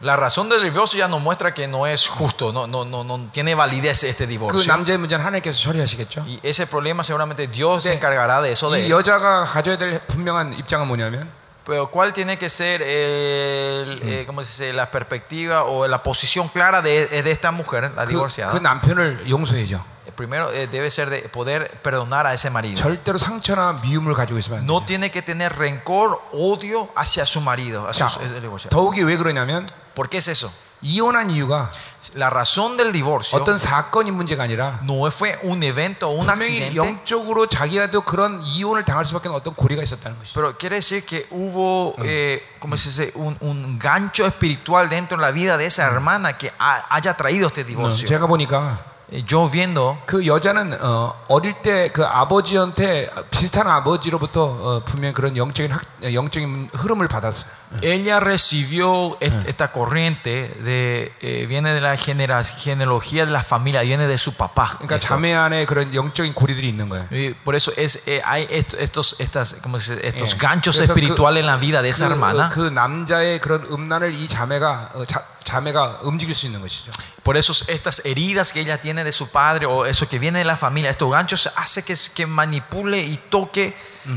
[0.00, 3.28] la razón del divorcio ya nos muestra que no es justo, no no no no
[3.32, 4.66] tiene validez este 그 divorcio.
[4.66, 6.24] 남자의 문제는 하나님께서 처리하시겠죠.
[6.26, 7.94] Y ese problema seguramente Dios se 네.
[7.96, 8.90] encargará de eso de 이 él.
[8.90, 11.28] 여자가 가져야 될 분명한 입장은 뭐냐면
[11.64, 14.72] Pero ¿cuál tiene que ser el, eh, ¿cómo se dice?
[14.72, 18.50] la perspectiva o la posición clara de, de esta mujer, la 그, divorciada?
[18.52, 19.84] 그 남편을 용서해죠.
[20.16, 22.76] Primero eh, debe ser de poder perdonar a ese marido.
[22.76, 24.86] 절대로 상처나 미움을 가지고 있으면 안 No 돼요.
[24.86, 28.70] tiene que tener rencor, odio hacia su marido, hacia 자, su- el divorciado.
[28.70, 30.50] 더욱이 왜 그러냐면 ¿Por qué es eso?
[30.82, 31.70] 이혼한 이유가
[32.14, 36.58] La razón del divorcio 어떤 사건이 문제가 아니라 no fue un evento o un 분명히
[36.66, 40.34] accidente, 영적으로 자기가도 그런 이혼을 당할 수밖에 없는 어떤 고리가 있었다는 것이죠.
[40.34, 43.12] pero quiere decir que hubo, eh, ¿cómo se dice?
[43.14, 47.46] Un, un gancho espiritual dentro de la vida de esa hermana que ha- haya traído
[47.46, 48.04] este divorcio.
[48.08, 48.92] 제가 보니까 Eh,
[49.29, 55.71] Yo viendo 그 여자는 어, 어릴 때 그 아버지한테 비슷한 아버지로부터 어, 분명히 그런 영적인
[55.71, 57.45] 학, 영적인 흐름을 받았어요.
[57.81, 63.81] Ella recibió est- esta corriente de eh, viene de la genera- genealogía de la familia,
[63.81, 64.77] viene de su papá.
[64.79, 65.07] 그러니까 Esto.
[65.07, 67.07] 자매 안에 그런 영적인 고리들이 있는 거예요.
[67.11, 70.07] Y por eso es eh, hay est- estos estas ¿cómo se dice?
[70.07, 70.37] estos 예.
[70.37, 72.49] ganchos 그래서 espirituales en la vida de esa 그, hermana.
[72.49, 76.91] 그 남자의 그런 음란을 이 자매가 어, 자, 자매가 움직일 수 있는 것이죠.
[77.23, 80.44] Por eso estas heridas que ella tiene de su padre o eso que viene de
[80.44, 83.74] la familia, estos ganchos hace que, que manipule y toque,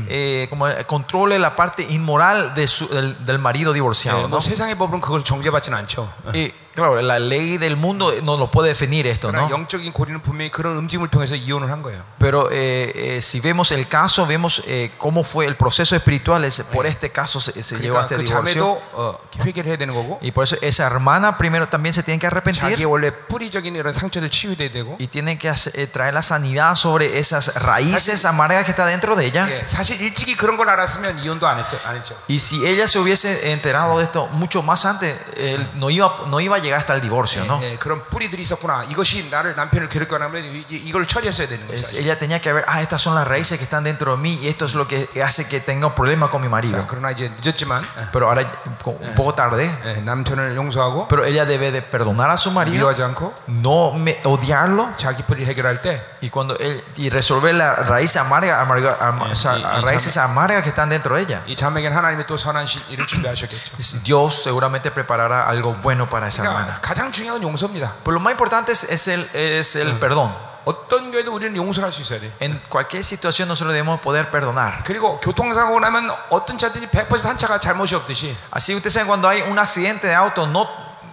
[0.08, 4.28] eh, como eh, controle la parte inmoral de su- del, del marido 예, divorciado.
[4.28, 4.40] 뭐 ¿no?
[4.40, 6.12] 세상의 법은 그걸 정죄받지는 않죠.
[6.34, 9.50] Y claro, la ley del mundo no lo puede definir esto, 그러나 ¿no?
[9.50, 12.02] 영적인 고리는 분명히 그런 움직임을 통해서 이혼을 한 거예요.
[12.18, 16.60] Pero eh, eh, si vemos el caso, vemos eh, cómo fue el proceso espiritual, es-
[16.70, 18.52] por este caso se, se llegó a 그러니까 este 그 divorcio.
[18.52, 22.18] 자매도 어, 회개를 해야 되는 거고 Y por eso esa hermana primero también se tiene
[22.18, 26.12] que 자기의 arrepentir 원래 뿌리적인 이런 상처들 치유돼야 되고 y tiene que hacer- eh, traer
[26.12, 29.48] la sanidad sobre esas raíces amargas que está dentro de ella.
[29.48, 32.14] 예, 사실 일찍이 그런 걸 알았으면 이혼도 안 했어, 안 했죠.
[32.28, 36.38] Y si ella se hubiese enterado de esto mucho más antes, él no iba, no
[36.40, 37.60] iba a llegar hasta el divorcio, ¿no?
[37.62, 38.84] 예, 그런 뿌리들이 있었구나.
[38.88, 41.74] 이것이 나를 남편을 괴롭게 하면 이- 이- 이걸 처리했어야 되는 거죠.
[41.78, 42.00] Es- 사실.
[42.02, 44.48] ella tenía que ver, ah, estas son las raíces que están dentro de mí y
[44.48, 46.78] esto es lo que hace que tenga un problema con mi marido.
[46.78, 47.82] 자, 그러나 이제 늦었지만
[48.12, 52.50] Pero ahora, un poco tarde, 예, 남편을 용서하고 pero ella debe de perdonar a su
[52.50, 57.54] marido, 미워하지 않고 no me- odiarlo 자기 뿌리 해결할 때 y cuando él y resolver
[57.54, 61.16] la raíz amarga, amarga- am- Eh, o sea, y- y raíces amargas que están dentro
[61.16, 61.42] de ella.
[61.46, 64.02] 이 자매에게는 하나님이 또 선한 실- 일을 준비하셨겠죠.
[64.04, 66.81] Dios seguramente preparará algo bueno para esa 그러니까 hermana.
[66.81, 67.95] 가장 중요한 건 용서입니다.
[68.03, 70.33] Pero lo más importante es, el, es el perdón.
[70.63, 72.31] 어떤 교회도 우리는 용서를 할 수 있어야 돼.
[72.39, 74.83] En cualquier situación nosotros debemos poder perdonar.
[74.83, 79.57] 그리고 교통사고 나면 어떤 차들이 100%한 차가 잘못이 없듯이 Así ustedes saben cuando hay un
[79.57, 80.69] accidente de auto, no,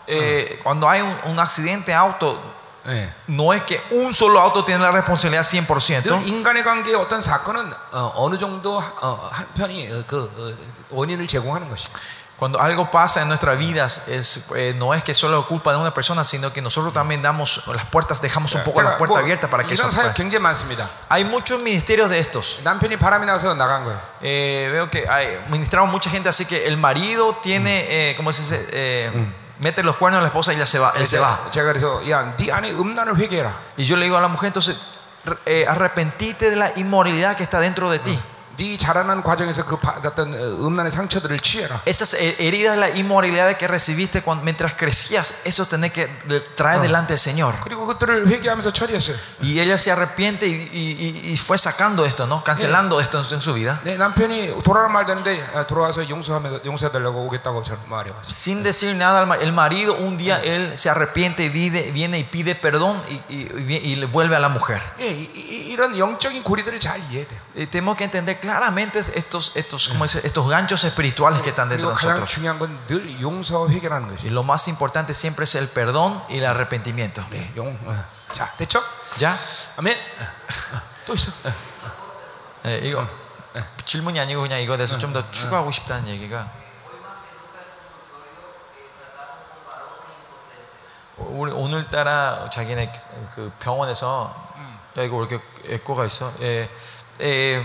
[0.07, 2.39] eh, cuando hay un, un accidente de auto,
[2.89, 3.11] 예.
[3.27, 6.27] no es que un solo auto tiene la responsabilidad 늘 100%.
[6.27, 10.31] 인간의 관계의 어떤 사건은 어, 느 정도 어, 한 편이 어, 그
[10.91, 11.87] 어, 원인을 제공하는 것이.
[12.39, 15.93] Cuando algo pasa en nuestra vida, es, eh, no es que solo culpa de una
[15.93, 19.51] persona, sino que nosotros también damos las puertas, dejamos un poco las puertas 뭐, abiertas
[19.51, 19.89] para que eso.
[21.09, 22.61] Hay muchos ministerios de estos.
[24.21, 27.91] Eh, veo que hay, ministramos mucha gente, así que el marido tiene, mm.
[27.91, 28.69] eh, ¿cómo se dice?
[28.71, 29.63] Eh, mm.
[29.65, 31.41] mete los cuernos a la esposa y ella se va, él se va.
[33.77, 34.77] Y yo le digo a la mujer, entonces
[35.45, 38.13] eh, arrepentite de la inmoralidad que está dentro de ti.
[38.13, 38.38] Mm.
[41.87, 46.09] Esas eh, heridas la inmoralidad que recibiste cuando, mientras crecías, eso tenés que
[46.57, 47.55] traer delante del Señor.
[49.41, 52.43] Y ella se arrepiente y, y, y fue sacando esto, ¿no?
[52.43, 53.81] Cancelando esto en su vida.
[58.25, 62.55] Sin decir nada, el marido un día él se arrepiente y vive, viene y pide
[62.57, 64.83] perdón y, y, y vuelve a la mujer.
[67.71, 70.22] Tenemos que entender claramente estos, estos, ¿cómo dice?
[70.24, 72.32] estos ganchos espirituales que están dentro 그리고 de 가장 nosotros.
[72.34, 74.30] 중요한 건 늘 용서 회개라는 Y 것이.
[74.30, 77.24] lo más importante siempre es el perdón y el arrepentimiento.
[77.32, 77.78] 네, 용.
[77.86, 77.94] 어.
[78.32, 78.82] 자, 됐죠?
[79.20, 79.34] ¿Ya?
[79.78, 79.98] 아멘.
[79.98, 80.24] 어,
[80.76, 81.32] 어, 또 있어.
[81.44, 81.52] 어.
[82.66, 83.06] 예, 이거
[83.86, 86.50] 질문이 아니고 그냥 이거에 대해서 좀 더 추가하고 싶다는 얘기가
[91.18, 92.92] 우리 오늘따라 자기네
[93.36, 94.34] 그 병원에서
[94.98, 96.34] 야 이거 왜 이렇게 에코가 있어?
[96.42, 96.70] 예,
[97.22, 97.64] 예, 예,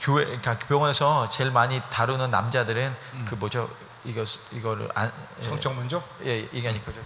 [0.00, 2.96] 교회 그러니까 병원에서 제일 많이 다루는 남자들은
[3.28, 3.68] 그 뭐죠?
[4.04, 5.10] 이거 이거를 안
[5.40, 6.00] 예, 성적 문제?
[6.24, 6.98] 예 이게 아니고 저-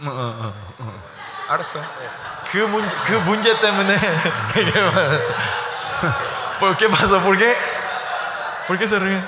[0.00, 1.00] 응, 응, 응, 응.
[1.48, 1.80] 알았어.
[2.50, 3.96] 그 문제 그 문제 때문에.
[6.60, 6.88] ¿Por qué?
[8.66, 9.22] ¿Por qué se ríen?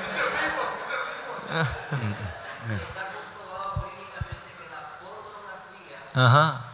[6.15, 6.66] Ajá.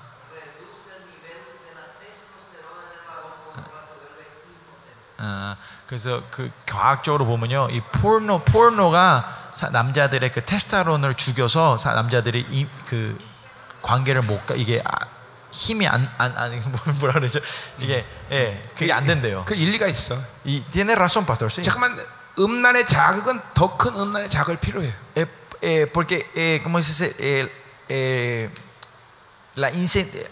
[5.24, 12.44] 아, 그래서 그 과학적으로 보면요, 이 포르노 포르노가 사- 남자들의 그 테스타론을 죽여서 사- 남자들이
[12.50, 13.16] 이, 그
[13.82, 15.06] 관계를 못 가, 이게 아,
[15.52, 16.10] 힘이 안안
[16.98, 17.38] 뭐라 그러죠?
[17.78, 19.44] 이게 예 그게 안 된대요.
[19.46, 20.18] 그 일리가 있어.
[20.44, 21.50] 이 tiene razón, pastor.
[21.50, 21.62] Sí.
[21.62, 21.98] 잠깐만
[22.38, 24.92] 음란의 자극은 더 큰 음란의 자극을 필요해요.
[25.14, 25.26] Eh,
[25.62, 27.14] eh, porque, eh, ¿cómo dice?
[27.20, 27.52] El,
[27.88, 28.50] eh,
[29.56, 29.68] la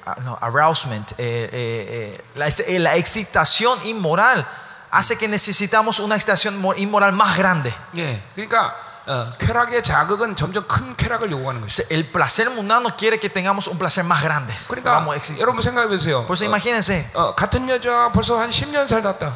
[0.07, 2.49] ah, no, arousement, eh, eh, eh, la,
[2.81, 4.47] la excitación inmoral
[4.91, 7.73] hace que necesitamos una excitación mo- inmoral más grande.
[7.95, 8.22] 예.
[8.36, 8.76] 그러니까
[9.07, 11.84] 어, 쾌락의 자극은 점점 큰 쾌락을 요구하는 O 것이.
[11.84, 14.53] sea, El placer mundano quiere que tengamos un placer más grande.
[14.68, 16.26] 그러니까 Vamos, exi- 여러분 생각해 보세요.
[16.26, 19.36] Por eso imagínense, 어, 같은 여자 벌써 한 10년 살았다.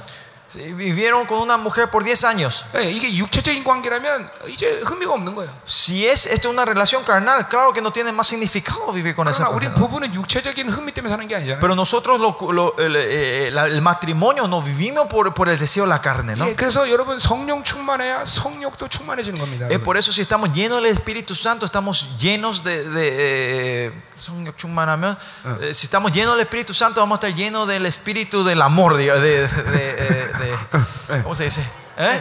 [0.54, 2.66] si vivieron con una mujer por 10 años.
[2.74, 5.52] 예, 이게 육체적인 관계라면 이제 흥미가 없는 거예요.
[5.64, 9.46] Si es esto una relación carnal, claro que no tiene más significado vivir con esa
[9.46, 9.78] 그러나 우리 mujer.
[9.78, 9.88] ¿no?
[9.88, 11.60] 부부는 육체적인 흥미 때문에 사는 게 아니잖아요.
[11.60, 15.84] Pero nosotros lo- lo- el, eh, la- el matrimonio no vivimos por, por el deseo
[15.84, 16.48] de la carne, ¿no?
[16.50, 19.68] 예, 그래서 여러분 성령 충만해야 성욕도 충만해지는 겁니다.
[19.68, 19.84] Es 여러분.
[19.86, 22.90] por eso si estamos llenos del Espíritu Santo, estamos llenos de...
[22.90, 25.16] de, eh, 성령 충만하면,
[25.62, 28.98] eh, si estamos llenos del Espíritu Santo, vamos a estar llenos del Espíritu del amor,
[28.98, 31.63] diga- de, de- de- de- ¿cómo se dice?
[31.99, 32.21] ¿Eh?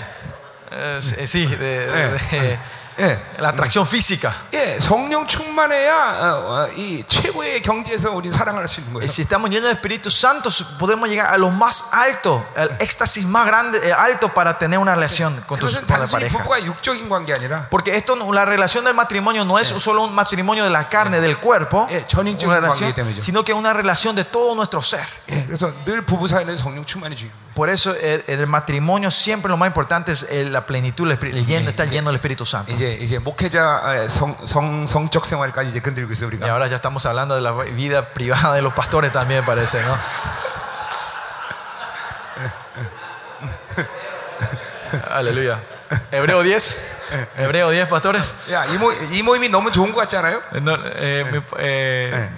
[0.72, 2.60] Eh, sí, de, de- de-
[3.01, 3.16] 예.
[3.39, 4.35] la atracción física.
[4.53, 9.09] 예, 성령 충만해야 어, 어, 이 최고의 경지에서 우리 사랑할 수 있는 Y 거예요.
[9.09, 10.51] si estamos llenos del Espíritu Santo,
[10.81, 14.97] podemos llegar a lo más alto, el éxtasis más grande, eh, alto para tener una
[14.97, 16.39] relación con, tu, 그것은 con la 단순히 pareja.
[16.39, 20.12] 부부가 육적인 관계 아니라 Porque esto, no- la relación del matrimonio no es solo un
[20.12, 23.20] matrimonio de la carne, del cuerpo, 예, 전인적인 una relación, 관계이기 때문이죠.
[23.23, 25.07] sino que es una relación de todo nuestro ser.
[25.31, 27.47] 예, 그래서 늘 부부 사이는 성령 충만이 중요해요.
[27.55, 31.39] Por eso eh, el, matrimonio siempre lo más importante es eh, la plenitud, el, espíritu-
[31.39, 32.73] el lleno, estar lleno del Espíritu Santo.
[32.83, 36.47] 이제 이제 목회자 어, 성, 성 성적 생활까지 이제 건드리고 있어 Y 우리가.
[36.51, 39.95] ahora ya estamos hablando de la vida privada de los pastores también, parece, ¿no?
[45.11, 45.61] Aleluya.
[46.11, 46.79] Hebreo 10.
[47.39, 48.35] Hebreo 10, pastores.
[48.53, 50.43] 야, 이, 모, 이 mo임이 너무 좋은 것 같지 않아요?
[50.62, 52.29] No, eh, me- eh,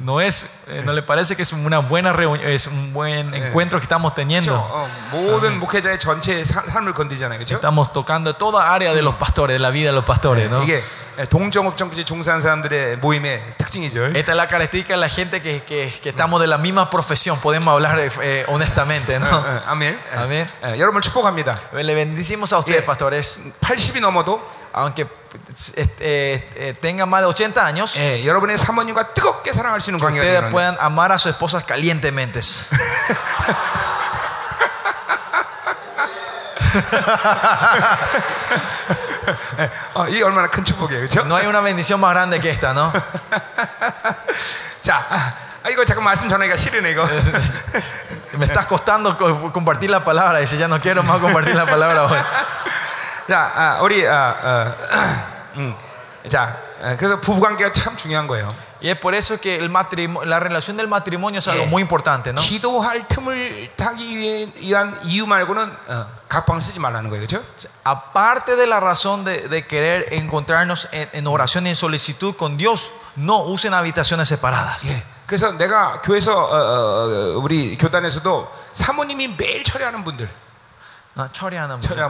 [0.00, 3.78] no es, eh, no le parece que es una buena reunión, es un buen encuentro
[3.78, 4.16] que estamos 그렇죠?
[4.16, 4.54] teniendo.
[4.56, 7.38] 어, 모든 목회자의 전체 사- 삶을 건드리잖아요.
[7.38, 7.56] 그렇죠?
[7.56, 10.62] Estamos tocando toda área de los pastores, de la vida de los pastores, ¿no?
[10.62, 10.82] 이게
[11.30, 14.04] 동정업종까지 종사하는 사람들의 모임의 특징이죠.
[14.14, 17.38] Esta es la característica de la gente que, que- que estamos de la misma profesión,
[17.40, 19.26] podemos hablar eh, honestamente, 어, ¿no?
[19.28, 19.98] 어, 아멘.
[20.14, 20.48] 아멘.
[20.64, 21.52] 예, 여러분을 축복합니다.
[21.72, 22.84] Le bendecimos a ustedes, 예.
[22.86, 24.40] pastores, 80이 넘어도
[24.72, 25.06] aunque
[25.76, 30.06] eh, eh, tengan más de 80 años, 예, 여러분의 사모님과 뜨겁게 사랑할 수 있는 que
[30.06, 32.40] 관계가 ustedes 되는 puedan amar a sus esposas calientemente.
[39.94, 41.00] 어, 이게 얼마나 큰 축복이에요.
[41.06, 41.20] 그렇죠?
[41.26, 42.92] No hay una bendición más grande que esta, ¿no?
[44.82, 45.06] 자,
[45.62, 47.04] 아, 이거 잠깐 말씀 전하기가 싫으네 이거.
[48.38, 50.38] Me está costando co- compartir la palabra.
[50.38, 52.18] Dice, ya no quiero más compartir la palabra hoy.
[53.30, 54.74] 자, 아, 우리 아, 어,
[55.56, 55.74] 음,
[56.28, 58.54] 자, 아, 그래서 부부 관계가 참 중요한 거예요.
[58.82, 61.66] Y es por eso que el matrimonio, la relación del matrimonio es algo 예.
[61.66, 62.42] muy importante, ¿no?
[62.42, 67.42] 기도할 틈을 타기 위해- 위한 이유 말고는 어, 각방 쓰지 말라는 거예요, 그렇죠?
[67.84, 72.58] Aparte de la razón de, de querer encontrarnos en, en oración y en solicitud con
[72.58, 74.84] Dios, no usen habitaciones separadas.
[74.84, 75.02] 예.
[75.26, 80.28] 그래서 내가 교회에서 어, 어, 어, 우리 교단에서도 사모님이 매일 철회하는 분들,
[81.15, 81.27] Ah,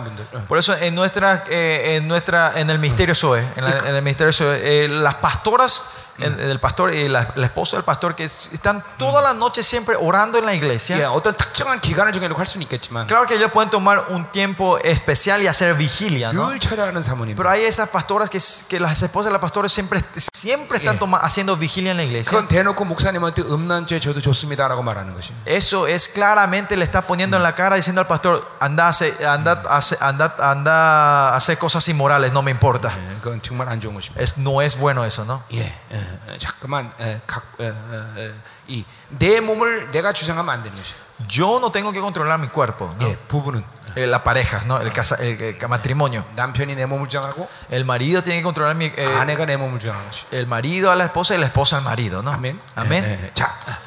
[0.04, 0.26] 분들.
[0.48, 4.32] Por eso en nuestra, eh, en nuestra, en el ministerio Zoe, en, en el ministerio
[4.32, 5.86] Zoe, eh, las pastoras
[6.21, 9.63] el, el pastor y la, la esposa del pastor que es- están toda la noche
[9.63, 10.97] siempre orando en la iglesia.
[10.99, 14.79] 예, 어떤 특정한 기간을 정해놓고 할 수는 있겠지만 Claro que ellos pueden tomar un tiempo
[14.83, 16.49] especial y hacer vigilia, ¿no?
[16.49, 17.37] 늘 철회하는 사모님.
[17.37, 20.03] Pero hay esas pastoras que, s- que las esposas de las pastoras siempre,
[20.35, 21.01] siempre están Yeah.
[21.01, 22.31] toma- haciendo vigilia en la iglesia.
[22.31, 25.33] 그건 대놓고 목사님한테 음란죄 저도 좋습니다라고 말하는 것이.
[25.45, 29.15] Eso es claramente le está poniendo en la cara diciendo al pastor, anda, a hacer-
[29.27, 32.91] anda, a hacer- anda, anda a hacer cosas inmorales, no me importa.
[32.97, 34.23] 예, 그건 정말 안 좋은 것입니다.
[34.23, 35.43] Es, no es bueno eso, ¿no?
[35.53, 38.33] 예, 예, 예, 자꾸만 예, 각, 어, 어, 어,
[38.67, 40.97] 이내 몸을 내가 주장하면 안 되는 것이야.
[41.31, 43.07] Yo no tengo que controlar mi cuerpo, ¿no?
[43.09, 43.65] 예, 부부는
[43.97, 44.79] Eh, la pareja, ¿no?
[44.79, 46.23] El, casa- el- el matrimonio.
[46.37, 50.11] 남편이 내 몸을 주장하고 El marido tiene que controlar mi, eh, 아내가 내 몸을 주장하는
[50.11, 50.27] 것이.
[50.33, 52.33] el marido a la esposa y la esposa al marido, ¿no?
[52.33, 52.61] 아멘.
[52.77, 53.05] Amén.
[53.05, 53.31] 예, 예.
[53.33, 53.79] 자, 아,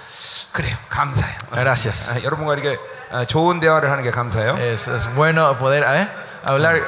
[0.51, 0.75] 그래요.
[0.89, 1.37] 감사해요.
[1.53, 2.09] Gracias.
[2.11, 2.79] 아, 여러분과 이렇게
[3.11, 4.57] 아, 좋은 대화를 하는 게 감사해요.
[4.57, 6.07] Es, es bueno poder ¿eh?
[6.47, 6.81] hablar,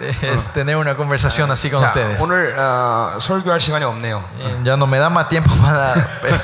[0.21, 2.19] es tener una conversación así con 자, ustedes.
[2.21, 4.23] 오늘 어, 설교할 시간이 없네요.
[4.39, 5.93] Eh, Ya no me da más tiempo para,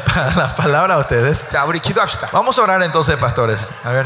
[0.06, 1.48] para la palabra a ustedes.
[1.50, 2.30] 자, 우리 기도합시다.
[2.32, 3.72] Vamos a orar entonces, pastores.
[3.84, 4.06] A ver.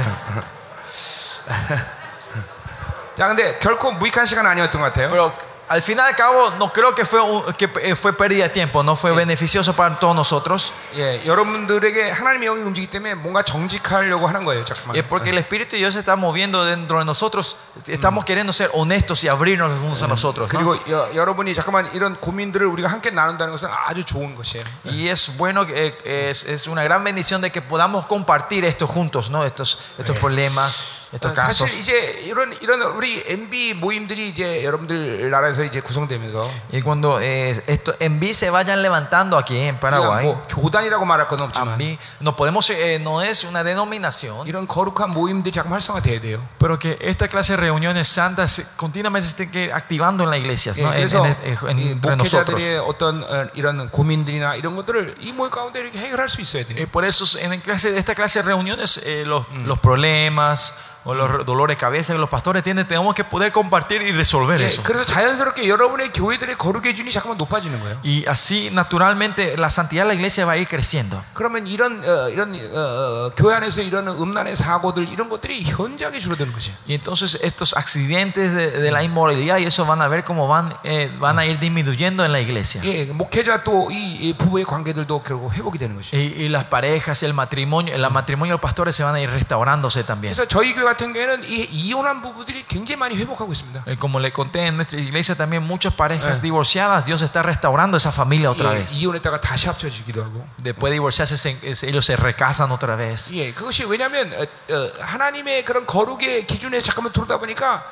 [3.15, 5.09] 자, 근데 결코 무익한 시간 아니었던 것 같아요.
[5.09, 5.31] Pero
[5.69, 8.49] al final y al cabo, no creo que fue, un- que eh, fue pérdida de
[8.49, 10.73] tiempo, no fue beneficioso para todos nosotros.
[10.95, 14.63] 예, 여러분들에게 하나님의 영이 움직이기 때문에 뭔가 정직하려고 하는 거예요.
[14.63, 14.93] 잠깐만.
[14.95, 17.57] Y es porque el Espíritu de Dios se está moviendo dentro de nosotros.
[17.87, 20.53] Estamos queriendo ser honestos y abrirnos los unos a nosotros.
[20.53, 20.59] ¿no?
[20.59, 24.63] 그리고 여, 여러분이 잠깐만 이런 고민들을 우리가 함께 나눈다는 것은 아주 좋은 것이에요.
[24.85, 28.85] Y es bueno, que, eh, es, es una gran bendición de que podamos compartir esto
[28.85, 29.43] juntos, ¿no?
[29.43, 31.57] Estos, estos problemas, estos 어, casos.
[31.69, 37.61] 사실 이제 이런 이런 우리 MB 모임들이 이제 여러분들 나라에서 이제 구성되면서 Y cuando eh,
[37.67, 41.97] esto, enví se vayan levantando aquí en 우리가 Paraguay, 뭐 교단이라고 말할 건 없지만 enví,
[42.21, 46.41] no podemos, eh, no es una denominación, 이런 거룩한 모임들이 잠깐 활성화돼야 돼요.
[46.59, 50.39] pero que esta clase de reuniones santas se- continuamente se estén que activando en las
[50.39, 50.89] iglesias, 예, ¿no?
[50.93, 52.55] En- 그래서 en- en- 이 entre nosotros.
[52.59, 56.77] 목회자들의 어떤 어, 이런 고민들이나 이런 것들을 이 모임 가운데 이렇게 해결할 수 있어야 돼요.
[56.77, 60.73] Eh, por eso en el clase, esta clase de reuniones eh, los, los problemas
[61.05, 64.59] o los dolores de cabeza que los pastores tienen, tenemos que poder compartir y resolver
[64.59, 64.81] 예, eso.
[64.81, 67.99] 그래서 자연스럽게 여러분의 교회들의 거룩의 기준이 잠깐만 높아지는 거예요.
[68.03, 71.21] Y así naturalmente la santidad de la iglesia va a ir creciendo.
[71.35, 76.51] 그러면 이런 어, 이런 어, 어, 교회 안에서 이런 음란의 사고들 이런 것들이 현저하게 줄어드는
[76.51, 76.75] 것이에요.
[76.87, 80.73] Y entonces estos accidentes de, de la inmoralidad y eso van a ver cómo van,
[80.83, 82.81] eh, van a ir disminuyendo en la iglesia.
[82.83, 86.17] 예, 목회자 또 이 부부의 관계들도 결국 회복이 되는 것이에요.
[86.19, 89.29] Y, y las parejas, el matrimonio, el matrimonio de los pastores se van a ir
[89.29, 90.33] restaurándose también.
[90.33, 93.83] 그래서 저희 교회 같은 경우에는 이 이혼한 부부들이 굉장히 많이 회복하고 있습니다.
[93.87, 98.11] Eh, Como le conté en nuestra iglesia también muchas parejas divorciadas, Dios está restaurando esa
[98.11, 98.91] familia otra 예, vez.
[98.93, 100.47] 이혼했다가 다시 합쳐지기도 하고.
[100.63, 103.31] Después de divorciarse, se- es- ellos se recasan otra vez.
[103.33, 104.43] 예, 그것이 왜냐하면 어,
[104.73, 107.83] 어, 하나님의 그런 거룩의 기준에 잠깐만 들어다 보니까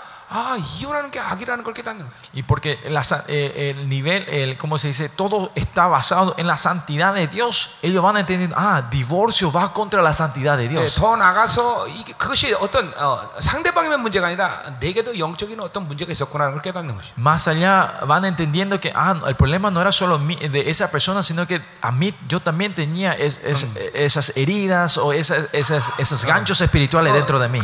[2.34, 5.09] y porque la, eh, el nivel, el, ¿cómo se dice?
[5.09, 7.76] Todo está basado en la santidad de Dios.
[7.80, 10.98] Ellos van entendiendo, ah, divorcio va contra la santidad de Dios.
[17.16, 21.46] Más allá van entendiendo que ah, el problema no era solo de esa persona, sino
[21.46, 26.61] que a mí yo también tenía es, es, esas heridas o esas, esas, esos ganchos
[26.61, 27.61] espirituales dentro de mí.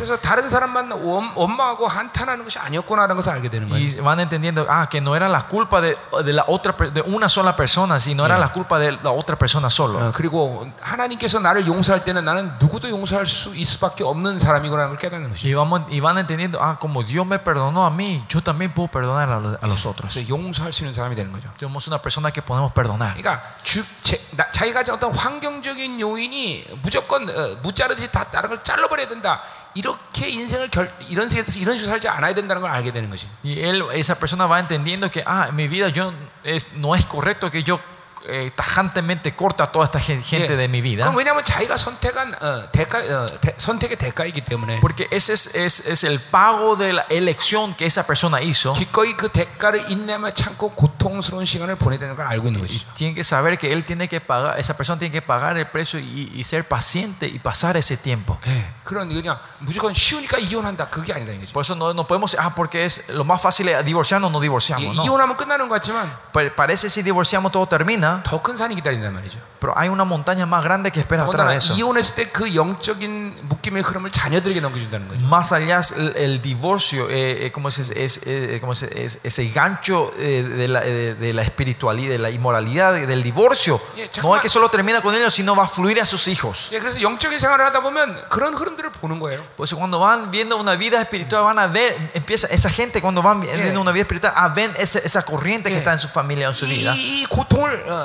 [2.55, 3.85] 것이 것이 아니었구나라는 것을 알게 되는 거예요.
[3.85, 7.29] Y van entendiendo, ah, que no era la culpa de, de la otra, de una
[7.29, 9.99] sola persona, sino era la culpa de la otra persona solo.
[9.99, 14.99] 어, 그리고 하나님께서 나를 용서할 때는 나는 누구도 용서할 수 있을 수밖에 없는 사람이구나라는 걸
[14.99, 15.49] 깨닫는 것이죠.
[15.49, 18.89] Y, vamos, y van entendiendo, ah, como Dios me perdonó a mí, yo también puedo
[18.89, 20.15] perdonar a los, a los otros.
[20.29, 21.51] 용서할 수 있는 사람이 되는 거죠.
[21.59, 23.15] Somos una persona que podemos perdonar.
[23.17, 29.09] 그러니까 주, 제, 나, 자기가 어떤 환경적인 요인이 무조건 어, 무자르듯이 다 다른 걸 잘라버려야
[29.09, 29.43] 된다.
[29.76, 33.28] 이렇게 인생을 결, 이런 세계에서 이런 식으로 살지 않아야 된다는 걸 알게 되는 것이.
[33.44, 37.06] Y él, esa persona va entendiendo que, ah, en mi vida yo, es, no es
[37.06, 37.80] correcto que yo
[38.28, 40.58] eh, tajantemente corta a toda esta gen- gente 예.
[40.58, 41.04] de mi vida.
[41.06, 45.88] 그럼 왜냐하면 자기가 선택한 어, 대가, 어, 대, 선택의 대가이기 때문에 Porque ese es, es,
[45.88, 48.74] es el pago de la elección que esa persona hizo.
[48.74, 52.94] 기꺼이 그 대가를 인내하며 참고 고통스러운 시간을 보내야 되는 걸 알고 있는 Y 것이죠.
[52.94, 55.98] tiene que saber que él tiene que pagar, esa persona tiene que pagar el precio
[55.98, 58.38] y, y ser paciente y pasar ese tiempo.
[58.48, 58.66] 예.
[58.84, 61.54] 그런 그냥 무조건 쉬우니까 이혼한다 그게 아니다 이거죠.
[61.54, 64.40] Por eso no, no podemos decir, ah, porque es lo más fácil es divorciarnos, no
[64.40, 64.94] 이- divorciamos.
[64.96, 65.04] No.
[65.06, 69.40] 이혼하면 끝나는 것 같지만 Pa- Parece si divorciamos todo termina, 더 큰 산이 기다린단 말이죠.
[69.60, 71.74] pero hay una montaña más grande que espera atrás 더군다나 de eso.
[71.76, 75.26] 이혼했을 때 그 영적인 묶임의 흐름을 자녀들에게 넘겨준다는 거죠.
[75.28, 79.20] Más allá es el, el divorcio, eh, eh, ¿cómo es, es, eh, cómo es, es-
[79.24, 83.82] ese gancho eh, de, la, eh, de la espiritualidad, de la inmoralidad, del divorcio.
[83.98, 84.38] Yeah, No 잠깐만.
[84.38, 86.70] es que solo termina con ellos, sino va a fluir a sus hijos.
[86.72, 89.44] 예, 그래서 영적인 생활을 하다 보면 그런 흐름들을 보는 거예요.
[89.58, 93.22] Por eso cuando van viendo una vida espiritual van a ver, empieza esa gente cuando
[93.22, 95.80] van viendo una vida espiritual, a ven esa, esa corriente que Yeah.
[95.80, 96.94] está en su familia o en su vida.
[96.96, 98.03] 이, 이 고통을 어,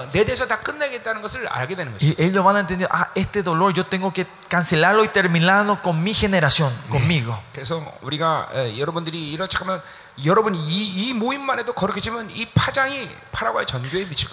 [2.02, 6.02] Y ellos van a entender, ah, este dolor yo tengo que cancelarlo y terminarlo con
[6.04, 7.40] mi generación, conmigo.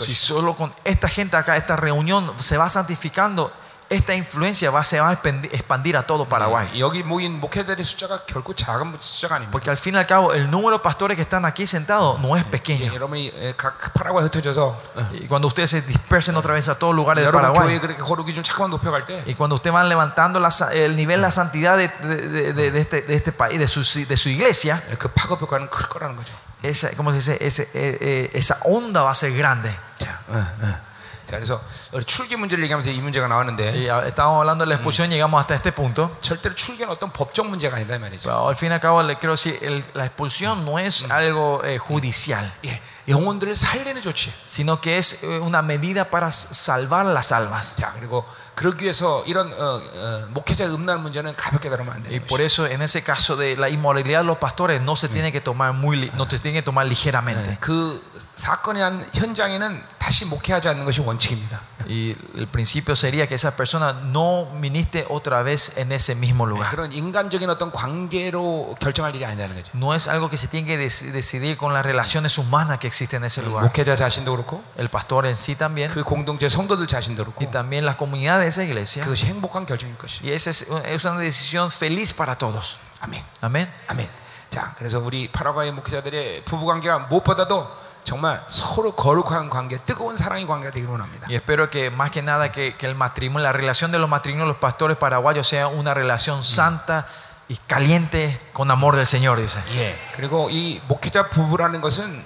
[0.04, 3.52] Si solo con esta gente acá, esta reunión se va santificando
[3.91, 6.79] esta influencia va, se va a expendi- expandir a todo Paraguay.
[6.79, 9.51] 여기 모인 목회자들의 숫자가 결코 작은 숫자가 아닙니다.
[9.51, 12.37] Porque al fin y al cabo, el número de pastores que están aquí sentados no
[12.37, 12.93] es 예, pequeño.
[12.93, 14.61] 여러분이 에, 각 파라과이 흩어져서
[14.95, 17.79] 어, Y cuando ustedes se dispersen otra vez a todos lugares de 여러분 교회 Paraguay,
[17.81, 21.19] 그렇게 거룩이 좀 잠깐만 높여갈 때 y cuando ustedes van levantando la sa- el nivel
[21.19, 24.29] de la santidad de, de- de- de este, de este país, de su, de su
[24.29, 26.31] iglesia, 예, 그 파급 효과는 클 거라는 거죠.
[26.63, 27.37] esa, ¿cómo se dice?
[27.41, 29.75] Ese, eh, eh, esa onda va a ser grande.
[29.99, 30.84] 자, 어, 어.
[31.25, 31.61] 자, 그래서
[31.93, 35.39] 우리 출기 문제를 얘기하면서 이 문제가 나왔는데 Y ah, estábamos hablando de la expulsión, llegamos
[35.39, 36.15] hasta este punto.
[36.21, 38.23] 절대로 출기는 어떤 법적 문제가 아니다 이 말이죠.
[38.29, 41.61] Pero al fin y al cabo, le quiero decir, el- la expulsión no es algo
[41.63, 44.31] eh, judicial, 예, 영혼들을 살리는 조치.
[44.43, 47.75] sino que es eh, una medida para s- salvar las almas.
[47.77, 48.25] 자, 그리고
[52.10, 55.30] Y por eso en ese caso de la inmoralidad de los pastores no se tiene
[55.30, 57.58] que tomar muy no se tiene que tomar ligeramente.
[61.88, 66.70] Y el principio sería que esa persona no ministre otra vez en ese mismo lugar.
[69.74, 73.26] No es algo que se tiene que decidir con las relaciones humanas que existen en
[73.26, 73.66] ese lugar.
[74.76, 75.90] El pastor en sí también.
[77.44, 79.03] y también las comunidades esa iglesia.
[79.03, 80.23] 그것이 행복한 결정일 것이.
[80.23, 82.79] Y esa es, es una decisión feliz para todos.
[83.01, 83.23] 아멘.
[83.41, 83.71] Amén.
[83.87, 84.09] 아멘.
[84.49, 87.67] 자, 그래서 우리 파라과이 목회자들의 부부 관계가 무엇보다도
[88.03, 91.27] 정말 서로 거룩한 관계, 뜨거운 사랑의 관계가 되기를 원합니다.
[91.29, 94.47] Y espero que más que nada que, que el matrimonio, la relación de los matrimonios
[94.47, 97.07] de los pastores paraguayos sea una relación santa
[97.47, 99.59] y caliente con amor del Señor, dice.
[99.73, 99.95] 예.
[100.15, 102.23] 그리고 이 목회자 부부라는 것은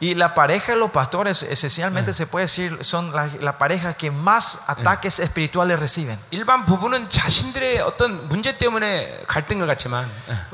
[0.00, 4.10] Y la pareja de los pastores, esencialmente se puede decir, son la, la pareja que
[4.10, 6.18] más ataques espirituales reciben.
[6.30, 10.08] 일반 부부는 자신들의 어떤 문제 때문에 갈등을 갖지만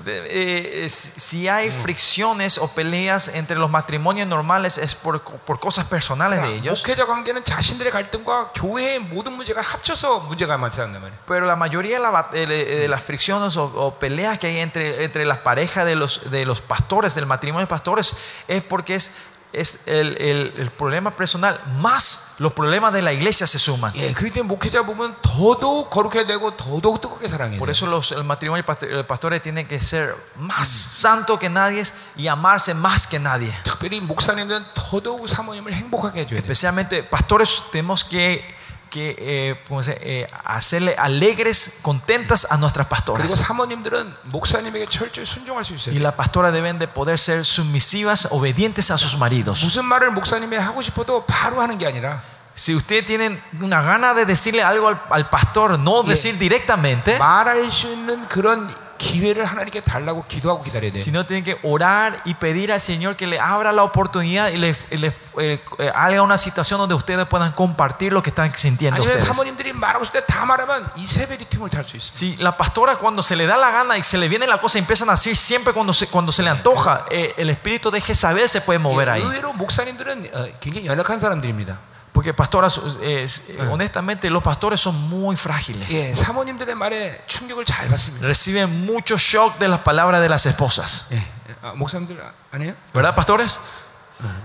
[0.07, 5.59] Eh, eh, si si hay fricciones o peleas entre los matrimonios normales es por, por
[5.59, 6.83] cosas personales de ellos.
[6.85, 11.19] 목회자 관계는 자신들의 갈등과 교회의 모든 문제가 합쳐서 문제가 많다는 말이에요.
[11.27, 14.59] Pero la mayoría de, la bat- de- de las fricciones o, o peleas que hay
[14.61, 16.80] entre, entre las parejas de los, de los pastores,
[17.15, 18.17] del matrimonio de pastores,
[18.49, 19.13] es porque es,
[19.53, 23.93] es el, el- el problema personal más los problemas de la iglesia se suman.
[23.97, 27.71] 예, 그렇기 때문에 목회자 부부는 더더욱 거룩해야 되고 더더욱 뜨겁게 사랑해야 Por 돼요.
[27.73, 31.83] eso los, el matrimonio de pasto- de pastores tienen que ser más santo que nadie
[32.17, 33.55] y amarse más que nadie.
[33.65, 36.45] 특별히 목사님들은 더더욱 사모님을 행복하게 해줘야 돼요.
[36.45, 38.45] Especialmente pastores tenemos que,
[38.91, 40.03] que eh, ¿cómo se dice?
[40.23, 43.35] Eh, hacerle alegres, contentas a nuestras 그리고 pastoras.
[43.37, 45.95] 사모님들은 목사님에게 철저히 순종할 수 있어요.
[45.95, 49.63] Y las pastoras deben de poder ser submisivas, obedientes a sus maridos.
[49.65, 52.23] 무슨 말을 목사님이 하고 싶어도 바로 하는 게 아니라
[52.55, 56.09] Si ustedes tienen una gana de decirle algo al, al pastor, no Yeah.
[56.15, 60.99] decir directamente, 말할 수 있는 그런 기회를 하나님께 달라고 기도하고 기다려야 돼.
[60.99, 64.75] Sino tienen que orar y pedir al Señor que le abra la oportunidad y le,
[64.91, 68.97] y le- eh, eh, haga una situación donde ustedes puedan compartir lo que están sintiendo
[68.97, 69.27] 아니면 ustedes.
[69.29, 72.09] 사모님들이 말하고 싶을 때 다 말하면 이세벨이 틈을 탈 수 있어.
[72.11, 74.79] Si la pastora cuando se le da la gana y se le viene la cosa
[74.79, 78.49] empiezan a decir siempre cuando se, cuando se le antoja, eh, el espíritu de Jezabel
[78.49, 79.21] se puede mover ahí.
[79.23, 81.79] 의외로 목사님들은 어, 굉장히 연약한 사람들입니다.
[82.13, 85.91] Porque pastoras, eh, eh, honestamente los pastores son muy frágiles.
[85.93, 88.27] 예, 사모님들의 말에 충격을 잘 받습니다.
[88.27, 91.07] Reciben mucho shock de las palabras de las esposas.
[91.13, 91.23] 예,
[91.63, 92.19] 아, 목사님들
[92.53, 92.75] 아니에요?
[92.95, 93.61] ¿Verdad, pastores?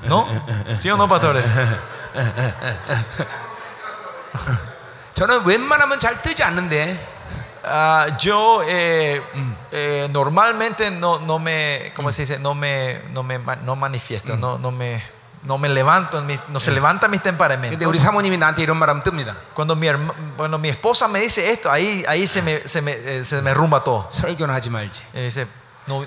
[0.03, 0.27] ¿No?
[0.75, 1.45] ¿Sí o no, pastores?
[5.13, 7.21] 저는 웬만하면 잘 뜨지 않는데
[7.63, 9.21] Ah, yo eh,
[9.71, 12.39] eh, normalmente no, no me, ¿cómo se dice?
[12.39, 14.99] No me, no me ma- no manifiesto, no, no me,
[15.45, 17.87] no me levanto, en mi- no se levanta mis 근데 temperamentos.
[17.87, 19.33] 우리 사모님이 나한테 이런 말하면 뜹니다.
[19.55, 22.91] Cuando mi, herma- cuando mi esposa me dice esto, ahí, ahí se, me, se, me,
[22.93, 24.07] eh, se me rumba todo.
[24.11, 25.01] 설교는 하지 말지.
[25.15, 25.47] Eh, dice,
[25.87, 26.05] no,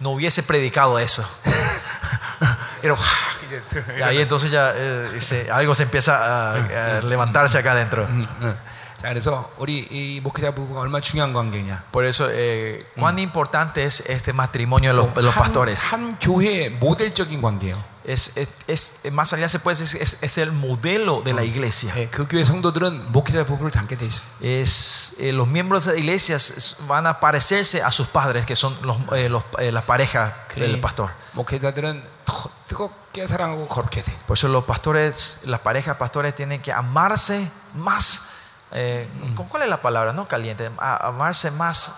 [0.00, 1.22] no hubiese predicado eso.
[2.82, 7.02] 이런 확 이제 들- Y ahí entonces ya eh, dice, algo se empieza a, a
[7.02, 8.04] levantarse acá adentro.
[8.08, 8.56] 음, 음.
[9.00, 11.84] 자 그래서 우리 이 목회자 부부가 얼마나 중요한 관계냐.
[11.92, 15.80] Por eso, eh, cuán importante es este matrimonio de los, de los 한, pastores.
[15.92, 17.76] 한 교회의 모델적인 관계예요.
[18.06, 21.94] Es, es, es- más allá se puede decir, es, es el modelo de la iglesia.
[21.96, 24.22] 예, 그 교회 성도들은 목회자 부부를 닮게 돼 있어요.
[24.40, 28.56] Es, eh, los miembros de la iglesia es- van a parecerse a sus padres, que
[28.56, 31.10] son los, eh, los- eh, la pareja del pastor.
[31.34, 34.12] 목회자들은 더 뜨겁게 사랑하고 거룩해야 돼.
[34.26, 38.28] Por eso los pastores, las parejas pastores tienen que amarse más.
[38.74, 40.12] eh, ¿con ¿Cuál es la palabra?
[40.12, 40.70] No caliente.
[40.78, 41.92] a- amarse más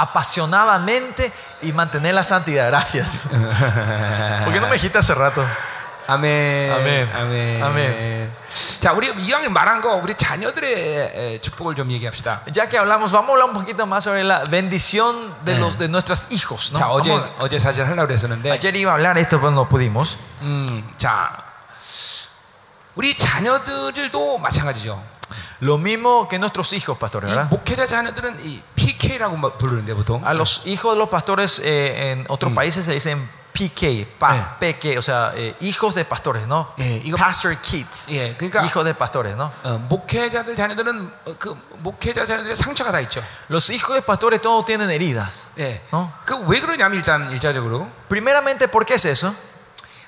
[0.00, 1.32] apasionadamente
[1.62, 2.66] y mantener la santidad.
[2.68, 3.28] Gracias.
[4.44, 5.44] ¿Por qué no me dijiste hace rato?
[6.08, 6.70] 아멘.
[6.72, 7.10] 아멘.
[7.16, 7.62] 아멘.
[7.64, 8.36] 아멘.
[8.80, 12.42] 자, 우리 이왕 말한 거 우리 자녀들의 에, 축복을 좀 얘기합시다.
[12.54, 15.88] Ya que hablamos, vamos a hablar un poquito más sobre la bendición de, los, de
[15.88, 16.70] nuestros hijos.
[16.72, 16.78] ¿no?
[16.78, 19.68] 자, 어제 Vamos 어제 사실 하려고 그랬었는데 a- ayer iba a hablar esto, pero no
[19.68, 20.16] pudimos.
[20.42, 21.42] 음, 자.
[22.94, 25.02] 우리 자녀들도 마찬가지죠.
[25.60, 27.48] Lo mismo que nuestros hijos, pastor, 이 ¿verdad?
[27.50, 32.24] 목회자 자녀들은 이 PK라고 막 부르는데 보통 A los hijos de los pastores eh, en
[32.28, 36.74] otros países se dicen PK, pa, PK, o sea, eh, hijos de pastores, ¿no?
[36.78, 39.50] 예, 이거- Pastor kids, 예, 그러니까 hijos de pastores, ¿no?
[39.64, 43.22] 어, 목회자들 자녀들은 어, 그 목회자 자녀들의 상처가 다 있죠.
[43.48, 45.80] Los hijos de pastores todos tienen heridas, 예.
[45.90, 46.12] ¿no?
[46.26, 49.34] 그 왜 그러냐면 일단 일차적으로 Primeramente, ¿por qué es eso?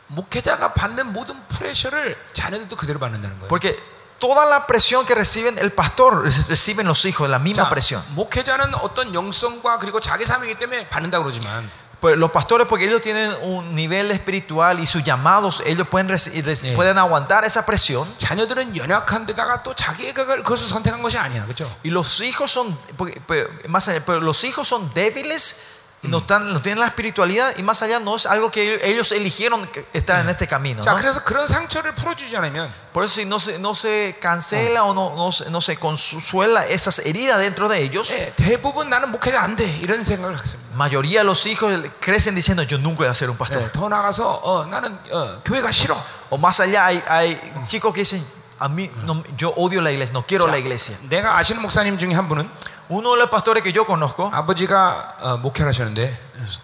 [0.08, 3.48] 목회자가 받는 모든 프레셔를 자녀들도 그대로 받는다는 거예요.
[3.48, 3.76] Porque
[4.22, 8.02] toda la presión que reciben el pastor, reciben los hijos, la misma 자, presión.
[8.14, 13.34] 목회자는 어떤 영성과 그리고 자기 삶이기 때문에 받는다 그러지만 Pues los pastores, porque ellos tienen
[13.42, 16.74] un nivel espiritual y sus llamados, ellos pueden, reci- reci- Sí.
[16.76, 18.06] pueden aguantar esa presión.
[18.18, 21.68] 자녀들은 연약한 데다가 또 자기가 그걸- 그것을 선택한 것이 아니야, 그렇죠?
[21.84, 26.18] Y los hijos son, porque- pero, más allá, pero los hijos son débiles, y no,
[26.18, 29.84] están, no tienen la espiritualidad y más allá no es algo que ellos eligieron que-
[29.92, 30.80] estar en este camino.
[30.80, 30.96] 자, ¿no?
[30.96, 35.14] 그래서 그런 상처를 풀어주지 않으면 Por eso si no se, no se cancela o no,
[35.16, 39.56] no, se- no se consuela esas heridas dentro de ellos, 예, 대부분 나는 목회자 안
[39.56, 40.70] 돼 이런 생각을 갖습니다.
[40.76, 43.60] mayoría de los hijos crecen diciendo yo nunca voy a ser un pastor.
[43.62, 45.96] 예, 더 나가서 어, 나는 어, 교회가 싫어.
[46.30, 48.24] O más allá hay, hay chicos que dicen
[48.60, 50.96] a mí no- yo odio la iglesia, no quiero la iglesia.
[51.08, 52.48] 내가 아시는 목사님 중에 한 분은
[52.92, 56.16] Uno de los pastores que yo conozco, 아버지가 어, 목회를 하셨는데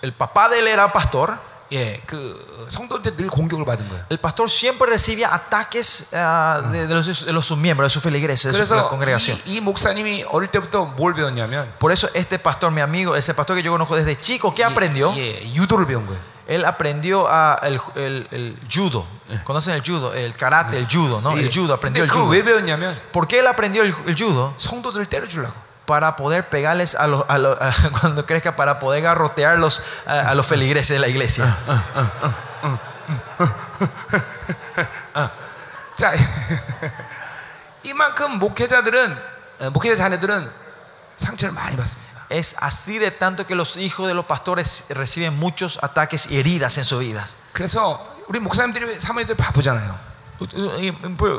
[0.03, 1.37] el papá de él era pastor.
[1.73, 4.05] 예, 그 성도한테 늘 공격을 받은 거예요.
[4.11, 8.03] El pastor siempre recibía ataques ah, de, de los, de los sus miembros, de sus
[8.03, 9.39] feligreses, de su 그래서 congregación.
[9.47, 13.57] 이, 이 목사님이 어릴 때부터 뭘 배웠냐면 Por eso este pastor, mi amigo, ese pastor
[13.57, 15.13] que yo conozco desde chico, ¿qué aprendió?
[15.17, 16.21] 예, 예, 유도를 배운 거예요.
[16.47, 19.07] Él aprendió a el, el- el judo.
[19.45, 20.13] ¿Conocen el judo?
[20.13, 21.35] El karate, el judo, ¿no?
[21.37, 21.41] 예.
[21.41, 22.31] El judo, aprendió 근데 el 그걸 judo.
[22.31, 24.55] 왜 배웠냐면 ¿Por qué él aprendió el, el judo?
[24.59, 25.55] 성도들을 때려주려고.
[25.89, 30.35] Para poder pegarles a los, a los- a- cuando crezca, para poder garrotearlos a, a
[30.35, 31.45] los feligreses de la iglesia.
[35.97, 36.13] 자,
[37.83, 39.17] 이만큼 목회자들은
[39.61, 40.51] 어, 목회자 자녀들은
[41.17, 42.27] 상처를 많이 받습니다.
[42.31, 46.79] Es así de tanto que los hijos de los pastores reciben muchos ataques y heridas
[46.79, 47.37] en sus vidas.
[47.53, 50.08] 그래서 우리 목사님들이 사모님들 바쁘잖아요.
[50.53, 50.93] Eh,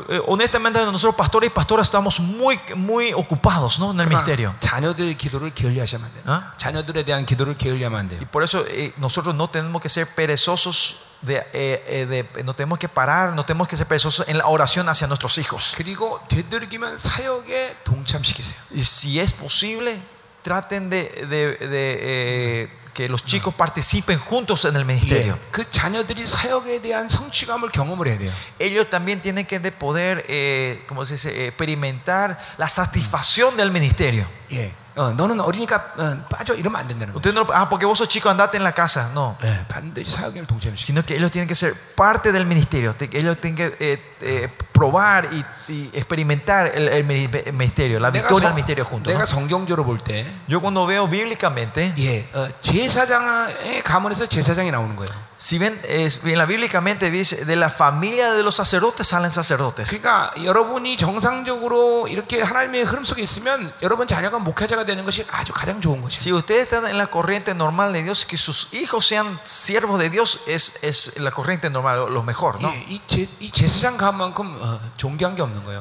[0.08, 3.90] eh, Honestamente, nosotros pastores y pastoras estamos muy, muy ocupados ¿no?
[3.92, 4.54] en el ministerio.
[4.58, 6.24] 자녀들 기도를 게을리하시면 안 돼요.
[6.26, 6.42] 어?
[6.56, 8.18] 자녀들에 대한 기도를 게을리하면 안 돼요.
[8.22, 12.54] Y por eso eh, nosotros no tenemos que ser perezosos, de, eh, eh, de- no
[12.54, 15.74] tenemos que parar, no tenemos que ser perezosos en la oración hacia nuestros hijos.
[15.76, 18.56] 그리고 되도록이면 사역에 동참시키세요.
[18.74, 20.00] Y si es posible,
[20.42, 25.34] traten de, de- de, eh, que los chicos participen juntos en el ministerio.
[25.34, 28.32] 예, 그 자녀들이 사역에 대한 성취감을 경험을 해야 돼요.
[28.58, 31.28] Ellos también tienen que de poder, eh, ¿cómo se dice?
[31.30, 34.26] Eh, experimentar la satisfacción del ministerio.
[34.52, 34.72] 예.
[34.96, 37.16] 어, 너는 어리니까 어, 빠져 이러면 안 된다는 거예요.
[37.20, 39.10] Usted no, ah, porque vos sos chico, andate en la casa.
[39.12, 39.36] No.
[39.44, 42.94] 예, 반드시 사역을 동참시키고 Sino que ellos tienen que ser parte del ministerio.
[42.94, 44.48] Te- Ellos tienen que eh, eh,
[44.80, 49.10] probar y, y experimentar el, el mini- el ministerio, la victoria del ministerio juntos.
[49.12, 49.26] 내가 ¿no?
[49.26, 55.26] 성경적으로 볼 때, Yo cuando veo bíblicamente, 예, 어, 제사장의 가문에서 제사장이 나오는 거예요.
[55.38, 59.86] si ven, es, bien, la bíblicamente dice, de la familia de los sacerdotes salen sacerdotes.
[59.88, 65.80] 그러니까 여러분이 정상적으로 이렇게 하나님의 흐름 속에 있으면 여러분 자녀가 목회자가 되는 것이 아주 가장
[65.82, 66.16] 좋은 것이에요.
[66.16, 70.08] Si ustedes están en la corriente normal de Dios, que sus hijos sean siervos de
[70.08, 72.72] Dios es, es la corriente normal, lo mejor, ¿no?
[72.72, 74.69] 예, 이, 제, 이 제사장 가문만큼 어,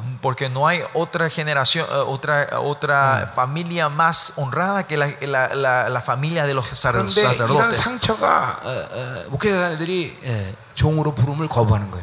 [0.02, 5.88] Mm, porque no hay otra generación, eh, otra, otra familia más honrada que la, la,
[5.88, 7.14] la, familia de los sacerdotes.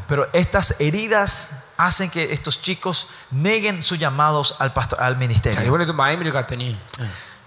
[0.07, 5.59] Pero estas heridas hacen que estos chicos neguen sus llamados al, pastor, al ministerio.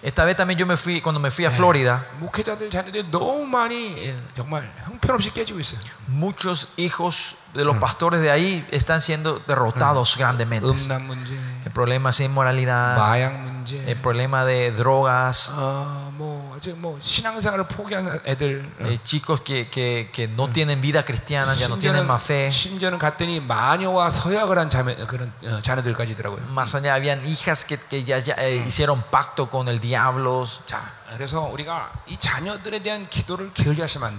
[0.02, 3.96] Esta vez también yo me fui, cuando me fui a Florida, 목회자들 자녀들이 너무 많이
[4.06, 5.80] 예, 정말 형편없이 깨지고 있어요.
[6.06, 10.68] muchos hijos de los pastores de ahí están siendo derrotados grandemente.
[10.68, 11.34] 음란 문제,
[11.64, 17.65] El problema es inmoralidad, 마약 문제, el problema de drogas, 어, 뭐 아직 뭐 신앙생활을
[17.65, 22.05] 포기한 애들, 어, eh, chicos que, que, que no tienen vida cristiana, ya no tienen
[22.05, 22.51] 심지어는, más fe.
[22.51, 26.53] 심지어는 갔더니 마녀와 서약을 한 자매, 그런 어, 자녀들까지더라고요.
[26.53, 30.45] Más allá habían hijas que, que ya, ya, eh, hicieron pacto con el diablo.
[30.67, 31.00] 자,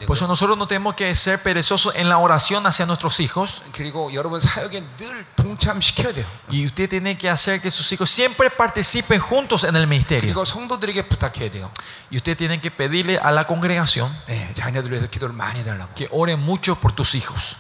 [0.07, 3.63] Por eso nosotros no tenemos que ser perezosos en la oración hacia nuestros hijos.
[6.51, 10.35] Y usted tiene que hacer que sus hijos siempre participen juntos en el ministerio.
[12.11, 14.11] Y usted tiene que pedirle a la congregación
[15.95, 17.57] que ore mucho por tus hijos.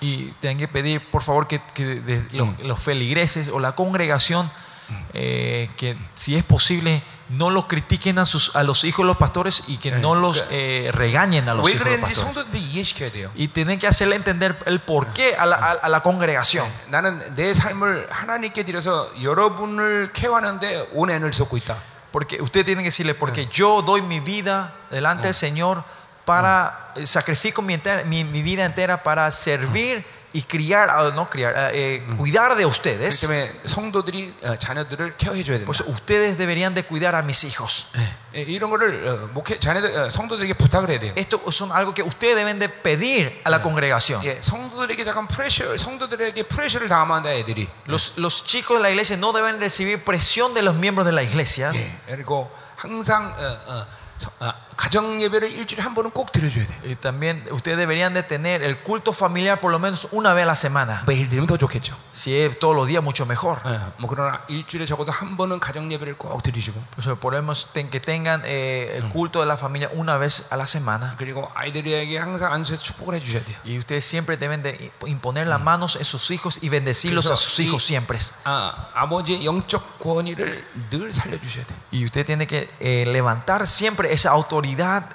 [0.00, 4.50] Y tienen que pedir, por favor, que, que los, los feligreses o la congregación congregación
[5.12, 9.16] eh, que si es posible no los critiquen a, sus, a los hijos de los
[9.16, 12.34] pastores y que no los eh, regañen a los hijos los pastores.
[13.36, 16.66] Y tienen que hacerle entender el porqué a la, a la congregación.
[22.10, 25.84] Porque usted tiene que decirle, porque yo doy mi vida delante del Señor
[26.24, 31.29] para, eh, sacrifico mi, entera, mi, mi, vida entera para servir y criar, ah, no
[31.29, 33.21] criar, ah, eh, cuidar de 그렇기 ustedes.
[33.21, 35.65] 때문에 성도들이 어, 자녀들을 케어해 줘야 된다.
[35.65, 37.87] Por eso ustedes deberían de cuidar a mis hijos.
[38.35, 41.13] 예, 이런 거를 어, 목회 자녀들 어, 성도들에게 부탁을 해야 돼요.
[41.15, 44.19] Esto son algo que ustedes deben de pedir a la congregación.
[44.25, 47.69] 예, 성도들에게 잠깐 프레셔, 성도들에게 프레셔를 당하면 안 돼, 애들이.
[47.87, 51.23] Los, los chicos de la iglesia no deben recibir presión de los miembros de la
[51.23, 51.71] iglesia.
[51.73, 53.87] 예, 그리고 항상 어, 어,
[54.19, 56.73] 서- 아, 가정 예배를 일주일에 한 번은 꼭 드려줘야 돼.
[56.83, 60.47] Y también ustedes deberían de tener el culto familiar por lo menos una vez a
[60.47, 61.01] la semana.
[61.07, 61.95] 매일 드리면 더 좋겠죠.
[62.11, 63.61] Si es todos los días, mucho mejor.
[63.65, 67.89] 예, 뭐 그러나 일주일에 적어도 한 번은 가정 예배를 꼭 드리시고 Por eso podemos ten-
[67.89, 71.15] que tengan eh, el culto de la familia una vez a la semana.
[71.17, 73.55] 그리고 아이들에게 항상 안수해서 축복을 해주셔야 돼요.
[73.65, 77.61] Y ustedes siempre deben de imponer las manos en sus hijos y bendecirlos a sus
[77.61, 78.19] hijos siempre.
[78.43, 81.73] 아, 아버지의 영적 권위를 늘 살려주셔야 돼.
[81.93, 84.65] Y usted tiene que eh, levantar siempre esa autoridad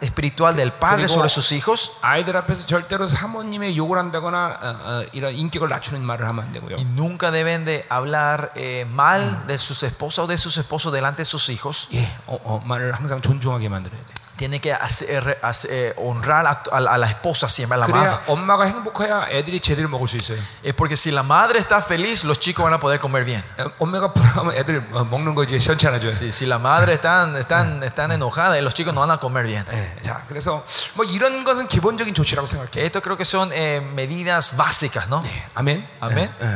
[0.01, 1.93] espiritual del Padre 그리고 sobre sus hijos.
[2.03, 6.77] 아이들 앞에서 절대로 사모님의 욕을 한다거나 어, 어, 이런 인격을 낮추는 말을 하면 안 되고요.
[6.77, 11.23] Y nunca deben de hablar eh, mal de sus esposas o de sus esposos delante
[11.23, 11.89] de sus hijos.
[11.93, 14.21] 예, 어, 엄마를 항상 존중하게 만들어야 돼.
[14.37, 17.87] Tiene que hacer- hacer- eh, honrar a, a la- a la esposa siempre, a la
[17.87, 18.25] 그래야 madre.
[18.27, 20.39] 엄마가 행복해야 애들이 제대로 먹을 수 있어요.
[20.65, 23.45] Es porque si la madre está feliz, los chicos van a poder comer bien.
[23.59, 26.09] 어, 엄마가 불안하면 애들 어, 먹는 거 이제 시원찮아져요.
[26.09, 29.63] Si, si la madre están, están, están enojadas, los chicos no van a comer bien.
[29.73, 30.65] 예, 자, 그래서
[30.95, 32.87] 뭐 이런 것은 기본적인 조치라고 생각해요.
[32.87, 35.23] Esto creo que son eh, medidas básicas, ¿no?
[35.55, 35.87] 아멘.
[36.01, 36.33] 아멘.
[36.41, 36.47] 예,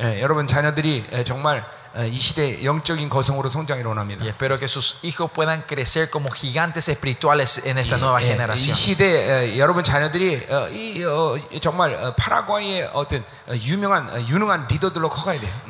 [0.00, 1.62] 예, 예, 여러분 자녀들이 예, 정말
[4.25, 8.75] Y espero que sus hijos puedan crecer como gigantes espirituales en esta nueva generación.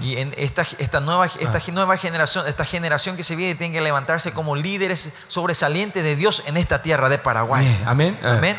[0.01, 3.81] Y en esta, esta nueva esta nueva generación, esta generación que se viene tiene que
[3.81, 7.65] levantarse como líderes sobresalientes de Dios en esta tierra de Paraguay.
[7.85, 8.19] Amén.
[8.23, 8.57] Amén.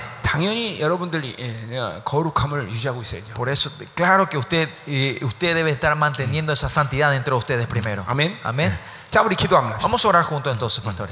[3.35, 7.50] Por eso claro que usted eh, usted debe estar manteniendo esa santidad dentro de usted
[7.50, 8.04] ustedes primero.
[8.08, 8.40] 아멘.
[8.44, 8.78] Amén.
[9.10, 9.80] 자, 우리 기도합니다.
[9.82, 11.10] Vamos a orar juntos entonces, pastor.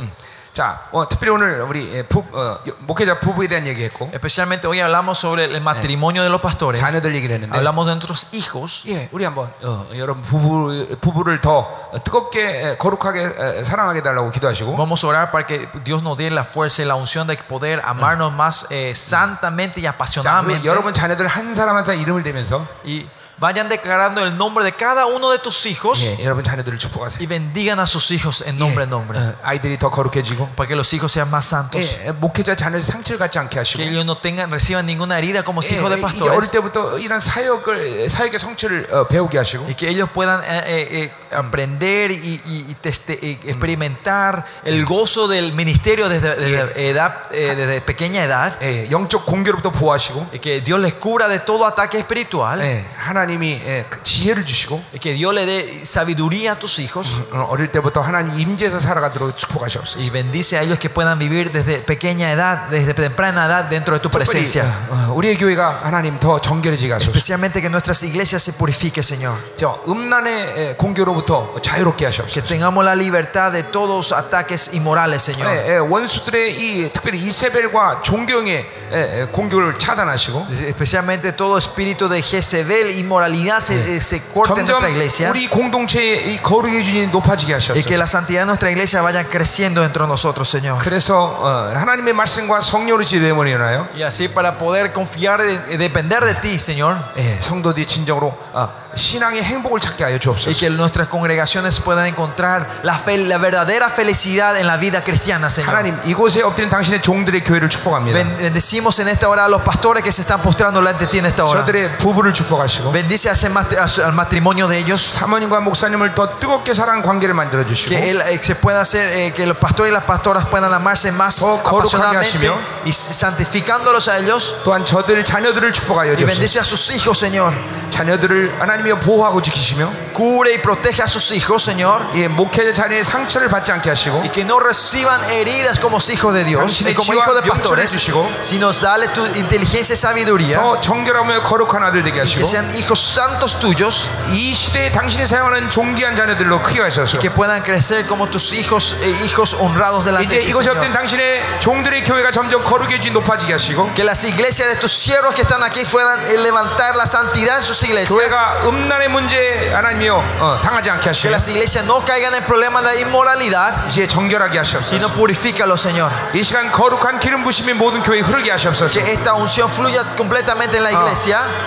[0.53, 5.17] 자, 어, 특별히 오늘 우리 예, 부, 어, 목회자 부부에 대한 얘기했고 Especialmente hoy hablamos
[5.17, 6.79] sobre el matrimonio de los pastores.
[6.79, 8.83] 자녀들 얘기를 했는데 Hablamos de nuestros hijos.
[8.87, 14.75] 예, 우리 한번 어, 여러분 부부 부부를 더 뜨겁게 에, 거룩하게 에, 사랑하게 달라고 기도하시고
[14.77, 17.81] Vamos a orar para que Dios nos dé la fuerza y la unción de poder
[17.83, 20.65] amarnos más eh, santamente y 자, 그리고 apasionadamente.
[20.67, 25.05] 여러분 자녀들 한 사람 한 사람 이름을 대면서 Y vayan declarando el nombre de cada
[25.07, 27.27] uno de tus hijos 예, 여러분 자녀들을 y 축복하세요.
[27.27, 29.17] bendigan a sus hijos en nombre en nombre.
[29.19, 31.97] 어, 아이들이 더 거룩해지고 Para que los hijos sean más santos.
[32.05, 35.61] 예, 목회자 자녀들 상처를 갖지 않게 하시고 Que ellos no tengan, reciban ninguna herida como
[35.61, 36.51] 예, hijos de 이제 어릴 pastores.
[36.51, 41.35] 때부터 이런 사역을 사역의 성취를 어, 배우게 하시고 Y que ellos puedan eh, eh, eh,
[41.35, 47.55] aprender y, y- y teste- y experimentar el gozo del ministerio desde, desde edad, eh,
[47.57, 48.57] desde pequeña edad.
[48.61, 52.61] 예, 영적 공격로부터 보호하시고 Y que Dios les cura de todo ataque espiritual.
[52.61, 56.79] 예, 하나님 이 예, 그 지혜를 주시고 Y que Dios le dé sabiduría a tus
[56.79, 57.07] hijos.
[57.31, 59.99] 어, 어릴 때부터 하나님 임재에서 살아가도록 축복하시옵소서.
[59.99, 63.99] Y bendice a ellos que puedan vivir desde pequeña edad, desde temprana edad dentro de
[63.99, 64.63] tu 특별히, presencia.
[64.89, 67.11] 어, 어, 우리의 교회가 하나님 더 정결해지게 하소서.
[67.11, 69.35] Especialmente que nuestras iglesias se purifique, Señor.
[69.57, 72.47] 저 음란의 예, 공격로부터 자유롭게 Que 하시옵소서.
[72.47, 75.47] tengamos la libertad de todos ataques inmorales, Señor.
[75.47, 82.21] 예, 예, 원수들의 이 특별히 이세벨과 존경의 예, 예, 공격을 차단하시고 Especialmente todo espíritu de
[82.21, 85.29] Jezebel, inmoralidad se, eh, se corte en 점점 nuestra iglesia.
[85.29, 87.97] 우리 공동체의 이 거룩의 기준이 높아지게 Y que 하시옵소서.
[87.97, 90.79] la santidad de nuestra iglesia vaya creciendo dentro de nosotros, Señor.
[90.83, 96.35] 그래서 어, 하나님의 말씀과 성령으로 지대문이 인하여 Y así para poder confiar y depender de
[96.35, 96.97] ti, Señor.
[97.17, 100.53] 예, 성도들이 진정으로 어, 신앙의 행복을 찾게 하여 Y 주옵소서.
[100.59, 105.69] que nuestras congregaciones puedan encontrar la, fe- la verdadera felicidad en la vida cristiana, Señor.
[105.73, 108.13] 하나님 이곳에 엎드린 당신의 종들의 교회를 축복합니다.
[108.13, 111.17] Ben- Bendecimos en esta hora a los pastores que se están postrando delante de ti
[111.17, 111.61] en esta hora.
[111.65, 115.01] 저들의 부부를 축복하시고 Bendice a ese mat- a su- al matrimonio de ellos.
[115.17, 119.33] 사모님과 목사님을 더 뜨겁게 사랑하는 관계를 만들어 주시고 Que, él, eh, se pueda hacer, eh,
[119.33, 122.53] que los pastores y las pastoras puedan amarse más 더 거룩하게 apasionadamente 하시며
[122.85, 124.55] y santificándolos a ellos.
[124.63, 126.25] 또한 저들 자녀들을 축복하여 Y 주옵소서.
[126.27, 127.53] bendice a sus hijos, Señor.
[127.89, 132.05] 자녀들을 하나님 이 보호하고 지키시며 Cubre y protege a sus hijos, Señor.
[132.15, 136.43] 예, 목회자 자녀의 상처를 받지 않게 하시고 Y que no reciban heridas como hijos de
[136.43, 139.97] Dios, 당신의 y como 지혜와 hijos de 명철을 pastores, 주시고 sino dale tu inteligencia y
[139.97, 140.61] sabiduría.
[140.61, 145.69] 더 정결하며 거룩한 아들 되게 Que 하시고 sean hijos santos tuyos, 이 시대에 당신이 사용하는
[145.69, 150.37] 존귀한 자녀들로 크게 하셔서 que puedan crecer como tus hijos, eh, hijos honrados delante 이제
[150.39, 150.93] de ti, 이곳에 엎드린 Señor.
[150.93, 155.41] 당신의 종들의 교회가 점점 거룩의 지 높아지게 하시고 Que las iglesias de tus siervos que
[155.41, 158.13] están aquí puedan eh, levantar la santidad en sus iglesias.
[158.13, 162.82] 교회가 음란의 문제 하나님이여 어, 당하지 않게 하시고 las iglesias no caigan en el problema
[162.82, 166.10] de la inmoralidad, 이제 정결하게 sino 하시옵소서 purifícalo, Señor.
[166.34, 170.84] 이 시간 거룩한 기름 부심이 모든 교회에 흐르게 하시옵소서 Que esta unción fluya completamente en
[170.84, 171.06] la 어.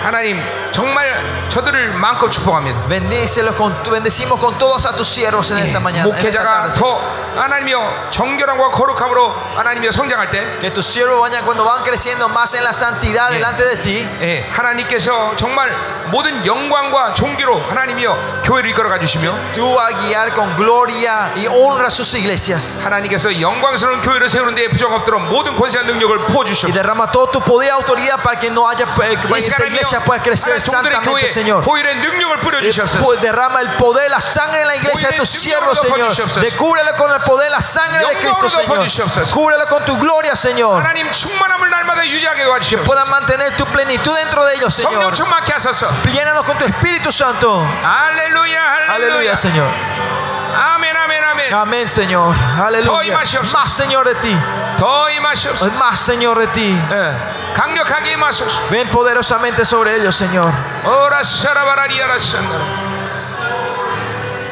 [0.02, 0.40] 하나님
[0.70, 1.12] 정말
[1.48, 6.04] 저들을 마음껏 축복합니다 Bendícelos con, bendecimos con todos a tus siervos en esta 예, mañana.
[6.08, 6.70] en esta 목회자가.
[6.70, 7.00] 더
[7.36, 12.62] 하나님이여 정결함과 거룩함으로 하나님이여 성장할 때 Que tus siervos vayan cuando van creciendo más en
[12.64, 14.08] la santidad delante de ti.
[14.20, 15.70] 예, 하나님께서 정말
[16.10, 21.47] 모든 영광 과 존귀로 하나님이여 교회를 이끌어가 주시며 Tú vas a guiar con gloria y
[21.47, 22.77] honra a sus iglesias.
[22.83, 26.73] 하나님께서 영광스러운 교회를 세우는 데 부족 없도록 모든 권세와 능력을 부어 Y 주시옵소서.
[26.73, 29.67] derrama todo tu poder y autoridad para que no haya eh, que 이 esta 시간에
[29.67, 31.61] iglesia pueda crecer 종들의 santamente, 교회 Señor.
[31.63, 33.03] 보일의 능력을 뿌려 Eh, 주시옵소서.
[33.03, 36.11] pues, Derrama el poder, la sangre en la iglesia de tus siervos, Señor.
[36.41, 38.87] Decúbrelo con el poder, la sangre de Cristo, Señor.
[39.33, 40.81] Cúbrelo con tu gloria, Señor.
[40.83, 42.85] 하나님 충만함을 날마다 유지하게 도와주시옵소서.
[42.85, 45.13] Puedan mantener tu plenitud dentro de ellos, 성령 Señor.
[45.13, 45.89] 충만케 하소서.
[46.05, 47.63] Llénanos con tu Espíritu Santo.
[47.83, 48.95] 할렐루야, 할렐루야.
[48.95, 49.69] Aleluya, Señor.
[50.57, 51.53] 아멘, 아멘, 아멘.
[51.53, 52.35] Amén, Señor.
[52.59, 53.13] Aleluya.
[53.13, 53.53] imasi옵소서.
[53.57, 54.35] Más, Señor, de ti.
[54.77, 55.71] 더 임하시옵소서.
[55.77, 56.77] Más, Señor, de ti.
[56.91, 58.69] 예, 강력하게 임하소서.
[58.69, 60.51] Ven poderosamente sobre ellos, Señor.
[60.85, 62.65] 오라 샤라바라리아라 샹나라.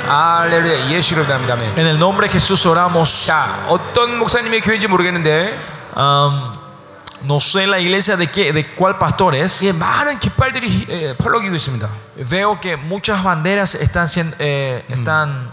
[0.08, 0.90] 할렐루야.
[0.90, 1.54] 예수로 답니다.
[1.56, 1.74] 아멘.
[1.78, 3.26] En el nombre de Jesús oramos.
[3.26, 6.52] 자, 어떤 목사님의 교회인지 모르겠는데 Um,
[7.24, 9.64] no sé la iglesia de qué, de cuál pastor es.
[9.64, 11.90] 예, 많은 깃발들이 예, 펄럭이고 있습니다.
[12.18, 15.52] Veo que muchas banderas están, siendo, eh, están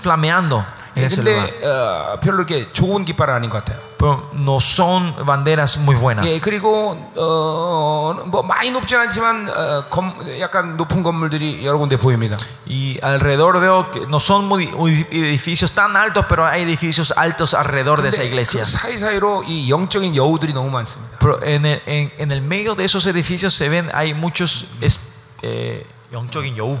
[0.00, 0.64] flameando
[0.96, 1.50] en 예, ese lugar.
[1.50, 3.80] 근데 어, 별로 이렇게 좋은 깃발은 아닌 것 같아요.
[3.98, 6.26] Pero no son banderas muy buenas.
[6.26, 12.36] 예, 그리고 어, 뭐 많이 높진 않지만 어, 검, 약간 높은 건물들이 여러 군데 보입니다.
[12.68, 17.54] Y alrededor veo que no son muy- muy edificios tan altos, pero hay edificios altos
[17.54, 18.62] alrededor de esa 근데 iglesia.
[18.62, 21.18] 그 사이사이로 이 영적인 여우들이 너무 많습니다.
[21.20, 25.14] Pero en el, en- en el medio de esos edificios se ven, hay muchos es-
[25.42, 26.76] eh, 영적인 여우.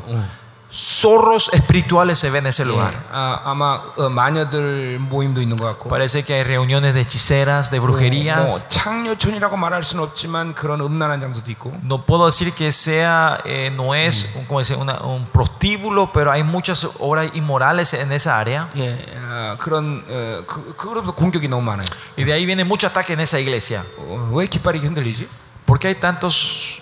[0.76, 2.94] zorros espirituales se ven en ese lugar.
[2.94, 7.70] 예, 아, 아마 어, 마녀들 모임도 있는 것 같고 Parece que hay reuniones de hechiceras,
[7.70, 8.46] de brujerías.
[8.48, 13.70] 뭐 창녀촌이라고 말할 수는 없지만 그런 음란한 장소도 있고 No puedo decir que sea, eh,
[13.70, 18.38] no es un, como decir, una- un prostíbulo, pero hay muchas obras inmorales en esa
[18.38, 18.70] área.
[18.74, 18.96] 예,
[19.28, 21.84] 아, 그런 어, 그, 그로부터 공격이 너무 많아요.
[22.16, 23.84] Y de ahí viene mucho ataque en esa iglesia.
[23.98, 25.28] 어, 왜 깃발이 흔들리지?
[25.66, 26.80] ¿Por qué hay tantos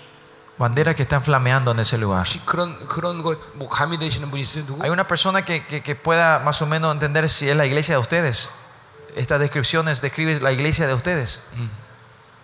[0.59, 2.21] banderas que están flameando en ese lugar?
[2.21, 4.67] 혹시 그런 그런 거뭐 감이 되시는 분이 있어요?
[4.67, 4.83] 누구?
[4.83, 7.95] Hay una persona que, que- que pueda más o menos entender si es la iglesia
[7.95, 8.51] de ustedes.
[9.17, 11.43] Estas descripciones describen la iglesia de ustedes.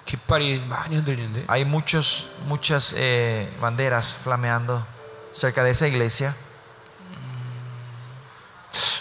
[0.06, 1.44] 깃발이 많이 흔들리는데.
[1.48, 4.86] Hay muchos, muchas eh, banderas flameando
[5.32, 6.34] cerca de esa iglesia.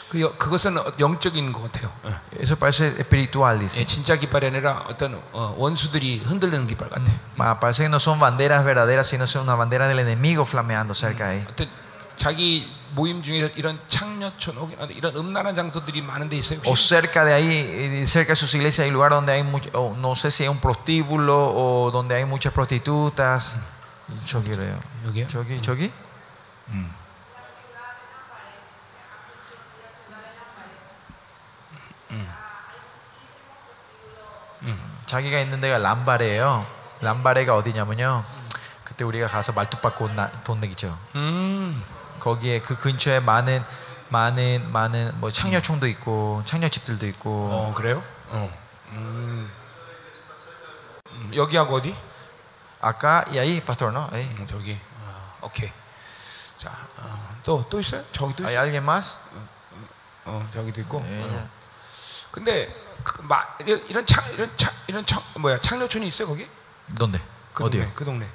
[0.09, 1.91] 그 여- 그것은 어- 영적인 것 같아요.
[2.05, 2.41] 예.
[2.43, 3.85] Eso parece espiritual, 예, dice.
[3.85, 7.03] 진짜 깃발이 아니라 어떤 어, 원수들이 흔들리는 깃발 같아.
[7.37, 11.27] Ma- Parece que no son banderas verdaderas, sino son una bandera del enemigo flameando cerca
[11.29, 11.45] de ahí.
[11.49, 11.67] 어떤
[12.15, 16.59] 자기 모임 중에서 이런 창녀촌 혹은 이런 음란한 장소들이 많은 데 있어요.
[16.63, 16.87] O 혹시?
[16.87, 20.15] cerca de ahí, eh, cerca de sus iglesias, hay lugar donde hay mucho, o no
[20.15, 23.57] sé si hay un prostíbulo o donde hay muchas prostitutas.
[24.25, 24.79] Yo creo.
[25.07, 25.27] 여기요?
[25.27, 25.91] 저기, 저기?
[35.06, 36.66] 자기가 있는 데가 람바레예요.
[37.00, 38.24] 람바레가 어디냐면요.
[38.84, 40.96] 그때 우리가 가서 말뚝 받고 나- 돈 내기죠.
[41.14, 41.82] 음.
[42.20, 43.64] 거기에 그 근처에 많은
[44.08, 48.02] 많은 많은 뭐 창녀총도 있고 창녀집들도 있고 어 그래요?
[48.28, 48.52] 어.
[48.90, 49.50] 음.
[51.12, 51.94] 음, 여기하고 어디?
[52.82, 54.24] ahí pastor no ahí.
[54.24, 54.78] 음, 저기.
[55.00, 55.70] 어, 오케이.
[56.56, 56.70] 자,
[57.42, 58.04] 또또 있어요?
[58.12, 59.18] 저기도 alguien más
[60.24, 61.04] 어, 저기도 있고.
[61.08, 61.22] 예.
[61.22, 61.48] 어.
[62.30, 62.89] 근데 그,
[63.22, 66.48] 마, 이런 이런 창 이런 창 이런 창 뭐야 창녀촌이 있어요 거기?
[66.94, 67.20] dónde
[67.54, 67.92] 그 어디요 동네.
[67.94, 68.26] 그 동네.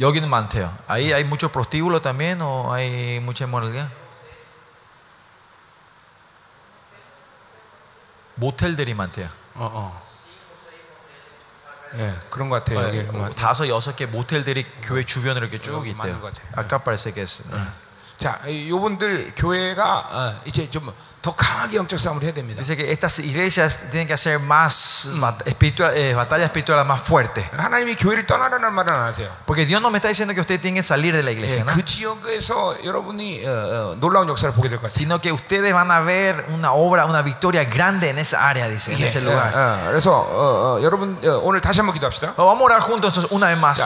[0.00, 3.90] 여기는 많대요 ahí hay mucho prostíbulo también o hay mucha inmoralidad
[8.36, 10.08] 모텔들이 많대요 어, 어.
[11.96, 12.86] 예, 그런 것 같아요.
[12.86, 13.00] 여기.
[13.16, 16.20] 어, 다섯 여섯 개 모텔들이 교회 주변으로 이렇게 쭉 있대요.
[16.54, 17.42] 아까 parece que es
[18.18, 20.92] 자, 이- 요분들 교회가 어, 이제 좀
[22.60, 25.20] Dice que estas iglesias tienen que hacer más mm.
[25.20, 27.48] bat espiritual, eh, batalla espiritual más fuerte.
[29.44, 31.72] Porque Dios no me está diciendo que ustedes tienen que salir de la iglesia, ¿no?
[34.88, 38.94] sino que ustedes van a ver una obra, una victoria grande en esa área, dice,
[38.94, 39.52] en ese lugar.
[42.36, 43.78] vamos a orar juntos una vez más.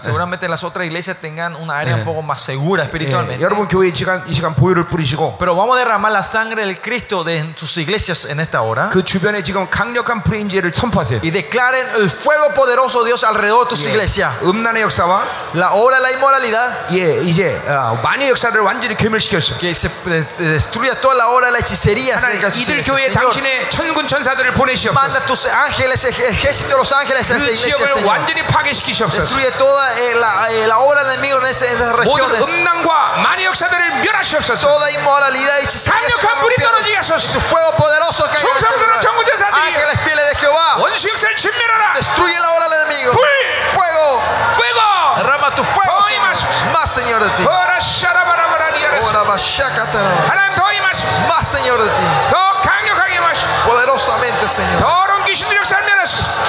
[0.00, 3.45] seguramente las otras iglesias tengan una área un poco más segura espiritualmente.
[3.45, 6.79] 여러분 교회 이 시간, 이 시간 보혈을 뿌리시고 Pero vamos a derramar la sangre del
[6.81, 8.89] Cristo de en sus iglesias en esta hora.
[8.91, 11.19] 그 주변에 지금 강력한 프레임제를 선포하세요.
[11.23, 14.33] Y declaren el fuego poderoso de Dios alrededor de tus iglesias.
[14.43, 15.23] 음란의 역사와
[15.55, 16.87] La obra de la inmoralidad.
[16.91, 19.57] 예, 이제 어, 만의 역사를 완전히 괴멸시켰어.
[19.57, 19.89] Que se,
[20.23, 22.17] se destruya toda la obra de la hechicería.
[22.17, 22.87] 하나님 cerca de sus 이들 iglesias.
[22.91, 24.93] 교회에 Señor, 당신의 천군 천사들을 보내시옵소서.
[24.93, 28.05] manda tus ángeles, ej- ejército de los ángeles a esta 그 iglesia, 지역을 Señor.
[28.07, 29.21] 완전히 파괴시키시옵소서.
[29.25, 32.41] Destruye toda eh, la, eh, la obra del enemigo en, ese- en esas 모든 regiones.
[32.49, 34.67] 음란과 만의 역사들을 멸하시옵소서.
[34.67, 35.91] Toda inmoralidad y hechicería.
[35.99, 36.69] 강력한 Señor, 불이 rompiendo.
[36.71, 37.33] 떨어지게 하소서.
[37.33, 39.01] Tu fuego poderoso caiga en ese 충성스러운 lugar.
[39.01, 40.77] 전구제사들이 Ángeles fieles de Jehová.
[40.79, 41.93] 원수 역사를 진멸하라.
[41.93, 43.11] Destruye la obra del enemigo.
[43.11, 43.27] 불!
[43.71, 44.21] Fuego.
[44.55, 44.81] fuego.
[45.17, 46.17] Derrama tu fuego, 더 Señor.
[46.17, 46.65] 임하소서.
[46.71, 47.45] Más, Señor, de ti.
[47.45, 49.09] 어라 샤라바라바라니아라스.
[49.09, 50.09] Ora, bashakatara.
[50.29, 51.27] 하나님 더 임하소서.
[51.27, 52.03] Más, Señor, de ti.
[52.31, 53.47] 더 강력하게 임하소서.
[53.65, 54.79] Poderosamente, Señor.
[54.79, 56.43] 더러운 귀신들 역사를 멸하소서.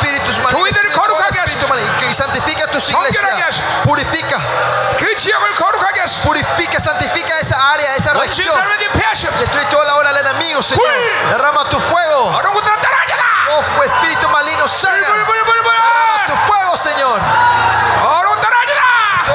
[2.67, 3.61] Santifica tus iglesias.
[3.83, 4.37] Purifica.
[6.23, 8.47] Purifica, santifica esa área, esa región.
[9.39, 10.83] Destruye toda la obra del enemigo, Señor.
[11.29, 12.31] Derrama tu fuego.
[13.51, 15.07] Oh, fue espíritu maligno, salga.
[15.73, 17.21] Derrama tu fuego, Señor.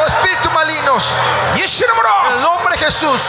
[0.02, 0.98] oh espíritu maligno.
[2.28, 3.22] En el nombre de Jesús.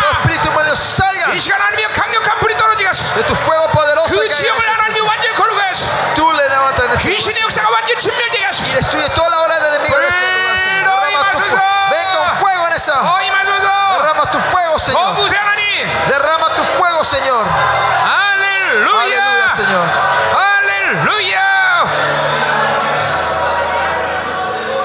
[0.00, 1.26] Todo oh, espíritu maligno, salga.
[3.14, 4.14] De tu fuego poderoso.
[7.02, 8.72] 귀신의 역사가 완전히 진멸되게 y 하소서.
[8.78, 10.84] destruye toda la obra del enemigo en ese lugar, Señor.
[10.86, 11.56] Derrama tu imasoso.
[11.56, 11.58] fu-
[11.90, 12.92] Ven con fuego en esa.
[13.02, 15.16] Derrama tu fuego, 더 Señor.
[16.08, 17.44] Derrama tu fuego, Señor.
[18.06, 19.54] Aleluya, 할렐루야.
[19.56, 19.86] Señor.
[20.32, 21.42] 할렐루야.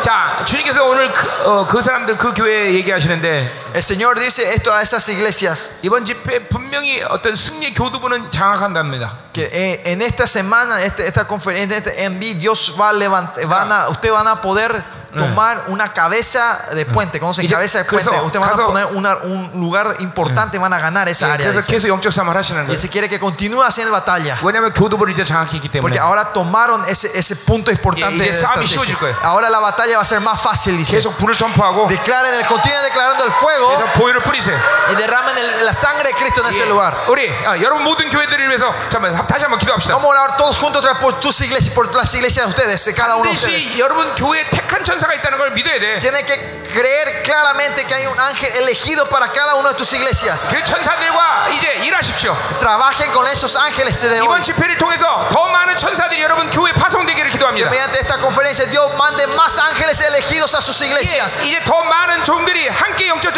[0.01, 4.82] 자, 주님께서 오늘 그, 어, 그 사람들 그 교회 얘기하시는데 El Señor dice esto a
[4.82, 5.72] esas iglesias.
[5.82, 9.16] 이번 집회 분명히 어떤 승리 교두부는 장악한답니다.
[9.32, 13.72] Que eh, en esta semana, este- esta conferencia, este enví, Dios va a levantar, van
[13.72, 17.20] a, ustedes van a poder tomar una cabeza de puente.
[17.20, 17.44] ¿Conocen?
[17.44, 18.26] Y ya- Cabeza de 그래서 puente.
[18.26, 21.46] Ustedes van a 가서- poner una- un lugar importante, van a ganar esa área.
[21.46, 21.72] 그래서 dice.
[21.72, 22.76] 계속 영적 싸움을 하시는 Y 거예요.
[22.78, 24.38] se quiere que continúe haciendo batalla.
[24.42, 25.80] 왜냐하면 교두부를 이제 장악했기 때문에.
[25.82, 28.24] Porque ahora tomaron ese, ese punto importante.
[28.24, 28.68] Y- y de 싸움이 estrategia.
[28.68, 29.16] 쉬워질 거예요.
[29.22, 30.92] Ahora la batalla va a ser más fácil, dice.
[30.96, 34.56] 계속 불을 선포하고 Declaren, el, continúen declarando el fuego 그래서 보혈을 뿌리세요.
[34.90, 36.68] y derramen el- la sangre de Cristo en ese 예.
[36.68, 36.94] lugar.
[37.08, 39.94] 우리 아, 여러분 모든 교회들을 위해서 잠깐 다시 한번 기도합시다.
[39.94, 42.84] Vamos a orar todos juntos otra vez por tus iglesias, por las iglesias de ustedes,
[42.84, 43.72] de cada uno de ustedes.
[43.72, 45.98] 반드시 여러분 교회에 택한 천사가 있다는 걸 믿어야 돼.
[46.00, 50.48] Tienen que creer claramente que hay un ángel elegido para cada una de tus iglesias.
[50.50, 52.36] 그 천사들과 이제 일하십시오.
[52.60, 54.24] Trabajen con esos ángeles de hoy.
[54.24, 57.70] 이번 집회를 통해서 더 많은 천사들이 여러분 교회 파송되기를 Que 기도합니다.
[57.70, 61.42] mediante esta conferencia Dios mande más ángeles elegidos a sus 예, iglesias.
[61.44, 63.32] 이제 더 많은 종들이 함께 영적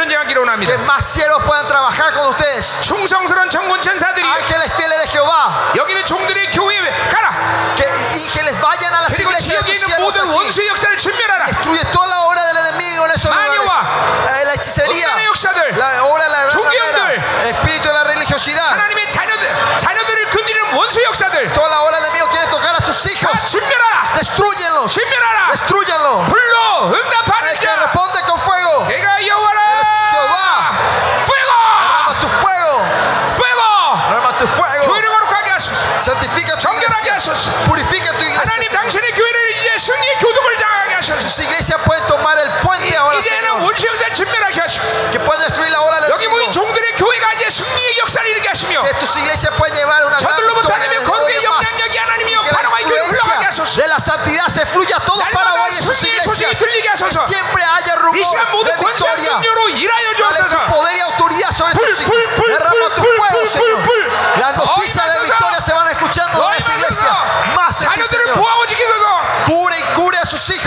[0.65, 2.65] Que más siervos puedan trabajar con ustedes.
[4.23, 5.71] ángeles fieles de Jehová.
[7.75, 9.63] Que ángeles vayan a las iglesias
[11.47, 13.61] Destruye toda la obra del enemigo en esos lugares.
[14.45, 15.07] La hechicería.
[15.77, 17.23] La obra de la 종교들.
[17.43, 18.75] El espíritu de la religiosidad.
[21.53, 23.31] Toda la obra del enemigo quiere tocar a tus hijos.
[23.51, 24.13] 진멸하라.
[24.17, 24.91] Destruyenlos.
[24.93, 25.51] 진멸하라.
[25.51, 26.27] Destruyenlos.
[26.27, 27.28] 불로 응답
[37.18, 37.18] tu 정결하게 iglesia.
[37.18, 38.40] 하소서 Purifica tu iglesia.
[38.40, 38.74] 하나님 Señor.
[38.78, 43.42] 당신의 교회를 이제 승리의 교동을 장하게 하소서 Sus iglesias pueden tomar el puente ahora, 이제는
[43.42, 43.62] Señor.
[43.64, 46.52] 원수 역사를 진멸하게 하시고 Que pueden destruir la ola del 여기 모인 enemigo.
[46.52, 50.68] 종들의 교회가 이제 승리의 역사를 일으게 하시며 Que tus iglesias pueden llevar una gran 저들로부터
[50.68, 51.62] victoria 하나님의 desde hoy 거룩의 en más.
[51.64, 55.04] 영향력이 하나님이여 Que la 파라와의 교회를 흘러가게 influencia 하소서 de la santidad se fluya a
[55.04, 56.58] todo 날마다 Paraguay y sus 승리의 소식이 iglesias.
[56.62, 59.32] 들리게 Que 하소서 siempre haya rumor 이 시간 모든 de 권세와 victoria.
[59.40, 62.34] 능력으로 일하여 Dale tu 주옵소서 poder y autoridad sobre Pul, tus pul, hijos.
[62.38, 62.87] pul, Derrama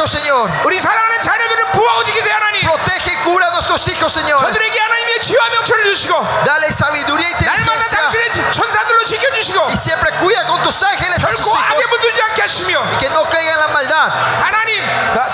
[0.02, 0.50] hijos, Señor.
[0.66, 4.40] 우리 사랑하는 자녀들을 보호하고 지키세요 하나님 Protege y cura a nuestros hijos, Señor.
[4.40, 6.14] 저들에게 하나님의 지혜와 명철을 주시고
[6.46, 8.00] Dale sabiduría y 날마다 inteligencia.
[8.02, 11.90] 당신의 천사들로 지켜주시고 Y siempre cuida con tus ángeles a sus 결코 악에 hijos.
[11.90, 14.12] 물들지 않게 하시며 Que no caigan en la maldad.
[14.42, 14.84] 하나님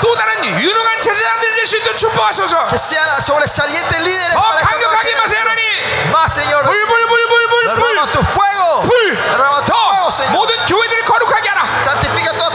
[0.01, 4.67] 또 다른 유능한 제사장들이 될 수 있도록 축복하소서 Que sean sobresalientes líderes 더 para esta
[4.69, 6.11] 강력하게 nueva 마세요 하나님 generación.
[6.11, 6.63] Más, Señor.
[6.63, 8.81] 불불불불불불 Derrama tu fuego.
[8.83, 9.15] 불!
[9.15, 10.31] Derrama tu fuego, 더 Señor.
[10.33, 11.46] 모든 교회들을 거룩하게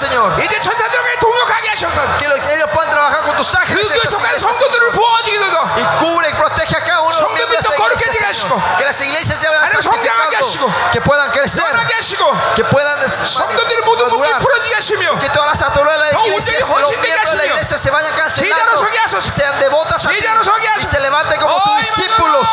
[0.00, 0.32] Señor.
[0.42, 3.86] 이제 천사들에게 동역하게 하셔서 Que lo- ellos puedan trabajar con tus ángeles.
[3.86, 7.14] 그 en 교회 estas 속한 iglesias, 성도들을 보호하시기소서 Y cubre y protege a cada uno
[7.14, 8.76] de los miembros de esa 성도들도 거룩해지게 iglesia, 하시고, Señor.
[8.76, 10.90] Que las iglesias se vayan 하나님 성장하게 하시고, santificando.
[10.92, 11.64] Que puedan crecer.
[11.64, 12.22] 변하게 하시고
[12.56, 14.40] Que puedan des- 성도들의 모든 문제 madurar.
[14.40, 17.36] 풀어지게 하시며 Que todas las autoridades de la 더 iglesia, 온전히 los 헌신되게 miembros de
[17.36, 18.76] la 하시며, iglesia se vayan 제자로 cancelando.
[18.80, 19.26] 서게 하소서.
[19.26, 20.16] Y sean devotas a ti.
[20.20, 22.46] 제자로 서게 Y 하소서 se levanten como tus 어이, discípulos.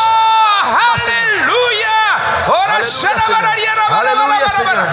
[0.63, 1.87] 할렐루야
[2.49, 3.93] 오라 할렐루야, 샤라바라리아라 Señor.
[3.93, 4.87] 할렐루야, Señor.